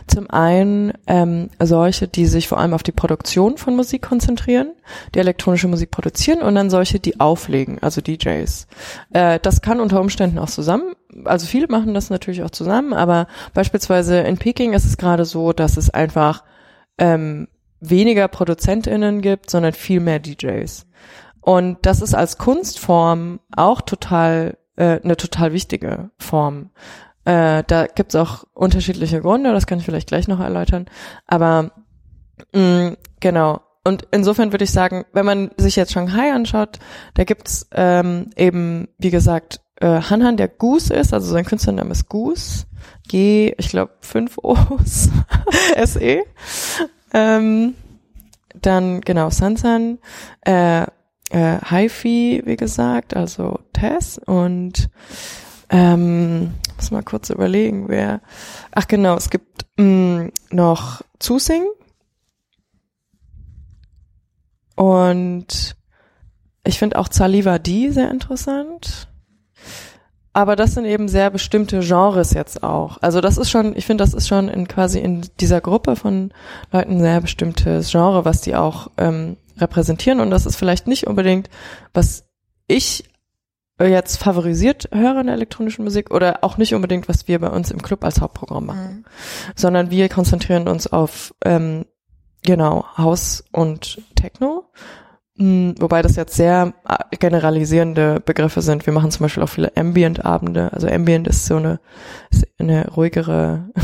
zum 0.08 0.30
einen 0.30 0.94
ähm, 1.08 1.50
solche, 1.60 2.08
die 2.08 2.26
sich 2.26 2.48
vor 2.48 2.60
allem 2.60 2.74
auf 2.74 2.84
die 2.84 2.92
Produktion 2.92 3.58
von 3.58 3.76
Musik 3.76 4.02
konzentrieren, 4.02 4.72
die 5.16 5.20
elektronische 5.20 5.68
Musik 5.68 5.92
produzieren 5.92 6.42
und 6.42 6.56
dann 6.56 6.70
solche, 6.70 7.00
die 7.00 7.20
auflegen, 7.20 7.80
also 7.82 8.02
DJs. 8.02 8.68
Äh, 9.14 9.40
das 9.42 9.62
kann 9.62 9.80
unter 9.80 10.00
Umständen 10.02 10.40
auch 10.40 10.50
zusammen 10.50 10.94
also 11.26 11.48
viele 11.48 11.68
machen 11.68 11.94
das 11.94 12.10
natürlich 12.10 12.44
auch 12.44 12.52
zusammen, 12.52 12.94
aber 12.94 13.28
beispielsweise 13.54 14.20
in 14.20 14.38
Peking 14.38 14.74
ist 14.74 14.86
es 14.86 14.98
gerade 14.98 15.26
so, 15.26 15.54
dass 15.54 15.78
es 15.78 15.90
einfach 15.90 16.44
ähm, 16.98 17.48
weniger 17.80 18.28
ProduzentInnen 18.28 19.22
gibt, 19.22 19.50
sondern 19.50 19.74
viel 19.74 20.00
mehr 20.00 20.20
DJs. 20.20 20.86
Und 21.42 21.78
das 21.84 22.02
ist 22.02 22.14
als 22.14 22.38
Kunstform 22.38 23.40
auch 23.56 23.82
total, 23.82 24.58
äh, 24.76 25.00
eine 25.02 25.18
total 25.18 25.54
wichtige 25.54 26.12
Form. 26.18 26.72
Äh, 27.26 27.64
da 27.66 27.88
gibt's 27.88 28.16
auch 28.16 28.44
unterschiedliche 28.54 29.22
Gründe, 29.22 29.52
das 29.54 29.68
kann 29.68 29.80
ich 29.80 29.86
vielleicht 29.86 30.08
gleich 30.08 30.28
noch 30.28 30.40
erläutern. 30.40 30.86
Aber 31.28 31.72
mh, 32.54 32.96
genau. 33.20 33.62
Und 33.86 34.08
insofern 34.12 34.52
würde 34.52 34.66
ich 34.66 34.72
sagen, 34.72 35.06
wenn 35.14 35.26
man 35.26 35.52
sich 35.58 35.76
jetzt 35.76 35.94
Shanghai 35.94 36.34
anschaut, 36.34 36.80
da 37.14 37.24
gibt's 37.24 37.68
ähm, 37.72 38.30
eben, 38.36 38.90
wie 38.98 39.10
gesagt, 39.10 39.62
äh, 39.80 40.02
Hanhan, 40.02 40.38
der 40.38 40.50
Goose 40.50 40.94
ist, 40.94 41.14
also 41.14 41.32
sein 41.32 41.46
Künstlername 41.46 41.92
ist 41.92 42.10
Goose, 42.10 42.66
G, 43.08 43.54
ich 43.58 43.70
glaube, 43.70 43.94
fünf 44.02 44.38
O's, 44.44 45.10
S-E. 45.76 46.24
Ähm, 47.14 47.76
dann, 48.62 49.02
genau, 49.02 49.30
Sansan, 49.30 50.00
äh, 50.46 50.84
äh, 51.30 51.60
HiFi, 51.70 52.42
wie 52.46 52.56
gesagt, 52.56 53.16
also 53.16 53.60
Tess 53.74 54.18
und 54.18 54.90
ähm, 55.70 56.54
muss 56.76 56.92
mal 56.92 57.04
kurz 57.04 57.30
überlegen, 57.30 57.88
wer. 57.90 58.22
Ach 58.72 58.88
genau, 58.88 59.16
es 59.16 59.30
gibt 59.30 59.66
mh, 59.78 60.30
noch 60.52 61.02
Zusing 61.20 61.66
und 64.76 65.76
ich 66.64 66.80
finde 66.80 66.98
auch 66.98 67.10
Saliva 67.12 67.60
D 67.60 67.90
sehr 67.90 68.10
interessant. 68.10 69.09
Aber 70.40 70.56
das 70.56 70.74
sind 70.74 70.86
eben 70.86 71.10
sehr 71.10 71.32
bestimmte 71.32 71.82
Genres 71.82 72.32
jetzt 72.32 72.64
auch. 72.64 72.98
Also 73.02 73.20
das 73.20 73.38
ist 73.38 73.50
schon, 73.50 73.76
ich 73.76 73.86
finde, 73.86 74.06
das 74.06 74.14
ist 74.14 74.30
schon 74.30 74.48
in 74.48 74.70
quasi 74.70 74.98
in 74.98 75.28
dieser 75.42 75.60
Gruppe 75.60 75.98
von 75.98 76.32
Leuten 76.72 76.94
ein 76.94 77.02
sehr 77.02 77.20
bestimmtes 77.20 77.92
Genre, 77.92 78.24
was 78.24 78.40
die 78.40 78.56
auch 78.56 78.90
ähm, 78.98 79.36
repräsentieren. 79.58 80.22
Und 80.22 80.30
das 80.30 80.46
ist 80.46 80.56
vielleicht 80.56 80.88
nicht 80.88 81.08
unbedingt, 81.08 81.50
was 81.94 82.24
ich 82.68 83.04
jetzt 83.82 84.16
favorisiert 84.16 84.88
höre 84.94 85.20
in 85.20 85.28
der 85.28 85.36
elektronischen 85.36 85.84
Musik 85.84 86.10
oder 86.10 86.42
auch 86.42 86.56
nicht 86.56 86.74
unbedingt, 86.74 87.10
was 87.10 87.28
wir 87.28 87.38
bei 87.40 87.50
uns 87.50 87.70
im 87.70 87.82
Club 87.82 88.06
als 88.06 88.22
Hauptprogramm 88.22 88.68
machen, 88.68 88.96
mhm. 89.00 89.06
sondern 89.58 89.92
wir 89.92 90.08
konzentrieren 90.08 90.70
uns 90.70 90.88
auf 90.88 91.36
ähm, 91.44 91.84
genau 92.44 92.86
Haus 92.98 93.44
und 93.52 94.02
Techno 94.16 94.70
wobei 95.40 96.02
das 96.02 96.16
jetzt 96.16 96.36
sehr 96.36 96.74
äh, 96.88 97.16
generalisierende 97.18 98.20
Begriffe 98.20 98.62
sind. 98.62 98.86
Wir 98.86 98.94
machen 98.94 99.12
zum 99.12 99.24
Beispiel 99.24 99.44
auch 99.44 99.50
viele 99.50 99.76
Ambient-Abende. 99.76 100.72
Also 100.74 100.88
Ambient 100.88 101.28
ist 101.28 101.46
so 101.46 101.56
eine, 101.56 101.80
ist 102.30 102.48
eine 102.58 102.90
ruhigere. 102.90 103.70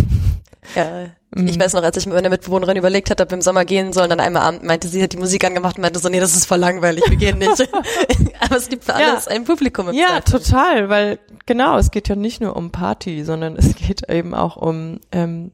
Ja, 0.76 1.06
ich 1.36 1.53
hm. 1.53 1.60
weiß 1.60 1.74
noch, 1.74 1.84
als 1.84 1.97
ich 1.97 2.06
mit 2.06 2.16
meiner 2.16 2.30
Mitbewohnerin 2.30 2.78
überlegt 2.78 3.12
hatte, 3.12 3.24
ob 3.24 3.30
wir 3.30 3.36
im 3.36 3.41
Sommer 3.41 3.66
gehen 3.66 3.91
sollen, 3.91 4.10
dann 4.10 4.20
einmal 4.20 4.43
Abend 4.43 4.64
meinte 4.64 4.88
sie, 4.88 5.03
hat 5.03 5.12
die 5.12 5.18
Musik 5.18 5.43
angemacht 5.43 5.76
und 5.76 5.82
meinte 5.82 5.99
so, 5.99 6.08
nee, 6.08 6.20
das 6.20 6.36
ist 6.36 6.45
voll 6.45 6.58
langweilig, 6.58 7.03
wir 7.10 7.18
gehen 7.18 7.38
nicht. 7.38 7.70
Aber 8.39 8.56
es 8.56 8.70
gibt 8.70 8.86
für 8.86 8.95
alles 8.95 9.26
ja. 9.26 9.32
ein 9.32 9.43
Publikum 9.43 9.89
im 9.89 9.95
Ja, 9.95 10.22
Zeit. 10.24 10.26
total, 10.26 10.89
weil 10.89 11.20
genau, 11.45 11.78
es 11.78 11.91
geht 11.91 12.08
ja 12.08 12.16
nicht 12.16 12.41
nur 12.41 12.56
um 12.56 12.72
Party, 12.72 13.24
sondern 13.26 13.58
es 13.58 13.76
geht 13.76 14.10
eben 14.10 14.34
auch 14.34 14.56
um 14.56 15.01
ähm, 15.12 15.51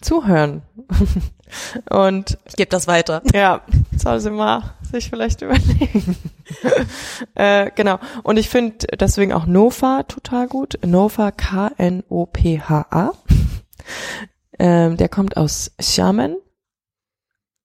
Zuhören. 0.00 0.62
und 1.90 2.38
ich 2.46 2.56
gebe 2.56 2.70
das 2.70 2.86
weiter. 2.86 3.22
Ja, 3.32 3.62
soll 3.96 4.20
sie 4.20 4.30
mal 4.30 4.74
sich 4.90 5.10
vielleicht 5.10 5.42
überlegen. 5.42 6.16
äh, 7.34 7.70
genau. 7.74 7.98
Und 8.22 8.38
ich 8.38 8.48
finde 8.48 8.86
deswegen 8.98 9.32
auch 9.32 9.46
Nofa 9.46 10.02
total 10.04 10.48
gut. 10.48 10.78
Nofa 10.84 11.30
K-N-O-P-H-A. 11.30 13.12
ähm, 14.58 14.96
der 14.96 15.08
kommt 15.08 15.36
aus 15.36 15.72
Xiamen 15.78 16.36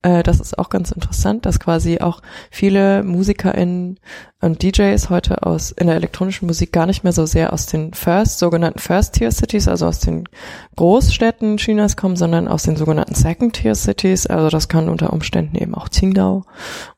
äh, 0.06 0.22
das 0.22 0.40
ist 0.40 0.60
auch 0.60 0.70
ganz 0.70 0.92
interessant, 0.92 1.48
dass 1.48 1.60
quasi 1.60 2.00
auch 2.00 2.22
viele 2.52 3.02
MusikerInnen 3.02 4.00
und 4.40 4.62
DJs 4.62 5.10
heute 5.10 5.42
aus 5.42 5.72
in 5.72 5.88
der 5.88 5.96
elektronischen 5.96 6.46
Musik 6.46 6.72
gar 6.72 6.86
nicht 6.86 7.04
mehr 7.04 7.12
so 7.12 7.26
sehr 7.26 7.52
aus 7.52 7.66
den 7.66 7.92
First, 7.96 8.38
sogenannten 8.38 8.78
First-Tier-Cities, 8.78 9.68
also 9.68 9.88
aus 9.88 10.00
den 10.00 10.30
Großstädten 10.76 11.58
Chinas 11.58 11.98
kommen, 11.98 12.16
sondern 12.16 12.48
aus 12.48 12.64
den 12.64 12.76
sogenannten 12.76 13.16
Second-Tier-Cities. 13.16 14.28
Also 14.28 14.50
das 14.50 14.68
kann 14.68 14.90
unter 14.90 15.12
Umständen 15.12 15.58
eben 15.58 15.74
auch 15.74 15.90
Qingdao 15.90 16.46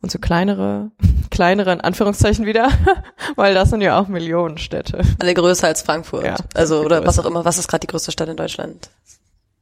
und 0.01 0.11
so 0.11 0.19
kleinere, 0.19 0.91
kleinere 1.31 1.71
in 1.71 1.79
Anführungszeichen 1.79 2.45
wieder, 2.45 2.69
weil 3.37 3.53
das 3.53 3.69
sind 3.69 3.79
ja 3.79 3.97
auch 3.97 4.09
Millionenstädte. 4.09 5.01
Alle 5.19 5.33
größer 5.33 5.67
als 5.67 5.81
Frankfurt. 5.81 6.25
Ja, 6.25 6.35
also 6.53 6.81
oder 6.81 6.97
größer. 6.97 7.07
was 7.07 7.19
auch 7.19 7.25
immer. 7.25 7.45
Was 7.45 7.57
ist 7.57 7.69
gerade 7.69 7.81
die 7.81 7.87
größte 7.87 8.11
Stadt 8.11 8.27
in 8.27 8.35
Deutschland? 8.35 8.89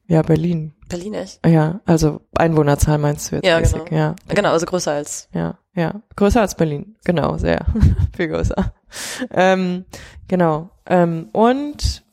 Ja, 0.07 0.21
Berlin. 0.21 0.73
Berlin 0.87 1.15
echt? 1.15 1.45
Ja, 1.45 1.81
also 1.85 2.21
Einwohnerzahl 2.35 2.97
meinst 2.97 3.31
du 3.31 3.37
jetzt? 3.37 3.45
Ja, 3.45 3.59
mäßig. 3.59 3.85
genau. 3.85 3.99
Ja. 3.99 4.15
Genau, 4.27 4.51
also 4.51 4.65
größer 4.65 4.91
als. 4.91 5.29
Ja, 5.33 5.57
ja. 5.75 6.01
Größer 6.15 6.41
als 6.41 6.55
Berlin. 6.55 6.95
Genau, 7.03 7.37
sehr. 7.37 7.65
Viel 8.15 8.27
größer. 8.27 8.73
Ähm, 9.31 9.85
genau. 10.27 10.69
Ähm, 10.85 11.29
und 11.31 12.03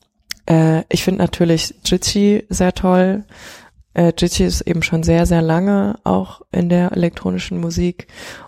äh, 0.46 0.82
ich 0.88 1.04
finde 1.04 1.22
natürlich 1.22 1.74
Jitsi 1.84 2.46
sehr 2.48 2.72
toll. 2.72 3.24
Äh, 3.94 4.12
Jitsi 4.16 4.44
ist 4.44 4.62
eben 4.62 4.82
schon 4.82 5.02
sehr, 5.02 5.26
sehr 5.26 5.42
lange 5.42 5.98
auch 6.04 6.40
in 6.50 6.70
der 6.70 6.92
elektronischen 6.92 7.60
Musik 7.60 8.06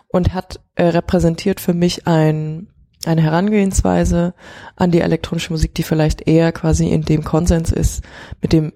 und 0.08 0.32
hat 0.32 0.60
äh, 0.74 0.84
repräsentiert 0.84 1.60
für 1.60 1.74
mich 1.74 2.06
ein 2.06 2.68
eine 3.06 3.20
Herangehensweise 3.20 4.32
an 4.76 4.90
die 4.90 5.00
elektronische 5.00 5.52
Musik, 5.52 5.74
die 5.74 5.82
vielleicht 5.82 6.26
eher 6.26 6.52
quasi 6.52 6.88
in 6.88 7.02
dem 7.02 7.22
Konsens 7.22 7.70
ist, 7.70 8.02
mit 8.40 8.54
dem 8.54 8.72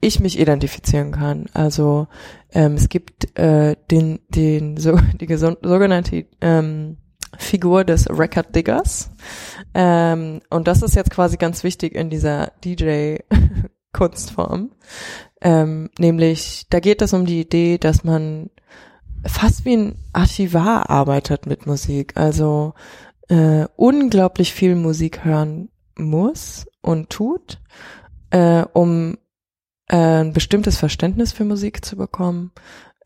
ich 0.00 0.20
mich 0.20 0.38
identifizieren 0.38 1.10
kann. 1.12 1.46
Also 1.54 2.08
ähm, 2.52 2.74
es 2.74 2.88
gibt 2.88 3.36
äh, 3.38 3.76
den, 3.90 4.20
den 4.28 4.76
so, 4.80 4.98
die 5.20 5.36
sogenannte 5.36 6.26
ähm, 6.40 6.98
Figur 7.36 7.84
des 7.84 8.08
Record 8.08 8.54
Diggers. 8.54 9.10
Ähm, 9.74 10.40
und 10.50 10.68
das 10.68 10.82
ist 10.82 10.94
jetzt 10.94 11.10
quasi 11.10 11.36
ganz 11.36 11.64
wichtig 11.64 11.94
in 11.94 12.08
dieser 12.10 12.52
DJ-Kunstform. 12.64 14.70
Ähm, 15.40 15.88
nämlich, 15.98 16.66
da 16.70 16.80
geht 16.80 17.00
es 17.02 17.12
um 17.12 17.26
die 17.26 17.40
Idee, 17.40 17.78
dass 17.78 18.02
man 18.02 18.50
fast 19.26 19.64
wie 19.64 19.76
ein 19.76 19.96
Archivar 20.12 20.90
arbeitet 20.90 21.46
mit 21.46 21.66
Musik. 21.66 22.16
Also 22.16 22.74
äh, 23.28 23.66
unglaublich 23.76 24.52
viel 24.52 24.74
Musik 24.74 25.24
hören 25.24 25.68
muss 25.96 26.66
und 26.80 27.10
tut, 27.10 27.60
äh, 28.30 28.64
um 28.72 29.16
äh, 29.88 29.96
ein 29.96 30.32
bestimmtes 30.32 30.78
Verständnis 30.78 31.32
für 31.32 31.44
Musik 31.44 31.84
zu 31.84 31.96
bekommen, 31.96 32.52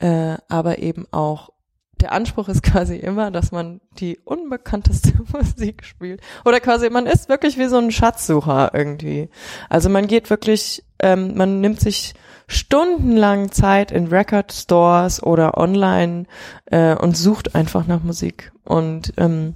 äh, 0.00 0.36
aber 0.48 0.78
eben 0.78 1.06
auch 1.10 1.50
der 2.02 2.12
Anspruch 2.12 2.48
ist 2.48 2.62
quasi 2.64 2.96
immer, 2.96 3.30
dass 3.30 3.52
man 3.52 3.80
die 3.98 4.18
unbekannteste 4.24 5.12
Musik 5.32 5.84
spielt. 5.84 6.20
Oder 6.44 6.60
quasi, 6.60 6.90
man 6.90 7.06
ist 7.06 7.28
wirklich 7.28 7.58
wie 7.58 7.66
so 7.66 7.78
ein 7.78 7.90
Schatzsucher 7.90 8.72
irgendwie. 8.74 9.30
Also 9.70 9.88
man 9.88 10.06
geht 10.06 10.28
wirklich, 10.28 10.84
ähm, 10.98 11.36
man 11.36 11.60
nimmt 11.60 11.80
sich 11.80 12.14
stundenlang 12.48 13.52
Zeit 13.52 13.92
in 13.92 14.08
Record 14.08 14.52
Stores 14.52 15.22
oder 15.22 15.56
online 15.56 16.26
äh, 16.66 16.94
und 16.96 17.16
sucht 17.16 17.54
einfach 17.54 17.86
nach 17.86 18.02
Musik. 18.02 18.52
Und 18.64 19.14
ähm, 19.16 19.54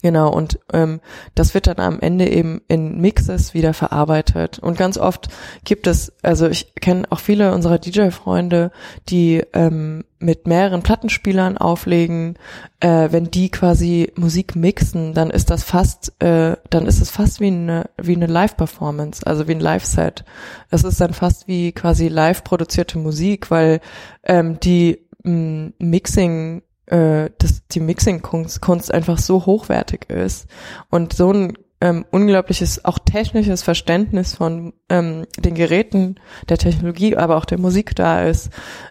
Genau, 0.00 0.32
und 0.32 0.60
ähm, 0.72 1.00
das 1.34 1.54
wird 1.54 1.66
dann 1.66 1.78
am 1.78 1.98
Ende 1.98 2.28
eben 2.28 2.60
in 2.68 3.00
Mixes 3.00 3.52
wieder 3.52 3.74
verarbeitet. 3.74 4.60
Und 4.60 4.78
ganz 4.78 4.96
oft 4.96 5.28
gibt 5.64 5.88
es, 5.88 6.12
also 6.22 6.46
ich 6.46 6.74
kenne 6.76 7.04
auch 7.10 7.18
viele 7.18 7.52
unserer 7.52 7.78
DJ-Freunde, 7.78 8.70
die 9.08 9.42
ähm, 9.54 10.04
mit 10.20 10.46
mehreren 10.46 10.82
Plattenspielern 10.82 11.58
auflegen. 11.58 12.38
Äh, 12.78 13.08
wenn 13.10 13.32
die 13.32 13.50
quasi 13.50 14.12
Musik 14.14 14.54
mixen, 14.54 15.14
dann 15.14 15.30
ist 15.30 15.50
das 15.50 15.64
fast, 15.64 16.12
äh, 16.22 16.56
dann 16.70 16.86
ist 16.86 17.00
es 17.00 17.10
fast 17.10 17.40
wie 17.40 17.48
eine 17.48 17.90
wie 18.00 18.14
eine 18.14 18.26
Live-Performance, 18.26 19.26
also 19.26 19.48
wie 19.48 19.52
ein 19.52 19.60
Live-Set. 19.60 20.24
Es 20.70 20.84
ist 20.84 21.00
dann 21.00 21.12
fast 21.12 21.48
wie 21.48 21.72
quasi 21.72 22.06
live 22.06 22.44
produzierte 22.44 22.98
Musik, 22.98 23.50
weil 23.50 23.80
ähm, 24.22 24.60
die 24.60 25.00
mh, 25.24 25.72
Mixing 25.78 26.62
äh, 26.90 27.30
dass 27.38 27.66
die 27.68 27.80
Mixing-Kunst 27.80 28.60
Kunst 28.60 28.92
einfach 28.92 29.18
so 29.18 29.46
hochwertig 29.46 30.08
ist 30.10 30.46
und 30.90 31.12
so 31.12 31.32
ein 31.32 31.54
ähm, 31.80 32.04
unglaubliches, 32.10 32.84
auch 32.84 32.98
technisches 32.98 33.62
Verständnis 33.62 34.34
von 34.34 34.72
ähm, 34.88 35.26
den 35.36 35.54
Geräten, 35.54 36.16
der 36.48 36.58
Technologie, 36.58 37.16
aber 37.16 37.36
auch 37.36 37.44
der 37.44 37.58
Musik 37.58 37.94
da 37.94 38.24
ist, 38.24 38.50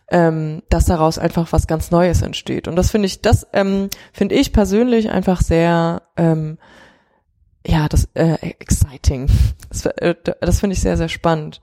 ähm, 0.10 0.64
dass 0.70 0.86
daraus 0.86 1.20
einfach 1.20 1.52
was 1.52 1.68
ganz 1.68 1.92
Neues 1.92 2.22
entsteht. 2.22 2.68
Und 2.68 2.76
das 2.78 2.92
finde 2.92 3.08
ich, 3.08 3.22
das 3.22 3.46
ähm, 3.52 3.90
finde 4.14 4.36
ich 4.36 4.54
persönlich 4.54 5.10
einfach 5.10 5.42
sehr, 5.42 6.04
ähm, 6.16 6.58
ja, 7.66 7.90
das 7.90 8.08
äh, 8.14 8.36
exciting. 8.42 9.28
Das, 9.70 9.86
äh, 9.86 10.16
das 10.40 10.62
finde 10.62 10.76
ich 10.76 10.82
sehr, 10.82 10.96
sehr 10.96 11.10
spannend. 11.10 11.60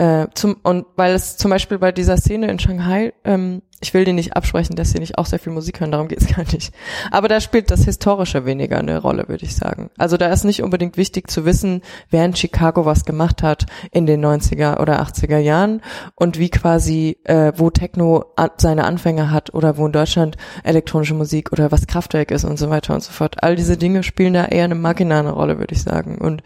Äh, 0.00 0.28
zum, 0.34 0.56
und 0.62 0.86
weil 0.96 1.14
es 1.14 1.36
zum 1.36 1.50
Beispiel 1.50 1.78
bei 1.78 1.92
dieser 1.92 2.16
Szene 2.16 2.50
in 2.50 2.58
Shanghai 2.58 3.12
ähm, 3.24 3.60
ich 3.80 3.94
will 3.94 4.04
dir 4.04 4.12
nicht 4.12 4.36
absprechen, 4.36 4.76
dass 4.76 4.90
sie 4.90 4.98
nicht 4.98 5.16
auch 5.16 5.26
sehr 5.26 5.38
viel 5.38 5.52
Musik 5.52 5.80
hören, 5.80 5.90
darum 5.90 6.08
geht's 6.08 6.26
gar 6.34 6.44
nicht. 6.52 6.72
Aber 7.10 7.28
da 7.28 7.40
spielt 7.40 7.70
das 7.70 7.84
Historische 7.84 8.44
weniger 8.44 8.78
eine 8.78 8.98
Rolle, 8.98 9.28
würde 9.28 9.44
ich 9.44 9.56
sagen. 9.56 9.90
Also 9.96 10.16
da 10.16 10.28
ist 10.28 10.44
nicht 10.44 10.62
unbedingt 10.62 10.96
wichtig 10.96 11.30
zu 11.30 11.44
wissen, 11.44 11.82
wer 12.10 12.24
in 12.24 12.36
Chicago 12.36 12.84
was 12.84 13.04
gemacht 13.04 13.42
hat 13.42 13.66
in 13.90 14.06
den 14.06 14.24
90er 14.24 14.80
oder 14.80 15.00
80er 15.02 15.38
Jahren 15.38 15.80
und 16.14 16.38
wie 16.38 16.50
quasi, 16.50 17.18
äh, 17.24 17.52
wo 17.56 17.70
Techno 17.70 18.26
seine 18.58 18.84
Anfänge 18.84 19.30
hat 19.30 19.54
oder 19.54 19.78
wo 19.78 19.86
in 19.86 19.92
Deutschland 19.92 20.36
elektronische 20.62 21.14
Musik 21.14 21.52
oder 21.52 21.72
was 21.72 21.86
Kraftwerk 21.86 22.30
ist 22.30 22.44
und 22.44 22.58
so 22.58 22.68
weiter 22.68 22.94
und 22.94 23.02
so 23.02 23.12
fort. 23.12 23.42
All 23.42 23.56
diese 23.56 23.78
Dinge 23.78 24.02
spielen 24.02 24.34
da 24.34 24.44
eher 24.44 24.64
eine 24.64 24.74
marginale 24.74 25.30
Rolle, 25.30 25.58
würde 25.58 25.74
ich 25.74 25.82
sagen. 25.82 26.18
Und 26.18 26.42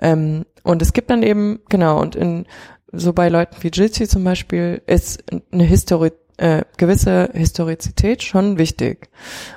ähm, 0.00 0.44
und 0.64 0.82
es 0.82 0.92
gibt 0.92 1.08
dann 1.08 1.22
eben, 1.22 1.60
genau, 1.70 1.98
und 1.98 2.14
in 2.14 2.44
so 2.92 3.12
bei 3.12 3.28
Leuten 3.28 3.56
wie 3.60 3.70
Jitsi 3.72 4.08
zum 4.08 4.24
Beispiel 4.24 4.82
ist 4.86 5.22
eine 5.52 5.64
Histori 5.64 6.12
äh, 6.38 6.62
gewisse 6.76 7.30
Historizität 7.34 8.22
schon 8.22 8.58
wichtig. 8.58 9.08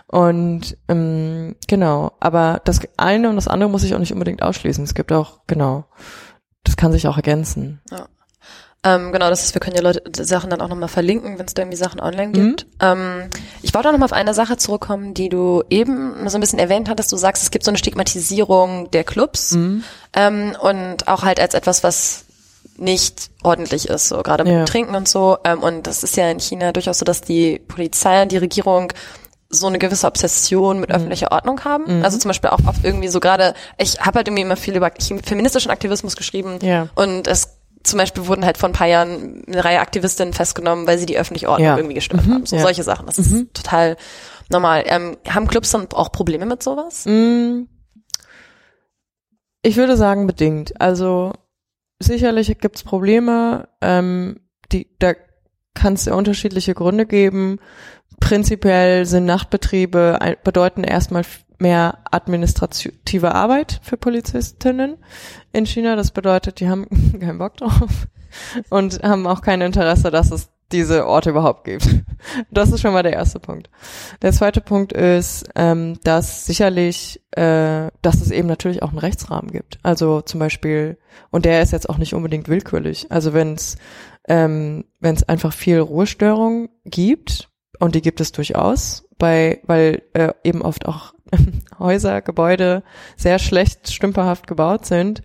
Und 0.08 0.78
ähm, 0.88 1.56
genau, 1.68 2.12
aber 2.20 2.62
das 2.66 2.80
eine 2.98 3.30
und 3.30 3.36
das 3.36 3.48
andere 3.48 3.70
muss 3.70 3.84
ich 3.84 3.94
auch 3.94 4.00
nicht 4.00 4.14
unbedingt 4.14 4.42
ausschließen. 4.42 4.84
Es 4.84 4.96
gibt 4.96 5.12
auch, 5.12 5.42
genau, 5.48 5.86
das 6.64 6.76
kann 6.76 6.92
sich 6.92 7.08
auch 7.08 7.18
ergänzen. 7.18 7.82
Ja. 7.92 8.08
Ähm, 8.84 9.12
genau, 9.12 9.30
das 9.30 9.44
ist, 9.44 9.54
wir 9.54 9.62
können 9.62 9.76
ja 9.76 9.84
Leute 9.84 10.02
Sachen 10.26 10.50
dann 10.50 10.60
auch 10.60 10.68
nochmal 10.68 10.90
verlinken, 10.90 11.38
wenn 11.38 11.46
es 11.46 11.54
da 11.54 11.62
irgendwie 11.62 11.78
Sachen 11.78 12.00
online 12.00 12.32
gibt. 12.32 12.66
Mhm. 12.66 12.70
Ähm, 12.80 13.30
ich 13.62 13.76
wollte 13.76 13.88
auch 13.88 13.92
nochmal 13.92 14.08
auf 14.08 14.14
eine 14.14 14.34
Sache 14.34 14.58
zurückkommen, 14.58 15.14
die 15.14 15.30
du 15.30 15.64
eben 15.70 16.28
so 16.28 16.38
ein 16.38 16.42
bisschen 16.42 16.58
erwähnt 16.58 16.90
hattest. 16.90 17.12
Du 17.12 17.18
sagst, 17.18 17.44
es 17.44 17.52
gibt 17.52 17.64
so 17.64 17.70
eine 17.70 17.78
Stigmatisierung 17.78 18.90
der 18.90 19.04
Clubs 19.04 19.52
mhm. 19.52 19.84
ähm, 20.14 20.56
und 20.60 21.08
auch 21.08 21.22
halt 21.22 21.40
als 21.40 21.54
etwas, 21.54 21.84
was 21.84 22.26
nicht 22.78 23.30
ordentlich 23.44 23.90
ist, 23.90 24.10
so 24.10 24.24
gerade 24.24 24.44
mit 24.44 24.54
ja. 24.54 24.66
Trinken 24.66 24.96
und 24.96 25.08
so. 25.08 25.38
Ähm, 25.44 25.60
und 25.60 25.88
das 25.88 26.04
ist 26.04 26.18
ja 26.18 26.30
in 26.30 26.40
China 26.40 26.72
durchaus 26.72 27.00
so, 27.00 27.06
dass 27.06 27.22
die 27.22 27.60
Polizei 27.60 28.22
und 28.22 28.32
die 28.32 28.38
Regierung 28.38 28.92
so 29.50 29.68
eine 29.68 29.80
gewisse 29.80 30.08
Obsession 30.08 30.80
mit 30.80 30.90
mhm. 30.90 30.96
öffentlicher 30.96 31.32
Ordnung 31.32 31.64
haben. 31.64 31.98
Mhm. 31.98 32.04
Also 32.06 32.18
zum 32.18 32.30
Beispiel 32.30 32.50
auch 32.50 32.66
oft 32.66 32.84
irgendwie 32.84 33.10
so 33.10 33.20
gerade, 33.20 33.54
ich 33.78 34.00
habe 34.00 34.18
halt 34.18 34.28
irgendwie 34.28 34.44
immer 34.44 34.56
viel 34.56 34.76
über 34.76 34.92
feministischen 35.24 35.72
Aktivismus 35.72 36.16
geschrieben 36.16 36.60
ja. 36.62 36.88
und 36.96 37.28
es 37.28 37.58
zum 37.84 37.98
Beispiel 37.98 38.28
wurden 38.28 38.46
halt 38.46 38.58
vor 38.58 38.70
ein 38.70 38.74
paar 38.74 38.88
Jahren 38.88 39.44
eine 39.48 39.64
Reihe 39.64 39.80
Aktivistinnen 39.80 40.34
festgenommen, 40.34 40.86
weil 40.88 40.98
sie 40.98 41.06
die 41.06 41.18
öffentliche 41.18 41.50
Ordnung 41.50 41.68
ja. 41.68 41.78
irgendwie 41.78 41.96
gestört 41.96 42.26
mhm. 42.26 42.34
haben. 42.34 42.46
So 42.46 42.56
ja. 42.56 42.62
solche 42.62 42.84
Sachen. 42.84 43.08
Das 43.08 43.18
ist 43.18 43.32
mhm. 43.32 43.50
total 43.54 43.98
normal. 44.50 44.84
Ähm, 44.86 45.18
haben 45.28 45.48
Clubs 45.48 45.72
dann 45.72 45.88
auch 45.94 46.12
Probleme 46.12 46.46
mit 46.46 46.62
sowas? 46.62 47.06
Mm. 47.06 47.64
Ich 49.64 49.78
würde 49.78 49.98
sagen 49.98 50.28
bedingt. 50.28 50.80
Also 50.80 51.34
sicherlich 52.02 52.58
gibt's 52.60 52.84
Probleme, 52.84 53.68
ähm, 53.82 54.40
die, 54.72 54.88
da 55.00 55.14
kann 55.74 55.94
es 55.94 56.06
ja 56.06 56.14
unterschiedliche 56.14 56.74
Gründe 56.74 57.06
geben. 57.06 57.60
Prinzipiell 58.20 59.06
sind 59.06 59.26
Nachtbetriebe 59.26 60.38
bedeuten 60.44 60.84
erstmal 60.84 61.24
mehr 61.58 62.00
administrative 62.12 63.34
Arbeit 63.34 63.80
für 63.84 63.98
Polizistinnen 63.98 64.98
in 65.54 65.66
China. 65.66 65.96
Das 65.96 66.12
bedeutet, 66.12 66.60
die 66.60 66.70
haben 66.70 66.88
keinen 67.20 67.38
Bock 67.38 67.58
drauf 67.58 68.08
und 68.70 69.02
haben 69.04 69.28
auch 69.28 69.42
kein 69.42 69.62
Interesse, 69.62 70.12
dass 70.12 70.32
es 70.32 70.51
diese 70.72 71.08
Orte 71.08 71.30
überhaupt 71.32 71.64
gibt. 71.66 71.88
Das 72.52 72.72
ist 72.72 72.82
schon 72.82 72.94
mal 72.94 73.02
der 73.02 73.14
erste 73.14 73.40
Punkt. 73.40 73.72
Der 74.22 74.32
zweite 74.32 74.62
Punkt 74.62 74.94
ist, 74.94 75.50
ähm, 75.56 75.98
dass 76.04 76.46
sicherlich, 76.46 77.20
äh, 77.32 77.90
dass 78.04 78.22
es 78.22 78.30
eben 78.30 78.48
natürlich 78.48 78.84
auch 78.84 78.90
einen 78.90 79.00
Rechtsrahmen 79.00 79.50
gibt. 79.50 79.80
Also 79.82 80.22
zum 80.22 80.40
Beispiel, 80.40 81.00
und 81.32 81.46
der 81.46 81.64
ist 81.64 81.72
jetzt 81.72 81.90
auch 81.90 81.98
nicht 81.98 82.14
unbedingt 82.14 82.48
willkürlich. 82.48 83.08
Also 83.10 83.34
wenn 83.34 83.56
es 83.56 83.78
ähm, 84.28 84.86
wenn 85.00 85.16
es 85.16 85.28
einfach 85.28 85.54
viel 85.54 85.80
Ruhestörung 85.80 86.70
gibt, 86.86 87.50
und 87.80 87.96
die 87.96 88.02
gibt 88.02 88.22
es 88.22 88.32
durchaus, 88.32 89.08
bei, 89.18 89.62
weil 89.66 90.04
äh, 90.14 90.34
eben 90.44 90.62
oft 90.62 90.86
auch 90.86 91.14
Häuser, 91.80 92.22
Gebäude 92.22 92.84
sehr 93.18 93.40
schlecht, 93.40 93.92
stümperhaft 93.92 94.46
gebaut 94.46 94.86
sind. 94.86 95.24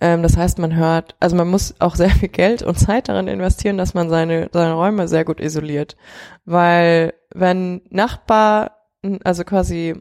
Ähm, 0.00 0.22
das 0.22 0.36
heißt, 0.36 0.58
man 0.58 0.76
hört, 0.76 1.16
also 1.20 1.36
man 1.36 1.48
muss 1.48 1.74
auch 1.80 1.96
sehr 1.96 2.10
viel 2.10 2.28
Geld 2.28 2.62
und 2.62 2.78
Zeit 2.78 3.08
darin 3.08 3.28
investieren, 3.28 3.78
dass 3.78 3.94
man 3.94 4.08
seine, 4.08 4.48
seine 4.52 4.74
Räume 4.74 5.08
sehr 5.08 5.24
gut 5.24 5.40
isoliert. 5.40 5.96
Weil 6.44 7.14
wenn 7.34 7.82
Nachbar, 7.90 8.76
also 9.24 9.44
quasi 9.44 10.00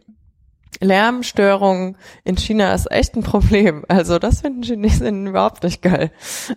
Lärmstörung 0.80 1.97
in 2.23 2.38
China 2.38 2.73
ist 2.73 2.91
echt 2.91 3.15
ein 3.15 3.23
Problem. 3.23 3.84
Also 3.88 4.19
das 4.19 4.41
finden 4.41 4.63
Chinesen 4.63 5.28
überhaupt 5.28 5.63
nicht 5.63 5.82
geil. 5.82 6.11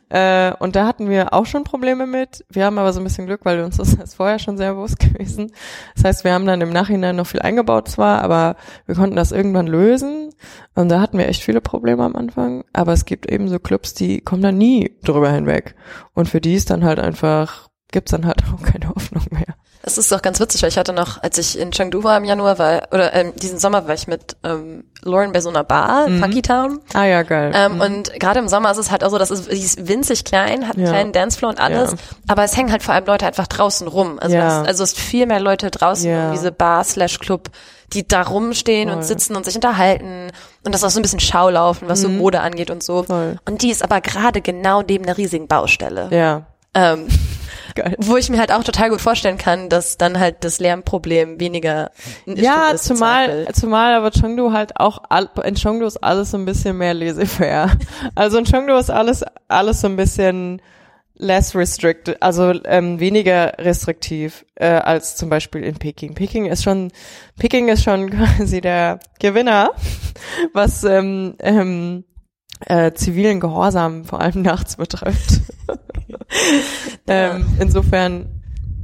Äh, 0.09 0.53
und 0.59 0.77
da 0.77 0.87
hatten 0.87 1.09
wir 1.09 1.33
auch 1.33 1.47
schon 1.47 1.65
Probleme 1.65 2.07
mit. 2.07 2.45
Wir 2.49 2.65
haben 2.65 2.79
aber 2.79 2.93
so 2.93 3.01
ein 3.01 3.05
bisschen 3.05 3.27
Glück, 3.27 3.45
weil 3.45 3.61
uns 3.61 3.77
das 3.77 3.95
ist 3.95 4.15
vorher 4.15 4.39
schon 4.39 4.57
sehr 4.57 4.75
bewusst 4.75 4.99
gewesen. 4.99 5.53
Das 5.95 6.05
heißt, 6.05 6.25
wir 6.25 6.33
haben 6.33 6.47
dann 6.47 6.61
im 6.61 6.73
Nachhinein 6.73 7.17
noch 7.17 7.27
viel 7.27 7.41
eingebaut 7.41 7.89
zwar, 7.89 8.23
aber 8.23 8.57
wir 8.87 8.95
konnten 8.95 9.17
das 9.17 9.33
irgendwann 9.33 9.67
lösen. 9.67 10.31
Und 10.75 10.89
da 10.89 11.01
hatten 11.01 11.19
wir 11.19 11.29
echt 11.29 11.43
viele 11.43 11.61
Probleme 11.61 12.05
am 12.05 12.17
Anfang. 12.17 12.65
Aber 12.73 12.93
es 12.93 13.05
gibt 13.05 13.31
eben 13.31 13.49
so 13.49 13.59
Clubs, 13.59 13.95
die 13.95 14.21
kommen 14.21 14.43
da 14.43 14.53
nie 14.53 14.97
drüber 15.03 15.31
hinweg. 15.31 15.75
Und 16.15 16.29
für 16.29 16.41
die 16.41 16.55
ist 16.55 16.71
dann 16.71 16.85
halt 16.85 16.99
einfach, 16.99 17.69
gibt's 17.91 18.13
dann 18.13 18.27
halt 18.27 18.43
auch 18.55 18.63
keine 18.63 18.89
Hoffnung 18.89 19.25
mehr. 19.31 19.57
Es 19.83 19.97
ist 19.97 20.13
doch 20.13 20.21
ganz 20.21 20.39
witzig, 20.41 20.63
weil 20.63 20.69
ich 20.69 20.77
hatte 20.77 20.93
noch, 20.93 21.23
als 21.23 21.39
ich 21.39 21.59
in 21.59 21.71
Chengdu 21.71 22.05
war 22.05 22.19
im 22.19 22.25
Januar, 22.25 22.59
war, 22.59 22.83
oder 22.93 23.15
ähm, 23.15 23.33
diesen 23.37 23.59
Sommer 23.59 23.87
war 23.89 23.95
ich 23.95 24.07
mit 24.07 24.37
ähm, 24.45 24.85
Lauren 25.03 25.33
bei 25.33 25.41
so 25.41 25.49
einer 25.49 25.65
Bar, 25.65 26.07
mhm. 26.07 26.21
Funky 26.21 26.43
Town. 26.43 26.81
Ah 26.93 27.05
ja, 27.05 27.23
geil. 27.23 27.53
Ähm, 27.55 27.77
mhm. 27.77 27.81
Und 27.81 28.21
gerade 28.21 28.41
im 28.41 28.49
Sommer 28.49 28.71
ist 28.71 28.77
es 28.77 28.91
halt 28.91 29.03
auch 29.05 29.11
so, 29.11 29.17
dass 29.17 29.31
es 29.31 29.49
die 29.49 29.59
ist 29.59 29.89
winzig 29.89 30.25
klein, 30.25 30.69
hat 30.69 30.77
einen 30.77 30.85
ja. 30.85 30.93
kleinen 30.93 31.13
Dancefloor 31.13 31.51
und 31.51 31.61
alles, 31.61 31.93
ja. 31.93 31.97
aber 32.29 32.45
es 32.45 32.57
hängen 32.57 32.71
halt 32.71 32.83
vor 32.83 32.93
allem 32.93 33.07
Leute 33.07 33.27
einfach 33.27 33.47
draußen 33.47 33.89
rum. 33.89 34.19
Also, 34.21 34.37
ja. 34.37 34.63
es, 34.63 34.69
also 34.69 34.85
es 34.85 34.93
ist 34.93 35.01
viel 35.01 35.25
mehr 35.27 35.41
Leute 35.41 35.71
draußen 35.71 36.27
um 36.27 36.33
diese 36.33 36.53
Bar 36.53 36.85
slash 36.85 37.19
Club, 37.19 37.49
die 37.95 38.07
da 38.07 38.23
rumstehen 38.23 38.89
Voll. 38.89 38.99
und 38.99 39.05
sitzen 39.05 39.35
und 39.35 39.47
sich 39.47 39.55
unterhalten 39.55 40.31
und 40.65 40.75
das 40.75 40.85
auch 40.85 40.91
so 40.91 41.01
ein 41.01 41.03
bisschen 41.03 41.21
Schaulaufen, 41.21 41.89
was 41.89 42.01
mhm. 42.01 42.03
so 42.03 42.09
Mode 42.11 42.41
angeht 42.41 42.71
und 42.71 42.83
so. 42.83 43.05
Voll. 43.05 43.37
Und 43.47 43.63
die 43.63 43.71
ist 43.71 43.83
aber 43.83 44.03
gerade 44.03 44.43
genau 44.43 44.83
neben 44.83 45.05
einer 45.05 45.17
riesigen 45.17 45.49
Baustelle. 45.49 46.09
Ja. 46.11 46.43
Ähm, 46.75 47.09
Geil. 47.81 47.97
Wo 47.99 48.19
ich 48.19 48.29
mir 48.29 48.39
halt 48.39 48.53
auch 48.53 48.63
total 48.63 48.91
gut 48.91 49.01
vorstellen 49.01 49.39
kann, 49.39 49.71
dass 49.71 49.97
dann 49.97 50.21
halt 50.21 50.45
das 50.45 50.61
Lärmproblem 50.61 51.41
weniger 51.41 51.91
Ja, 52.27 52.71
ist, 52.71 52.85
zumal, 52.85 53.49
zumal 53.55 53.95
aber 53.95 54.11
Chengdu 54.11 54.53
halt 54.53 54.77
auch, 54.77 55.03
in 55.43 55.55
Chengdu 55.55 55.87
ist 55.87 55.97
alles 56.05 56.33
so 56.33 56.37
ein 56.37 56.45
bisschen 56.45 56.77
mehr 56.77 56.93
laissez-faire. 56.93 57.71
Also 58.15 58.37
in 58.37 58.45
Chengdu 58.45 58.77
ist 58.77 58.91
alles, 58.91 59.25
alles 59.49 59.81
so 59.81 59.87
ein 59.87 59.97
bisschen 59.97 60.61
less 61.15 61.55
restricted, 61.55 62.21
also 62.23 62.53
ähm, 62.65 63.01
weniger 63.01 63.55
restriktiv 63.59 64.45
äh, 64.57 64.67
als 64.67 65.17
zum 65.17 65.31
Beispiel 65.31 65.63
in 65.63 65.77
Peking. 65.77 66.15
Peking 66.15 66.47
ist 66.47 66.63
schon, 66.63 66.91
Peking 67.39 67.69
ist 67.69 67.83
schon 67.83 68.11
quasi 68.37 68.61
der 68.61 69.01
Gewinner, 69.21 69.71
was 70.53 70.85
ähm, 70.85 71.37
ähm, 71.41 72.05
äh, 72.67 72.93
zivilen 72.93 73.41
Gehorsam 73.41 74.05
vor 74.05 74.21
allem 74.21 74.43
nachts 74.43 74.77
betrifft. 74.77 75.41
ähm, 77.07 77.45
insofern, 77.59 78.27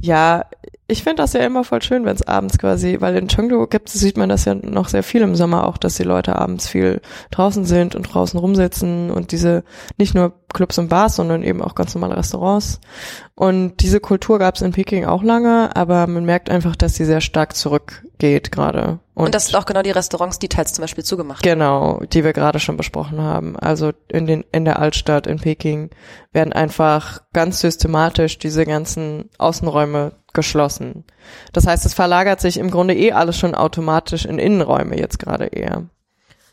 ja, 0.01 0.45
ich 0.89 1.03
finde 1.03 1.21
das 1.21 1.33
ja 1.33 1.41
immer 1.41 1.65
voll 1.65 1.81
schön, 1.81 2.05
wenn 2.05 2.15
es 2.15 2.25
abends 2.27 2.57
quasi, 2.57 2.97
weil 3.01 3.17
in 3.17 3.27
Chengdu 3.27 3.67
gibt, 3.67 3.89
sieht 3.89 4.15
man 4.15 4.29
das 4.29 4.45
ja 4.45 4.55
noch 4.55 4.87
sehr 4.87 5.03
viel 5.03 5.21
im 5.21 5.35
Sommer 5.35 5.67
auch, 5.67 5.77
dass 5.77 5.95
die 5.95 6.03
Leute 6.03 6.37
abends 6.37 6.67
viel 6.67 7.01
draußen 7.31 7.65
sind 7.65 7.93
und 7.93 8.03
draußen 8.03 8.39
rumsitzen 8.39 9.11
und 9.11 9.33
diese 9.33 9.65
nicht 9.97 10.15
nur 10.15 10.33
Clubs 10.53 10.77
und 10.77 10.87
Bars, 10.87 11.17
sondern 11.17 11.43
eben 11.43 11.61
auch 11.61 11.75
ganz 11.75 11.93
normale 11.93 12.15
Restaurants. 12.15 12.79
Und 13.35 13.81
diese 13.81 13.99
Kultur 13.99 14.39
gab 14.39 14.55
es 14.55 14.61
in 14.61 14.71
Peking 14.71 15.05
auch 15.05 15.23
lange, 15.23 15.75
aber 15.75 16.07
man 16.07 16.23
merkt 16.23 16.49
einfach, 16.49 16.77
dass 16.77 16.95
sie 16.95 17.05
sehr 17.05 17.21
stark 17.21 17.55
zurückgeht 17.55 18.53
gerade. 18.53 18.99
Und, 19.17 19.25
und 19.25 19.35
das 19.35 19.47
sind 19.47 19.55
auch 19.55 19.65
genau 19.65 19.81
die 19.81 19.89
Restaurants, 19.89 20.37
die 20.37 20.47
teils 20.47 20.73
zum 20.73 20.83
Beispiel 20.83 21.03
zugemacht 21.03 21.41
Genau, 21.41 21.99
die 22.13 22.23
wir 22.23 22.33
gerade 22.33 22.59
schon 22.59 22.77
besprochen 22.77 23.19
haben. 23.19 23.57
Also 23.57 23.91
in 24.09 24.27
den 24.27 24.45
in 24.51 24.63
der 24.63 24.77
Altstadt 24.77 25.25
in 25.25 25.39
Peking 25.39 25.89
werden 26.33 26.53
einfach 26.53 27.23
ganz 27.33 27.59
systematisch 27.59 28.37
diese 28.37 28.63
ganzen 28.63 29.31
Außenräume 29.39 30.11
geschlossen. 30.33 31.03
Das 31.51 31.65
heißt, 31.65 31.83
es 31.87 31.95
verlagert 31.95 32.41
sich 32.41 32.57
im 32.57 32.69
Grunde 32.69 32.93
eh 32.93 33.11
alles 33.11 33.39
schon 33.39 33.55
automatisch 33.55 34.25
in 34.25 34.37
Innenräume 34.37 34.99
jetzt 34.99 35.17
gerade 35.17 35.45
eher. 35.45 35.85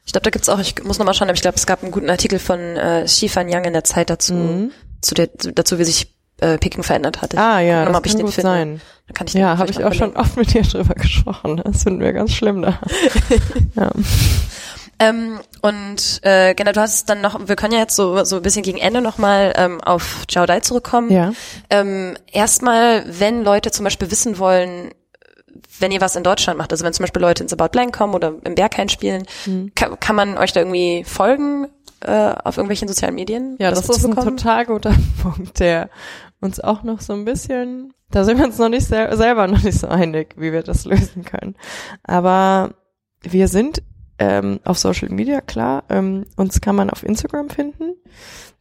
Ich 0.06 0.12
glaube, 0.12 0.24
da 0.24 0.30
gibt's 0.30 0.48
auch, 0.48 0.58
ich 0.58 0.82
muss 0.84 0.98
nochmal 0.98 1.12
schauen, 1.12 1.28
aber 1.28 1.36
ich 1.36 1.42
glaube, 1.42 1.56
es 1.56 1.66
gab 1.66 1.82
einen 1.82 1.92
guten 1.92 2.08
Artikel 2.08 2.38
von 2.38 2.58
äh, 2.58 3.04
Xifan 3.04 3.50
Yang 3.50 3.64
in 3.66 3.72
der 3.74 3.84
Zeit 3.84 4.08
dazu, 4.08 4.32
mhm. 4.32 4.70
zu 5.02 5.14
der, 5.14 5.26
dazu, 5.26 5.78
wie 5.78 5.84
sich 5.84 6.13
äh, 6.40 6.58
Peking 6.58 6.82
verändert 6.82 7.22
hat. 7.22 7.34
Ich 7.34 7.38
ah 7.38 7.60
ja, 7.60 7.84
das 7.84 7.92
kann 7.92 8.02
gut 8.02 8.34
finde. 8.34 8.42
sein. 8.42 8.80
Dann 9.06 9.14
kann 9.14 9.26
ich 9.26 9.34
ja, 9.34 9.58
habe 9.58 9.70
ich 9.70 9.84
auch 9.84 9.92
schon 9.92 10.16
oft 10.16 10.36
mit 10.36 10.52
dir 10.52 10.62
drüber 10.62 10.94
gesprochen. 10.96 11.60
Das 11.64 11.82
finden 11.82 12.00
wir 12.00 12.12
ganz 12.12 12.32
schlimm 12.32 12.62
da. 12.62 12.78
ja. 13.76 13.90
Ähm, 15.00 15.40
und 15.60 16.20
äh, 16.22 16.54
genau, 16.54 16.72
du 16.72 16.80
hast 16.80 17.08
dann 17.10 17.20
noch, 17.20 17.48
wir 17.48 17.56
können 17.56 17.72
ja 17.72 17.80
jetzt 17.80 17.96
so 17.96 18.24
so 18.24 18.36
ein 18.36 18.42
bisschen 18.42 18.62
gegen 18.62 18.78
Ende 18.78 19.00
nochmal 19.00 19.52
ähm, 19.56 19.80
auf 19.80 20.24
Chao 20.28 20.46
Dai 20.46 20.60
zurückkommen. 20.60 21.10
Ja. 21.10 21.32
Ähm, 21.68 22.16
Erstmal, 22.30 23.04
wenn 23.08 23.42
Leute 23.42 23.70
zum 23.70 23.84
Beispiel 23.84 24.10
wissen 24.10 24.38
wollen, 24.38 24.90
wenn 25.78 25.92
ihr 25.92 26.00
was 26.00 26.16
in 26.16 26.22
Deutschland 26.22 26.58
macht, 26.58 26.72
also 26.72 26.84
wenn 26.84 26.92
zum 26.92 27.04
Beispiel 27.04 27.22
Leute 27.22 27.42
ins 27.42 27.52
About 27.52 27.70
Blank 27.70 27.96
kommen 27.96 28.14
oder 28.14 28.34
im 28.44 28.54
Berghain 28.54 28.88
spielen, 28.88 29.24
mhm. 29.46 29.72
kann, 29.74 29.98
kann 29.98 30.16
man 30.16 30.38
euch 30.38 30.52
da 30.52 30.60
irgendwie 30.60 31.04
folgen 31.04 31.68
äh, 32.00 32.34
auf 32.44 32.56
irgendwelchen 32.56 32.88
sozialen 32.88 33.14
Medien? 33.14 33.56
Ja, 33.58 33.70
das, 33.70 33.86
das 33.86 33.98
ist 33.98 34.04
ein 34.04 34.14
total 34.14 34.66
guter 34.66 34.94
Punkt, 35.22 35.58
der 35.58 35.90
uns 36.44 36.60
auch 36.60 36.82
noch 36.82 37.00
so 37.00 37.12
ein 37.14 37.24
bisschen, 37.24 37.92
da 38.10 38.24
sind 38.24 38.38
wir 38.38 38.44
uns 38.44 38.58
noch 38.58 38.68
nicht 38.68 38.86
sel 38.86 39.16
selber 39.16 39.46
noch 39.48 39.62
nicht 39.62 39.78
so 39.78 39.88
einig, 39.88 40.34
wie 40.36 40.52
wir 40.52 40.62
das 40.62 40.84
lösen 40.84 41.24
können. 41.24 41.56
Aber 42.02 42.74
wir 43.22 43.48
sind 43.48 43.82
ähm, 44.18 44.60
auf 44.64 44.78
Social 44.78 45.08
Media, 45.08 45.40
klar. 45.40 45.84
Ähm, 45.88 46.24
uns 46.36 46.60
kann 46.60 46.76
man 46.76 46.90
auf 46.90 47.02
Instagram 47.02 47.50
finden. 47.50 47.94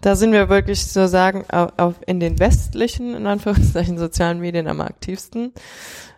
Da 0.01 0.15
sind 0.15 0.31
wir 0.31 0.49
wirklich 0.49 0.86
so 0.86 1.07
sagen, 1.07 1.45
auf, 1.49 1.73
auf 1.77 1.95
in 2.07 2.19
den 2.19 2.39
westlichen, 2.39 3.13
in 3.13 3.27
Anführungszeichen, 3.27 3.97
sozialen 3.97 4.39
Medien 4.39 4.67
am 4.67 4.81
aktivsten. 4.81 5.53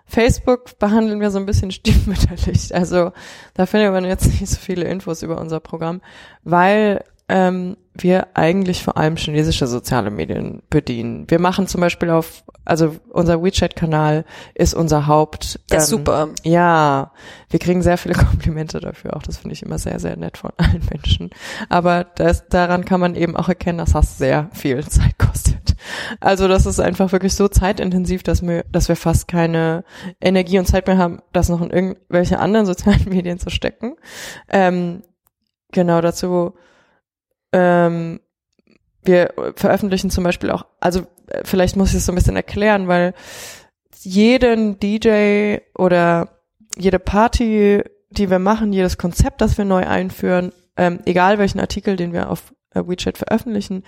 Facebook 0.05 0.77
behandeln 0.79 1.19
wir 1.19 1.31
so 1.31 1.39
ein 1.39 1.45
bisschen 1.45 1.71
stiefmütterlich. 1.71 2.73
Also 2.73 3.11
da 3.55 3.65
findet 3.65 3.91
man 3.91 4.05
jetzt 4.05 4.27
nicht 4.27 4.47
so 4.47 4.57
viele 4.57 4.85
Infos 4.85 5.23
über 5.23 5.39
unser 5.39 5.59
Programm, 5.59 6.01
weil 6.43 7.03
ähm, 7.27 7.77
wir 7.97 8.27
eigentlich 8.35 8.83
vor 8.83 8.97
allem 8.97 9.15
chinesische 9.15 9.67
soziale 9.67 10.11
Medien 10.11 10.61
bedienen. 10.69 11.25
Wir 11.29 11.39
machen 11.39 11.65
zum 11.65 11.81
Beispiel 11.81 12.09
auf, 12.09 12.43
also 12.65 12.97
unser 13.09 13.41
WeChat-Kanal 13.41 14.25
ist 14.53 14.73
unser 14.73 15.07
Haupt. 15.07 15.59
Der 15.71 15.79
ist 15.79 15.87
super. 15.87 16.29
Ja, 16.43 17.13
wir 17.49 17.59
kriegen 17.59 17.81
sehr 17.81 17.97
viele 17.97 18.13
Komplimente 18.29 18.79
dafür 18.79 19.15
auch. 19.15 19.23
Das 19.23 19.37
finde 19.37 19.53
ich 19.53 19.63
immer 19.63 19.79
sehr, 19.79 19.99
sehr 19.99 20.17
nett 20.17 20.37
von 20.37 20.51
allen 20.57 20.83
Menschen. 20.91 21.29
Aber 21.69 22.03
das, 22.03 22.47
daran 22.47 22.85
kann 22.85 22.99
man 22.99 23.15
eben 23.15 23.35
auch 23.35 23.49
erkennen, 23.49 23.79
dass 23.79 23.93
das 23.93 24.17
sehr 24.17 24.49
viel 24.53 24.83
Zeit 24.87 25.17
kostet. 25.17 25.75
Also 26.19 26.47
das 26.47 26.65
ist 26.65 26.79
einfach 26.79 27.11
wirklich 27.11 27.33
so 27.33 27.47
zeitintensiv, 27.47 28.23
dass 28.23 28.43
wir, 28.43 28.65
dass 28.71 28.87
wir 28.89 28.95
fast 28.95 29.27
keine 29.27 29.83
Energie 30.21 30.59
und 30.59 30.65
Zeit 30.65 30.85
mehr 30.85 30.97
haben, 30.97 31.21
das 31.31 31.49
noch 31.49 31.61
in 31.61 31.71
irgendwelche 31.71 32.39
anderen 32.39 32.65
sozialen 32.65 33.05
Medien 33.09 33.39
zu 33.39 33.49
stecken. 33.49 33.95
Ähm, 34.49 35.01
genau 35.71 36.01
dazu 36.01 36.53
ähm, 37.55 38.19
wir 39.01 39.33
veröffentlichen 39.55 40.09
zum 40.09 40.25
Beispiel 40.25 40.51
auch, 40.51 40.65
also 40.81 41.01
äh, 41.27 41.41
vielleicht 41.45 41.77
muss 41.77 41.91
ich 41.91 41.97
es 41.97 42.05
so 42.05 42.11
ein 42.11 42.15
bisschen 42.15 42.35
erklären, 42.35 42.87
weil 42.89 43.13
jeden 44.01 44.77
DJ 44.79 45.57
oder 45.77 46.41
jede 46.77 46.99
Party, 46.99 47.81
die 48.09 48.29
wir 48.29 48.39
machen, 48.39 48.73
jedes 48.73 48.97
Konzept, 48.97 49.39
das 49.39 49.57
wir 49.57 49.63
neu 49.63 49.87
einführen, 49.87 50.51
ähm, 50.75 50.99
egal 51.05 51.37
welchen 51.39 51.61
Artikel, 51.61 51.95
den 51.95 52.11
wir 52.11 52.29
auf 52.29 52.53
äh, 52.73 52.81
WeChat 52.85 53.17
veröffentlichen, 53.17 53.83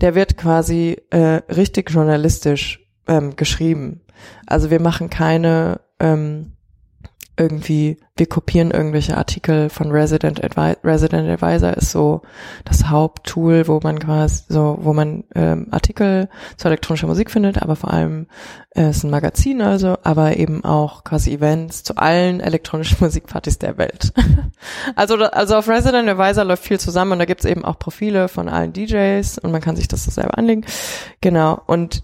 der 0.00 0.14
wird 0.14 0.36
quasi 0.36 0.96
äh, 1.10 1.40
richtig 1.52 1.90
journalistisch 1.90 2.80
ähm, 3.08 3.34
geschrieben. 3.34 4.02
Also 4.46 4.70
wir 4.70 4.80
machen 4.80 5.10
keine 5.10 5.80
ähm, 5.98 6.52
irgendwie, 7.38 7.98
wir 8.16 8.26
kopieren 8.26 8.70
irgendwelche 8.70 9.16
Artikel 9.16 9.70
von 9.70 9.90
Resident 9.90 10.42
Advisor. 10.42 10.76
Resident 10.84 11.28
Advisor 11.28 11.76
ist 11.76 11.92
so 11.92 12.22
das 12.64 12.88
Haupttool, 12.88 13.68
wo 13.68 13.80
man 13.82 13.98
quasi 13.98 14.44
so, 14.48 14.78
wo 14.80 14.92
man 14.92 15.24
ähm, 15.34 15.68
Artikel 15.70 16.28
zu 16.56 16.68
elektronischer 16.68 17.06
Musik 17.06 17.30
findet, 17.30 17.62
aber 17.62 17.76
vor 17.76 17.92
allem 17.92 18.26
äh, 18.74 18.90
ist 18.90 19.04
ein 19.04 19.10
Magazin 19.10 19.62
also, 19.62 19.96
aber 20.02 20.36
eben 20.36 20.64
auch 20.64 21.04
quasi 21.04 21.32
Events 21.32 21.84
zu 21.84 21.96
allen 21.96 22.40
elektronischen 22.40 22.98
Musikpartys 23.00 23.58
der 23.58 23.78
Welt. 23.78 24.12
also, 24.96 25.16
also 25.16 25.56
auf 25.56 25.68
Resident 25.68 26.08
Advisor 26.08 26.44
läuft 26.44 26.64
viel 26.64 26.80
zusammen 26.80 27.12
und 27.12 27.18
da 27.20 27.24
gibt's 27.24 27.44
eben 27.44 27.64
auch 27.64 27.78
Profile 27.78 28.28
von 28.28 28.48
allen 28.48 28.72
DJs 28.72 29.38
und 29.38 29.52
man 29.52 29.60
kann 29.60 29.76
sich 29.76 29.88
das 29.88 30.04
so 30.04 30.10
selber 30.10 30.36
anlegen. 30.36 30.64
Genau. 31.20 31.60
Und 31.66 32.02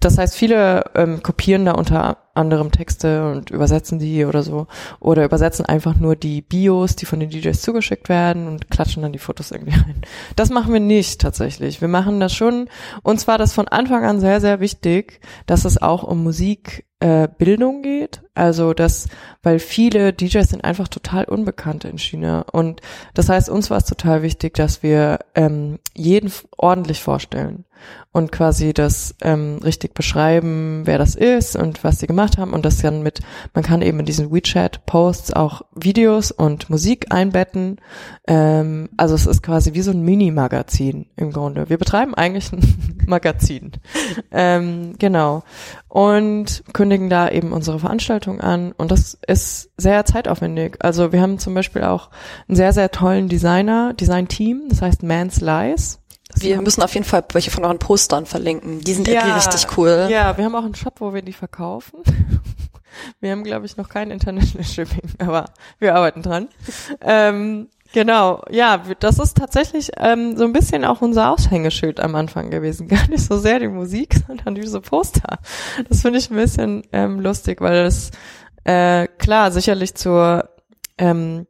das 0.00 0.16
heißt, 0.16 0.36
viele 0.36 0.84
ähm, 0.94 1.22
kopieren 1.24 1.64
da 1.64 1.72
unter 1.72 2.18
anderem 2.34 2.70
Texte 2.70 3.32
und 3.32 3.50
übersetzen 3.50 3.98
die 3.98 4.24
oder 4.24 4.44
so. 4.44 4.68
Oder 5.00 5.24
übersetzen 5.24 5.66
einfach 5.66 5.96
nur 5.96 6.14
die 6.14 6.40
Bios, 6.40 6.94
die 6.94 7.04
von 7.04 7.18
den 7.18 7.30
DJs 7.30 7.60
zugeschickt 7.60 8.08
werden 8.08 8.46
und 8.46 8.70
klatschen 8.70 9.02
dann 9.02 9.12
die 9.12 9.18
Fotos 9.18 9.50
irgendwie 9.50 9.74
rein. 9.76 10.02
Das 10.36 10.50
machen 10.50 10.72
wir 10.72 10.80
nicht 10.80 11.20
tatsächlich. 11.20 11.80
Wir 11.80 11.88
machen 11.88 12.20
das 12.20 12.32
schon. 12.32 12.68
Uns 13.02 13.26
war 13.26 13.38
das 13.38 13.52
von 13.52 13.66
Anfang 13.66 14.04
an 14.04 14.20
sehr, 14.20 14.40
sehr 14.40 14.60
wichtig, 14.60 15.20
dass 15.46 15.64
es 15.64 15.82
auch 15.82 16.04
um 16.04 16.22
Musik 16.22 16.86
äh, 17.00 17.28
geht. 17.82 18.22
Also 18.34 18.74
das, 18.74 19.08
weil 19.42 19.58
viele 19.58 20.12
DJs 20.12 20.48
sind 20.48 20.64
einfach 20.64 20.86
total 20.86 21.24
unbekannt 21.24 21.84
in 21.84 21.98
China. 21.98 22.44
Und 22.52 22.80
das 23.14 23.28
heißt, 23.28 23.50
uns 23.50 23.68
war 23.70 23.78
es 23.78 23.84
total 23.84 24.22
wichtig, 24.22 24.54
dass 24.54 24.84
wir 24.84 25.18
ähm, 25.34 25.80
jeden 25.94 26.32
ordentlich 26.56 27.02
vorstellen 27.02 27.64
und 28.18 28.32
quasi 28.32 28.74
das 28.74 29.14
ähm, 29.22 29.60
richtig 29.64 29.94
beschreiben, 29.94 30.82
wer 30.84 30.98
das 30.98 31.14
ist 31.14 31.56
und 31.56 31.84
was 31.84 32.00
sie 32.00 32.08
gemacht 32.08 32.36
haben 32.36 32.52
und 32.52 32.64
das 32.64 32.78
dann 32.78 33.02
mit, 33.02 33.20
man 33.54 33.64
kann 33.64 33.80
eben 33.80 34.00
in 34.00 34.06
diesen 34.06 34.32
WeChat-Posts 34.32 35.32
auch 35.34 35.62
Videos 35.74 36.32
und 36.32 36.68
Musik 36.68 37.06
einbetten. 37.10 37.76
Ähm, 38.26 38.88
also 38.96 39.14
es 39.14 39.26
ist 39.26 39.42
quasi 39.42 39.72
wie 39.74 39.82
so 39.82 39.92
ein 39.92 40.02
Mini-Magazin 40.02 41.06
im 41.16 41.32
Grunde. 41.32 41.70
Wir 41.70 41.78
betreiben 41.78 42.14
eigentlich 42.14 42.52
ein 42.52 43.04
Magazin. 43.06 43.72
ähm, 44.32 44.94
genau. 44.98 45.44
Und 45.88 46.64
kündigen 46.72 47.08
da 47.08 47.30
eben 47.30 47.52
unsere 47.52 47.78
Veranstaltung 47.78 48.40
an 48.40 48.72
und 48.72 48.90
das 48.90 49.16
ist 49.26 49.70
sehr 49.76 50.04
zeitaufwendig. 50.04 50.76
Also 50.80 51.12
wir 51.12 51.22
haben 51.22 51.38
zum 51.38 51.54
Beispiel 51.54 51.84
auch 51.84 52.10
einen 52.48 52.56
sehr, 52.56 52.72
sehr 52.72 52.90
tollen 52.90 53.28
Designer, 53.28 53.94
Design-Team, 53.94 54.64
das 54.68 54.82
heißt 54.82 55.02
Man's 55.04 55.40
Lies 55.40 56.00
wir 56.42 56.60
müssen 56.60 56.82
auf 56.82 56.94
jeden 56.94 57.06
Fall 57.06 57.24
welche 57.32 57.50
von 57.50 57.64
euren 57.64 57.78
Postern 57.78 58.26
verlinken. 58.26 58.80
Die 58.80 58.94
sind 58.94 59.08
ja, 59.08 59.14
irgendwie 59.14 59.38
richtig 59.38 59.66
cool. 59.76 60.08
Ja, 60.10 60.36
wir 60.36 60.44
haben 60.44 60.54
auch 60.54 60.64
einen 60.64 60.74
Shop, 60.74 60.94
wo 61.00 61.14
wir 61.14 61.22
die 61.22 61.32
verkaufen. 61.32 62.02
Wir 63.20 63.30
haben, 63.30 63.44
glaube 63.44 63.66
ich, 63.66 63.76
noch 63.76 63.88
kein 63.88 64.10
International 64.10 64.64
Shipping, 64.66 65.10
aber 65.18 65.44
wir 65.78 65.94
arbeiten 65.94 66.22
dran. 66.22 66.48
ähm, 67.00 67.68
genau, 67.92 68.42
ja, 68.50 68.82
das 68.98 69.18
ist 69.18 69.36
tatsächlich 69.36 69.90
ähm, 69.98 70.36
so 70.36 70.44
ein 70.44 70.52
bisschen 70.52 70.84
auch 70.84 71.00
unser 71.00 71.30
Aushängeschild 71.30 72.00
am 72.00 72.14
Anfang 72.16 72.50
gewesen. 72.50 72.88
Gar 72.88 73.08
nicht 73.08 73.24
so 73.24 73.38
sehr 73.38 73.60
die 73.60 73.68
Musik, 73.68 74.16
sondern 74.26 74.54
diese 74.56 74.80
Poster. 74.80 75.38
Das 75.88 76.02
finde 76.02 76.18
ich 76.18 76.30
ein 76.30 76.36
bisschen 76.36 76.82
ähm, 76.92 77.20
lustig, 77.20 77.60
weil 77.60 77.84
das 77.84 78.10
äh, 78.64 79.06
klar 79.06 79.52
sicherlich 79.52 79.94
zur 79.94 80.48
ähm, 80.98 81.46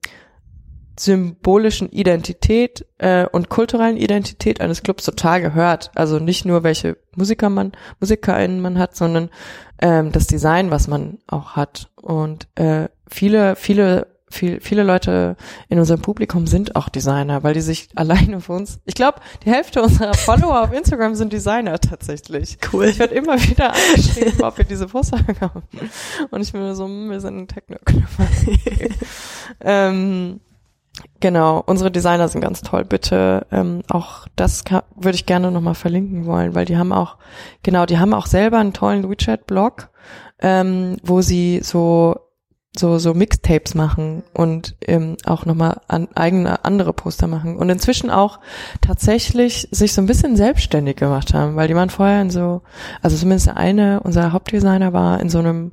symbolischen 0.98 1.90
Identität 1.90 2.86
äh, 2.98 3.26
und 3.26 3.48
kulturellen 3.48 3.96
Identität 3.96 4.60
eines 4.60 4.82
Clubs 4.82 5.04
total 5.04 5.40
gehört. 5.40 5.90
Also 5.94 6.18
nicht 6.18 6.44
nur 6.44 6.62
welche 6.62 6.96
Musiker 7.16 7.50
man, 7.50 7.72
MusikerInnen 8.00 8.60
man 8.60 8.78
hat, 8.78 8.96
sondern 8.96 9.30
ähm, 9.80 10.12
das 10.12 10.26
Design, 10.26 10.70
was 10.70 10.88
man 10.88 11.18
auch 11.26 11.52
hat. 11.52 11.90
Und 11.96 12.48
äh, 12.56 12.88
viele, 13.08 13.56
viele 13.56 14.06
viel, 14.30 14.60
viele 14.60 14.82
Leute 14.82 15.36
in 15.68 15.78
unserem 15.78 16.02
Publikum 16.02 16.46
sind 16.46 16.76
auch 16.76 16.88
Designer, 16.88 17.42
weil 17.42 17.54
die 17.54 17.60
sich 17.60 17.88
alleine 17.94 18.40
für 18.40 18.52
uns, 18.52 18.80
ich 18.84 18.94
glaube, 18.94 19.20
die 19.44 19.50
Hälfte 19.50 19.82
unserer 19.82 20.14
Follower 20.14 20.62
auf 20.62 20.72
Instagram 20.72 21.14
sind 21.14 21.32
Designer 21.32 21.78
tatsächlich. 21.78 22.58
Cool. 22.72 22.86
Ich 22.86 22.98
werde 22.98 23.14
immer 23.14 23.40
wieder 23.42 23.72
angeschrieben, 23.74 24.42
ob 24.42 24.58
wir 24.58 24.64
diese 24.64 24.86
Poster 24.86 25.18
haben. 25.40 25.62
Und 26.30 26.40
ich 26.40 26.52
bin 26.52 26.74
so, 26.74 26.84
hm, 26.84 27.10
wir 27.10 27.20
sind 27.20 27.38
ein 27.38 27.48
Techno-Club. 27.48 28.04
ähm, 29.60 30.40
Genau, 31.20 31.62
unsere 31.66 31.90
Designer 31.90 32.28
sind 32.28 32.40
ganz 32.40 32.62
toll. 32.62 32.84
Bitte 32.84 33.46
ähm, 33.50 33.82
auch 33.88 34.26
das 34.36 34.64
würde 34.94 35.16
ich 35.16 35.26
gerne 35.26 35.50
nochmal 35.50 35.74
verlinken 35.74 36.26
wollen, 36.26 36.54
weil 36.54 36.64
die 36.64 36.76
haben 36.76 36.92
auch, 36.92 37.16
genau, 37.62 37.86
die 37.86 37.98
haben 37.98 38.14
auch 38.14 38.26
selber 38.26 38.58
einen 38.58 38.72
tollen 38.72 39.08
WeChat-Blog, 39.08 39.90
ähm, 40.40 40.96
wo 41.02 41.20
sie 41.20 41.60
so 41.62 42.16
so 42.76 42.98
so 42.98 43.14
Mixtapes 43.14 43.74
machen 43.74 44.22
und 44.34 44.76
ähm, 44.86 45.16
auch 45.24 45.46
nochmal 45.46 45.80
an, 45.88 46.08
eigene 46.14 46.64
andere 46.64 46.92
Poster 46.92 47.26
machen 47.26 47.56
und 47.56 47.68
inzwischen 47.70 48.10
auch 48.10 48.38
tatsächlich 48.80 49.68
sich 49.72 49.92
so 49.92 50.00
ein 50.00 50.06
bisschen 50.06 50.36
selbstständig 50.36 50.96
gemacht 50.96 51.34
haben, 51.34 51.56
weil 51.56 51.66
die 51.66 51.74
waren 51.74 51.90
vorher 51.90 52.22
in 52.22 52.30
so, 52.30 52.62
also 53.02 53.16
zumindest 53.16 53.48
eine 53.48 54.00
unser 54.00 54.32
Hauptdesigner 54.32 54.92
war 54.92 55.20
in 55.20 55.30
so 55.30 55.38
einem, 55.38 55.72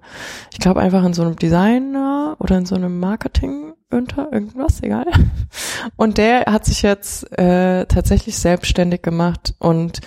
ich 0.51 0.59
glaube 0.59 0.79
einfach 0.79 1.05
in 1.05 1.13
so 1.13 1.21
einem 1.21 1.35
Designer 1.35 2.37
oder 2.39 2.57
in 2.57 2.65
so 2.65 2.73
einem 2.75 2.99
Marketing 2.99 3.74
unter 3.95 4.31
irgendwas, 4.31 4.83
egal. 4.83 5.05
Und 5.95 6.17
der 6.17 6.45
hat 6.45 6.65
sich 6.65 6.81
jetzt 6.81 7.31
äh, 7.37 7.85
tatsächlich 7.85 8.37
selbstständig 8.37 9.01
gemacht 9.01 9.53
und 9.59 10.01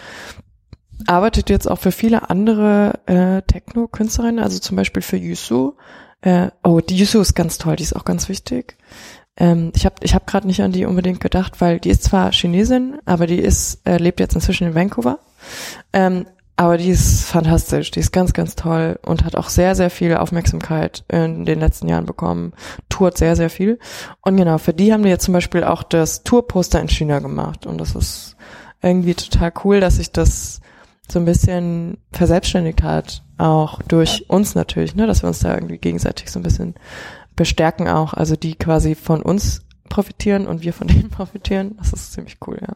arbeitet 1.07 1.51
jetzt 1.51 1.71
auch 1.71 1.79
für 1.79 1.93
viele 1.93 2.29
andere 2.29 3.01
äh, 3.07 3.43
Techno-Künstlerinnen, 3.43 4.43
also 4.43 4.59
zum 4.59 4.77
Beispiel 4.77 5.03
für 5.03 5.17
Yusu. 5.17 5.75
Äh, 6.21 6.51
oh, 6.65 6.81
die 6.81 6.97
Yusu 6.97 7.21
ist 7.21 7.35
ganz 7.35 7.59
toll, 7.59 7.77
die 7.77 7.85
ist 7.85 7.95
auch 7.95 8.05
ganz 8.05 8.29
wichtig. 8.29 8.77
Ähm, 9.37 9.73
ich 9.77 9.85
habe 9.85 9.97
ich 10.03 10.15
hab 10.15 10.27
gerade 10.27 10.47
nicht 10.47 10.63
an 10.63 10.73
die 10.73 10.85
unbedingt 10.85 11.21
gedacht, 11.21 11.61
weil 11.61 11.79
die 11.79 11.91
ist 11.91 12.03
zwar 12.03 12.33
Chinesin, 12.33 12.99
aber 13.05 13.27
die 13.27 13.39
ist 13.39 13.87
äh, 13.87 13.99
lebt 13.99 14.21
jetzt 14.21 14.35
inzwischen 14.35 14.67
in 14.67 14.75
Vancouver. 14.75 15.21
Ähm, 15.93 16.27
aber 16.59 16.77
die 16.77 16.89
ist 16.89 17.23
fantastisch, 17.23 17.93
die 17.93 18.01
ist 18.01 18.11
ganz, 18.11 18.33
ganz 18.33 18.57
toll 18.57 18.99
und 19.07 19.25
hat 19.25 19.37
auch 19.37 19.49
sehr, 19.49 19.77
sehr 19.77 19.91
viel 19.91 20.17
Aufmerksamkeit 20.17 21.05
in 21.07 21.45
den 21.45 21.61
letzten 21.61 21.87
Jahren 21.87 22.05
bekommen, 22.05 22.53
tourt 22.89 23.17
sehr, 23.17 23.37
sehr 23.37 23.49
viel. 23.49 23.79
Und 24.23 24.37
genau, 24.37 24.59
für 24.59 24.75
die 24.75 24.93
haben 24.93 25.05
die 25.05 25.09
jetzt 25.09 25.25
zum 25.25 25.35
Beispiel 25.35 25.63
auch 25.63 25.85
das 25.85 26.25
Tourposter 26.25 26.81
in 26.81 26.89
China 26.89 27.21
gemacht. 27.21 27.65
Und 27.65 27.81
das 27.81 27.95
ist 27.95 28.37
irgendwie 28.83 29.15
total 29.15 29.53
cool, 29.63 29.79
dass 29.79 29.99
sich 29.99 30.11
das 30.11 30.61
so 31.09 31.21
ein 31.21 31.27
bisschen 31.27 31.99
verselbstständigt 32.11 32.83
hat, 32.83 33.23
auch 33.37 33.81
durch 33.83 34.29
uns 34.29 34.57
natürlich, 34.57 34.97
ne, 34.97 35.07
dass 35.07 35.23
wir 35.23 35.29
uns 35.29 35.39
da 35.39 35.55
irgendwie 35.55 35.79
gegenseitig 35.79 36.29
so 36.29 36.41
ein 36.41 36.43
bisschen 36.43 36.75
bestärken 37.37 37.87
auch, 37.87 38.15
also 38.15 38.35
die 38.35 38.57
quasi 38.57 38.97
von 38.97 39.23
uns 39.23 39.63
profitieren 39.89 40.49
und 40.49 40.63
wir 40.63 40.73
von 40.73 40.89
denen 40.89 41.09
profitieren. 41.11 41.77
Das 41.79 41.93
ist 41.93 42.15
ziemlich 42.15 42.39
cool, 42.49 42.59
ja. 42.61 42.75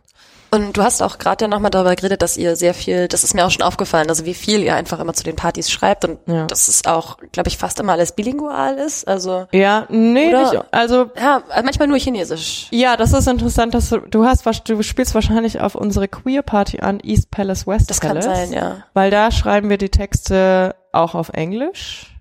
Und 0.55 0.77
du 0.77 0.83
hast 0.83 1.01
auch 1.01 1.17
gerade 1.17 1.47
ja 1.47 1.49
nochmal 1.49 1.71
darüber 1.71 1.97
geredet, 1.97 2.21
dass 2.21 2.37
ihr 2.37 2.57
sehr 2.57 2.75
viel, 2.75 3.09
das 3.09 3.25
ist 3.25 3.33
mir 3.35 3.47
auch 3.47 3.51
schon 3.51 3.63
aufgefallen, 3.63 4.11
also 4.11 4.27
wie 4.27 4.35
viel 4.35 4.61
ihr 4.61 4.75
einfach 4.77 5.01
immer 5.01 5.15
zu 5.15 5.25
den 5.25 5.35
Partys 5.35 5.71
schreibt 5.71 6.05
und 6.05 6.19
ja. 6.27 6.47
dass 6.47 6.69
es 6.69 6.85
auch, 6.85 7.17
glaube 7.33 7.49
ich, 7.49 7.57
fast 7.57 7.81
immer 7.81 7.93
alles 7.93 8.13
bilingual 8.13 8.77
ist. 8.77 9.09
Also 9.09 9.47
ja, 9.51 9.87
nee, 9.89 10.29
oder, 10.29 10.53
nicht, 10.53 10.65
also 10.71 11.11
ja, 11.17 11.43
manchmal 11.65 11.89
nur 11.89 11.99
Chinesisch. 11.99 12.67
Ja, 12.71 12.99
das 12.99 13.15
ist 13.15 13.27
interessant, 13.29 13.73
dass 13.73 13.89
du, 13.89 14.01
du 14.01 14.27
hast, 14.27 14.45
du 14.69 14.83
spielst 14.83 15.15
wahrscheinlich 15.15 15.59
auf 15.59 15.75
unsere 15.75 16.07
Queer 16.07 16.43
Party 16.43 16.81
an 16.81 17.01
East 17.01 17.31
Palace 17.31 17.67
West 17.67 17.89
das 17.89 18.01
Palace. 18.01 18.27
Das 18.27 18.35
kann 18.35 18.49
sein, 18.49 18.53
ja. 18.53 18.85
Weil 18.93 19.11
da 19.11 19.31
schreiben 19.31 19.71
wir 19.71 19.79
die 19.79 19.89
Texte 19.89 20.77
auch 20.93 21.15
auf 21.15 21.31
Englisch. 21.31 22.13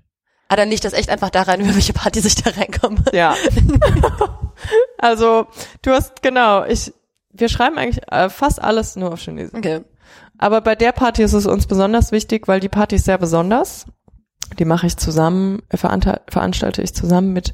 Ah, 0.48 0.56
dann 0.56 0.70
liegt 0.70 0.86
das 0.86 0.94
echt 0.94 1.10
einfach 1.10 1.32
daran, 1.32 1.60
über 1.60 1.76
welche 1.76 1.94
Party 1.94 2.22
sich 2.22 2.36
da 2.36 2.50
reinkommen. 2.50 3.04
Ja. 3.12 3.36
also, 4.98 5.48
du 5.82 5.92
hast, 5.92 6.22
genau, 6.22 6.64
ich, 6.66 6.94
wir 7.34 7.50
schreiben 7.50 7.78
eigentlich 7.78 8.04
äh, 8.12 8.30
fast 8.30 8.62
alles 8.62 8.96
nur 8.96 9.14
auf 9.14 9.20
Chinesisch. 9.20 9.54
Okay. 9.54 9.82
Aber 10.38 10.62
bei 10.62 10.76
der 10.76 10.92
Party 10.92 11.24
ist 11.24 11.34
es 11.34 11.46
uns 11.46 11.68
besonders 11.68 12.12
wichtig, 12.12 12.48
weil 12.48 12.60
die 12.60 12.70
Party 12.70 12.96
ist 12.96 13.06
sehr 13.06 13.18
besonders. 13.18 13.86
Die 14.60 14.66
mache 14.66 14.88
ich 14.88 14.98
zusammen, 14.98 15.62
äh, 15.70 15.78
veranstalte 15.78 16.82
ich 16.82 16.94
zusammen 16.94 17.34
mit 17.34 17.54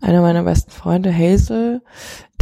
einer 0.00 0.20
meiner 0.20 0.44
besten 0.44 0.70
Freunde, 0.70 1.12
Hazel, 1.12 1.82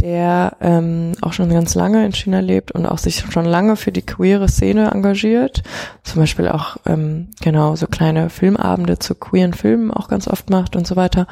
der 0.01 0.57
ähm, 0.59 1.13
auch 1.21 1.33
schon 1.33 1.49
ganz 1.49 1.73
lange 1.73 2.05
in 2.05 2.11
China 2.11 2.39
lebt 2.39 2.71
und 2.71 2.85
auch 2.85 2.97
sich 2.97 3.21
schon 3.31 3.45
lange 3.45 3.75
für 3.75 3.91
die 3.91 4.05
queere 4.05 4.49
Szene 4.49 4.91
engagiert. 4.91 5.63
Zum 6.03 6.21
Beispiel 6.21 6.49
auch 6.49 6.77
ähm, 6.85 7.29
genau 7.41 7.75
so 7.75 7.87
kleine 7.87 8.29
Filmabende 8.29 8.99
zu 8.99 9.15
queeren 9.15 9.53
Filmen 9.53 9.91
auch 9.91 10.07
ganz 10.07 10.27
oft 10.27 10.49
macht 10.49 10.75
und 10.75 10.85
so 10.85 10.95
weiter. 10.95 11.27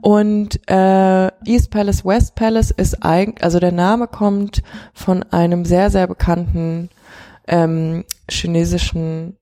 Und 0.00 0.60
äh, 0.68 1.28
East 1.44 1.70
Palace, 1.70 2.04
West 2.04 2.34
Palace 2.34 2.72
ist 2.72 3.02
eigentlich, 3.04 3.44
also 3.44 3.60
der 3.60 3.72
Name 3.72 4.08
kommt 4.08 4.62
von 4.92 5.22
einem 5.30 5.64
sehr, 5.64 5.90
sehr 5.90 6.06
bekannten 6.06 6.90
ähm, 7.46 8.04
chinesischen 8.28 9.36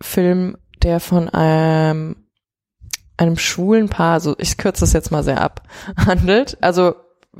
Film, 0.00 0.56
der 0.82 1.00
von 1.00 1.28
einem, 1.28 2.16
einem 3.16 3.36
schwulen 3.36 3.88
Paar, 3.88 4.14
also 4.14 4.34
ich 4.38 4.56
kürze 4.56 4.80
das 4.80 4.92
jetzt 4.92 5.10
mal 5.10 5.22
sehr 5.22 5.40
ab, 5.40 5.62
handelt. 5.96 6.58
Also 6.60 6.94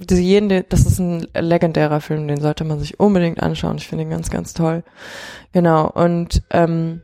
jeden, 0.09 0.64
das 0.68 0.86
ist 0.86 0.99
ein 0.99 1.26
legendärer 1.34 2.01
Film, 2.01 2.28
den 2.28 2.41
sollte 2.41 2.64
man 2.64 2.78
sich 2.78 3.01
unbedingt 3.01 3.43
anschauen. 3.43 3.76
Ich 3.76 3.88
finde 3.88 4.05
ihn 4.05 4.11
ganz, 4.11 4.30
ganz 4.30 4.55
toll. 4.55 4.84
Genau. 5.53 5.91
Und 5.91 6.43
ähm, 6.51 7.03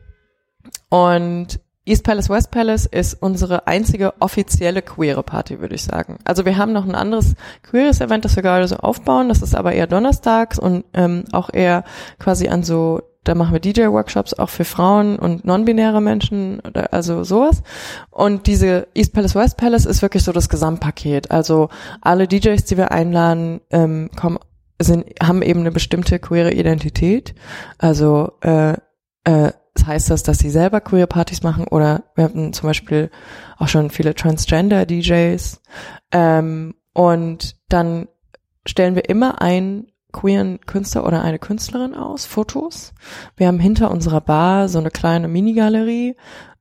und 0.89 1.59
East 1.87 2.03
Palace, 2.03 2.29
West 2.29 2.51
Palace 2.51 2.85
ist 2.85 3.13
unsere 3.21 3.65
einzige 3.65 4.13
offizielle 4.19 4.81
queere 4.81 5.23
Party, 5.23 5.61
würde 5.61 5.75
ich 5.75 5.83
sagen. 5.83 6.19
Also 6.25 6.43
wir 6.43 6.57
haben 6.57 6.73
noch 6.73 6.85
ein 6.85 6.95
anderes 6.95 7.35
queeres 7.63 8.01
Event, 8.01 8.25
das 8.25 8.35
wir 8.35 8.43
gerade 8.43 8.67
so 8.67 8.75
aufbauen. 8.75 9.29
Das 9.29 9.41
ist 9.41 9.55
aber 9.55 9.71
eher 9.71 9.87
donnerstags 9.87 10.59
und 10.59 10.83
ähm, 10.93 11.23
auch 11.31 11.49
eher 11.51 11.85
quasi 12.19 12.49
an 12.49 12.63
so, 12.63 13.01
da 13.27 13.35
machen 13.35 13.53
wir 13.53 13.59
DJ-Workshops 13.59 14.33
auch 14.33 14.49
für 14.49 14.65
Frauen 14.65 15.17
und 15.19 15.45
non-binäre 15.45 16.01
Menschen, 16.01 16.59
oder 16.61 16.93
also 16.93 17.23
sowas. 17.23 17.61
Und 18.09 18.47
diese 18.47 18.87
East 18.93 19.13
Palace, 19.13 19.35
West 19.35 19.57
Palace 19.57 19.85
ist 19.85 20.01
wirklich 20.01 20.23
so 20.23 20.31
das 20.31 20.49
Gesamtpaket. 20.49 21.31
Also 21.31 21.69
alle 22.01 22.27
DJs, 22.27 22.63
die 22.65 22.77
wir 22.77 22.91
einladen, 22.91 23.61
ähm, 23.71 24.09
kommen, 24.15 24.39
sind, 24.79 25.05
haben 25.21 25.41
eben 25.41 25.61
eine 25.61 25.71
bestimmte 25.71 26.19
queere 26.19 26.53
Identität. 26.53 27.35
Also 27.77 28.33
äh, 28.41 28.73
äh, 29.23 29.51
heißt 29.85 30.09
das, 30.09 30.23
dass 30.23 30.39
sie 30.39 30.49
selber 30.49 30.81
queer 30.81 31.07
Partys 31.07 31.43
machen 31.43 31.67
oder 31.67 32.03
wir 32.15 32.23
hatten 32.23 32.53
zum 32.53 32.67
Beispiel 32.67 33.11
auch 33.57 33.67
schon 33.67 33.89
viele 33.89 34.15
Transgender 34.15 34.85
DJs 34.85 35.61
ähm, 36.11 36.73
und 36.93 37.55
dann 37.69 38.07
stellen 38.65 38.95
wir 38.95 39.07
immer 39.09 39.41
einen 39.41 39.87
queeren 40.19 40.59
Künstler 40.65 41.05
oder 41.05 41.21
eine 41.21 41.39
Künstlerin 41.39 41.93
aus, 41.95 42.25
Fotos. 42.25 42.93
Wir 43.35 43.47
haben 43.47 43.59
hinter 43.59 43.91
unserer 43.91 44.21
Bar 44.21 44.67
so 44.67 44.79
eine 44.79 44.89
kleine 44.91 45.27
Minigalerie, 45.27 46.15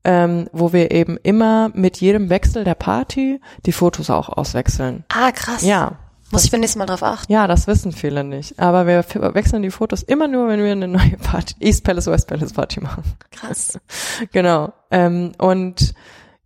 ähm, 0.05 0.49
wo 0.53 0.73
wir 0.73 0.91
eben 0.91 1.17
immer 1.23 1.71
mit 1.75 1.97
jedem 2.01 2.29
Wechsel 2.31 2.65
der 2.65 2.75
Party 2.75 3.41
die 3.65 3.73
Fotos 3.73 4.11
auch 4.11 4.29
auswechseln. 4.29 5.05
Ah, 5.09 5.33
krass. 5.33 5.63
Ja, 5.63 5.93
Muss 6.31 6.45
ich 6.45 6.51
beim 6.51 6.61
nächsten 6.61 6.79
Mal 6.79 6.87
drauf 6.87 7.03
achten. 7.03 7.33
ja, 7.33 7.47
das 7.47 7.67
wissen 7.67 7.93
viele 7.93 8.23
nicht. 8.25 8.59
Aber 8.59 8.87
wir 8.87 9.05
wechseln 9.35 9.63
die 9.63 9.71
Fotos 9.71 10.03
immer 10.03 10.29
nur, 10.29 10.49
wenn 10.49 10.63
wir 10.63 10.73
eine 10.73 10.89
neue 10.89 11.17
Party, 11.23 11.55
East 11.61 11.83
Palace, 11.85 12.07
West 12.09 12.29
Palace 12.29 12.53
Party 12.53 12.81
machen. 12.81 13.05
Krass. 13.31 13.79
Genau. 14.33 14.73
Ähm, 14.91 15.33
und 15.39 15.95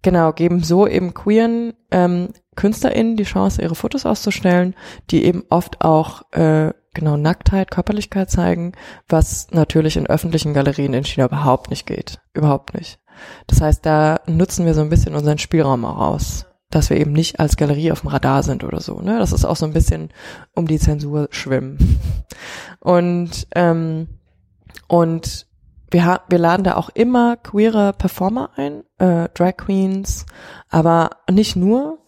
genau, 0.03 0.33
geben 0.33 0.63
so 0.63 0.87
eben 0.87 1.13
queeren 1.15 1.75
ähm, 1.91 2.29
KünstlerInnen 2.57 3.17
die 3.17 3.25
Chance, 3.25 3.63
ihre 3.63 3.75
Fotos 3.75 4.07
auszustellen, 4.07 4.75
die 5.11 5.25
eben 5.25 5.45
oft 5.51 5.81
auch 5.83 6.23
äh, 6.33 6.73
genau 6.95 7.17
Nacktheit, 7.17 7.71
Körperlichkeit 7.71 8.31
zeigen, 8.31 8.73
was 9.09 9.49
natürlich 9.51 9.97
in 9.97 10.07
öffentlichen 10.07 10.55
Galerien 10.55 10.95
in 10.95 11.05
China 11.05 11.27
überhaupt 11.27 11.71
nicht 11.71 11.87
geht. 11.87 12.21
Überhaupt 12.35 12.75
nicht. 12.75 12.99
Das 13.47 13.61
heißt, 13.61 13.85
da 13.85 14.21
nutzen 14.27 14.67
wir 14.67 14.75
so 14.75 14.81
ein 14.81 14.89
bisschen 14.89 15.15
unseren 15.15 15.39
Spielraum 15.39 15.85
auch 15.85 15.99
aus, 15.99 16.47
dass 16.71 16.91
wir 16.91 16.97
eben 16.97 17.13
nicht 17.13 17.41
als 17.41 17.57
Galerie 17.57 17.93
auf 17.93 18.01
dem 18.01 18.11
Radar 18.11 18.43
sind 18.43 18.65
oder 18.65 18.81
so. 18.81 19.01
Ne? 19.01 19.19
Das 19.19 19.33
ist 19.33 19.45
auch 19.45 19.57
so 19.57 19.67
ein 19.67 19.73
bisschen 19.73 20.11
um 20.55 20.67
die 20.67 20.79
Zensur 20.79 21.29
schwimmen. 21.31 22.01
Und 22.81 23.47
ähm, 23.55 24.09
und 24.87 25.47
wir, 25.91 26.21
wir 26.29 26.39
laden 26.39 26.65
da 26.65 26.77
auch 26.77 26.89
immer 26.91 27.37
queere 27.37 27.93
Performer 27.93 28.51
ein, 28.57 28.85
äh, 28.99 29.29
Drag 29.35 29.57
Queens, 29.57 30.27
aber 30.69 31.11
nicht 31.31 31.57
nur, 31.57 31.99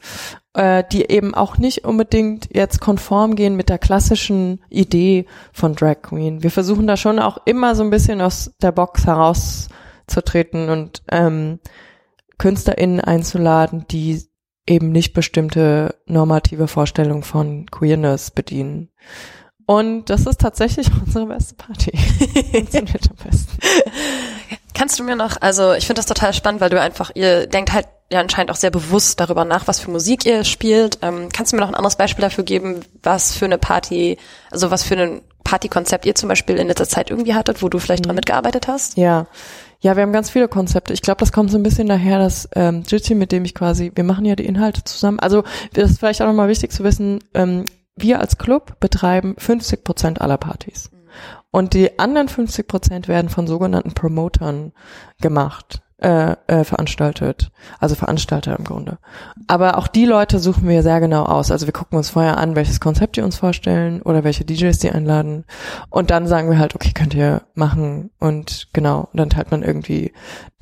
äh, 0.55 0.85
die 0.91 1.11
eben 1.11 1.35
auch 1.35 1.59
nicht 1.59 1.85
unbedingt 1.85 2.49
jetzt 2.53 2.81
konform 2.81 3.37
gehen 3.37 3.57
mit 3.57 3.69
der 3.69 3.79
klassischen 3.79 4.63
Idee 4.69 5.27
von 5.53 5.75
Drag 5.75 6.03
Queen. 6.03 6.43
Wir 6.43 6.51
versuchen 6.51 6.87
da 6.87 6.97
schon 6.97 7.19
auch 7.19 7.39
immer 7.47 7.75
so 7.75 7.83
ein 7.83 7.91
bisschen 7.91 8.21
aus 8.21 8.53
der 8.61 8.73
Box 8.73 9.07
herauszutreten 9.07 10.69
und 10.69 11.03
ähm, 11.11 11.59
KünstlerInnen 12.39 13.01
einzuladen, 13.01 13.87
die 13.91 14.23
eben 14.67 14.93
nicht 14.93 15.13
bestimmte 15.13 15.97
normative 16.07 16.69
Vorstellungen 16.69 17.23
von 17.23 17.67
Queerness 17.71 18.31
bedienen. 18.31 18.91
Und 19.67 20.11
das 20.11 20.27
ist 20.27 20.41
tatsächlich 20.41 20.89
unsere 21.07 21.27
beste 21.27 21.55
Party. 21.55 21.97
Funktioniert 22.53 23.11
am 23.11 23.17
besten. 23.25 23.59
Kannst 24.75 24.99
du 24.99 25.05
mir 25.05 25.17
noch, 25.17 25.37
also 25.41 25.73
ich 25.73 25.87
finde 25.87 25.99
das 25.99 26.07
total 26.07 26.33
spannend, 26.33 26.61
weil 26.61 26.71
du 26.71 26.81
einfach, 26.81 27.11
ihr 27.15 27.47
denkt 27.47 27.73
halt 27.73 27.87
ja 28.11 28.21
anscheinend 28.21 28.51
auch 28.51 28.57
sehr 28.57 28.71
bewusst 28.71 29.21
darüber 29.21 29.45
nach, 29.45 29.67
was 29.67 29.81
für 29.81 29.91
Musik 29.91 30.27
ihr 30.27 30.45
spielt. 30.45 30.99
Ähm, 31.03 31.29
kannst 31.33 31.53
du 31.53 31.57
mir 31.57 31.63
noch 31.63 31.69
ein 31.69 31.75
anderes 31.75 31.97
Beispiel 31.97 32.23
dafür 32.23 32.45
geben, 32.45 32.81
was 33.03 33.35
für 33.35 33.47
eine 33.47 33.59
Party, 33.59 34.19
also 34.51 34.71
was 34.71 34.83
für 34.83 34.97
ein 34.97 35.23
Partykonzept 35.45 36.07
ihr 36.07 36.15
zum 36.15 36.29
Beispiel 36.29 36.57
in 36.57 36.69
letzter 36.69 36.89
Zeit 36.89 37.11
irgendwie 37.11 37.35
hattet, 37.35 37.63
wo 37.63 37.69
du 37.69 37.79
vielleicht 37.79 38.07
dran 38.07 38.15
mitgearbeitet 38.15 38.69
hast? 38.69 38.97
Ja. 38.97 39.27
Ja, 39.81 39.97
wir 39.97 40.05
haben 40.05 40.13
ganz 40.13 40.31
viele 40.31 40.47
Konzepte. 40.47 40.93
Ich 40.93 41.03
glaube, 41.03 41.19
das 41.19 41.33
kommt 41.33 41.51
so 41.51 41.59
ein 41.59 41.65
bisschen 41.65 41.89
daher, 41.89 42.21
dass 42.21 42.49
ähm, 42.55 42.85
Jitsi, 42.87 43.17
mit 43.17 43.33
dem 43.33 43.45
ich 43.45 43.53
quasi, 43.53 43.91
wir 43.93 44.05
machen 44.05 44.25
ja 44.25 44.37
die 44.37 44.47
Inhalte 44.47 44.85
zusammen. 44.85 45.19
Also 45.19 45.43
das 45.73 45.91
ist 45.91 45.99
vielleicht 45.99 46.23
auch 46.23 46.27
nochmal 46.27 46.49
wichtig 46.49 46.71
zu 46.71 46.85
wissen, 46.85 47.19
ähm, 47.35 47.65
wir 47.97 48.21
als 48.21 48.39
Club 48.39 48.79
betreiben 48.79 49.35
50 49.39 49.83
Prozent 49.83 50.21
aller 50.21 50.39
Partys. 50.39 50.92
Und 51.53 51.75
die 51.75 51.99
anderen 51.99 52.29
50 52.29 52.67
Prozent 52.67 53.09
werden 53.09 53.29
von 53.29 53.47
sogenannten 53.47 53.93
Promotern 53.93 54.73
gemacht, 55.21 55.83
äh, 55.99 56.35
äh, 56.49 56.65
veranstaltet. 56.65 57.53
Also 57.79 57.95
Veranstalter 57.95 58.59
im 58.59 58.65
Grunde. 58.65 58.99
Aber 59.47 59.79
auch 59.79 59.87
die 59.87 60.07
Leute 60.07 60.41
suchen 60.41 60.67
wir 60.67 60.83
sehr 60.83 60.99
genau 60.99 61.25
aus. 61.25 61.51
Also 61.53 61.67
wir 61.67 61.73
gucken 61.73 61.99
uns 61.99 62.11
vorher 62.11 62.39
an, 62.39 62.57
welches 62.57 62.81
Konzept 62.81 63.17
die 63.17 63.21
uns 63.21 63.37
vorstellen 63.37 64.03
oder 64.03 64.25
welche 64.25 64.45
DJs 64.45 64.79
die 64.79 64.91
einladen. 64.91 65.45
Und 65.91 66.11
dann 66.11 66.27
sagen 66.27 66.51
wir 66.51 66.59
halt, 66.59 66.75
okay, 66.75 66.91
könnt 66.93 67.15
ihr 67.15 67.43
machen. 67.55 68.11
Und 68.19 68.69
genau, 68.73 69.11
dann 69.13 69.31
teilt 69.31 69.51
man 69.51 69.63
irgendwie 69.63 70.13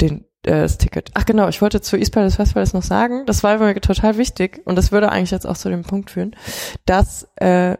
den, 0.00 0.26
äh, 0.44 0.62
das 0.62 0.76
Ticket. 0.76 1.10
Ach 1.14 1.24
genau, 1.24 1.48
ich 1.48 1.62
wollte 1.62 1.80
zu 1.80 1.96
East 1.96 2.12
Palace 2.12 2.34
Festival 2.34 2.66
noch 2.72 2.82
sagen, 2.82 3.24
das 3.26 3.42
war 3.42 3.58
mir 3.58 3.80
total 3.80 4.18
wichtig 4.18 4.60
und 4.64 4.76
das 4.76 4.90
würde 4.92 5.10
eigentlich 5.10 5.30
jetzt 5.30 5.46
auch 5.46 5.56
zu 5.56 5.70
dem 5.70 5.82
Punkt 5.82 6.10
führen, 6.10 6.36
dass 6.84 7.28
äh, 7.36 7.76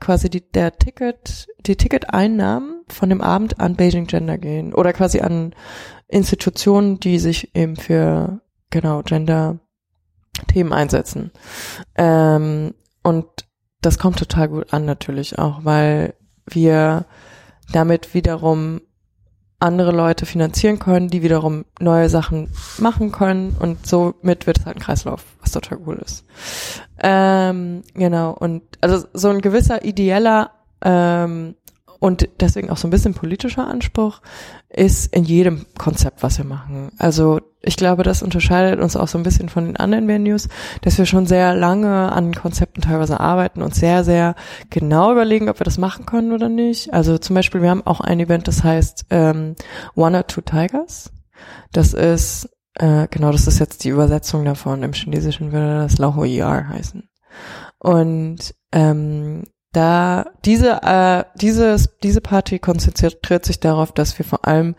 quasi 0.00 0.30
die, 0.30 0.48
der 0.50 0.76
Ticket, 0.78 1.48
die 1.66 1.76
Ticketeinnahmen 1.76 2.84
von 2.88 3.08
dem 3.08 3.20
Abend 3.20 3.60
an 3.60 3.76
Beijing 3.76 4.06
Gender 4.06 4.38
gehen 4.38 4.74
oder 4.74 4.92
quasi 4.92 5.20
an 5.20 5.54
Institutionen, 6.08 7.00
die 7.00 7.18
sich 7.18 7.54
eben 7.56 7.76
für 7.76 8.40
genau 8.70 9.02
Gender 9.02 9.58
Themen 10.48 10.72
einsetzen. 10.72 11.30
Ähm, 11.96 12.74
und 13.02 13.26
das 13.80 13.98
kommt 13.98 14.18
total 14.18 14.48
gut 14.48 14.72
an 14.72 14.84
natürlich 14.84 15.38
auch, 15.38 15.64
weil 15.64 16.14
wir 16.46 17.06
damit 17.72 18.14
wiederum 18.14 18.80
andere 19.60 19.92
Leute 19.92 20.26
finanzieren 20.26 20.78
können, 20.78 21.08
die 21.08 21.22
wiederum 21.22 21.64
neue 21.80 22.08
Sachen 22.08 22.50
machen 22.78 23.12
können 23.12 23.56
und 23.58 23.86
somit 23.86 24.46
wird 24.46 24.58
es 24.58 24.66
halt 24.66 24.76
ein 24.76 24.82
Kreislauf, 24.82 25.24
total 25.54 25.78
cool 25.86 26.00
ist. 26.04 26.24
Ähm, 27.02 27.82
genau, 27.94 28.32
und 28.32 28.62
also 28.80 29.06
so 29.12 29.28
ein 29.28 29.40
gewisser 29.40 29.84
ideeller 29.84 30.50
ähm, 30.82 31.54
und 32.04 32.28
deswegen 32.40 32.68
auch 32.68 32.76
so 32.76 32.86
ein 32.86 32.90
bisschen 32.90 33.14
politischer 33.14 33.66
Anspruch 33.66 34.20
ist 34.68 35.14
in 35.14 35.24
jedem 35.24 35.64
Konzept, 35.78 36.22
was 36.22 36.36
wir 36.36 36.44
machen. 36.44 36.90
Also 36.98 37.40
ich 37.62 37.76
glaube, 37.76 38.02
das 38.02 38.22
unterscheidet 38.22 38.78
uns 38.78 38.94
auch 38.94 39.08
so 39.08 39.16
ein 39.16 39.22
bisschen 39.22 39.48
von 39.48 39.64
den 39.64 39.76
anderen 39.76 40.06
Venues, 40.06 40.48
dass 40.82 40.98
wir 40.98 41.06
schon 41.06 41.24
sehr 41.24 41.54
lange 41.54 42.12
an 42.12 42.34
Konzepten 42.34 42.82
teilweise 42.82 43.20
arbeiten 43.20 43.62
und 43.62 43.74
sehr, 43.74 44.04
sehr 44.04 44.34
genau 44.68 45.12
überlegen, 45.12 45.48
ob 45.48 45.60
wir 45.60 45.64
das 45.64 45.78
machen 45.78 46.04
können 46.04 46.32
oder 46.32 46.50
nicht. 46.50 46.92
Also 46.92 47.16
zum 47.16 47.34
Beispiel, 47.34 47.62
wir 47.62 47.70
haben 47.70 47.86
auch 47.86 48.02
ein 48.02 48.20
Event, 48.20 48.48
das 48.48 48.62
heißt 48.62 49.06
ähm, 49.08 49.54
One 49.94 50.18
or 50.18 50.26
Two 50.26 50.42
Tigers. 50.42 51.10
Das 51.72 51.94
ist, 51.94 52.50
äh, 52.74 53.06
genau, 53.10 53.30
das 53.30 53.46
ist 53.46 53.58
jetzt 53.58 53.84
die 53.84 53.90
Übersetzung 53.90 54.44
davon. 54.44 54.82
Im 54.82 54.92
Chinesischen 54.92 55.52
würde 55.52 55.82
das 55.82 55.98
Lao 55.98 56.24
Yar 56.24 56.68
heißen. 56.68 57.08
Und 57.78 58.54
ähm, 58.72 59.44
da 59.72 60.26
diese 60.44 60.82
äh, 60.82 61.24
dieses 61.34 61.90
diese 62.02 62.20
Party 62.20 62.58
konzentriert 62.58 63.44
sich 63.44 63.60
darauf, 63.60 63.92
dass 63.92 64.16
wir 64.18 64.24
vor 64.24 64.46
allem 64.46 64.76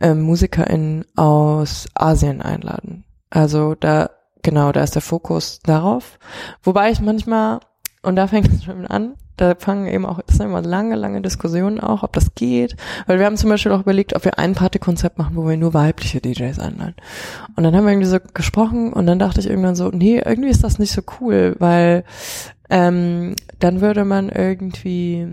ähm, 0.00 0.22
MusikerInnen 0.22 1.04
aus 1.16 1.86
Asien 1.94 2.42
einladen. 2.42 3.04
Also 3.30 3.74
da 3.74 4.10
genau, 4.42 4.72
da 4.72 4.82
ist 4.82 4.94
der 4.94 5.02
Fokus 5.02 5.60
darauf. 5.62 6.18
Wobei 6.62 6.90
ich 6.90 7.00
manchmal 7.00 7.60
und 8.08 8.16
da 8.16 8.26
fängt 8.26 8.48
es 8.48 8.64
schon 8.64 8.86
an, 8.86 9.14
da 9.36 9.54
fangen 9.54 9.86
eben 9.86 10.04
auch, 10.04 10.20
das 10.26 10.38
sind 10.38 10.46
immer 10.46 10.62
lange, 10.62 10.96
lange 10.96 11.20
Diskussionen 11.22 11.78
auch, 11.78 12.02
ob 12.02 12.12
das 12.12 12.34
geht. 12.34 12.74
Weil 13.06 13.18
wir 13.18 13.26
haben 13.26 13.36
zum 13.36 13.50
Beispiel 13.50 13.70
auch 13.72 13.80
überlegt, 13.80 14.16
ob 14.16 14.24
wir 14.24 14.38
ein 14.38 14.54
Partykonzept 14.54 15.18
machen, 15.18 15.36
wo 15.36 15.46
wir 15.46 15.56
nur 15.56 15.74
weibliche 15.74 16.20
DJs 16.20 16.58
einladen. 16.58 16.96
Und 17.54 17.62
dann 17.62 17.76
haben 17.76 17.84
wir 17.84 17.92
irgendwie 17.92 18.08
so 18.08 18.18
gesprochen 18.34 18.92
und 18.92 19.06
dann 19.06 19.18
dachte 19.18 19.40
ich 19.40 19.48
irgendwann 19.48 19.76
so, 19.76 19.90
nee, 19.90 20.20
irgendwie 20.24 20.50
ist 20.50 20.64
das 20.64 20.78
nicht 20.78 20.90
so 20.90 21.02
cool, 21.20 21.54
weil 21.58 22.04
ähm, 22.70 23.36
dann 23.60 23.80
würde 23.80 24.04
man 24.04 24.28
irgendwie, 24.28 25.28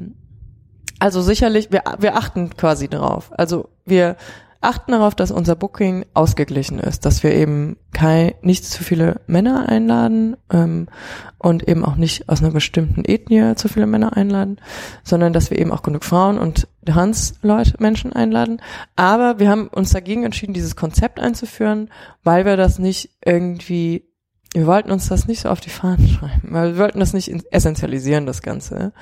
also 0.99 1.21
sicherlich, 1.21 1.71
wir, 1.71 1.83
wir 1.99 2.15
achten 2.15 2.55
quasi 2.55 2.87
drauf. 2.87 3.31
Also 3.35 3.69
wir 3.85 4.17
achten 4.61 4.91
darauf, 4.91 5.15
dass 5.15 5.31
unser 5.31 5.55
Booking 5.55 6.05
ausgeglichen 6.13 6.79
ist, 6.79 7.05
dass 7.05 7.23
wir 7.23 7.33
eben 7.33 7.77
kein, 7.93 8.33
nicht 8.41 8.65
zu 8.65 8.83
viele 8.83 9.21
Männer 9.27 9.69
einladen 9.69 10.37
ähm, 10.51 10.87
und 11.37 11.67
eben 11.67 11.85
auch 11.85 11.95
nicht 11.95 12.29
aus 12.29 12.41
einer 12.41 12.51
bestimmten 12.51 13.05
Ethnie 13.05 13.55
zu 13.55 13.67
viele 13.67 13.85
Männer 13.85 14.17
einladen, 14.17 14.59
sondern 15.03 15.33
dass 15.33 15.51
wir 15.51 15.59
eben 15.59 15.71
auch 15.71 15.83
genug 15.83 16.03
Frauen 16.03 16.37
und 16.37 16.67
Trans-Leute, 16.85 17.75
Menschen 17.79 18.13
einladen. 18.13 18.61
Aber 18.95 19.39
wir 19.39 19.49
haben 19.49 19.67
uns 19.67 19.91
dagegen 19.91 20.23
entschieden, 20.23 20.53
dieses 20.53 20.75
Konzept 20.75 21.19
einzuführen, 21.19 21.89
weil 22.23 22.45
wir 22.45 22.57
das 22.57 22.79
nicht 22.79 23.11
irgendwie 23.23 24.05
wir 24.55 24.67
wollten 24.67 24.89
uns 24.89 25.09
das 25.09 25.27
nicht 25.27 25.41
so 25.41 25.49
auf 25.49 25.59
die 25.59 25.69
Fahnen 25.69 26.07
schreiben, 26.07 26.47
weil 26.51 26.73
wir 26.73 26.79
wollten 26.79 27.01
das 27.01 27.13
nicht 27.13 27.29
essentialisieren, 27.51 28.25
das 28.25 28.41
Ganze. 28.41 28.93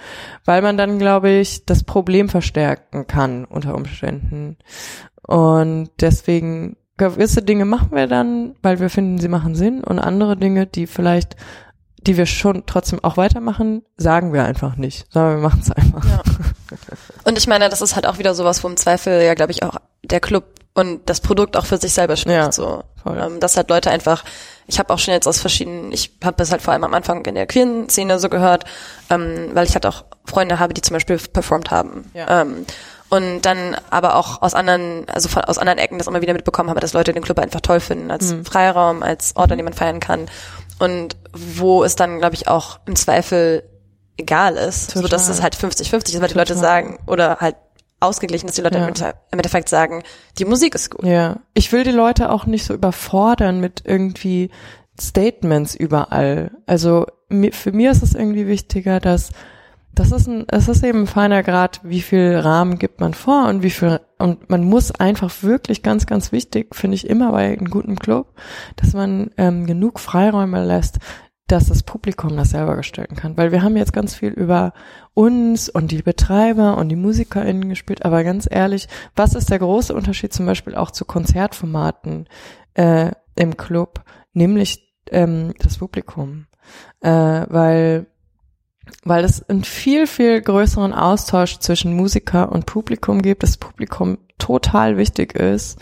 Weil 0.45 0.63
man 0.63 0.77
dann, 0.77 0.97
glaube 0.97 1.29
ich, 1.29 1.65
das 1.65 1.83
Problem 1.83 2.27
verstärken 2.27 3.05
kann 3.05 3.45
unter 3.45 3.75
Umständen. 3.75 4.57
Und 5.27 5.89
deswegen 5.99 6.77
gewisse 6.97 7.41
Dinge 7.41 7.65
machen 7.65 7.89
wir 7.91 8.07
dann, 8.07 8.55
weil 8.61 8.79
wir 8.79 8.89
finden, 8.89 9.19
sie 9.19 9.27
machen 9.27 9.55
Sinn 9.55 9.83
und 9.83 9.99
andere 9.99 10.37
Dinge, 10.37 10.67
die 10.67 10.87
vielleicht, 10.87 11.35
die 11.97 12.17
wir 12.17 12.25
schon 12.25 12.65
trotzdem 12.65 13.03
auch 13.03 13.17
weitermachen, 13.17 13.83
sagen 13.97 14.33
wir 14.33 14.43
einfach 14.43 14.75
nicht, 14.75 15.05
sondern 15.09 15.37
wir 15.37 15.41
machen 15.41 15.61
es 15.61 15.71
einfach. 15.71 16.05
Ja. 16.05 16.21
Und 17.23 17.37
ich 17.37 17.47
meine, 17.47 17.69
das 17.69 17.81
ist 17.81 17.95
halt 17.95 18.05
auch 18.05 18.19
wieder 18.19 18.35
sowas, 18.35 18.63
wo 18.63 18.67
im 18.67 18.77
Zweifel 18.77 19.23
ja, 19.23 19.33
glaube 19.33 19.51
ich, 19.51 19.63
auch 19.63 19.77
der 20.03 20.19
Club 20.19 20.45
und 20.73 21.07
das 21.07 21.21
Produkt 21.21 21.55
auch 21.55 21.65
für 21.65 21.77
sich 21.77 21.93
selber 21.93 22.15
spricht. 22.15 22.35
Ja, 22.35 22.51
so, 22.51 22.83
ähm, 23.05 23.39
dass 23.39 23.57
halt 23.57 23.69
Leute 23.69 23.91
einfach, 23.91 24.23
ich 24.67 24.79
habe 24.79 24.91
auch 24.91 24.99
schon 24.99 25.13
jetzt 25.13 25.27
aus 25.27 25.39
verschiedenen, 25.39 25.91
ich 25.91 26.17
habe 26.23 26.35
das 26.37 26.51
halt 26.51 26.61
vor 26.61 26.73
allem 26.73 26.83
am 26.83 26.93
Anfang 26.93 27.23
in 27.25 27.35
der 27.35 27.45
queeren 27.45 27.89
Szene 27.89 28.19
so 28.19 28.27
gehört, 28.27 28.65
ähm, 29.09 29.51
weil 29.53 29.67
ich 29.67 29.75
halt 29.75 29.85
auch 29.85 30.05
Freunde 30.25 30.59
habe, 30.59 30.73
die 30.73 30.81
zum 30.81 30.95
Beispiel 30.95 31.17
performt 31.17 31.69
haben. 31.69 32.09
Ja. 32.13 32.41
Ähm, 32.41 32.65
und 33.13 33.43
dann 33.43 33.77
aber 33.91 34.15
auch 34.15 34.41
aus 34.41 34.55
anderen, 34.55 35.07
also 35.07 35.29
von, 35.29 35.43
aus 35.43 35.59
anderen 35.59 35.77
Ecken 35.77 35.99
das 35.99 36.07
immer 36.07 36.23
wieder 36.23 36.33
mitbekommen 36.33 36.71
habe, 36.71 36.79
dass 36.79 36.93
Leute 36.93 37.13
den 37.13 37.21
Club 37.21 37.37
einfach 37.37 37.61
toll 37.61 37.79
finden, 37.79 38.09
als 38.09 38.33
mhm. 38.33 38.43
Freiraum, 38.43 39.03
als 39.03 39.35
Ort, 39.35 39.51
an 39.51 39.59
dem 39.59 39.65
man 39.65 39.75
feiern 39.75 39.99
kann. 39.99 40.25
Und 40.79 41.15
wo 41.31 41.83
es 41.83 41.95
dann, 41.95 42.17
glaube 42.17 42.33
ich, 42.33 42.47
auch 42.47 42.79
im 42.87 42.95
Zweifel 42.95 43.69
egal 44.17 44.55
ist, 44.55 44.87
Total. 44.87 45.03
so 45.03 45.07
dass 45.09 45.29
es 45.29 45.43
halt 45.43 45.55
50-50 45.55 45.93
ist, 45.93 46.21
weil 46.21 46.27
die 46.27 46.33
Leute 46.33 46.55
sagen, 46.55 46.97
oder 47.05 47.37
halt 47.39 47.55
ausgeglichen, 47.99 48.47
dass 48.47 48.55
die 48.55 48.63
Leute 48.63 48.79
ja. 48.79 48.87
im 48.87 49.37
Endeffekt 49.37 49.69
sagen, 49.69 50.01
die 50.39 50.45
Musik 50.45 50.73
ist 50.73 50.89
gut. 50.89 51.05
Ja. 51.05 51.37
Ich 51.53 51.71
will 51.71 51.83
die 51.83 51.91
Leute 51.91 52.31
auch 52.31 52.47
nicht 52.47 52.65
so 52.65 52.73
überfordern 52.73 53.59
mit 53.59 53.83
irgendwie 53.85 54.49
Statements 54.99 55.75
überall. 55.75 56.49
Also 56.65 57.05
für 57.51 57.71
mir 57.73 57.91
ist 57.91 58.01
es 58.01 58.15
irgendwie 58.15 58.47
wichtiger, 58.47 58.99
dass 58.99 59.29
das 59.95 60.11
ist 60.11 60.27
ein, 60.27 60.45
es 60.47 60.67
ist 60.67 60.83
eben 60.83 61.01
ein 61.01 61.07
feiner 61.07 61.43
Grad, 61.43 61.81
wie 61.83 62.01
viel 62.01 62.35
Rahmen 62.35 62.79
gibt 62.79 62.99
man 62.99 63.13
vor 63.13 63.47
und 63.47 63.61
wie 63.61 63.69
viel, 63.69 63.99
und 64.17 64.49
man 64.49 64.63
muss 64.63 64.91
einfach 64.91 65.31
wirklich 65.43 65.83
ganz, 65.83 66.05
ganz 66.05 66.31
wichtig, 66.31 66.73
finde 66.73 66.95
ich 66.95 67.07
immer 67.07 67.31
bei 67.31 67.53
einem 67.53 67.69
guten 67.69 67.95
Club, 67.95 68.33
dass 68.75 68.93
man 68.93 69.29
ähm, 69.37 69.65
genug 69.65 69.99
Freiräume 69.99 70.65
lässt, 70.65 70.99
dass 71.47 71.67
das 71.67 71.83
Publikum 71.83 72.35
das 72.35 72.51
selber 72.51 72.75
gestalten 72.75 73.15
kann. 73.15 73.37
Weil 73.37 73.51
wir 73.51 73.61
haben 73.61 73.77
jetzt 73.77 73.93
ganz 73.93 74.15
viel 74.15 74.31
über 74.31 74.73
uns 75.13 75.69
und 75.69 75.91
die 75.91 76.01
Betreiber 76.01 76.77
und 76.77 76.89
die 76.89 76.95
MusikerInnen 76.95 77.69
gespielt, 77.69 78.03
aber 78.05 78.23
ganz 78.23 78.47
ehrlich, 78.49 78.87
was 79.15 79.35
ist 79.35 79.51
der 79.51 79.59
große 79.59 79.93
Unterschied 79.93 80.33
zum 80.33 80.47
Beispiel 80.47 80.73
auch 80.73 80.89
zu 80.89 81.05
Konzertformaten 81.05 82.27
äh, 82.73 83.11
im 83.35 83.57
Club, 83.57 84.03
nämlich 84.31 84.95
ähm, 85.11 85.53
das 85.59 85.77
Publikum. 85.77 86.47
Äh, 87.01 87.45
weil 87.49 88.07
weil 89.03 89.23
es 89.23 89.47
einen 89.49 89.63
viel, 89.63 90.07
viel 90.07 90.41
größeren 90.41 90.93
Austausch 90.93 91.59
zwischen 91.59 91.95
Musiker 91.95 92.51
und 92.51 92.65
Publikum 92.65 93.21
gibt, 93.21 93.43
das 93.43 93.57
Publikum 93.57 94.17
total 94.37 94.97
wichtig 94.97 95.33
ist, 95.35 95.79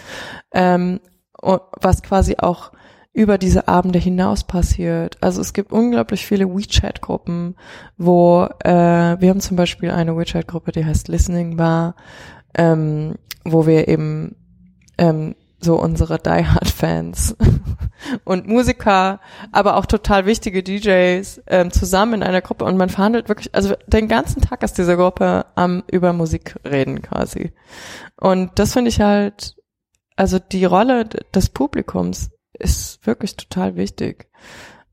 ähm, 0.54 1.00
was 1.42 2.04
quasi 2.04 2.36
auch 2.38 2.72
über 3.14 3.38
diese 3.38 3.68
Abende 3.68 4.00
hinaus 4.00 4.44
passiert. 4.44 5.18
Also 5.22 5.42
es 5.42 5.54
gibt 5.54 5.74
unglaublich 5.74 6.26
viele 6.26 6.48
WeChat-Gruppen, 6.48 7.56
wo 7.98 8.48
äh, 8.64 8.70
wir 9.20 9.30
haben 9.30 9.42
zum 9.42 9.58
Beispiel 9.58 9.92
eine 9.92 10.16
WeChat-Gruppe, 10.16 10.72
die 10.72 10.86
heißt 10.86 11.10
Listening 11.10 11.58
Bar, 11.58 11.96
ähm, 12.56 13.16
wo 13.44 13.66
wir 13.68 13.88
eben 13.88 14.36
ähm, 14.98 15.36
so 15.64 15.80
unsere 15.80 16.18
Die 16.18 16.46
Hard 16.46 16.68
Fans 16.68 17.36
und 18.26 18.48
Musiker, 18.48 19.20
aber 19.52 19.78
auch 19.78 19.86
total 19.86 20.26
wichtige 20.26 20.64
DJs 20.64 21.42
ähm, 21.48 21.72
zusammen 21.72 22.16
in 22.16 22.24
einer 22.24 22.42
Gruppe 22.42 22.66
und 22.66 22.78
man 22.78 22.90
verhandelt 22.90 23.30
wirklich, 23.30 23.54
also 23.54 23.76
den 23.88 24.08
ganzen 24.08 24.42
Tag 24.42 24.64
ist 24.64 24.78
diese 24.78 24.98
Gruppe 24.98 25.46
am 25.56 25.84
über 25.92 26.14
Musik 26.14 26.56
reden 26.66 27.02
quasi. 27.02 27.54
Und 28.20 28.52
das 28.56 28.74
finde 28.74 28.90
ich 28.90 29.02
halt, 29.02 29.56
also 30.16 30.40
die 30.40 30.66
Rolle 30.66 31.06
des 31.06 31.50
Publikums 31.50 32.32
ist 32.54 33.06
wirklich 33.06 33.36
total 33.36 33.76
wichtig. 33.76 34.28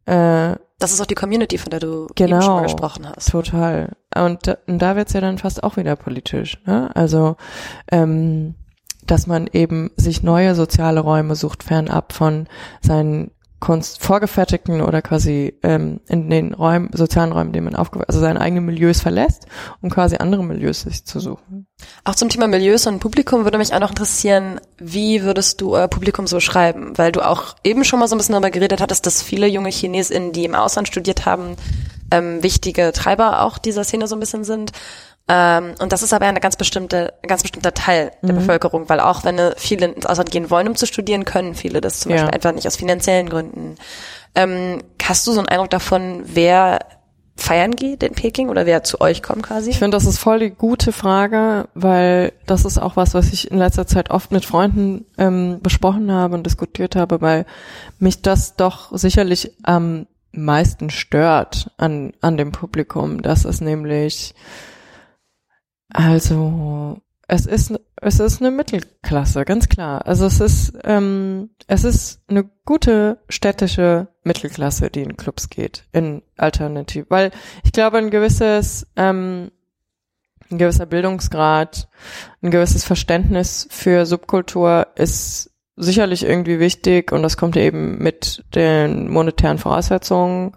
Äh, 0.06 0.56
das 0.78 0.92
ist 0.92 1.00
auch 1.00 1.06
die 1.06 1.14
Community, 1.14 1.58
von 1.58 1.70
der 1.70 1.80
du 1.80 2.06
genau, 2.14 2.36
eben 2.36 2.42
schon 2.42 2.54
mal 2.54 2.62
gesprochen 2.62 3.08
hast. 3.08 3.30
Total. 3.30 3.96
Und, 4.14 4.56
und 4.66 4.78
da 4.78 4.94
wird's 4.94 5.12
ja 5.12 5.20
dann 5.20 5.38
fast 5.38 5.62
auch 5.64 5.76
wieder 5.76 5.96
politisch. 5.96 6.62
Ne? 6.66 6.94
Also 6.94 7.36
ähm, 7.90 8.54
dass 9.10 9.26
man 9.26 9.48
eben 9.52 9.90
sich 9.96 10.22
neue 10.22 10.54
soziale 10.54 11.00
Räume 11.00 11.34
sucht, 11.34 11.62
fernab 11.62 12.12
von 12.12 12.46
seinen 12.80 13.30
Kunst 13.60 14.04
vorgefertigten 14.04 14.80
oder 14.80 15.02
quasi 15.02 15.58
ähm, 15.64 16.00
in 16.06 16.30
den 16.30 16.54
Räumen, 16.54 16.90
sozialen 16.92 17.32
Räumen, 17.32 17.52
denen 17.52 17.64
man 17.64 17.74
aufgewachsen, 17.74 18.08
also 18.08 18.20
seine 18.20 18.40
eigenen 18.40 18.66
Milieus 18.66 19.00
verlässt, 19.00 19.46
um 19.80 19.90
quasi 19.90 20.16
andere 20.16 20.44
Milieus 20.44 20.82
sich 20.82 21.04
zu 21.04 21.18
suchen. 21.18 21.66
Auch 22.04 22.14
zum 22.14 22.28
Thema 22.28 22.46
Milieus 22.46 22.86
und 22.86 23.00
Publikum 23.00 23.42
würde 23.42 23.58
mich 23.58 23.74
auch 23.74 23.80
noch 23.80 23.90
interessieren, 23.90 24.60
wie 24.78 25.24
würdest 25.24 25.60
du 25.60 25.74
euer 25.74 25.88
Publikum 25.88 26.28
so 26.28 26.38
schreiben? 26.38 26.96
Weil 26.96 27.10
du 27.10 27.20
auch 27.20 27.56
eben 27.64 27.84
schon 27.84 27.98
mal 27.98 28.06
so 28.06 28.14
ein 28.14 28.18
bisschen 28.18 28.34
darüber 28.34 28.50
geredet 28.50 28.80
hattest, 28.80 29.06
dass 29.06 29.22
viele 29.22 29.48
junge 29.48 29.70
ChinesInnen, 29.70 30.32
die 30.32 30.44
im 30.44 30.54
Ausland 30.54 30.86
studiert 30.86 31.26
haben, 31.26 31.56
ähm, 32.10 32.42
wichtige 32.42 32.92
Treiber 32.92 33.42
auch 33.42 33.58
dieser 33.58 33.84
Szene 33.84 34.06
so 34.06 34.16
ein 34.16 34.20
bisschen 34.20 34.44
sind. 34.44 34.72
Ähm, 35.28 35.74
und 35.78 35.92
das 35.92 36.02
ist 36.02 36.14
aber 36.14 36.26
eine 36.26 36.40
ganz 36.40 36.56
bestimmte, 36.56 37.12
ein 37.22 37.28
ganz 37.28 37.42
bestimmter 37.42 37.74
Teil 37.74 38.12
der 38.22 38.32
mhm. 38.32 38.38
Bevölkerung, 38.38 38.88
weil 38.88 39.00
auch 39.00 39.24
wenn 39.24 39.38
viele 39.56 39.86
ins 39.86 40.06
Ausland 40.06 40.30
gehen 40.30 40.50
wollen, 40.50 40.68
um 40.68 40.74
zu 40.74 40.86
studieren, 40.86 41.24
können 41.24 41.54
viele 41.54 41.80
das 41.80 42.00
zum 42.00 42.10
ja. 42.10 42.16
Beispiel 42.16 42.34
einfach 42.34 42.52
nicht 42.52 42.66
aus 42.66 42.76
finanziellen 42.76 43.28
Gründen. 43.28 43.76
Ähm, 44.34 44.82
hast 45.02 45.26
du 45.26 45.32
so 45.32 45.40
einen 45.40 45.48
Eindruck 45.48 45.70
davon, 45.70 46.22
wer 46.24 46.78
feiern 47.36 47.72
geht 47.72 48.02
in 48.02 48.14
Peking 48.14 48.48
oder 48.48 48.66
wer 48.66 48.82
zu 48.82 49.00
euch 49.00 49.22
kommt 49.22 49.44
quasi? 49.44 49.70
Ich 49.70 49.78
finde, 49.78 49.96
das 49.96 50.06
ist 50.06 50.18
voll 50.18 50.40
die 50.40 50.50
gute 50.50 50.92
Frage, 50.92 51.68
weil 51.74 52.32
das 52.46 52.64
ist 52.64 52.78
auch 52.78 52.96
was, 52.96 53.14
was 53.14 53.32
ich 53.32 53.50
in 53.50 53.58
letzter 53.58 53.86
Zeit 53.86 54.10
oft 54.10 54.32
mit 54.32 54.44
Freunden 54.44 55.06
ähm, 55.18 55.60
besprochen 55.62 56.10
habe 56.10 56.34
und 56.34 56.44
diskutiert 56.44 56.96
habe, 56.96 57.20
weil 57.20 57.46
mich 57.98 58.22
das 58.22 58.56
doch 58.56 58.96
sicherlich 58.96 59.52
am 59.62 60.06
meisten 60.32 60.90
stört 60.90 61.70
an, 61.76 62.12
an 62.20 62.36
dem 62.36 62.52
Publikum, 62.52 63.22
dass 63.22 63.44
es 63.44 63.60
nämlich 63.60 64.34
also 65.92 67.00
es 67.26 67.46
ist 67.46 67.78
es 68.00 68.20
ist 68.20 68.40
eine 68.40 68.50
Mittelklasse, 68.50 69.44
ganz 69.44 69.68
klar. 69.68 70.06
Also 70.06 70.26
es 70.26 70.40
ist 70.40 70.72
ähm, 70.84 71.50
es 71.66 71.84
ist 71.84 72.22
eine 72.28 72.44
gute 72.64 73.18
städtische 73.28 74.08
Mittelklasse, 74.24 74.90
die 74.90 75.02
in 75.02 75.16
Clubs 75.16 75.50
geht, 75.50 75.84
in 75.92 76.22
Alternativ, 76.36 77.06
weil 77.08 77.30
ich 77.64 77.72
glaube 77.72 77.98
ein 77.98 78.10
gewisses 78.10 78.86
ähm, 78.96 79.50
ein 80.50 80.58
gewisser 80.58 80.86
Bildungsgrad, 80.86 81.88
ein 82.42 82.50
gewisses 82.50 82.84
Verständnis 82.84 83.68
für 83.70 84.06
Subkultur 84.06 84.86
ist 84.94 85.47
sicherlich 85.78 86.24
irgendwie 86.24 86.58
wichtig 86.58 87.12
und 87.12 87.22
das 87.22 87.36
kommt 87.36 87.56
eben 87.56 87.98
mit 87.98 88.44
den 88.54 89.08
monetären 89.08 89.58
Voraussetzungen. 89.58 90.52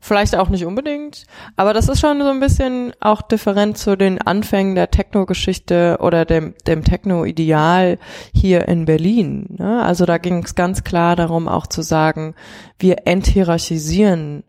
Vielleicht 0.00 0.36
auch 0.36 0.50
nicht 0.50 0.66
unbedingt, 0.66 1.24
aber 1.56 1.72
das 1.72 1.88
ist 1.88 2.00
schon 2.00 2.20
so 2.20 2.28
ein 2.28 2.40
bisschen 2.40 2.92
auch 3.00 3.22
different 3.22 3.78
zu 3.78 3.96
den 3.96 4.20
Anfängen 4.20 4.74
der 4.74 4.90
Techno-Geschichte 4.90 5.98
oder 6.00 6.26
dem, 6.26 6.54
dem 6.66 6.84
Techno-Ideal 6.84 7.98
hier 8.34 8.68
in 8.68 8.84
Berlin. 8.84 9.56
Ne? 9.58 9.82
Also 9.82 10.04
da 10.04 10.18
ging 10.18 10.44
es 10.44 10.54
ganz 10.54 10.84
klar 10.84 11.16
darum, 11.16 11.48
auch 11.48 11.66
zu 11.66 11.80
sagen, 11.80 12.34
wir 12.78 13.06
enthierarchisieren 13.06 14.44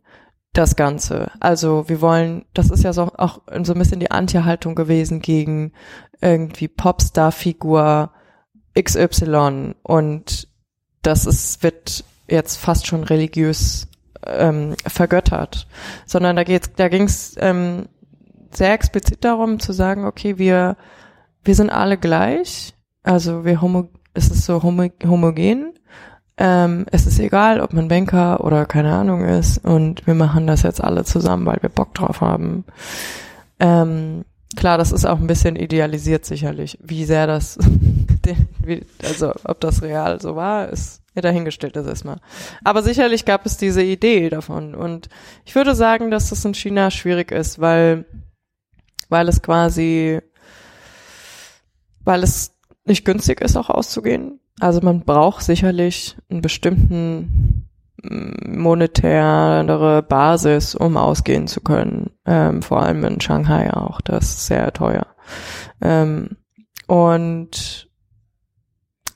das 0.52 0.76
Ganze. 0.76 1.31
Also 1.39 1.88
wir 1.88 2.02
wollen, 2.02 2.45
das 2.53 2.69
ist 2.69 2.84
ja 2.84 2.91
so 2.91 3.11
auch 3.18 3.41
so 3.64 3.73
ein 3.73 3.80
bisschen 3.80 3.99
die 3.99 4.11
Anti-Haltung 4.11 4.76
gewesen 4.76 5.22
gegen 5.22 5.72
irgendwie 6.22 6.68
Popstar-Figur, 6.68 8.11
XY 8.80 9.76
und 9.84 10.47
das 11.02 11.26
ist, 11.26 11.64
wird 11.64 12.03
jetzt 12.27 12.57
fast 12.57 12.88
schon 12.88 13.03
religiös 13.03 13.88
ähm, 14.26 14.76
vergöttert, 14.85 15.68
sondern 16.06 16.35
da 16.35 16.43
geht's, 16.43 16.72
da 16.76 16.88
ging's 16.88 17.35
ähm, 17.39 17.88
sehr 18.52 18.73
explizit 18.73 19.23
darum 19.23 19.60
zu 19.60 19.73
sagen, 19.73 20.06
okay, 20.06 20.38
wir 20.38 20.77
wir 21.45 21.56
sind 21.56 21.69
alle 21.69 21.97
gleich, 21.97 22.73
also 23.03 23.45
wir 23.45 23.61
homo, 23.61 23.88
es 24.14 24.30
ist 24.30 24.45
so 24.45 24.64
homo, 24.64 24.89
homogen. 25.06 25.73
Ähm, 26.38 26.85
es 26.91 27.06
ist 27.06 27.19
egal, 27.19 27.61
ob 27.61 27.72
man 27.72 27.88
Banker 27.88 28.43
oder 28.43 28.65
keine 28.65 28.93
Ahnung 28.93 29.23
ist 29.23 29.60
und 29.60 30.06
wir 30.06 30.15
machen 30.15 30.47
das 30.47 30.64
jetzt 30.64 30.84
alle 30.84 31.06
zusammen, 31.06 31.45
weil 31.45 31.60
wir 31.61 31.69
Bock 31.69 31.93
drauf 31.93 32.19
haben. 32.19 32.65
Ähm, 33.60 34.26
klar, 34.57 34.77
das 34.77 34.91
ist 34.91 35.06
auch 35.06 35.19
ein 35.19 35.27
bisschen 35.27 35.56
idealisiert 35.56 36.26
sicherlich, 36.26 36.77
wie 36.84 37.06
sehr 37.06 37.26
das, 37.26 37.57
also 39.03 39.34
ob 39.43 39.60
das 39.60 39.81
real 39.81 40.22
so 40.22 40.35
war, 40.35 40.69
ist 40.69 41.02
ja 41.15 41.22
dahingestellt 41.22 41.76
das 41.76 41.88
erstmal. 41.88 42.19
Aber 42.64 42.84
sicherlich 42.84 43.26
gab 43.26 43.45
es 43.45 43.57
diese 43.57 43.84
Idee 43.84 44.30
davon 44.30 44.76
und 44.76 45.10
ich 45.45 45.56
würde 45.56 45.76
sagen, 45.76 46.11
dass 46.11 46.30
das 46.30 46.45
in 46.45 46.53
China 46.53 46.91
schwierig 46.91 47.31
ist, 47.31 47.60
weil 47.60 48.06
weil 49.10 49.30
es 49.30 49.41
quasi 49.41 50.22
weil 52.03 52.23
es 52.23 52.56
nicht 52.85 53.03
günstig 53.03 53.41
ist, 53.41 53.57
auch 53.57 53.69
auszugehen. 53.69 54.39
Also 54.60 54.80
man 54.81 55.02
braucht 55.02 55.43
sicherlich 55.43 56.15
einen 56.30 56.41
bestimmten 56.41 57.68
mm, 58.02 58.60
monetäre 58.61 60.03
Basis, 60.03 60.76
um 60.76 60.95
ausgehen 60.97 61.47
zu 61.47 61.61
können. 61.61 62.11
Ähm, 62.26 62.61
vor 62.61 62.84
allem 62.84 63.03
in 63.03 63.19
Shanghai 63.19 63.73
auch. 63.73 64.02
Das 64.02 64.26
ist 64.26 64.47
sehr 64.47 64.72
teuer. 64.72 65.07
Ähm, 65.81 66.38
und 66.88 67.89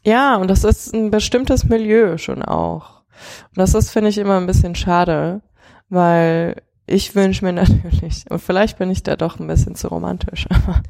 ja, 0.03 0.37
und 0.37 0.49
das 0.49 0.63
ist 0.63 0.93
ein 0.93 1.11
bestimmtes 1.11 1.65
Milieu 1.65 2.17
schon 2.17 2.43
auch. 2.43 3.01
Und 3.49 3.57
das 3.57 3.73
ist, 3.73 3.91
finde 3.91 4.09
ich, 4.09 4.17
immer 4.17 4.37
ein 4.37 4.47
bisschen 4.47 4.75
schade, 4.75 5.41
weil 5.89 6.61
ich 6.85 7.15
wünsche 7.15 7.45
mir 7.45 7.53
natürlich, 7.83 8.25
und 8.29 8.39
vielleicht 8.39 8.77
bin 8.77 8.89
ich 8.89 9.03
da 9.03 9.15
doch 9.15 9.39
ein 9.39 9.47
bisschen 9.47 9.75
zu 9.75 9.87
romantisch, 9.87 10.47
aber 10.49 10.81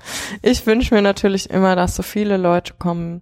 ich 0.42 0.66
wünsche 0.66 0.94
mir 0.94 1.02
natürlich 1.02 1.50
immer, 1.50 1.76
dass 1.76 1.96
so 1.96 2.04
viele 2.04 2.38
Leute 2.38 2.74
kommen, 2.78 3.22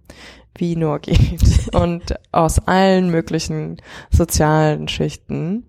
wie 0.56 0.76
nur 0.76 0.98
geht. 0.98 1.40
Und 1.74 2.14
aus 2.32 2.58
allen 2.58 3.10
möglichen 3.10 3.80
sozialen 4.10 4.88
Schichten. 4.88 5.66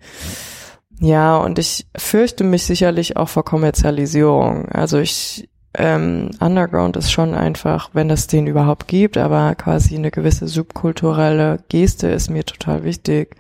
Ja, 1.00 1.38
und 1.38 1.60
ich 1.60 1.88
fürchte 1.96 2.44
mich 2.44 2.66
sicherlich 2.66 3.16
auch 3.16 3.30
vor 3.30 3.46
Kommerzialisierung. 3.46 4.68
Also 4.70 4.98
ich, 4.98 5.48
ähm, 5.74 6.32
Underground 6.40 6.98
ist 6.98 7.12
schon 7.12 7.34
einfach, 7.34 7.90
wenn 7.94 8.10
es 8.10 8.28
den 8.28 8.48
überhaupt 8.48 8.88
gibt, 8.88 9.18
aber 9.18 9.56
quasi 9.56 9.96
eine 9.96 10.12
gewisse 10.12 10.48
subkulturelle 10.48 11.60
Geste 11.70 12.08
ist 12.08 12.30
mir 12.30 12.46
total 12.46 12.84
wichtig 12.84 13.36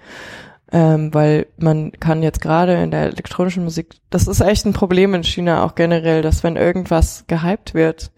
ähm, 0.71 1.13
weil 1.13 1.47
man 1.57 1.91
kann 1.93 2.21
jetzt 2.21 2.41
gerade 2.41 2.81
in 2.81 2.91
der 2.91 3.03
elektronischen 3.03 3.63
Musik, 3.63 3.95
das 4.09 4.27
ist 4.27 4.41
echt 4.41 4.65
ein 4.65 4.73
Problem 4.73 5.13
in 5.15 5.23
China 5.23 5.63
auch 5.63 5.75
generell, 5.75 6.21
dass 6.21 6.43
wenn 6.43 6.55
irgendwas 6.57 7.23
gehypt 7.27 7.73
wird, 7.73 8.11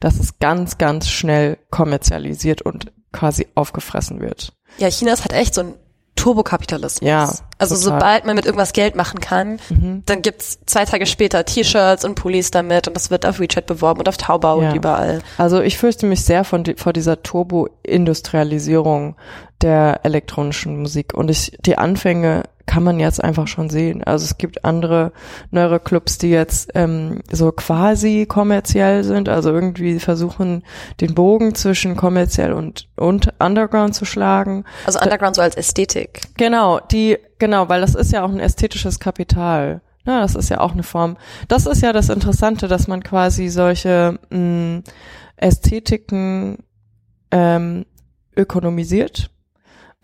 dass 0.00 0.18
es 0.20 0.38
ganz, 0.38 0.76
ganz 0.76 1.08
schnell 1.08 1.58
kommerzialisiert 1.70 2.62
und 2.62 2.92
quasi 3.12 3.46
aufgefressen 3.54 4.20
wird. 4.20 4.52
Ja, 4.78 4.90
China 4.90 5.12
ist 5.12 5.22
halt 5.22 5.32
echt 5.32 5.54
so 5.54 5.62
ein 5.62 5.74
Turbokapitalismus. 6.16 7.08
Ja. 7.08 7.32
Also 7.58 7.74
total. 7.74 8.00
sobald 8.00 8.24
man 8.26 8.36
mit 8.36 8.46
irgendwas 8.46 8.72
Geld 8.72 8.96
machen 8.96 9.20
kann, 9.20 9.58
mhm. 9.68 10.02
dann 10.06 10.22
gibt's 10.22 10.58
zwei 10.66 10.84
Tage 10.84 11.06
später 11.06 11.44
T-Shirts 11.44 12.04
und 12.04 12.14
Pullis 12.14 12.50
damit 12.50 12.88
und 12.88 12.94
das 12.94 13.10
wird 13.10 13.26
auf 13.26 13.40
WeChat 13.40 13.66
beworben 13.66 14.00
und 14.00 14.08
auf 14.08 14.16
Taobao 14.16 14.62
ja. 14.62 14.70
und 14.70 14.76
überall. 14.76 15.22
Also 15.38 15.60
ich 15.60 15.78
fürchte 15.78 16.06
mich 16.06 16.24
sehr 16.24 16.44
von 16.44 16.64
vor 16.76 16.92
dieser 16.92 17.22
Turbo-Industrialisierung 17.22 19.16
der 19.60 20.00
elektronischen 20.02 20.80
Musik 20.80 21.14
und 21.14 21.30
ich 21.30 21.56
die 21.64 21.78
Anfänge 21.78 22.42
kann 22.66 22.82
man 22.82 22.98
jetzt 22.98 23.22
einfach 23.22 23.46
schon 23.46 23.68
sehen. 23.68 24.02
Also 24.04 24.24
es 24.24 24.38
gibt 24.38 24.64
andere 24.64 25.12
neuere 25.50 25.80
Clubs, 25.80 26.18
die 26.18 26.30
jetzt 26.30 26.70
ähm, 26.74 27.20
so 27.30 27.52
quasi 27.52 28.26
kommerziell 28.26 29.04
sind, 29.04 29.28
also 29.28 29.52
irgendwie 29.52 30.00
versuchen, 30.00 30.64
den 31.00 31.14
Bogen 31.14 31.54
zwischen 31.54 31.96
kommerziell 31.96 32.52
und, 32.52 32.88
und 32.96 33.32
Underground 33.38 33.94
zu 33.94 34.04
schlagen. 34.04 34.64
Also 34.86 34.98
Underground 35.00 35.36
so 35.36 35.42
als 35.42 35.56
Ästhetik. 35.56 36.22
Genau, 36.36 36.80
die, 36.80 37.18
genau, 37.38 37.68
weil 37.68 37.80
das 37.80 37.94
ist 37.94 38.12
ja 38.12 38.24
auch 38.24 38.30
ein 38.30 38.40
ästhetisches 38.40 39.00
Kapital. 39.00 39.80
Ja, 40.06 40.20
das 40.20 40.34
ist 40.34 40.50
ja 40.50 40.60
auch 40.60 40.72
eine 40.72 40.82
Form. 40.82 41.16
Das 41.48 41.66
ist 41.66 41.82
ja 41.82 41.92
das 41.92 42.10
Interessante, 42.10 42.68
dass 42.68 42.88
man 42.88 43.02
quasi 43.02 43.48
solche 43.48 44.18
mh, 44.30 44.38
mm, 44.38 44.82
Ästhetiken 45.36 46.58
ähm, 47.30 47.86
ökonomisiert 48.36 49.30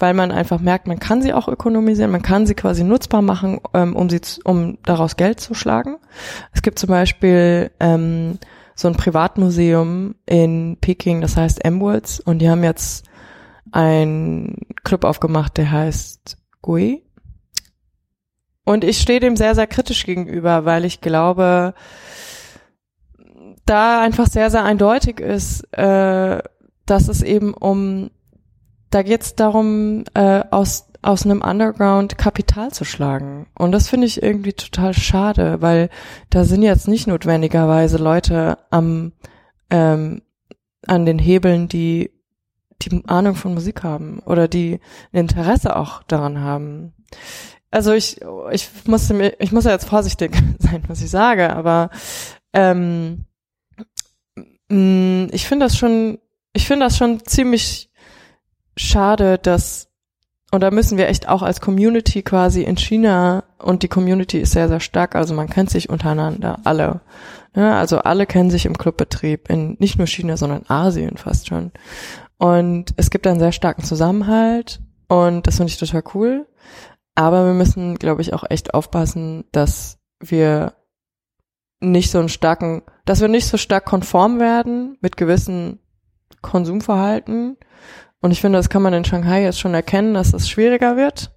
weil 0.00 0.14
man 0.14 0.32
einfach 0.32 0.60
merkt, 0.60 0.88
man 0.88 0.98
kann 0.98 1.22
sie 1.22 1.32
auch 1.32 1.46
ökonomisieren, 1.46 2.10
man 2.10 2.22
kann 2.22 2.46
sie 2.46 2.54
quasi 2.54 2.82
nutzbar 2.82 3.22
machen, 3.22 3.60
ähm, 3.74 3.94
um 3.94 4.08
sie, 4.08 4.20
um 4.44 4.78
daraus 4.82 5.16
Geld 5.16 5.40
zu 5.40 5.54
schlagen. 5.54 5.98
Es 6.52 6.62
gibt 6.62 6.78
zum 6.78 6.88
Beispiel 6.88 7.70
ähm, 7.78 8.38
so 8.74 8.88
ein 8.88 8.96
Privatmuseum 8.96 10.14
in 10.26 10.78
Peking, 10.80 11.20
das 11.20 11.36
heißt 11.36 11.64
Emeralds, 11.64 12.18
und 12.18 12.38
die 12.38 12.48
haben 12.48 12.64
jetzt 12.64 13.04
einen 13.72 14.56
Club 14.82 15.04
aufgemacht, 15.04 15.58
der 15.58 15.70
heißt 15.70 16.38
Gui. 16.62 17.04
Und 18.70 18.84
ich 18.84 19.00
stehe 19.00 19.20
dem 19.20 19.36
sehr, 19.36 19.54
sehr 19.56 19.66
kritisch 19.66 20.06
gegenüber, 20.06 20.64
weil 20.64 20.84
ich 20.84 21.00
glaube, 21.00 21.74
da 23.66 24.00
einfach 24.00 24.26
sehr, 24.26 24.50
sehr 24.50 24.64
eindeutig 24.64 25.18
ist, 25.18 25.64
äh, 25.72 26.40
dass 26.86 27.08
es 27.08 27.22
eben 27.22 27.52
um 27.54 28.10
da 28.90 29.02
geht 29.02 29.22
es 29.22 29.34
darum, 29.36 30.04
äh, 30.14 30.42
aus, 30.50 30.88
aus 31.02 31.24
einem 31.24 31.42
Underground 31.42 32.18
Kapital 32.18 32.72
zu 32.72 32.84
schlagen. 32.84 33.46
Und 33.56 33.72
das 33.72 33.88
finde 33.88 34.06
ich 34.06 34.22
irgendwie 34.22 34.52
total 34.52 34.94
schade, 34.94 35.60
weil 35.60 35.88
da 36.28 36.44
sind 36.44 36.62
jetzt 36.62 36.88
nicht 36.88 37.06
notwendigerweise 37.06 37.98
Leute 37.98 38.58
am 38.70 39.12
ähm, 39.70 40.22
an 40.86 41.06
den 41.06 41.18
Hebeln, 41.18 41.68
die 41.68 42.10
die 42.82 43.02
Ahnung 43.06 43.34
von 43.34 43.54
Musik 43.54 43.84
haben 43.84 44.20
oder 44.20 44.48
die 44.48 44.80
ein 45.12 45.20
Interesse 45.20 45.76
auch 45.76 46.02
daran 46.04 46.40
haben. 46.40 46.94
Also 47.70 47.92
ich, 47.92 48.20
ich 48.50 48.68
muss, 48.86 49.10
ich 49.38 49.52
muss 49.52 49.64
ja 49.64 49.70
jetzt 49.70 49.88
vorsichtig 49.88 50.32
sein, 50.58 50.82
was 50.88 51.02
ich 51.02 51.10
sage, 51.10 51.54
aber 51.54 51.90
ähm, 52.52 53.26
ich 54.68 55.46
finde 55.46 55.66
das 55.66 55.76
schon, 55.76 56.18
ich 56.52 56.66
finde 56.66 56.86
das 56.86 56.96
schon 56.96 57.24
ziemlich 57.24 57.90
schade, 58.76 59.38
dass 59.38 59.90
und 60.52 60.62
da 60.62 60.72
müssen 60.72 60.98
wir 60.98 61.08
echt 61.08 61.28
auch 61.28 61.42
als 61.42 61.60
Community 61.60 62.22
quasi 62.22 62.62
in 62.62 62.76
China 62.76 63.44
und 63.58 63.84
die 63.84 63.88
Community 63.88 64.38
ist 64.38 64.52
sehr, 64.52 64.68
sehr 64.68 64.80
stark, 64.80 65.14
also 65.14 65.32
man 65.32 65.48
kennt 65.48 65.70
sich 65.70 65.88
untereinander, 65.88 66.58
alle. 66.64 67.00
Ja, 67.54 67.78
also 67.78 67.98
alle 67.98 68.26
kennen 68.26 68.50
sich 68.50 68.66
im 68.66 68.76
Clubbetrieb 68.76 69.48
in 69.48 69.76
nicht 69.78 69.98
nur 69.98 70.06
China, 70.06 70.36
sondern 70.36 70.64
Asien 70.68 71.16
fast 71.16 71.48
schon. 71.48 71.72
Und 72.38 72.94
es 72.96 73.10
gibt 73.10 73.26
einen 73.26 73.40
sehr 73.40 73.52
starken 73.52 73.84
Zusammenhalt 73.84 74.80
und 75.08 75.46
das 75.46 75.56
finde 75.56 75.70
ich 75.70 75.78
total 75.78 76.02
cool. 76.14 76.46
Aber 77.20 77.44
wir 77.44 77.52
müssen, 77.52 77.96
glaube 77.96 78.22
ich, 78.22 78.32
auch 78.32 78.44
echt 78.48 78.72
aufpassen, 78.72 79.44
dass 79.52 79.98
wir 80.20 80.72
nicht 81.78 82.10
so 82.10 82.18
einen 82.18 82.30
starken, 82.30 82.80
dass 83.04 83.20
wir 83.20 83.28
nicht 83.28 83.46
so 83.46 83.58
stark 83.58 83.84
konform 83.84 84.40
werden 84.40 84.96
mit 85.02 85.18
gewissen 85.18 85.80
Konsumverhalten 86.40 87.58
und 88.20 88.30
ich 88.30 88.40
finde, 88.40 88.58
das 88.58 88.68
kann 88.68 88.80
man 88.80 88.94
in 88.94 89.04
Shanghai 89.04 89.42
jetzt 89.42 89.60
schon 89.60 89.74
erkennen, 89.74 90.14
dass 90.14 90.32
es 90.32 90.48
schwieriger 90.48 90.96
wird. 90.96 91.30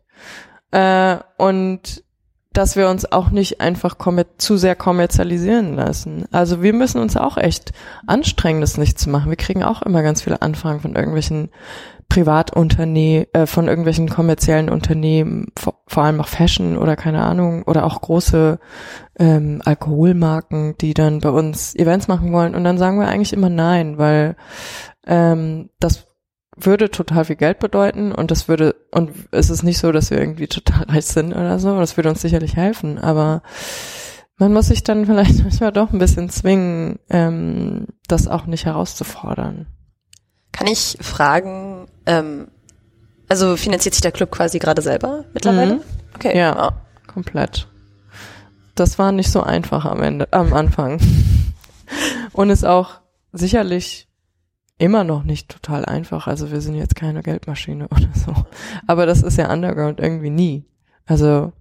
Äh, 0.71 1.17
und 1.37 2.03
dass 2.51 2.75
wir 2.75 2.87
uns 2.89 3.11
auch 3.11 3.31
nicht 3.31 3.61
einfach 3.61 3.97
zu 4.37 4.57
sehr 4.57 4.75
kommerzialisieren 4.75 5.75
lassen. 5.75 6.25
Also 6.31 6.61
wir 6.61 6.73
müssen 6.73 7.01
uns 7.01 7.17
auch 7.17 7.37
echt 7.37 7.71
anstrengen, 8.05 8.61
das 8.61 8.77
nicht 8.77 8.99
zu 8.99 9.09
machen. 9.09 9.31
Wir 9.31 9.37
kriegen 9.37 9.63
auch 9.63 9.81
immer 9.81 10.03
ganz 10.03 10.21
viele 10.21 10.43
Anfragen 10.43 10.79
von 10.79 10.95
irgendwelchen 10.95 11.49
Privatunternehmen, 12.13 13.25
äh, 13.33 13.47
von 13.47 13.67
irgendwelchen 13.67 14.07
kommerziellen 14.07 14.69
Unternehmen, 14.69 15.47
vor, 15.57 15.81
vor, 15.87 16.03
allem 16.03 16.21
auch 16.21 16.27
Fashion 16.27 16.77
oder 16.77 16.95
keine 16.95 17.23
Ahnung, 17.23 17.63
oder 17.63 17.85
auch 17.85 18.01
große 18.01 18.59
ähm, 19.17 19.63
Alkoholmarken, 19.65 20.75
die 20.79 20.93
dann 20.93 21.21
bei 21.21 21.29
uns 21.29 21.73
Events 21.73 22.07
machen 22.07 22.31
wollen. 22.31 22.53
Und 22.53 22.65
dann 22.65 22.77
sagen 22.77 22.99
wir 22.99 23.07
eigentlich 23.07 23.33
immer 23.33 23.49
nein, 23.49 23.97
weil 23.97 24.35
ähm, 25.07 25.71
das 25.79 26.05
würde 26.55 26.91
total 26.91 27.25
viel 27.25 27.35
Geld 27.35 27.57
bedeuten 27.57 28.11
und 28.11 28.29
das 28.29 28.47
würde, 28.47 28.75
und 28.91 29.09
es 29.31 29.49
ist 29.49 29.63
nicht 29.63 29.79
so, 29.79 29.91
dass 29.91 30.11
wir 30.11 30.19
irgendwie 30.19 30.45
total 30.47 30.83
reich 30.83 31.05
sind 31.05 31.33
oder 31.33 31.57
so, 31.57 31.79
das 31.79 31.97
würde 31.97 32.09
uns 32.09 32.21
sicherlich 32.21 32.55
helfen, 32.55 32.99
aber 32.99 33.41
man 34.37 34.53
muss 34.53 34.67
sich 34.67 34.83
dann 34.83 35.05
vielleicht 35.07 35.41
manchmal 35.41 35.71
doch 35.71 35.91
ein 35.91 35.97
bisschen 35.97 36.29
zwingen, 36.29 36.99
ähm, 37.09 37.87
das 38.07 38.27
auch 38.27 38.45
nicht 38.45 38.65
herauszufordern. 38.65 39.65
Kann 40.53 40.67
ich 40.67 40.97
fragen, 41.01 41.87
ähm, 42.05 42.47
also 43.27 43.57
finanziert 43.57 43.93
sich 43.93 44.01
der 44.01 44.13
Club 44.13 44.31
quasi 44.31 44.59
gerade 44.59 44.81
selber 44.81 45.25
mittlerweile? 45.33 45.75
Mhm. 45.75 45.81
Okay. 46.15 46.37
Ja, 46.37 46.69
oh. 46.69 47.11
komplett. 47.11 47.67
Das 48.75 48.97
war 48.97 49.11
nicht 49.11 49.31
so 49.31 49.43
einfach 49.43 49.83
am 49.83 50.01
Ende, 50.01 50.31
am 50.31 50.53
Anfang. 50.53 50.99
Und 52.31 52.49
ist 52.49 52.65
auch 52.65 53.01
sicherlich 53.33 54.07
immer 54.77 55.03
noch 55.03 55.23
nicht 55.23 55.49
total 55.49 55.85
einfach. 55.85 56.27
Also 56.27 56.51
wir 56.51 56.61
sind 56.61 56.75
jetzt 56.75 56.95
keine 56.95 57.21
Geldmaschine 57.21 57.87
oder 57.91 58.09
so. 58.13 58.33
Aber 58.87 59.05
das 59.05 59.21
ist 59.21 59.37
ja 59.37 59.51
Underground 59.51 59.99
irgendwie 59.99 60.29
nie. 60.29 60.65
Also 61.05 61.51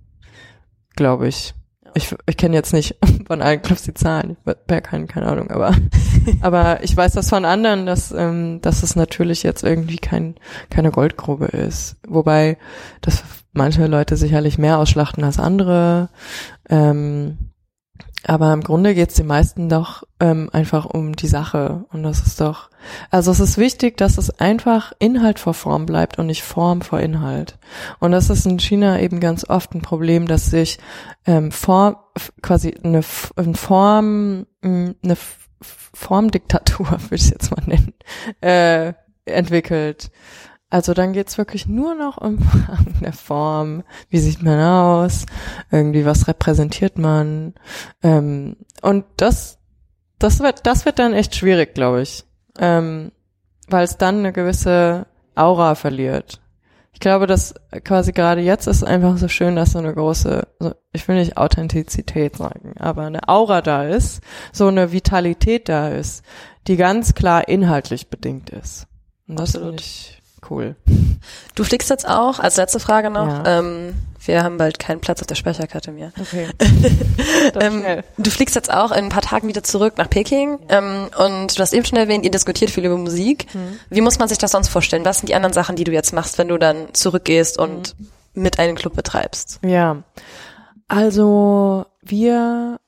glaube 0.94 1.28
ich. 1.28 1.54
Ich, 1.94 2.14
ich 2.26 2.36
kenne 2.36 2.54
jetzt 2.54 2.72
nicht 2.72 2.96
von 3.26 3.42
allen 3.42 3.62
Clubs 3.62 3.82
die 3.82 3.94
Zahlen, 3.94 4.36
Berg 4.44 4.84
keine, 4.84 5.06
keine 5.06 5.26
Ahnung, 5.26 5.50
aber 5.50 5.74
aber 6.40 6.82
ich 6.82 6.96
weiß 6.96 7.12
das 7.12 7.28
von 7.28 7.44
anderen, 7.44 7.86
dass 7.86 8.12
ähm, 8.12 8.60
dass 8.62 8.82
es 8.82 8.96
natürlich 8.96 9.42
jetzt 9.42 9.62
irgendwie 9.62 9.98
kein 9.98 10.36
keine 10.70 10.90
Goldgrube 10.90 11.46
ist, 11.46 11.96
wobei 12.06 12.58
das 13.00 13.24
manche 13.52 13.86
Leute 13.86 14.16
sicherlich 14.16 14.58
mehr 14.58 14.78
ausschlachten 14.78 15.24
als 15.24 15.38
andere. 15.38 16.08
Ähm, 16.68 17.51
aber 18.26 18.52
im 18.52 18.62
Grunde 18.62 18.94
geht 18.94 19.10
es 19.10 19.16
den 19.16 19.26
meisten 19.26 19.68
doch 19.68 20.04
ähm, 20.20 20.48
einfach 20.52 20.84
um 20.84 21.14
die 21.16 21.26
Sache. 21.26 21.84
Und 21.92 22.02
das 22.02 22.20
ist 22.26 22.40
doch, 22.40 22.70
also 23.10 23.30
es 23.30 23.40
ist 23.40 23.58
wichtig, 23.58 23.96
dass 23.96 24.18
es 24.18 24.30
einfach 24.38 24.92
Inhalt 24.98 25.38
vor 25.38 25.54
Form 25.54 25.86
bleibt 25.86 26.18
und 26.18 26.26
nicht 26.26 26.42
Form 26.42 26.82
vor 26.82 27.00
Inhalt. 27.00 27.58
Und 27.98 28.12
das 28.12 28.30
ist 28.30 28.46
in 28.46 28.58
China 28.58 29.00
eben 29.00 29.20
ganz 29.20 29.48
oft 29.48 29.74
ein 29.74 29.82
Problem, 29.82 30.26
dass 30.26 30.46
sich 30.46 30.78
ähm, 31.26 31.50
Form, 31.50 31.96
quasi 32.42 32.74
eine, 32.82 33.02
eine 33.36 33.54
Form, 33.54 34.46
eine 34.62 35.16
Formdiktatur, 35.60 36.86
würde 36.90 37.14
ich 37.16 37.30
jetzt 37.30 37.50
mal 37.50 37.64
nennen, 37.66 37.94
äh, 38.40 38.92
entwickelt. 39.24 40.10
Also 40.72 40.94
dann 40.94 41.12
geht's 41.12 41.36
wirklich 41.36 41.66
nur 41.66 41.94
noch 41.94 42.16
um 42.16 42.38
eine 43.02 43.12
Form, 43.12 43.82
wie 44.08 44.18
sieht 44.18 44.42
man 44.42 44.58
aus, 44.58 45.26
irgendwie 45.70 46.06
was 46.06 46.28
repräsentiert 46.28 46.96
man. 46.96 47.52
Ähm, 48.02 48.56
und 48.80 49.04
das, 49.18 49.58
das 50.18 50.40
wird, 50.40 50.64
das 50.64 50.86
wird 50.86 50.98
dann 50.98 51.12
echt 51.12 51.36
schwierig, 51.36 51.74
glaube 51.74 52.00
ich. 52.00 52.24
Ähm, 52.58 53.12
weil 53.68 53.84
es 53.84 53.98
dann 53.98 54.20
eine 54.20 54.32
gewisse 54.32 55.04
Aura 55.34 55.74
verliert. 55.74 56.40
Ich 56.94 57.00
glaube, 57.00 57.26
dass 57.26 57.52
quasi 57.84 58.12
gerade 58.12 58.40
jetzt 58.40 58.66
ist 58.66 58.82
einfach 58.82 59.18
so 59.18 59.28
schön, 59.28 59.56
dass 59.56 59.72
so 59.72 59.78
eine 59.78 59.92
große, 59.92 60.48
so, 60.58 60.72
ich 60.94 61.06
will 61.06 61.16
nicht 61.16 61.36
Authentizität 61.36 62.36
sagen, 62.36 62.76
aber 62.78 63.02
eine 63.02 63.28
Aura 63.28 63.60
da 63.60 63.84
ist, 63.84 64.22
so 64.52 64.68
eine 64.68 64.90
Vitalität 64.90 65.68
da 65.68 65.90
ist, 65.90 66.24
die 66.66 66.78
ganz 66.78 67.12
klar 67.12 67.46
inhaltlich 67.46 68.08
bedingt 68.08 68.48
ist. 68.48 68.86
Und 69.28 69.38
das 69.38 69.52
finde 69.52 69.74
ich 69.76 70.21
Cool. 70.48 70.76
Du 71.54 71.64
fliegst 71.64 71.90
jetzt 71.90 72.08
auch, 72.08 72.38
als 72.38 72.56
letzte 72.56 72.80
Frage 72.80 73.10
noch, 73.10 73.28
ja. 73.28 73.58
ähm, 73.58 73.94
wir 74.24 74.42
haben 74.42 74.56
bald 74.56 74.78
keinen 74.78 75.00
Platz 75.00 75.20
auf 75.20 75.26
der 75.26 75.34
Speicherkarte 75.34 75.92
mehr. 75.92 76.12
Okay. 76.20 76.48
ähm, 77.60 78.02
du 78.18 78.30
fliegst 78.30 78.54
jetzt 78.54 78.72
auch 78.72 78.90
in 78.90 79.04
ein 79.04 79.08
paar 79.08 79.22
Tagen 79.22 79.48
wieder 79.48 79.62
zurück 79.62 79.94
nach 79.98 80.08
Peking 80.08 80.58
ähm, 80.68 81.08
und 81.16 81.56
du 81.56 81.62
hast 81.62 81.72
eben 81.72 81.84
schon 81.84 81.98
erwähnt, 81.98 82.24
ihr 82.24 82.30
diskutiert 82.30 82.70
viel 82.70 82.84
über 82.84 82.96
Musik. 82.96 83.46
Mhm. 83.54 83.78
Wie 83.90 84.00
muss 84.00 84.18
man 84.18 84.28
sich 84.28 84.38
das 84.38 84.52
sonst 84.52 84.68
vorstellen? 84.68 85.04
Was 85.04 85.18
sind 85.18 85.28
die 85.28 85.34
anderen 85.34 85.52
Sachen, 85.52 85.76
die 85.76 85.84
du 85.84 85.92
jetzt 85.92 86.12
machst, 86.12 86.38
wenn 86.38 86.48
du 86.48 86.58
dann 86.58 86.92
zurückgehst 86.92 87.58
und 87.58 87.98
mhm. 87.98 88.08
mit 88.34 88.58
einem 88.58 88.76
Club 88.76 88.94
betreibst? 88.94 89.60
Ja, 89.64 90.02
also 90.88 91.86
wir 92.02 92.78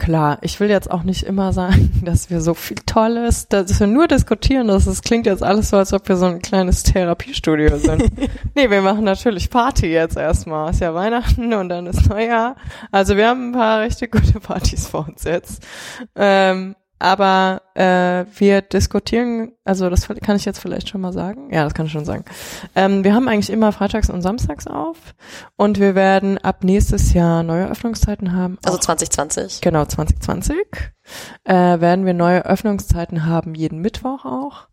klar, 0.00 0.38
ich 0.40 0.58
will 0.60 0.70
jetzt 0.70 0.90
auch 0.90 1.02
nicht 1.02 1.24
immer 1.24 1.52
sagen, 1.52 1.92
dass 2.04 2.30
wir 2.30 2.40
so 2.40 2.54
viel 2.54 2.78
Tolles, 2.86 3.48
dass 3.48 3.78
wir 3.78 3.86
nur 3.86 4.08
diskutieren, 4.08 4.66
dass 4.66 4.86
es 4.86 5.02
klingt 5.02 5.26
jetzt 5.26 5.42
alles 5.42 5.70
so, 5.70 5.76
als 5.76 5.92
ob 5.92 6.08
wir 6.08 6.16
so 6.16 6.26
ein 6.26 6.40
kleines 6.40 6.82
Therapiestudio 6.82 7.76
sind. 7.76 8.04
nee, 8.54 8.70
wir 8.70 8.80
machen 8.80 9.04
natürlich 9.04 9.50
Party 9.50 9.88
jetzt 9.88 10.16
erstmal. 10.16 10.70
Ist 10.70 10.80
ja 10.80 10.94
Weihnachten 10.94 11.52
und 11.52 11.68
dann 11.68 11.86
ist 11.86 12.08
Neujahr. 12.08 12.56
Also 12.90 13.16
wir 13.16 13.28
haben 13.28 13.50
ein 13.50 13.52
paar 13.52 13.82
richtig 13.82 14.10
gute 14.10 14.40
Partys 14.40 14.88
vor 14.88 15.06
uns 15.06 15.24
jetzt. 15.24 15.62
Ähm, 16.16 16.74
aber 17.00 17.62
äh, 17.74 18.24
wir 18.38 18.62
diskutieren, 18.62 19.52
also 19.64 19.90
das 19.90 20.06
kann 20.06 20.36
ich 20.36 20.44
jetzt 20.44 20.60
vielleicht 20.60 20.88
schon 20.88 21.00
mal 21.00 21.12
sagen. 21.12 21.52
Ja, 21.52 21.64
das 21.64 21.74
kann 21.74 21.86
ich 21.86 21.92
schon 21.92 22.04
sagen. 22.04 22.24
Ähm, 22.76 23.02
wir 23.04 23.14
haben 23.14 23.26
eigentlich 23.26 23.50
immer 23.50 23.72
freitags 23.72 24.10
und 24.10 24.22
samstags 24.22 24.66
auf 24.66 24.96
und 25.56 25.80
wir 25.80 25.94
werden 25.94 26.38
ab 26.38 26.62
nächstes 26.62 27.12
Jahr 27.12 27.42
neue 27.42 27.68
Öffnungszeiten 27.68 28.34
haben. 28.34 28.58
Also 28.64 28.78
2020. 28.78 29.60
Genau, 29.62 29.84
2020 29.84 30.56
äh, 31.44 31.54
werden 31.54 32.06
wir 32.06 32.14
neue 32.14 32.44
Öffnungszeiten 32.44 33.26
haben, 33.26 33.54
jeden 33.54 33.80
Mittwoch 33.80 34.24
auch. 34.24 34.69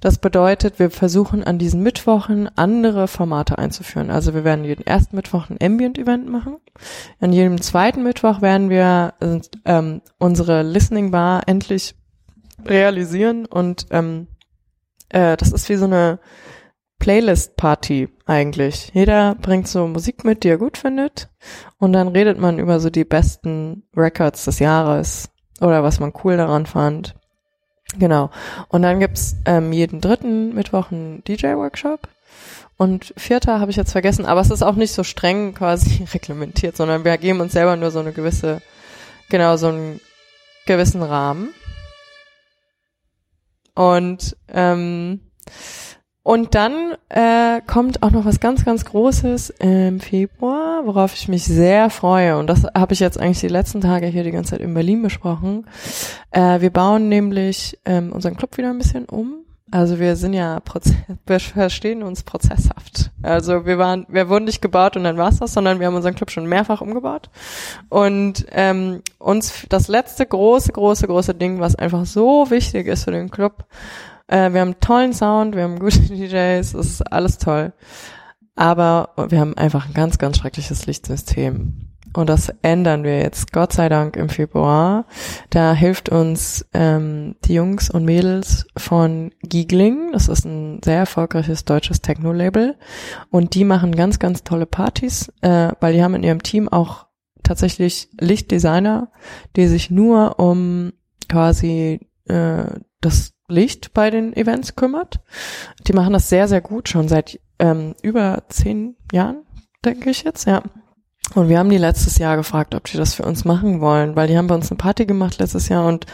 Das 0.00 0.18
bedeutet, 0.18 0.78
wir 0.78 0.90
versuchen 0.90 1.44
an 1.44 1.58
diesen 1.58 1.82
Mittwochen 1.82 2.48
andere 2.56 3.08
Formate 3.08 3.58
einzuführen. 3.58 4.10
Also 4.10 4.34
wir 4.34 4.44
werden 4.44 4.64
jeden 4.64 4.86
ersten 4.86 5.16
Mittwoch 5.16 5.50
ein 5.50 5.58
Ambient-Event 5.60 6.28
machen. 6.28 6.56
An 7.20 7.32
jedem 7.32 7.60
zweiten 7.60 8.02
Mittwoch 8.02 8.42
werden 8.42 8.70
wir 8.70 9.14
ähm, 9.64 10.02
unsere 10.18 10.62
Listening 10.62 11.10
Bar 11.10 11.42
endlich 11.46 11.94
realisieren 12.64 13.46
und 13.46 13.86
ähm, 13.90 14.28
äh, 15.08 15.36
das 15.36 15.52
ist 15.52 15.68
wie 15.68 15.76
so 15.76 15.86
eine 15.86 16.18
Playlist-Party 16.98 18.08
eigentlich. 18.26 18.90
Jeder 18.94 19.34
bringt 19.34 19.68
so 19.68 19.86
Musik 19.86 20.24
mit, 20.24 20.44
die 20.44 20.48
er 20.48 20.58
gut 20.58 20.78
findet 20.78 21.28
und 21.78 21.92
dann 21.92 22.08
redet 22.08 22.38
man 22.38 22.58
über 22.58 22.80
so 22.80 22.90
die 22.90 23.04
besten 23.04 23.82
Records 23.96 24.44
des 24.44 24.58
Jahres 24.58 25.30
oder 25.60 25.82
was 25.82 26.00
man 26.00 26.12
cool 26.24 26.36
daran 26.36 26.66
fand. 26.66 27.14
Genau. 27.98 28.30
Und 28.68 28.82
dann 28.82 29.00
gibt's 29.00 29.36
ähm, 29.44 29.72
jeden 29.72 30.00
dritten 30.00 30.54
Mittwoch 30.54 30.90
einen 30.90 31.22
DJ-Workshop. 31.24 32.08
Und 32.76 33.14
vierter 33.16 33.60
habe 33.60 33.70
ich 33.70 33.76
jetzt 33.76 33.92
vergessen, 33.92 34.26
aber 34.26 34.40
es 34.40 34.50
ist 34.50 34.62
auch 34.62 34.74
nicht 34.74 34.92
so 34.92 35.04
streng 35.04 35.54
quasi 35.54 36.04
reglementiert, 36.12 36.76
sondern 36.76 37.04
wir 37.04 37.16
geben 37.18 37.40
uns 37.40 37.52
selber 37.52 37.76
nur 37.76 37.90
so 37.90 38.00
eine 38.00 38.12
gewisse, 38.12 38.62
genau, 39.28 39.56
so 39.56 39.68
einen 39.68 40.00
gewissen 40.66 41.02
Rahmen. 41.02 41.50
Und 43.74 44.36
ähm, 44.48 45.20
und 46.24 46.54
dann 46.54 46.96
äh, 47.10 47.60
kommt 47.66 48.02
auch 48.02 48.10
noch 48.10 48.24
was 48.24 48.40
ganz, 48.40 48.64
ganz 48.64 48.86
Großes 48.86 49.50
im 49.58 50.00
Februar, 50.00 50.86
worauf 50.86 51.12
ich 51.12 51.28
mich 51.28 51.44
sehr 51.44 51.90
freue. 51.90 52.38
Und 52.38 52.46
das 52.46 52.64
habe 52.74 52.94
ich 52.94 53.00
jetzt 53.00 53.20
eigentlich 53.20 53.40
die 53.40 53.48
letzten 53.48 53.82
Tage 53.82 54.06
hier 54.06 54.24
die 54.24 54.30
ganze 54.30 54.52
Zeit 54.52 54.62
in 54.62 54.72
Berlin 54.72 55.02
besprochen. 55.02 55.66
Äh, 56.30 56.62
wir 56.62 56.70
bauen 56.70 57.10
nämlich 57.10 57.78
ähm, 57.84 58.10
unseren 58.10 58.38
Club 58.38 58.56
wieder 58.56 58.70
ein 58.70 58.78
bisschen 58.78 59.04
um. 59.04 59.44
Also 59.70 59.98
wir 59.98 60.16
sind 60.16 60.32
ja 60.32 60.60
Proze 60.60 60.94
wir 61.26 61.40
verstehen 61.40 62.02
uns 62.02 62.22
prozesshaft. 62.22 63.10
Also 63.22 63.66
wir 63.66 63.76
waren, 63.76 64.06
wir 64.08 64.30
wurden 64.30 64.46
nicht 64.46 64.62
gebaut 64.62 64.96
und 64.96 65.04
dann 65.04 65.18
war's 65.18 65.40
das, 65.40 65.52
sondern 65.52 65.78
wir 65.78 65.88
haben 65.88 65.94
unseren 65.94 66.14
Club 66.14 66.30
schon 66.30 66.46
mehrfach 66.46 66.80
umgebaut. 66.80 67.28
Und 67.90 68.46
ähm, 68.52 69.02
uns 69.18 69.66
das 69.68 69.88
letzte 69.88 70.24
große, 70.24 70.72
große, 70.72 71.06
große 71.06 71.34
Ding, 71.34 71.60
was 71.60 71.76
einfach 71.76 72.06
so 72.06 72.48
wichtig 72.48 72.86
ist 72.86 73.04
für 73.04 73.10
den 73.10 73.30
Club, 73.30 73.66
äh, 74.28 74.52
wir 74.52 74.60
haben 74.60 74.80
tollen 74.80 75.12
Sound, 75.12 75.54
wir 75.54 75.62
haben 75.62 75.78
gute 75.78 76.00
DJs, 76.00 76.34
es 76.34 76.74
ist 76.74 77.12
alles 77.12 77.38
toll. 77.38 77.72
Aber 78.56 79.10
wir 79.28 79.40
haben 79.40 79.56
einfach 79.56 79.88
ein 79.88 79.94
ganz, 79.94 80.18
ganz 80.18 80.38
schreckliches 80.38 80.86
Lichtsystem. 80.86 81.94
Und 82.16 82.28
das 82.28 82.52
ändern 82.62 83.02
wir 83.02 83.18
jetzt, 83.18 83.52
Gott 83.52 83.72
sei 83.72 83.88
Dank, 83.88 84.16
im 84.16 84.28
Februar. 84.28 85.06
Da 85.50 85.74
hilft 85.74 86.08
uns 86.08 86.64
ähm, 86.72 87.34
die 87.44 87.54
Jungs 87.54 87.90
und 87.90 88.04
Mädels 88.04 88.66
von 88.76 89.32
Giegling. 89.42 90.12
Das 90.12 90.28
ist 90.28 90.44
ein 90.44 90.80
sehr 90.84 90.98
erfolgreiches 90.98 91.64
deutsches 91.64 92.02
Techno-Label. 92.02 92.76
Und 93.30 93.54
die 93.54 93.64
machen 93.64 93.96
ganz, 93.96 94.20
ganz 94.20 94.44
tolle 94.44 94.66
Partys, 94.66 95.32
äh, 95.40 95.72
weil 95.80 95.94
die 95.94 96.04
haben 96.04 96.14
in 96.14 96.22
ihrem 96.22 96.42
Team 96.44 96.68
auch 96.68 97.06
tatsächlich 97.42 98.08
Lichtdesigner, 98.20 99.10
die 99.56 99.66
sich 99.66 99.90
nur 99.90 100.38
um 100.38 100.92
quasi 101.28 101.98
äh, 102.26 102.66
das 103.00 103.33
Licht 103.48 103.92
bei 103.94 104.10
den 104.10 104.34
Events 104.34 104.74
kümmert. 104.76 105.20
Die 105.86 105.92
machen 105.92 106.12
das 106.12 106.28
sehr, 106.28 106.48
sehr 106.48 106.60
gut, 106.60 106.88
schon 106.88 107.08
seit 107.08 107.40
ähm, 107.58 107.94
über 108.02 108.44
zehn 108.48 108.96
Jahren, 109.12 109.44
denke 109.84 110.10
ich 110.10 110.22
jetzt, 110.22 110.46
ja. 110.46 110.62
Und 111.32 111.48
wir 111.48 111.58
haben 111.58 111.70
die 111.70 111.78
letztes 111.78 112.18
Jahr 112.18 112.36
gefragt, 112.36 112.74
ob 112.76 112.84
die 112.84 112.96
das 112.96 113.14
für 113.14 113.24
uns 113.24 113.44
machen 113.44 113.80
wollen, 113.80 114.14
weil 114.14 114.28
die 114.28 114.36
haben 114.36 114.46
bei 114.46 114.54
uns 114.54 114.70
eine 114.70 114.76
Party 114.76 115.04
gemacht 115.04 115.38
letztes 115.40 115.68
Jahr 115.68 115.86
und 115.86 116.06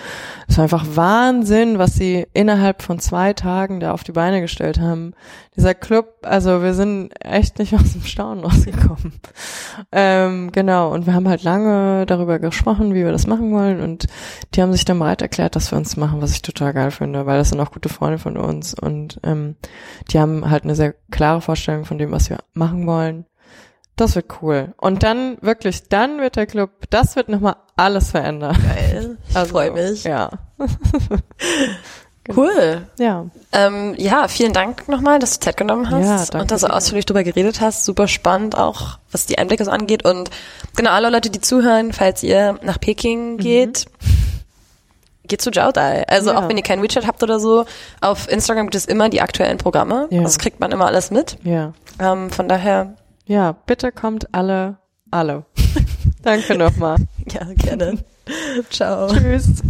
es 0.49 0.57
war 0.57 0.63
einfach 0.63 0.87
Wahnsinn, 0.95 1.79
was 1.79 1.95
sie 1.95 2.27
innerhalb 2.33 2.81
von 2.81 3.01
zwei 3.01 3.35
Tagen 3.35 3.81
da 3.81 3.93
auf 3.93 4.03
die 4.03 4.13
Beine 4.13 4.41
gestellt 4.41 4.81
haben. 4.81 5.13
Dieser 5.57 5.75
Club, 5.75 6.21
also 6.23 6.63
wir 6.63 6.73
sind 6.73 7.13
echt 7.21 7.59
nicht 7.59 7.75
aus 7.79 7.93
dem 7.93 8.05
Staunen 8.05 8.45
rausgekommen. 8.45 9.13
ähm, 9.93 10.53
genau, 10.53 10.95
und 10.95 11.07
wir 11.07 11.13
haben 11.13 11.29
halt 11.29 11.43
lange 11.43 12.07
darüber 12.07 12.39
gesprochen, 12.39 12.95
wie 12.95 13.05
wir 13.05 13.13
das 13.13 13.27
machen 13.27 13.53
wollen 13.53 13.81
und 13.81 14.07
die 14.55 14.63
haben 14.63 14.73
sich 14.73 14.87
dann 14.87 15.01
bereit 15.01 15.21
erklärt, 15.21 15.55
dass 15.55 15.71
wir 15.71 15.77
uns 15.77 15.99
machen, 15.99 16.23
was 16.23 16.33
ich 16.33 16.41
total 16.41 16.73
geil 16.73 16.93
finde, 16.93 17.27
weil 17.27 17.37
das 17.37 17.51
sind 17.51 17.61
auch 17.61 17.73
gute 17.73 17.91
Freunde 17.91 18.19
von 18.19 18.39
uns 18.39 18.73
und 18.73 19.21
ähm, 19.25 19.57
die 20.13 20.19
haben 20.19 20.49
halt 20.49 20.65
eine 20.65 20.77
sehr 20.77 20.95
klare 21.11 21.43
Vorstellung 21.43 21.85
von 21.85 21.99
dem, 21.99 22.11
was 22.11 22.31
wir 22.31 22.39
machen 22.55 22.87
wollen 22.87 23.27
das 24.01 24.15
wird 24.17 24.27
cool. 24.43 24.73
Und 24.77 25.03
dann 25.03 25.37
wirklich, 25.41 25.89
dann 25.89 26.21
wird 26.21 26.37
der 26.37 26.47
Club, 26.47 26.71
das 26.91 27.17
wird 27.17 27.29
nochmal 27.29 27.57
alles 27.77 28.11
verändern. 28.11 28.57
Geil. 28.63 29.19
Ich 29.29 29.37
also, 29.37 29.53
freue 29.53 29.71
mich. 29.71 30.05
Ja. 30.05 30.31
Cool. 32.37 32.87
Ja. 32.99 33.27
Ähm, 33.53 33.95
ja, 33.97 34.29
vielen 34.29 34.53
Dank 34.53 34.89
nochmal, 34.89 35.19
dass 35.19 35.35
du 35.35 35.45
Zeit 35.45 35.57
genommen 35.57 35.91
hast 35.91 36.05
ja, 36.05 36.17
danke 36.17 36.39
und 36.43 36.51
da 36.51 36.59
so 36.59 36.69
ausführlich 36.69 37.07
drüber 37.07 37.25
geredet 37.25 37.61
hast. 37.61 37.85
Super 37.85 38.07
spannend 38.09 38.57
auch, 38.57 38.99
was 39.11 39.27
die 39.27 39.39
Einblicke 39.39 39.65
so 39.65 39.71
angeht. 39.71 40.05
Und 40.05 40.31
genau, 40.77 40.91
alle 40.91 41.11
Leute, 41.11 41.31
die 41.31 41.41
zuhören, 41.41 41.93
falls 41.93 42.23
ihr 42.23 42.59
nach 42.63 42.79
Peking 42.79 43.39
geht, 43.39 43.87
mhm. 44.01 45.29
geht 45.29 45.43
zu 45.43 45.51
Jaodai. 45.51 46.07
Also 46.09 46.31
ja. 46.31 46.39
auch 46.39 46.49
wenn 46.49 46.57
ihr 46.57 46.63
kein 46.63 46.83
WeChat 46.83 47.07
habt 47.07 47.23
oder 47.23 47.41
so, 47.41 47.65
auf 48.01 48.31
Instagram 48.31 48.67
gibt 48.67 48.77
es 48.77 48.85
immer 48.85 49.09
die 49.09 49.23
aktuellen 49.23 49.59
Programme. 49.59 50.07
Ja. 50.11 50.23
Das 50.23 50.39
kriegt 50.39 50.61
man 50.61 50.71
immer 50.71 50.87
alles 50.87 51.11
mit. 51.11 51.37
Ja. 51.43 51.73
Ähm, 51.99 52.31
von 52.31 52.49
daher 52.49 52.95
ja, 53.31 53.53
bitte 53.53 53.93
kommt 53.93 54.35
alle 54.35 54.79
Alle. 55.13 55.45
Danke 56.23 56.57
nochmal. 56.57 56.97
Ja, 57.33 57.45
gerne. 57.55 57.97
Ciao. 58.71 59.07
Tschüss. 59.07 59.63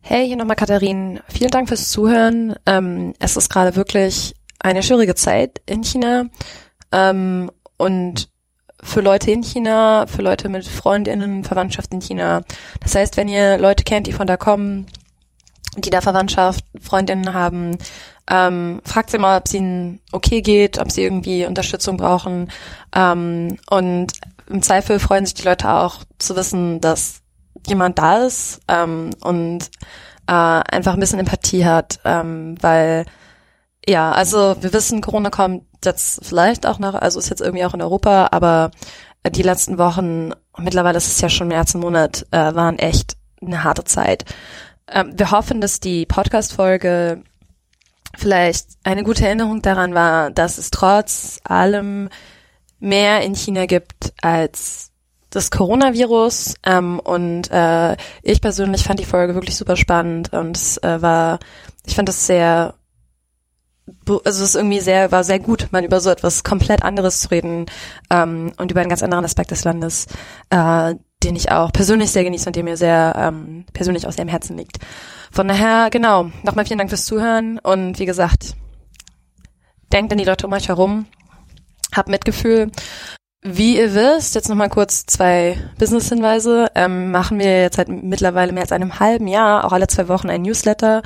Hey, 0.00 0.26
hier 0.26 0.36
nochmal 0.36 0.56
Katharin. 0.56 1.20
Vielen 1.28 1.50
Dank 1.50 1.68
fürs 1.68 1.90
Zuhören. 1.90 2.54
Ähm, 2.64 3.12
es 3.18 3.36
ist 3.36 3.50
gerade 3.50 3.76
wirklich 3.76 4.34
eine 4.58 4.82
schwierige 4.82 5.14
Zeit 5.14 5.60
in 5.66 5.84
China. 5.84 6.30
Ähm, 6.92 7.50
und 7.76 8.30
für 8.82 9.02
Leute 9.02 9.32
in 9.32 9.42
China, 9.42 10.06
für 10.06 10.22
Leute 10.22 10.48
mit 10.48 10.66
Freundinnen, 10.66 11.44
Verwandtschaft 11.44 11.92
in 11.92 12.00
China. 12.00 12.40
Das 12.80 12.94
heißt, 12.94 13.18
wenn 13.18 13.28
ihr 13.28 13.58
Leute 13.58 13.84
kennt, 13.84 14.06
die 14.06 14.12
von 14.12 14.26
da 14.26 14.38
kommen, 14.38 14.86
die 15.76 15.90
da 15.90 16.00
Verwandtschaft, 16.00 16.64
Freundinnen 16.80 17.34
haben, 17.34 17.76
ähm, 18.30 18.80
fragt 18.84 19.10
sie 19.10 19.18
mal, 19.18 19.38
ob 19.38 19.46
es 19.46 19.54
ihnen 19.54 20.00
okay 20.12 20.40
geht, 20.40 20.78
ob 20.78 20.90
sie 20.90 21.02
irgendwie 21.02 21.46
Unterstützung 21.46 21.96
brauchen. 21.96 22.50
Ähm, 22.94 23.58
und 23.68 24.12
im 24.48 24.62
Zweifel 24.62 24.98
freuen 24.98 25.26
sich 25.26 25.34
die 25.34 25.44
Leute 25.44 25.70
auch 25.70 26.04
zu 26.18 26.36
wissen, 26.36 26.80
dass 26.80 27.20
jemand 27.66 27.98
da 27.98 28.24
ist 28.24 28.60
ähm, 28.68 29.10
und 29.20 29.70
äh, 30.26 30.32
einfach 30.32 30.94
ein 30.94 31.00
bisschen 31.00 31.18
Empathie 31.18 31.64
hat, 31.64 32.00
ähm, 32.04 32.56
weil 32.60 33.04
ja, 33.86 34.12
also 34.12 34.56
wir 34.60 34.72
wissen, 34.72 35.02
Corona 35.02 35.28
kommt 35.28 35.64
jetzt 35.84 36.24
vielleicht 36.24 36.66
auch 36.66 36.78
nach, 36.78 36.94
also 36.94 37.18
ist 37.18 37.28
jetzt 37.28 37.42
irgendwie 37.42 37.64
auch 37.64 37.74
in 37.74 37.82
Europa, 37.82 38.28
aber 38.30 38.70
die 39.28 39.42
letzten 39.42 39.78
Wochen, 39.78 40.30
mittlerweile 40.58 40.96
ist 40.96 41.08
es 41.08 41.20
ja 41.20 41.28
schon 41.28 41.48
mehr 41.48 41.58
als 41.58 41.74
ein 41.74 41.80
Monat, 41.80 42.26
äh, 42.30 42.54
waren 42.54 42.78
echt 42.78 43.16
eine 43.42 43.64
harte 43.64 43.84
Zeit. 43.84 44.24
Ähm, 44.88 45.12
wir 45.14 45.30
hoffen, 45.30 45.60
dass 45.60 45.80
die 45.80 46.06
Podcast-Folge 46.06 47.22
vielleicht 48.16 48.66
eine 48.84 49.04
gute 49.04 49.26
Erinnerung 49.26 49.62
daran 49.62 49.94
war, 49.94 50.30
dass 50.30 50.58
es 50.58 50.70
trotz 50.70 51.40
allem 51.44 52.08
mehr 52.78 53.22
in 53.22 53.34
China 53.34 53.66
gibt 53.66 54.12
als 54.20 54.92
das 55.30 55.50
Coronavirus. 55.50 56.54
Ähm, 56.64 57.00
und 57.00 57.50
äh, 57.50 57.96
ich 58.22 58.40
persönlich 58.40 58.84
fand 58.84 59.00
die 59.00 59.04
Folge 59.04 59.34
wirklich 59.34 59.56
super 59.56 59.76
spannend 59.76 60.32
und 60.32 60.56
es 60.56 60.78
äh, 60.78 61.02
war, 61.02 61.38
ich 61.86 61.94
fand 61.94 62.08
es 62.08 62.26
sehr 62.26 62.74
also 64.08 64.20
es 64.24 64.40
ist 64.40 64.56
irgendwie 64.56 64.80
sehr, 64.80 65.12
war 65.12 65.24
sehr 65.24 65.38
gut, 65.38 65.68
mal 65.70 65.84
über 65.84 66.00
so 66.00 66.10
etwas 66.10 66.42
komplett 66.42 66.82
anderes 66.82 67.20
zu 67.20 67.30
reden 67.30 67.66
ähm, 68.10 68.52
und 68.56 68.70
über 68.70 68.80
einen 68.80 68.88
ganz 68.88 69.02
anderen 69.02 69.24
Aspekt 69.24 69.50
des 69.50 69.64
Landes, 69.64 70.06
äh, 70.50 70.94
den 71.24 71.36
ich 71.36 71.50
auch 71.50 71.72
persönlich 71.72 72.10
sehr 72.10 72.24
genieße 72.24 72.48
und 72.48 72.56
der 72.56 72.64
mir 72.64 72.76
sehr 72.76 73.14
ähm, 73.16 73.64
persönlich 73.72 74.06
auch 74.06 74.12
sehr 74.12 74.26
Herzen 74.26 74.56
liegt. 74.56 74.78
Von 75.30 75.48
daher, 75.48 75.88
genau, 75.90 76.30
nochmal 76.42 76.64
vielen 76.64 76.78
Dank 76.78 76.90
fürs 76.90 77.06
Zuhören 77.06 77.58
und 77.58 77.98
wie 77.98 78.06
gesagt, 78.06 78.54
denkt 79.92 80.12
an 80.12 80.18
die 80.18 80.24
Leute 80.24 80.46
um 80.46 80.52
euch 80.52 80.68
herum, 80.68 81.06
habt 81.94 82.08
Mitgefühl. 82.08 82.70
Wie 83.46 83.76
ihr 83.76 83.94
wisst, 83.94 84.34
jetzt 84.34 84.48
nochmal 84.48 84.70
kurz 84.70 85.04
zwei 85.04 85.58
Business-Hinweise, 85.78 86.68
ähm, 86.74 87.10
machen 87.10 87.38
wir 87.38 87.62
jetzt 87.62 87.76
seit 87.76 87.88
mittlerweile 87.88 88.52
mehr 88.52 88.62
als 88.62 88.72
einem 88.72 89.00
halben 89.00 89.28
Jahr 89.28 89.64
auch 89.64 89.72
alle 89.72 89.86
zwei 89.86 90.08
Wochen 90.08 90.30
ein 90.30 90.42
Newsletter, 90.42 91.02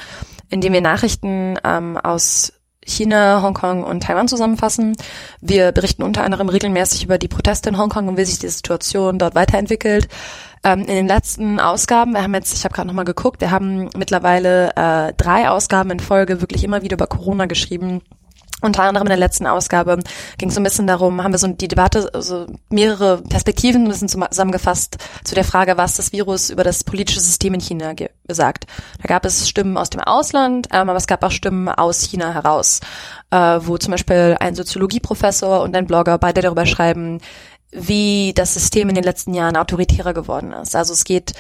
in 0.49 0.61
dem 0.61 0.73
wir 0.73 0.81
Nachrichten 0.81 1.59
ähm, 1.65 1.97
aus 1.97 2.53
China, 2.89 3.43
Hongkong 3.43 3.85
und 3.85 4.03
Taiwan 4.03 4.29
zusammenfassen. 4.29 4.97
Wir 5.41 5.73
berichten 5.73 6.03
unter 6.03 6.25
anderem 6.25 6.49
regelmäßig 6.49 7.05
über 7.05 7.19
die 7.19 7.29
Proteste 7.29 7.69
in 7.69 7.79
Hongkong 7.79 8.09
und 8.09 8.17
wie 8.17 8.25
sich 8.25 8.39
die 8.39 8.49
Situation 8.49 9.19
dort 9.19 9.35
weiterentwickelt. 9.35 10.09
Ähm, 10.65 10.81
in 10.81 10.87
den 10.95 11.07
letzten 11.07 11.61
Ausgaben, 11.61 12.13
wir 12.13 12.23
haben 12.23 12.35
jetzt, 12.35 12.55
ich 12.55 12.65
habe 12.65 12.75
gerade 12.75 12.89
nochmal 12.89 13.05
geguckt, 13.05 13.41
wir 13.41 13.51
haben 13.51 13.91
mittlerweile 13.97 14.71
äh, 14.75 15.13
drei 15.17 15.49
Ausgaben 15.49 15.91
in 15.91 16.01
Folge 16.01 16.41
wirklich 16.41 16.65
immer 16.65 16.83
wieder 16.83 16.95
über 16.95 17.07
Corona 17.07 17.47
geschrieben 17.47 18.03
unter 18.61 18.83
anderem 18.83 19.07
in 19.07 19.11
der 19.11 19.19
letzten 19.19 19.47
Ausgabe 19.47 19.99
ging 20.37 20.49
es 20.49 20.55
so 20.55 20.61
ein 20.61 20.65
bisschen 20.65 20.87
darum, 20.87 21.23
haben 21.23 21.33
wir 21.33 21.39
so 21.39 21.47
die 21.47 21.69
Debatte, 21.69 22.11
also 22.13 22.47
mehrere 22.71 23.23
Perspektiven 23.23 23.85
ein 23.85 23.89
bisschen 23.89 24.09
zusammengefasst 24.09 24.99
zu 25.23 25.35
der 25.35 25.45
Frage, 25.45 25.77
was 25.77 25.97
das 25.97 26.13
Virus 26.13 26.51
über 26.51 26.65
das 26.65 26.83
politische 26.83 27.21
System 27.21 27.55
in 27.55 27.61
China 27.61 27.93
gesagt. 28.27 28.67
Da 29.01 29.07
gab 29.07 29.25
es 29.25 29.49
Stimmen 29.49 29.77
aus 29.77 29.91
dem 29.91 30.01
Ausland, 30.01 30.69
ähm, 30.73 30.89
aber 30.89 30.97
es 30.97 31.07
gab 31.07 31.23
auch 31.23 31.31
Stimmen 31.31 31.69
aus 31.69 32.03
China 32.03 32.33
heraus, 32.35 32.81
äh, 33.31 33.61
wo 33.61 33.79
zum 33.79 33.93
Beispiel 33.93 34.37
ein 34.41 34.57
Soziologieprofessor 34.57 35.63
und 35.63 35.77
ein 35.77 35.87
Blogger 35.87 36.19
beide 36.19 36.41
darüber 36.41 36.67
schreiben, 36.67 37.21
wie 37.71 38.33
das 38.35 38.55
System 38.55 38.89
in 38.89 38.95
den 38.95 39.05
letzten 39.05 39.35
Jahren 39.35 39.57
autoritärer 39.57 40.15
geworden 40.15 40.53
ist. 40.53 40.75
Also 40.75 40.95
es 40.95 41.05
geht 41.05 41.35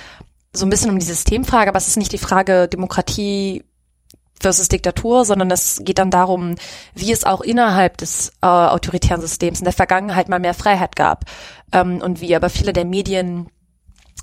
so 0.52 0.66
ein 0.66 0.70
bisschen 0.70 0.90
um 0.90 0.98
die 0.98 1.04
Systemfrage, 1.04 1.70
aber 1.70 1.78
es 1.78 1.88
ist 1.88 1.96
nicht 1.96 2.12
die 2.12 2.18
Frage 2.18 2.68
Demokratie 2.68 3.64
versus 4.42 4.68
Diktatur, 4.68 5.24
sondern 5.24 5.50
es 5.50 5.80
geht 5.84 5.98
dann 5.98 6.10
darum, 6.10 6.54
wie 6.94 7.12
es 7.12 7.24
auch 7.24 7.40
innerhalb 7.40 7.96
des 7.98 8.32
äh, 8.42 8.46
autoritären 8.46 9.20
Systems 9.20 9.60
in 9.60 9.64
der 9.64 9.72
Vergangenheit 9.72 10.28
mal 10.28 10.40
mehr 10.40 10.54
Freiheit 10.54 10.96
gab 10.96 11.24
ähm, 11.72 12.00
und 12.02 12.20
wie 12.20 12.34
aber 12.34 12.50
viele 12.50 12.72
der 12.72 12.84
Medien 12.84 13.48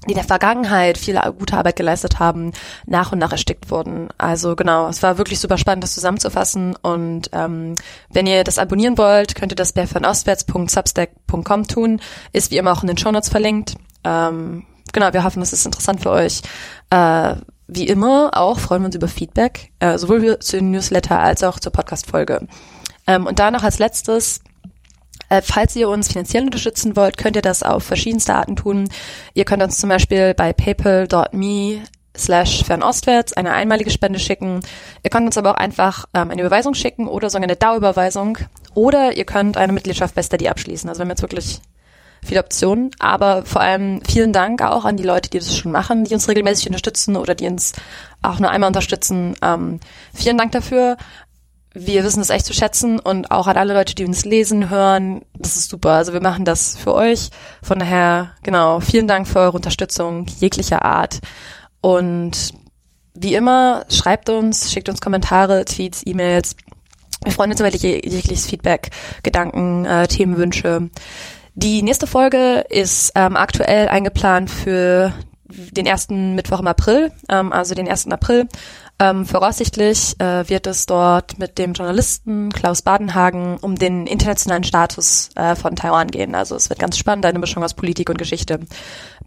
die 0.05 0.11
in 0.11 0.15
der 0.15 0.23
Vergangenheit 0.23 0.97
viel 0.97 1.19
gute 1.37 1.57
Arbeit 1.57 1.77
geleistet 1.77 2.19
haben, 2.19 2.51
nach 2.85 3.11
und 3.11 3.19
nach 3.19 3.31
erstickt 3.31 3.71
wurden. 3.71 4.09
Also 4.17 4.55
genau, 4.55 4.87
es 4.87 5.01
war 5.01 5.17
wirklich 5.17 5.39
super 5.39 5.57
spannend, 5.57 5.83
das 5.83 5.93
zusammenzufassen. 5.93 6.75
Und 6.81 7.29
ähm, 7.31 7.75
wenn 8.09 8.27
ihr 8.27 8.43
das 8.43 8.59
abonnieren 8.59 8.97
wollt, 8.97 9.35
könnt 9.35 9.51
ihr 9.51 9.57
das 9.57 9.73
bei 9.73 9.87
fernostwärts.substack.com 9.87 11.67
tun. 11.67 12.01
Ist 12.33 12.51
wie 12.51 12.57
immer 12.57 12.73
auch 12.73 12.83
in 12.83 12.87
den 12.87 12.97
Shownotes 12.97 13.29
verlinkt. 13.29 13.75
Ähm, 14.03 14.65
genau, 14.93 15.11
wir 15.11 15.23
hoffen, 15.23 15.41
es 15.41 15.53
ist 15.53 15.65
interessant 15.65 16.01
für 16.01 16.11
euch. 16.11 16.41
Äh, 16.91 17.35
wie 17.67 17.87
immer 17.87 18.31
auch 18.33 18.59
freuen 18.59 18.81
wir 18.81 18.87
uns 18.87 18.95
über 18.95 19.07
Feedback, 19.07 19.71
äh, 19.79 19.97
sowohl 19.97 20.39
zu 20.39 20.57
den 20.57 20.71
Newsletter 20.71 21.19
als 21.19 21.43
auch 21.43 21.59
zur 21.59 21.71
Podcast-Folge. 21.71 22.47
Ähm, 23.07 23.25
und 23.25 23.39
da 23.39 23.51
noch 23.51 23.63
als 23.63 23.79
letztes, 23.79 24.41
äh, 25.29 25.41
falls 25.41 25.75
ihr 25.75 25.89
uns 25.89 26.09
finanziell 26.09 26.43
unterstützen 26.43 26.95
wollt, 26.95 27.17
könnt 27.17 27.35
ihr 27.35 27.41
das 27.41 27.63
auf 27.63 27.83
verschiedenste 27.83 28.35
Arten 28.35 28.55
tun. 28.55 28.89
Ihr 29.33 29.45
könnt 29.45 29.63
uns 29.63 29.77
zum 29.77 29.89
Beispiel 29.89 30.33
bei 30.33 30.53
paypal.me 30.53 31.81
slash 32.17 32.63
fernostwärts 32.63 33.33
eine 33.33 33.51
einmalige 33.51 33.89
Spende 33.89 34.19
schicken. 34.19 34.61
Ihr 35.03 35.09
könnt 35.09 35.25
uns 35.25 35.37
aber 35.37 35.51
auch 35.51 35.57
einfach 35.57 36.05
ähm, 36.13 36.31
eine 36.31 36.41
Überweisung 36.41 36.73
schicken 36.73 37.07
oder 37.07 37.29
sogar 37.29 37.43
eine 37.43 37.55
Dauerüberweisung. 37.55 38.37
Oder 38.73 39.15
ihr 39.15 39.25
könnt 39.25 39.57
eine 39.57 39.73
Mitgliedschaft 39.73 40.15
bei 40.15 40.21
Steady 40.21 40.47
abschließen. 40.47 40.89
Also 40.89 40.99
wir 40.99 41.05
haben 41.05 41.09
jetzt 41.09 41.21
wirklich 41.21 41.61
viele 42.25 42.43
Optionen. 42.43 42.91
Aber 42.99 43.45
vor 43.45 43.61
allem 43.61 44.01
vielen 44.07 44.33
Dank 44.33 44.61
auch 44.61 44.85
an 44.85 44.97
die 44.97 45.03
Leute, 45.03 45.29
die 45.29 45.39
das 45.39 45.55
schon 45.55 45.71
machen, 45.71 46.05
die 46.05 46.13
uns 46.13 46.27
regelmäßig 46.27 46.67
unterstützen 46.67 47.15
oder 47.15 47.35
die 47.35 47.47
uns 47.47 47.73
auch 48.21 48.39
nur 48.39 48.49
einmal 48.49 48.67
unterstützen. 48.67 49.35
Ähm, 49.41 49.79
vielen 50.13 50.37
Dank 50.37 50.51
dafür. 50.51 50.97
Wir 51.73 52.05
wissen 52.05 52.19
das 52.19 52.29
echt 52.29 52.45
zu 52.45 52.53
schätzen 52.53 52.99
und 52.99 53.31
auch 53.31 53.47
an 53.47 53.57
alle 53.57 53.73
Leute, 53.73 53.95
die 53.95 54.05
uns 54.05 54.23
lesen, 54.23 54.69
hören. 54.69 55.23
Das 55.37 55.57
ist 55.57 55.69
super. 55.69 55.91
Also 55.91 56.13
wir 56.13 56.21
machen 56.21 56.45
das 56.45 56.77
für 56.77 56.93
euch. 56.93 57.29
Von 57.61 57.79
daher, 57.79 58.31
genau, 58.43 58.79
vielen 58.79 59.07
Dank 59.07 59.27
für 59.27 59.39
eure 59.39 59.57
Unterstützung 59.57 60.25
jeglicher 60.39 60.85
Art. 60.85 61.19
Und 61.81 62.53
wie 63.13 63.35
immer, 63.35 63.85
schreibt 63.89 64.29
uns, 64.29 64.71
schickt 64.71 64.87
uns 64.87 65.01
Kommentare, 65.01 65.65
Tweets, 65.65 66.01
E-Mails. 66.05 66.55
Wir 67.23 67.31
freuen 67.31 67.51
uns 67.51 67.59
über 67.59 67.69
jegliches 67.69 68.45
Feedback, 68.45 68.91
Gedanken, 69.23 69.85
äh, 69.85 70.07
Themenwünsche. 70.07 70.89
Die 71.57 71.81
nächste 71.81 72.05
Folge 72.05 72.65
ist 72.69 73.13
ähm, 73.15 73.37
aktuell 73.37 73.87
eingeplant 73.87 74.51
für 74.51 75.13
den 75.47 75.85
ersten 75.85 76.35
Mittwoch 76.35 76.59
im 76.59 76.67
April, 76.67 77.13
ähm, 77.29 77.53
also 77.53 77.75
den 77.75 77.87
1. 77.87 78.11
April. 78.11 78.49
Ähm, 78.99 79.25
voraussichtlich 79.25 80.19
äh, 80.19 80.49
wird 80.49 80.67
es 80.67 80.85
dort 80.85 81.39
mit 81.39 81.57
dem 81.57 81.71
Journalisten 81.71 82.51
Klaus 82.51 82.81
Badenhagen 82.81 83.57
um 83.57 83.75
den 83.75 84.05
internationalen 84.05 84.65
Status 84.65 85.29
äh, 85.35 85.55
von 85.55 85.77
Taiwan 85.77 86.07
gehen. 86.07 86.35
Also 86.35 86.57
es 86.57 86.69
wird 86.69 86.79
ganz 86.79 86.97
spannend, 86.97 87.25
eine 87.25 87.39
Mischung 87.39 87.63
aus 87.63 87.73
Politik 87.73 88.09
und 88.09 88.17
Geschichte. 88.17 88.59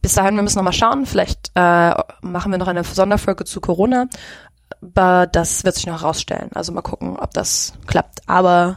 Bis 0.02 0.12
dahin, 0.12 0.36
wir 0.36 0.42
müssen 0.42 0.58
noch 0.58 0.64
mal 0.64 0.72
schauen. 0.72 1.06
Vielleicht 1.06 1.50
äh, 1.54 1.94
machen 2.20 2.52
wir 2.52 2.58
noch 2.58 2.68
eine 2.68 2.84
Sonderfolge 2.84 3.44
zu 3.44 3.62
Corona. 3.62 4.06
Aber 4.82 5.26
das 5.26 5.64
wird 5.64 5.76
sich 5.76 5.86
noch 5.86 6.02
herausstellen. 6.02 6.50
Also 6.54 6.72
mal 6.72 6.82
gucken, 6.82 7.18
ob 7.18 7.32
das 7.32 7.72
klappt. 7.86 8.20
Aber 8.26 8.76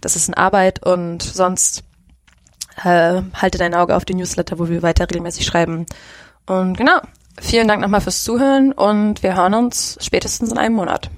das 0.00 0.16
ist 0.16 0.26
in 0.26 0.34
Arbeit 0.34 0.84
und 0.84 1.22
sonst 1.22 1.84
äh, 2.84 3.22
halte 3.34 3.58
dein 3.58 3.74
Auge 3.74 3.96
auf 3.96 4.04
die 4.04 4.14
Newsletter, 4.14 4.58
wo 4.58 4.68
wir 4.68 4.82
weiter 4.82 5.04
regelmäßig 5.04 5.46
schreiben. 5.46 5.86
Und 6.46 6.76
genau, 6.76 7.00
vielen 7.40 7.68
Dank 7.68 7.80
nochmal 7.80 8.00
fürs 8.00 8.24
Zuhören 8.24 8.72
und 8.72 9.22
wir 9.22 9.36
hören 9.36 9.54
uns 9.54 9.98
spätestens 10.00 10.50
in 10.50 10.58
einem 10.58 10.74
Monat. 10.74 11.10